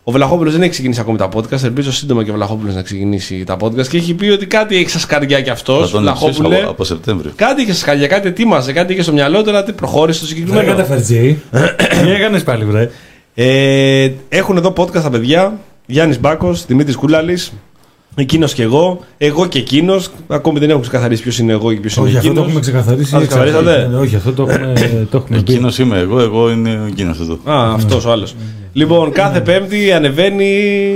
[0.05, 1.63] Ο Βλαχόπουλος δεν έχει ξεκινήσει ακόμη τα podcast.
[1.63, 3.87] Ελπίζω σύντομα και ο Βλαχόπουλος να ξεκινήσει τα podcast.
[3.89, 5.91] Και έχει πει ότι κάτι έχει στα σκαριά κι αυτός.
[5.91, 6.61] Θα τον εξηγήσω Βλαχόπουλε.
[6.63, 7.33] από, από Σεπτέμβριο.
[7.37, 10.27] Κάτι είχε στα σκαριά, κάτι ετοίμαζε, κάτι είχε στο μυαλό του, αλλά τι προχώρησε στο
[10.27, 10.77] Δεν συγκεκριμένο.
[10.77, 11.43] καταφέρει.
[12.03, 12.91] Τι έκανες πάλι, βρε;
[13.35, 15.59] Ε, έχουν εδώ podcast τα παιδιά.
[15.87, 17.53] Γιάννης Μπάκος, Δημήτρης Κούλαλης,
[18.21, 20.11] εκείνος και εγώ, εγώ και εκείνος.
[20.29, 22.47] Ακόμη δεν έχω ξεκαθαρίσει ποιος είναι εγώ και ποιος είναι Όχι, αυτό το εκείνο.
[22.47, 23.17] έχουμε ξεκαθαρίσει.
[23.17, 24.73] Α, το ξεκαθαρίσατε; Ναι, Όχι, αυτό το έχουμε,
[25.11, 25.53] το έχουμε πει.
[25.53, 27.39] Εκείνος είμαι εγώ, εγώ είναι εκείνος εδώ.
[27.45, 28.35] Α, αυτός ο άλλος.
[28.73, 30.47] Λοιπόν, κάθε Πέμπτη ανεβαίνει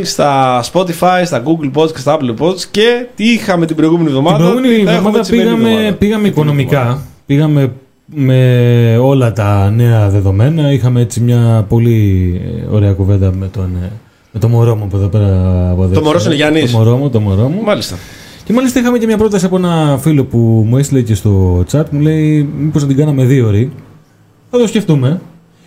[0.03, 4.17] στα Spotify, στα Google Podcast και στα Apple Podcast και τι είχαμε την προηγούμενη Την
[4.17, 5.97] εβδομάδα; προηγούμενη τι θα έχουμε εβδομάδα τη σημερινή πήγαμε, εβδομάδα.
[5.97, 7.03] πήγαμε οικονομικά.
[7.27, 7.73] Πήγαμε
[8.07, 10.73] με όλα τα νέα δεδομένα.
[10.73, 12.41] Είχαμε έτσι μια πολύ
[12.71, 13.91] ε, ωραία κουβέντα με τον, ε,
[14.35, 15.29] με το μωρό μου που εδώ πέρα
[15.71, 16.01] αποδέχεται.
[16.01, 17.63] Το μωρό σου είναι Γιάννης; Το μωρό μου, το μωρό μου.
[17.63, 17.97] Μάλιστα.
[18.45, 20.39] Και μάλιστα είχαμε και μια πρόταση από ένα φίλο που
[20.69, 21.85] μου έστειλε και στο chat.
[21.91, 23.69] Μου λέει, Μήπως να την κάναμε δύο ώρε.
[24.51, 25.21] Θα το σκεφτούμε.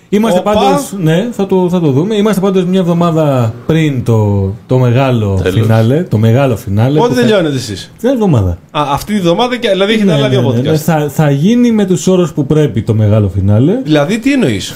[0.10, 0.52] Είμαστε Οπα.
[0.52, 2.16] πάντως, ναι, θα το, θα το δούμε.
[2.16, 5.60] Είμαστε πάντως μια εβδομάδα πριν το, το μεγάλο Τέλος.
[5.62, 6.04] φινάλε.
[6.04, 6.98] Το μεγάλο φινάλε.
[7.00, 8.58] Πότε που θα- τελειώνετε εσείς; Την άλλη εβδομάδα.
[8.72, 10.72] Αυτή τη βδομάδα και δηλαδή έχετε Ναι, άλλα δύο ναι, ναι, ναι.
[10.72, 10.76] podcast.
[10.80, 13.80] Θα, θα γίνει με τους όρους που πρέπει το μεγάλο φινάλε.
[13.84, 14.74] Δηλαδή τι εννοείς;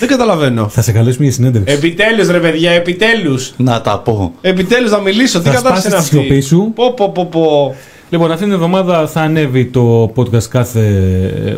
[0.00, 0.68] Δεν καταλαβαίνω.
[0.68, 1.74] Θα σε καλέσουμε για συνέντευξη.
[1.74, 3.52] Επιτέλους, ρε παιδιά, επιτέλους.
[3.56, 4.32] Να τα πω.
[4.40, 5.38] Επιτέλους να μιλήσω.
[5.40, 6.72] Τι Θα κατάσταση είναι σπάσεις τη αυτή; σιωπή σου.
[6.74, 7.74] Πω, πω, πω, πω.
[8.10, 10.82] Λοιπόν, αυτήν την εβδομάδα θα ανέβει το podcast κάθε,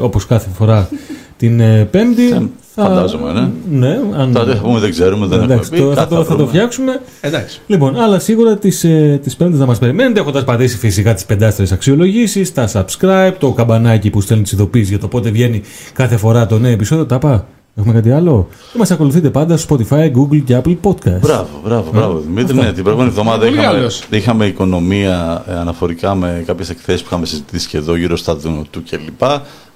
[0.00, 0.88] όπως κάθε φορά
[1.36, 2.50] την ε, Πέμπτη.
[2.82, 3.48] Θα- φαντάζομαι, ναι.
[3.88, 4.32] Ναι, αν...
[4.32, 5.78] Τώρα θα πούμε δεν ξέρουμε, δεν έχουμε Εντάξει, πει.
[5.78, 6.48] το- θα, κάτι το, θα το βρούμε.
[6.48, 7.00] φτιάξουμε.
[7.20, 7.60] Εντάξει.
[7.66, 11.72] Λοιπόν, αλλά σίγουρα τις, ε, τις Πέμπτες να μας περιμένετε έχοντας πατήσει φυσικά τις πεντάστερες
[11.72, 16.46] αξιολογήσεις, τα subscribe, το καμπανάκι που στέλνει τις ειδοποίησεις για το πότε βγαίνει κάθε φορά
[16.46, 17.06] το νέο επεισόδιο.
[17.06, 17.46] Τα πά.
[17.76, 21.20] Έχουμε κάτι άλλο; Και μας ακολουθείτε πάντα στο Spotify, Google και Apple Podcast.
[21.20, 22.18] Μπράβο, μπράβο, μπράβο.
[22.26, 24.02] Δημήτρη, ναι, την προηγούμενη εβδομάδα Πολύ είχαμε, καλός.
[24.10, 28.82] είχαμε οικονομία ε, αναφορικά με κάποιες εκθέσεις που είχαμε συζητήσει και εδώ γύρω στα Δουνουτού
[28.90, 29.28] κλπ.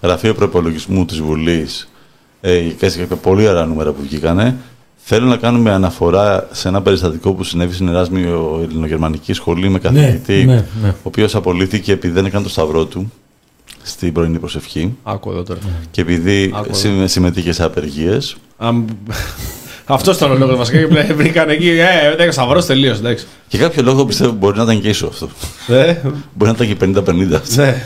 [0.03, 1.92] Γραφείο προπολογισμού της Βουλής ε,
[2.79, 4.57] και σε κάποια πολύ ωραία νούμερα που βγήκανε.
[5.05, 10.45] Θέλω να κάνουμε αναφορά σε ένα περιστατικό που συνέβη στην Εράσμιο Ελληνογερμανικής Σχολή με καθηγητή,
[10.45, 10.89] ναι, ναι.
[10.89, 13.13] ο οποίος απολύθηκε επειδή δεν έκανε το σταυρό του
[13.83, 15.61] στην πρωινή προσευχή Άκου εδώ τώρα.
[15.91, 16.75] και επειδή Άκου εδώ.
[16.79, 18.37] συμ- συμμετείχε σε απεργίες.
[19.87, 20.79] Αυτό ήταν ο λόγος βασικά.
[20.79, 21.69] και Βρήκαν εκεί.
[21.69, 22.93] Ε, δεν έχει σταυρός τελείω.
[22.93, 23.27] Εντάξει.
[23.49, 25.29] Και κάποιο λόγο πιστεύω μπορεί να ήταν και ίσο αυτό.
[25.69, 25.95] Ε,
[26.35, 27.01] Μπορεί να ήταν και
[27.31, 27.63] 50-50 αυτό.
[27.63, 27.83] Ναι.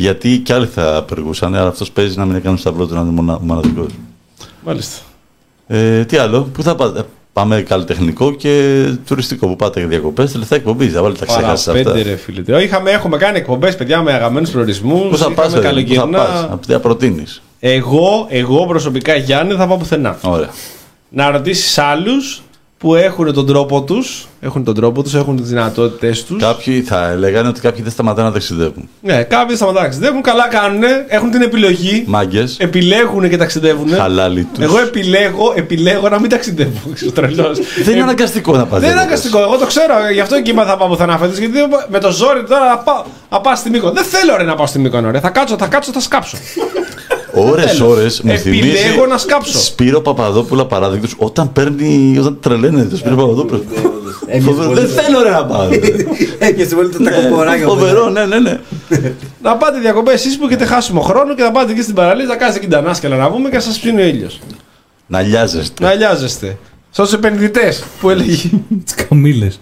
[0.00, 3.10] Γιατί κι άλλοι θα απεργούσαν, αλλά αυτός παίζει να μην έκανε σταυρό του να είναι
[3.10, 3.92] μονα, μοναδικός.
[4.64, 4.96] Μάλιστα.
[5.66, 7.02] Ε, τι άλλο, πού θα πάτε.
[7.32, 10.24] Πάμε καλλιτεχνικό και τουριστικό που πάτε για διακοπέ.
[10.24, 11.82] Τελευταία εκπομπή, δεν βάλετε τα ξεχάσεις αυτά.
[11.82, 12.42] Παραπέντε, ρε φίλε.
[12.46, 15.08] Ε, Είχαμε, έχουμε κάνει εκπομπές, παιδιά, με αγαπημένους προορισμούς.
[15.08, 15.60] Πού θα πας, πού
[15.94, 17.42] θα πας, από τι θα προτείνεις.
[17.60, 20.18] Εγώ, εγώ προσωπικά, Γιάννη, δεν θα πάω πουθενά.
[20.22, 20.50] Ωραία.
[21.08, 22.42] Να ρωτήσεις άλλους
[22.80, 26.42] που έχουν τον τρόπο τους, έχουν τον τρόπο τους, έχουν τις δυνατότητέ τους.
[26.42, 28.88] Κάποιοι θα λέγανε ότι κάποιοι δεν σταματάνε να ταξιδεύουν.
[29.00, 32.04] Ναι, κάποιοι σταματάνε να ταξιδεύουν, καλά κάνουν, έχουν την επιλογή.
[32.06, 33.90] Μάγκες, Επιλέγουν και ταξιδεύουν.
[33.94, 34.62] χαλάλι του.
[34.62, 36.90] Εγώ επιλέγω, επιλέγω να μην ταξιδεύω.
[36.94, 37.58] Ξέρω, τρελός.
[37.84, 38.80] Δεν είναι αναγκαστικό να πας.
[38.80, 39.38] Δεν είναι αναγκαστικό.
[39.38, 39.94] Εγώ το ξέρω.
[40.12, 41.32] Γι' αυτό εκεί θα πάω πουθενά φέτο.
[41.38, 41.58] Γιατί
[41.88, 43.92] με το ζόρι τώρα να πάω, να πάω στη Μύκονο.
[43.92, 45.10] Δεν θέλω ρε, να πάω στη Μύκονο.
[45.10, 45.20] Ρε.
[45.20, 46.36] Θα κάτσω, θα κάτσω, θα σκάψω.
[47.34, 48.68] Ώρες, ώρες μου θυμίζει.
[48.68, 49.58] Επιλέγω να σκάψω.
[49.58, 53.62] Σπύρο Παπαδόπουλο παράδειγμα όταν παίρνει, όταν τρελαίνεται το Σπύρο Παπαδόπουλο.
[54.42, 54.72] Φοβερό.
[54.72, 55.68] Δεν θέλω ρε να πάω.
[56.38, 57.66] Έπιασε πολύ τα κομποράκια.
[57.66, 58.60] Φοβερό, ναι, ναι, ναι.
[59.42, 62.36] να πάτε διακοπές εσείς που έχετε χάσιμο χρόνο και να πάτε εκεί στην παραλία, να
[62.36, 64.40] κάνετε εκεί τα νάσκελα να βγούμε και να σας ψήνει ο ήλιος.
[65.06, 65.84] Να λιάζεστε.
[65.84, 66.58] Να λιάζεστε.
[66.90, 68.50] Στους επενδυτές που έλεγε.
[68.84, 69.60] Τις καμίλες.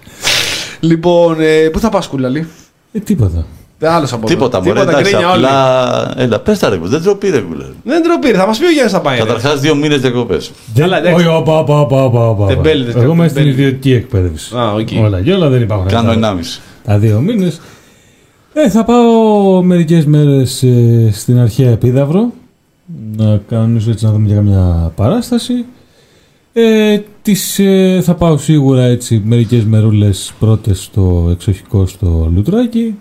[0.81, 2.49] λοιπόν, ε, πού θα πας, Κούλαλη.
[2.93, 3.47] Ε, τίποτα.
[3.83, 4.35] Άλλος από εδώ.
[4.35, 5.45] Τίποτα μωρέ, εντάξει, γκρίνια όλοι.
[5.45, 6.13] απλά...
[6.17, 7.65] Έλα, πες τα ρε, δεν ντροπή ρε κουλέ.
[7.85, 9.19] Δεν ντροπή ρε, θα μας πει ο Γιάννης θα πάει.
[9.19, 9.25] ρε.
[9.25, 10.51] Καταρχάς δύο μήνες διακοπές.
[10.75, 11.27] Καλά, εντάξει.
[11.27, 12.47] Όχι, όπα, όπα, όπα, όπα, όπα.
[12.47, 13.65] Τεμπέληδες, Εγώ είμαι στην τεμπέληδες.
[13.65, 14.57] ιδιωτική εκπαίδευση.
[14.57, 14.89] Α, οκ.
[15.05, 15.87] Όλα και όλα δεν υπάρχουν.
[15.89, 16.61] Κάνω τα- ενάμιση.
[16.85, 17.61] Τα δύο μήνες.
[18.53, 22.33] Ε, θα πάω μερικές μέρες ε, στην αρχαία Επίδαυρο.
[23.17, 25.53] Να κανονίσω έτσι να δούμε για καμιά παράσταση.
[26.53, 32.95] Ε, τις, ε, θα πάω σίγουρα έτσι μερικές μερούλες πρώτες στο εξοχικό στο Λουτράκι.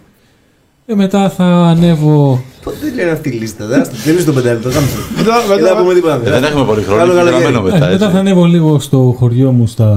[0.90, 2.42] Ε, μετά θα ανέβω...
[2.64, 4.70] Πότε τελειώνει αυτή η λίστα, δεν θα τελειώσει το πεντάλεπτο.
[4.70, 4.96] κάμψε.
[5.18, 6.14] Μετά- Δεν μετά- θα πούμε τίποτα.
[6.26, 7.44] Ε, Δεν έχουμε πολύ χρόνο, Καλό είναι καλοκαίρι.
[7.44, 8.18] γραμμένο Ε, μετά, μετά θα έτσι.
[8.18, 9.92] ανέβω λίγο στο χωριό μου στα,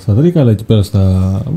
[0.00, 1.00] στα Τρίκαλα, εκεί πέρα στα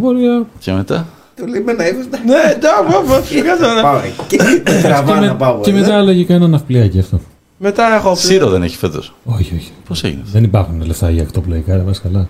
[0.02, 0.46] Βόρεια.
[0.60, 1.06] Και μετά;
[1.36, 2.18] Το λέει με ένα ύφος, ναι.
[2.34, 3.82] Ναι, εντάξει, σιγά τώρα.
[3.82, 4.38] Πάω εκεί.
[4.82, 5.60] Τραβά και, να με- πάω.
[5.62, 7.20] και ε, μετά λογικά ένα ναυπλιάκι αυτό.
[7.58, 8.16] Μετά έχω.
[8.16, 9.14] Σύρο δεν έχει φέτος.
[9.26, 9.72] Όχι, όχι.
[9.88, 12.28] Πώς έγινε αυτό; Δεν υπάρχουν λεφτά για ακτοπλοϊκά, ρε, βάζεις καλά.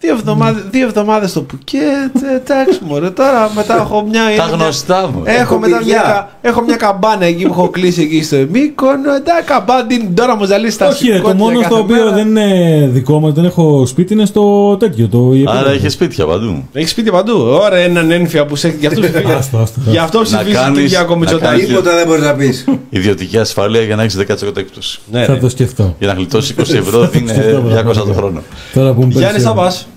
[0.00, 1.82] Δύο εβδομάδες, δύο εβδομάδες στο Πουκέτ,
[2.22, 4.22] ε, εντάξει μωρέ, τώρα μετά έχω μια...
[4.36, 5.22] Τα μια- γνωστά μου.
[5.24, 5.94] Έχω, μετά παιδιά.
[5.94, 6.02] μια,
[6.42, 9.14] κα- έχω μια καμπάνα εκεί που έχω κλείσει εκεί στο Μύκονο.
[9.14, 11.96] Εντάξει, καμπάνα την τώρα μου ζαλίσει τα Όχι, ρε, το σηκώτια μόνο κάθε στο οποίο
[11.96, 12.10] μέρα.
[12.12, 15.08] δεν είναι δικό μα, δεν έχω σπίτι, είναι στο τέτοιο.
[15.08, 15.76] Το η Άρα επίδομα.
[15.76, 16.68] είχε σπίτια παντού.
[16.72, 17.38] Έχεις σπίτι παντού.
[17.62, 18.76] Ωραία, έναν ένφια που σε έχει.
[18.80, 19.80] Γι' αυτό ψηφίζει- Άστο, άστο.
[19.86, 21.50] Γι' αυτό ψηφίζεις κάνεις- την Κυριάκο να Μητσοτάκη.
[21.50, 22.64] κάνεις- Τίποτα δεν μπορείς να πεις.
[22.90, 25.00] Ιδιωτική ασφάλεια για να έχεις 10% έκπτωση.
[25.12, 25.38] Ναι, Θα ρε.
[25.38, 25.94] το σκεφτώ.
[25.98, 28.14] Για να γλιτώσεις 20 ευρώ δίνει Σκεφτώ, 200 το πραγματικά.
[28.16, 28.42] χρόνο.
[28.74, 29.88] Τώρα που μου Γιάννη, πέρασε- θα πας.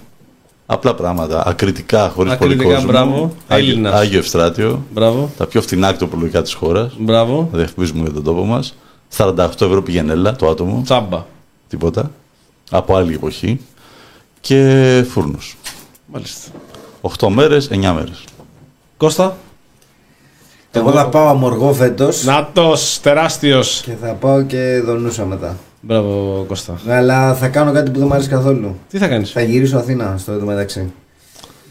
[0.74, 1.44] Απλά πράγματα.
[1.48, 2.92] Ακριτικά, χωρίς πολύ Ακριτικά, κόσμο.
[2.92, 3.36] μπράβο.
[3.48, 3.94] Άγιο, Έλληνας.
[3.94, 4.86] Άγιο Ευστράτιο.
[4.92, 5.32] Μπράβο.
[5.38, 6.94] Τα πιο φτηνά ακτοπλοϊκά της χώρας.
[7.00, 7.50] Μπράβο.
[7.52, 8.76] Να διαφημίζουμε για τον τόπο μας.
[9.18, 10.82] 48 ευρώ πηγαίνελα το άτομο.
[10.84, 11.26] Τσάμπα.
[11.68, 12.12] Τίποτα.
[12.70, 13.60] Από άλλη εποχή.
[14.42, 15.38] Και φούρνου.
[16.06, 16.52] Μάλιστα.
[17.02, 18.24] 8 μέρες, 9 μέρες.
[18.98, 19.38] Κώστα.
[20.72, 23.82] Εγώ θα πάω αμοργό φέτος Νάτο, τεράστιος.
[23.86, 25.58] και θα πάω και δονούσα μετά.
[25.82, 26.80] Μπράβο, Κώστα.
[26.88, 28.76] Αλλά θα κάνω κάτι που δεν μου αρέσει καθόλου.
[28.90, 30.92] Τι θα κάνεις; Θα γυρίσω Αθήνα στο μεταξύ.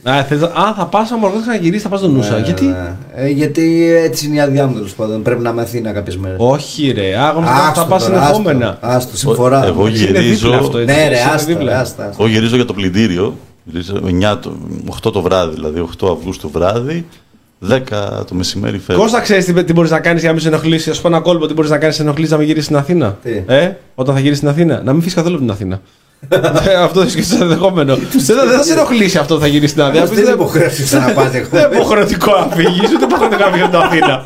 [0.03, 2.35] Α, θες, α, θα πας αμοργό και να γυρίσεις, θα πας στον Νούσα.
[2.39, 2.93] Ναι, Γιατί; ναι.
[3.15, 5.23] Ε, γιατί έτσι είναι η άδειά μου τέλος πάντων.
[5.23, 6.37] Πρέπει να είμαι Αθήνα κάποιες μέρες.
[6.41, 7.17] Όχι, ρε.
[7.19, 8.79] Άγνωστα θα πας συνεχόμενα.
[8.81, 9.65] Άστο, συμφορά.
[9.67, 10.53] Εγώ Είναι δίπλα γυρίζω.
[10.55, 10.95] αυτό, έτσι.
[10.95, 11.65] Ναι, ρε, Είναι άστα, δίπλα.
[11.73, 12.03] ρε, άστα.
[12.09, 12.17] άστα.
[12.23, 13.37] Εγώ γυρίζω για το πλυντήριο.
[13.65, 14.53] Γυρίζω 9 το,
[15.09, 17.07] 8 το βράδυ, δηλαδή 8 Αυγούστου βράδυ.
[17.69, 17.81] 10
[18.27, 19.03] το μεσημέρι φεύγω.
[19.03, 21.09] Κώστα, ξέρεις τι, τι μπορείς να κάνεις για να μην σε ενοχλήσει; Α σου πω
[21.09, 23.73] ένα κόλπο τι μπορείς να κάνεις σε ενοχλήσει να μην γυρίσεις στην Αθήνα; Τι; Ε,
[23.95, 25.81] όταν θα γυρίσεις στην Αθήνα, να μην φύγει καθόλου από την Αθήνα.
[26.29, 27.95] Ε, αυτό είναι και το ενδεχόμενο.
[27.97, 30.05] δεν, θα- δεν θα σε ενοχλήσει αυτό που θα γυρίσει στην Αθήνα.
[30.05, 33.71] Δεν είναι υποχρέωση να πας Δεν είναι υποχρεωτικό να φύγει, ούτε υποχρεωτικό να φύγει από
[33.77, 34.23] την Αθήνα.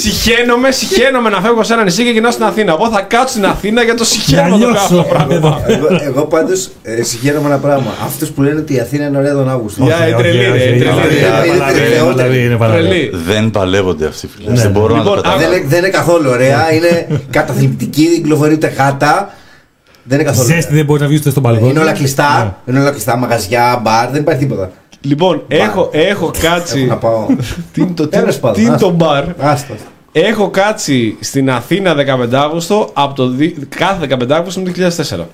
[0.00, 2.72] συχαίνομαι, συχαίνομαι να φεύγω σε ένα νησί και γυρνάω στην Αθήνα.
[2.72, 5.08] Εγώ θα κάτσω στην Αθήνα για το συχαίνομαι Να το κάνω αυτό νιώσω.
[5.08, 5.34] το πράγμα.
[5.34, 5.62] Εδώ.
[5.66, 7.90] Εγώ, εγώ πάντως ε, συγχαίρομαι ένα πράγμα.
[8.04, 9.84] Αυτούς που λένε ότι η Αθήνα είναι ωραία τον Αύγουστο.
[9.84, 11.46] Για Όχι, ε, τρελή, όχι, ρε, όχι, τρελή, είναι ρε.
[11.46, 11.94] είναι παλαβή, τρελή.
[11.96, 12.82] είναι παλαβή, είναι παλαβή.
[12.88, 13.10] Τρελή.
[13.26, 14.50] Δεν παλεύονται αυτοί, φίλε.
[14.50, 14.60] Ναι.
[14.60, 15.56] Δεν μπορώ Λοιπόν, να το Δεν καταλάβω.
[15.56, 16.72] είναι, δεν είναι καθόλου ωραία.
[16.72, 19.32] Είναι καταθλιπτική, δεν κυκλοφορεί ούτε χάτα.
[20.08, 20.46] Δεν είναι καθόλου.
[20.46, 20.76] Ζέστη ωραία.
[20.76, 21.70] δεν μπορεί να βγει ούτε στον μπαλκόνι.
[21.70, 22.58] Είναι όλα κλειστά.
[22.66, 23.16] Είναι όλα κλειστά.
[23.16, 24.70] Μαγαζιά, μπαρ, δεν υπάρχει τίποτα.
[25.00, 26.78] Λοιπόν, έχω, έχω κάτσει.
[26.80, 27.26] Έχω να πάω.
[27.72, 28.86] Τι είναι το- τι- Τέλος πάντων, τι είναι άστα.
[28.86, 29.74] το μπαρ; Άστα.
[30.12, 35.26] Έχω κάτσει στην Αθήνα 15 Αύγουστο από το δι- κάθε 15 Αύγουστο με το 2004.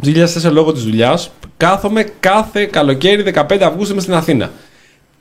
[0.00, 0.10] Το
[0.48, 4.50] 2004 λόγω της δουλειάς κάθομαι κάθε καλοκαίρι 15 Αυγούστου είμαι στην Αθήνα.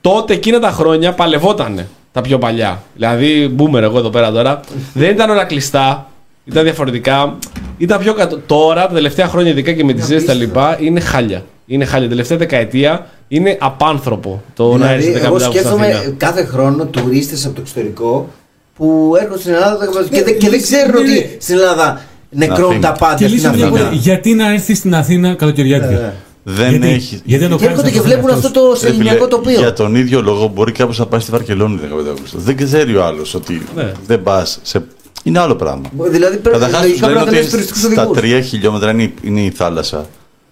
[0.01, 2.81] Τότε εκείνα τα χρόνια παλευότανε τα πιο παλιά.
[2.95, 4.59] Δηλαδή, boomer εγώ εδώ πέρα τώρα.
[4.93, 6.09] δεν ήταν όλα κλειστά,
[6.45, 7.37] ήταν διαφορετικά.
[7.79, 8.39] Ήταν πιο κατω...
[8.45, 11.43] Τώρα, τα τελευταία χρόνια, ειδικά και με τη ζέστη τα λοιπά, είναι χάλια.
[11.65, 12.01] Είναι χάλια.
[12.01, 15.85] Την τελευταία δεκαετία είναι απάνθρωπο το να έρθεις Δηλαδή, 15 εγώ Αυγούστου στην Αθήνα.
[15.93, 18.29] σκέφτομαι κάθε χρόνο τουρίστες από το εξωτερικό
[18.77, 21.25] που έρχονται στην Ελλάδα και, δεν- και δεν ναι, ξέρουν ναι, ότι ναι.
[21.39, 22.87] στην Ελλάδα νεκρώνουν Αθήνα.
[22.91, 23.69] τα πάντα Και στην λύση μια Αθήνα.
[23.69, 23.89] κουβέντα.
[24.01, 26.13] Γιατί να έρθεις στην Αθήνα Ναι, καλοκαιριάτικα; ναι.
[26.43, 27.21] Δεν γιατί, έχει.
[27.23, 28.85] γιατί να το Και κάνεις έρχονται και αυτό βλέπουν στον αυτό εαυτό το σου.
[28.85, 29.59] Ρε φίλε, ελληνικό τοπίο.
[29.59, 32.39] Για τον ίδιο λόγο μπορεί κάποιος να πάει στη Βαρκελόνη 15 Αυγούστου.
[32.39, 33.91] Δεν ξέρει ο άλλος ότι Ναι.
[34.07, 34.83] δεν πας σε.
[35.23, 35.89] Είναι άλλο πράγμα.
[36.09, 38.41] Δηλαδή πρέπει Καταρχάς, λογικά λένε πρέπει να ότι θέλει τουριστικούς στα οδηγούς.
[38.41, 40.05] 3 χιλιόμετρα είναι, η- είναι η θάλασσα.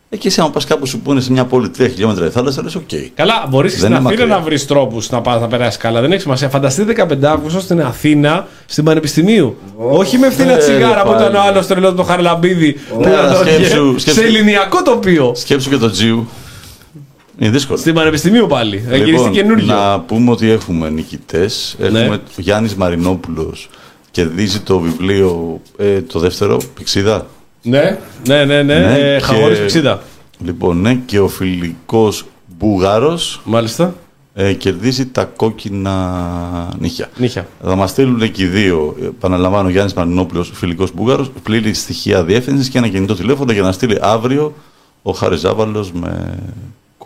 [0.10, 2.76] Εκεί εσύ, άμα πας κάπου σου πούνε σε μια πόλη 3 χιλιόμετρα η θάλασσα, λες:
[2.76, 2.90] Οκ.
[3.16, 4.36] Καλά, μπορείς στην Δεν είναι Αθήνα μακριά.
[4.38, 6.02] να βρεις τρόπους να πας να περάσεις καλά.
[6.02, 6.50] Δεν έχει σημασία.
[6.50, 9.56] Φανταστείτε 15 Αύγουστο στην Αθήνα, στην Πανεπιστημίου.
[9.78, 11.48] Όχι με φθηνά Ε, τσιγάρα ρε, που ήταν ο πάλι.
[11.50, 12.74] άλλο τρελό το Χαρλαμπίδη.
[12.74, 15.32] που Ναι, να αλλά το σκέψου- είχε σκέψου- Σε ελληνιακό τοπίο.
[15.36, 16.28] Σκέψου και το Τζιου.
[17.40, 17.78] Είναι δύσκολο.
[17.78, 18.86] Στην Πανεπιστημίου πάλι.
[18.90, 19.64] Θα γυριστεί καινούριο.
[19.66, 21.76] Λοιπόν, να πούμε ότι έχουμε νικητές.
[21.80, 22.00] Ναι.
[22.00, 23.70] Έχουμε ο Γιάννης Μαρινόπουλος
[24.18, 27.26] κερδίζει το βιβλίο ε, το δεύτερο, Πηξίδα.
[27.62, 28.80] Ναι, ναι, ναι, ναι.
[28.80, 30.02] Ναι, ε, και- Χαγόρης Πηξίδα.
[30.46, 32.26] Λοιπόν, ναι, και ο φιλικός
[32.58, 33.94] Μπούγαρος Μάλιστα.
[34.34, 37.10] ε, κερδίζει τα κόκκινα νύχια.
[37.18, 37.48] Νύχια.
[37.64, 38.96] Θα μας στείλουν και οι δύο.
[39.04, 43.98] Επαναλαμβάνω, Γιάννης Μαρινόπουλος, φιλικός Μπούγαρο, πλήρη στοιχεία διεύθυνσης και ένα κινητό τηλέφωνο για να στείλει
[44.02, 44.54] αύριο
[45.02, 46.38] ο Χάρης Ζάβαλος με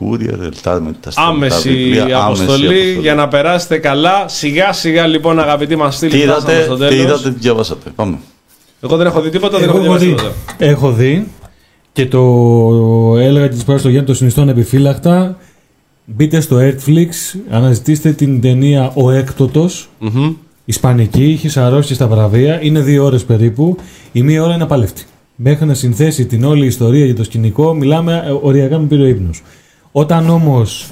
[0.02, 4.28] courier, ελτά, με τα στέλνει τα Άμεση βιβλία, αποστολή για να περάσετε καλά.
[4.28, 6.95] Σιγά σιγά λοιπόν αγαπητοί μας Τι φίλοι, φτάσαμε είδατε, στο τι τέλος.
[7.03, 8.18] είδατε, τι διαβάσατε; Πάμε.
[8.82, 10.65] Εγώ δεν έχω δει τίποτα, δεν Εγώ έχω έχω διαβάσει δει, τίποτα.
[10.65, 11.28] έχω δει
[11.94, 12.19] και το
[13.19, 15.38] έλεγα και τη πράγμα στο Γιάννη το συνιστώ επιφύλακτα.
[16.06, 20.34] Μπείτε στο Netflix, αναζητήστε την ταινία Ο Έκτοτος, Μμμ.
[20.65, 23.76] Ισπανική, είχε σαρώσει στα βραβεία, είναι δύο ώρες περίπου,
[24.11, 25.03] η μία ώρα είναι απαλεύτη.
[25.36, 29.06] Μέχρι να συνθέσει την όλη ιστορία για το σκηνικό, μιλάμε ε, οριακά με πήρε ο
[29.06, 29.41] ύπνος.
[29.91, 30.89] Όταν όμως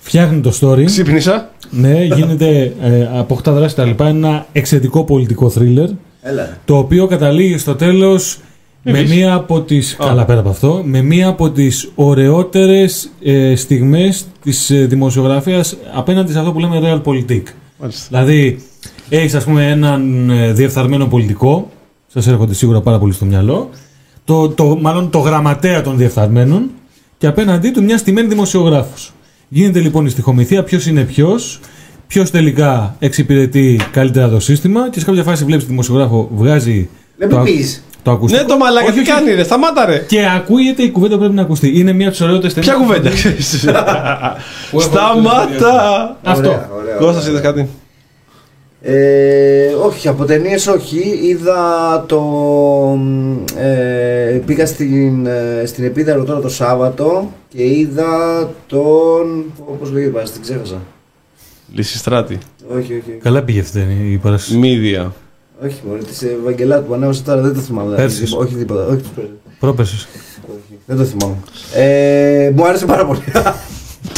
[0.00, 1.50] φτιάχνει το story, Ξύπνησα.
[1.70, 5.88] ναι, γίνεται, ε, αποκτά δράση τα λοιπά, είναι ένα εξαιρετικό πολιτικό thriller,
[6.22, 6.56] Έλα.
[6.64, 8.38] το οποίο καταλήγει στο τέλος
[8.82, 9.14] με Εμείς.
[9.14, 9.96] μία από τις, Α.
[10.06, 16.32] καλά πέρα από αυτό, με μία από τις ωραιότερες ε, στιγμές της ε, δημοσιογραφίας απέναντι
[16.32, 17.42] σε αυτό που λέμε realpolitik.
[17.80, 18.06] Μάλιστα.
[18.08, 18.62] Δηλαδή,
[19.08, 21.70] έχεις ας πούμε έναν ε, διεφθαρμένο πολιτικό,
[22.12, 23.68] σας έρχονται σίγουρα πάρα πολύ στο μυαλό,
[24.24, 26.70] το, το, μάλλον το γραμματέα των διεφθαρμένων
[27.20, 29.12] και απέναντί του μια στημένη δημοσιογράφος.
[29.48, 31.60] Γίνεται λοιπόν η στοιχομηθεία ποιος είναι ποιος,
[32.06, 37.28] ποιος τελικά εξυπηρετεί καλύτερα το σύστημα και σε κάποια φάση βλέπεις τη δημοσιογράφο βγάζει Δεν
[37.28, 37.84] το, μου α- πεις.
[38.02, 38.42] το ακουστικό.
[38.42, 39.10] Ναι, το μαλάκα Όχι, τι όχι.
[39.10, 39.42] κάνει, ρε.
[39.42, 39.98] Σταμάτα, ρε.
[40.08, 41.78] Και ακούγεται η κουβέντα που πρέπει να ακουστεί.
[41.78, 43.66] Είναι μια από τις ωραιότερες Ποια κουβέντα, ξέρεις.
[44.78, 46.16] Σταμάτα.
[46.22, 46.48] Αυτό.
[46.48, 47.28] Ωραία, ωραία, Κώστας, ωραία.
[47.28, 47.68] είδες κάτι;
[48.82, 51.18] Ε, όχι, από ταινίες όχι.
[51.22, 52.22] Είδα το.
[53.56, 59.44] Ε, πήγα στην, ε, στην Επίδαρο τώρα το Σάββατο και είδα τον.
[59.58, 60.80] Όπω λέγεται, πας, την ξέχασα.
[61.74, 62.38] Λυσιστράτη.
[62.68, 63.18] Όχι, όχι.
[63.22, 64.56] Καλά πήγε αυτή η παράσταση.
[64.56, 65.12] Μίδια.
[65.64, 67.96] Όχι, μόνο της Ευαγγελάτου που ανέβασε τώρα δεν το θυμάμαι.
[67.96, 68.32] Πέρσις.
[68.32, 68.86] Όχι τίποτα.
[68.86, 69.30] Όχι, της πέρσι.
[69.60, 70.06] Πρόπερσε.
[70.42, 71.36] όχι, δεν το θυμάμαι.
[71.74, 73.20] Ε, μου άρεσε πάρα πολύ.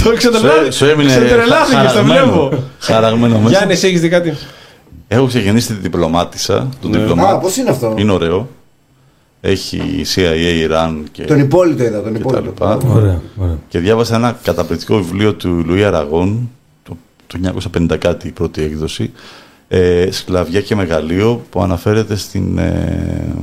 [0.05, 0.71] Το εξετρελάθηκε.
[0.71, 2.49] Σου έμεινε Ξετρελάθηκε, το χαραγμένο.
[2.49, 2.63] βλέπω.
[2.79, 3.49] Χαραγμένο μέσα.
[3.49, 4.33] Γιάννης, εσύ έχεις δει κάτι;
[5.13, 6.69] Έχω ξεκινήσει τη διπλωμάτισα.
[6.81, 6.97] Το Ναι.
[6.97, 7.39] Α, διπλωμάτη.
[7.43, 8.49] πώς είναι αυτό; Είναι ωραίο.
[9.41, 12.45] Έχει CIA, Iran και, Τον υπόλοιπο είδα, τον και τα υπόλοιπο.
[12.45, 12.77] λοιπά.
[12.77, 13.59] Ωραία, ωραία.
[13.69, 16.51] Και διάβασα ένα καταπληκτικό βιβλίο του Λουί Αραγών,
[16.83, 17.39] το, το
[17.93, 19.13] 1950 κάτι η πρώτη έκδοση,
[19.69, 23.35] ε, «Σκλαβιά και μεγαλείο», που αναφέρεται στην, ε,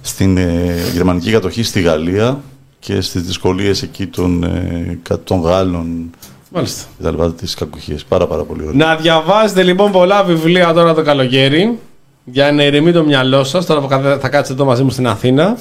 [0.00, 2.40] στην ε, γερμανική κατοχή στη Γαλλία
[2.78, 6.10] και στις δυσκολίες εκεί των, ε, κα- των Γάλλων
[6.52, 6.84] Μάλιστα.
[6.96, 8.04] και τα λοιπά, τις κακοχίες.
[8.04, 8.74] Πάρα πάρα πολύ ωραίο.
[8.74, 11.78] Να διαβάζετε λοιπόν πολλά βιβλία τώρα το καλοκαίρι
[12.24, 15.06] για να ηρεμεί το μυαλό σας τώρα που θα- θα κάτσετε εδώ μαζί μου στην
[15.06, 15.56] Αθήνα.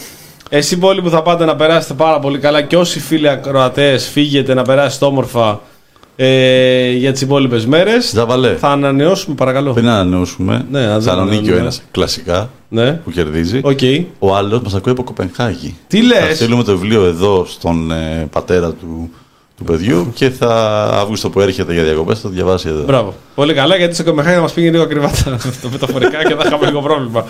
[0.49, 4.53] Εσείς όλοι που θα πάτε να περάσετε πάρα πολύ καλά και όσοι φίλοι ακροατές φύγετε
[4.53, 5.61] να περάσετε όμορφα
[6.15, 8.11] ε, για τις υπόλοιπες μέρες.
[8.13, 8.55] Ζαβαλέ.
[8.55, 9.73] Θα ανανεώσουμε, παρακαλώ.
[9.73, 11.59] Πριν ανανεώσουμε, Ναι, αν δεν Θεσσαλονίκη ο ανανεώνουμε.
[11.61, 13.59] ένας κλασικά Ναι, που κερδίζει.
[13.63, 13.79] οκ.
[14.19, 15.75] Ο άλλος μας ακούει από Κοπενχάγη.
[15.87, 19.09] Τι λες; Θα στείλουμε το βιβλίο εδώ στον ε, πατέρα του,
[19.59, 22.83] του παιδιού και θα Αύγουστο που έρχεται για διακοπές θα το διαβάσει εδώ.
[22.83, 23.13] Μπράβο.
[23.35, 26.43] Πολύ καλά, γιατί σε Κοπενχάγη θα μας πήγε λίγο ακριβά τα τα μεταφορικά και θα
[26.45, 27.25] είχαμε λίγο πρόβλημα.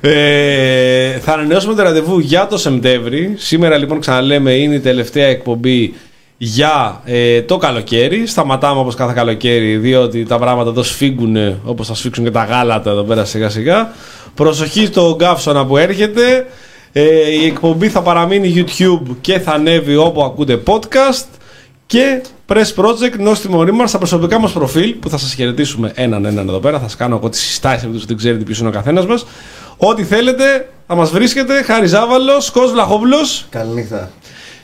[0.00, 3.34] Ε, θα ανανεώσουμε το ραντεβού για το Σεπτέμβρη.
[3.36, 5.94] Σήμερα λοιπόν ξαναλέμε είναι η τελευταία εκπομπή
[6.36, 8.26] για ε, το καλοκαίρι.
[8.26, 12.90] Σταματάμε όπως κάθε καλοκαίρι, διότι τα πράγματα εδώ σφίγγουν όπως θα σφίξουν και τα γάλατα
[12.90, 13.92] εδώ πέρα σιγά σιγά.
[14.34, 16.46] Προσοχή στο γκάφσονα που έρχεται.
[16.92, 21.39] Ε, η εκπομπή θα παραμείνει YouTube και θα ανέβει όπου ακούτε podcast.
[21.90, 26.48] Και Press Project, νόστιμο ρήμα στα προσωπικά μας προφίλ που θα σας χαιρετήσουμε έναν έναν
[26.48, 26.78] εδώ πέρα.
[26.78, 29.26] Θα σας κάνω εγώ τις συστάσεις επειδή δεν ξέρετε ποιος είναι ο καθένας μας.
[29.76, 31.62] Ό,τι θέλετε θα μας βρίσκετε.
[31.62, 34.10] Χάρη Ζάβαλος, Κο Βλαχόπουλος, Καληνύχτα.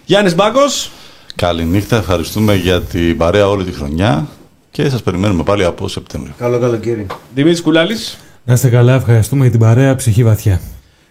[0.05, 0.91] Γιάννης Μπάκος.
[1.35, 4.27] Καληνύχτα, ευχαριστούμε για την παρέα όλη τη χρονιά
[4.71, 6.35] και σας περιμένουμε πάλι από Σεπτέμβριο.
[6.39, 7.07] Καλό καλοκαίρι.
[7.35, 8.19] Δημήτρης Κουλάλης.
[8.45, 10.61] Να είστε καλά, ευχαριστούμε για την παρέα ψυχή βαθιά.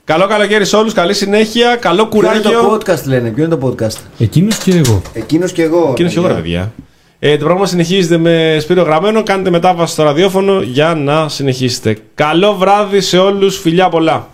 [0.05, 0.93] Καλό καλοκαίρι σε όλους.
[0.93, 1.75] Καλή συνέχεια.
[1.75, 2.61] Καλό Ποιο είναι κουράγιο.
[2.61, 5.01] το podcast λένε, ποιο είναι το podcast; Εκείνος και εγώ.
[5.13, 5.87] Εκείνος και εγώ.
[5.91, 6.59] Εκείνος και εγώ, ρε παιδιά.
[6.59, 6.73] παιδιά.
[7.19, 9.23] Ε, το πρόγραμμα συνεχίζεται με Σπύρο Γραμμένο.
[9.23, 11.97] Κάντε μετάβαση στο ραδιόφωνο για να συνεχίσετε.
[12.15, 13.59] Καλό βράδυ σε όλους.
[13.59, 14.27] Φιλιά πολλά.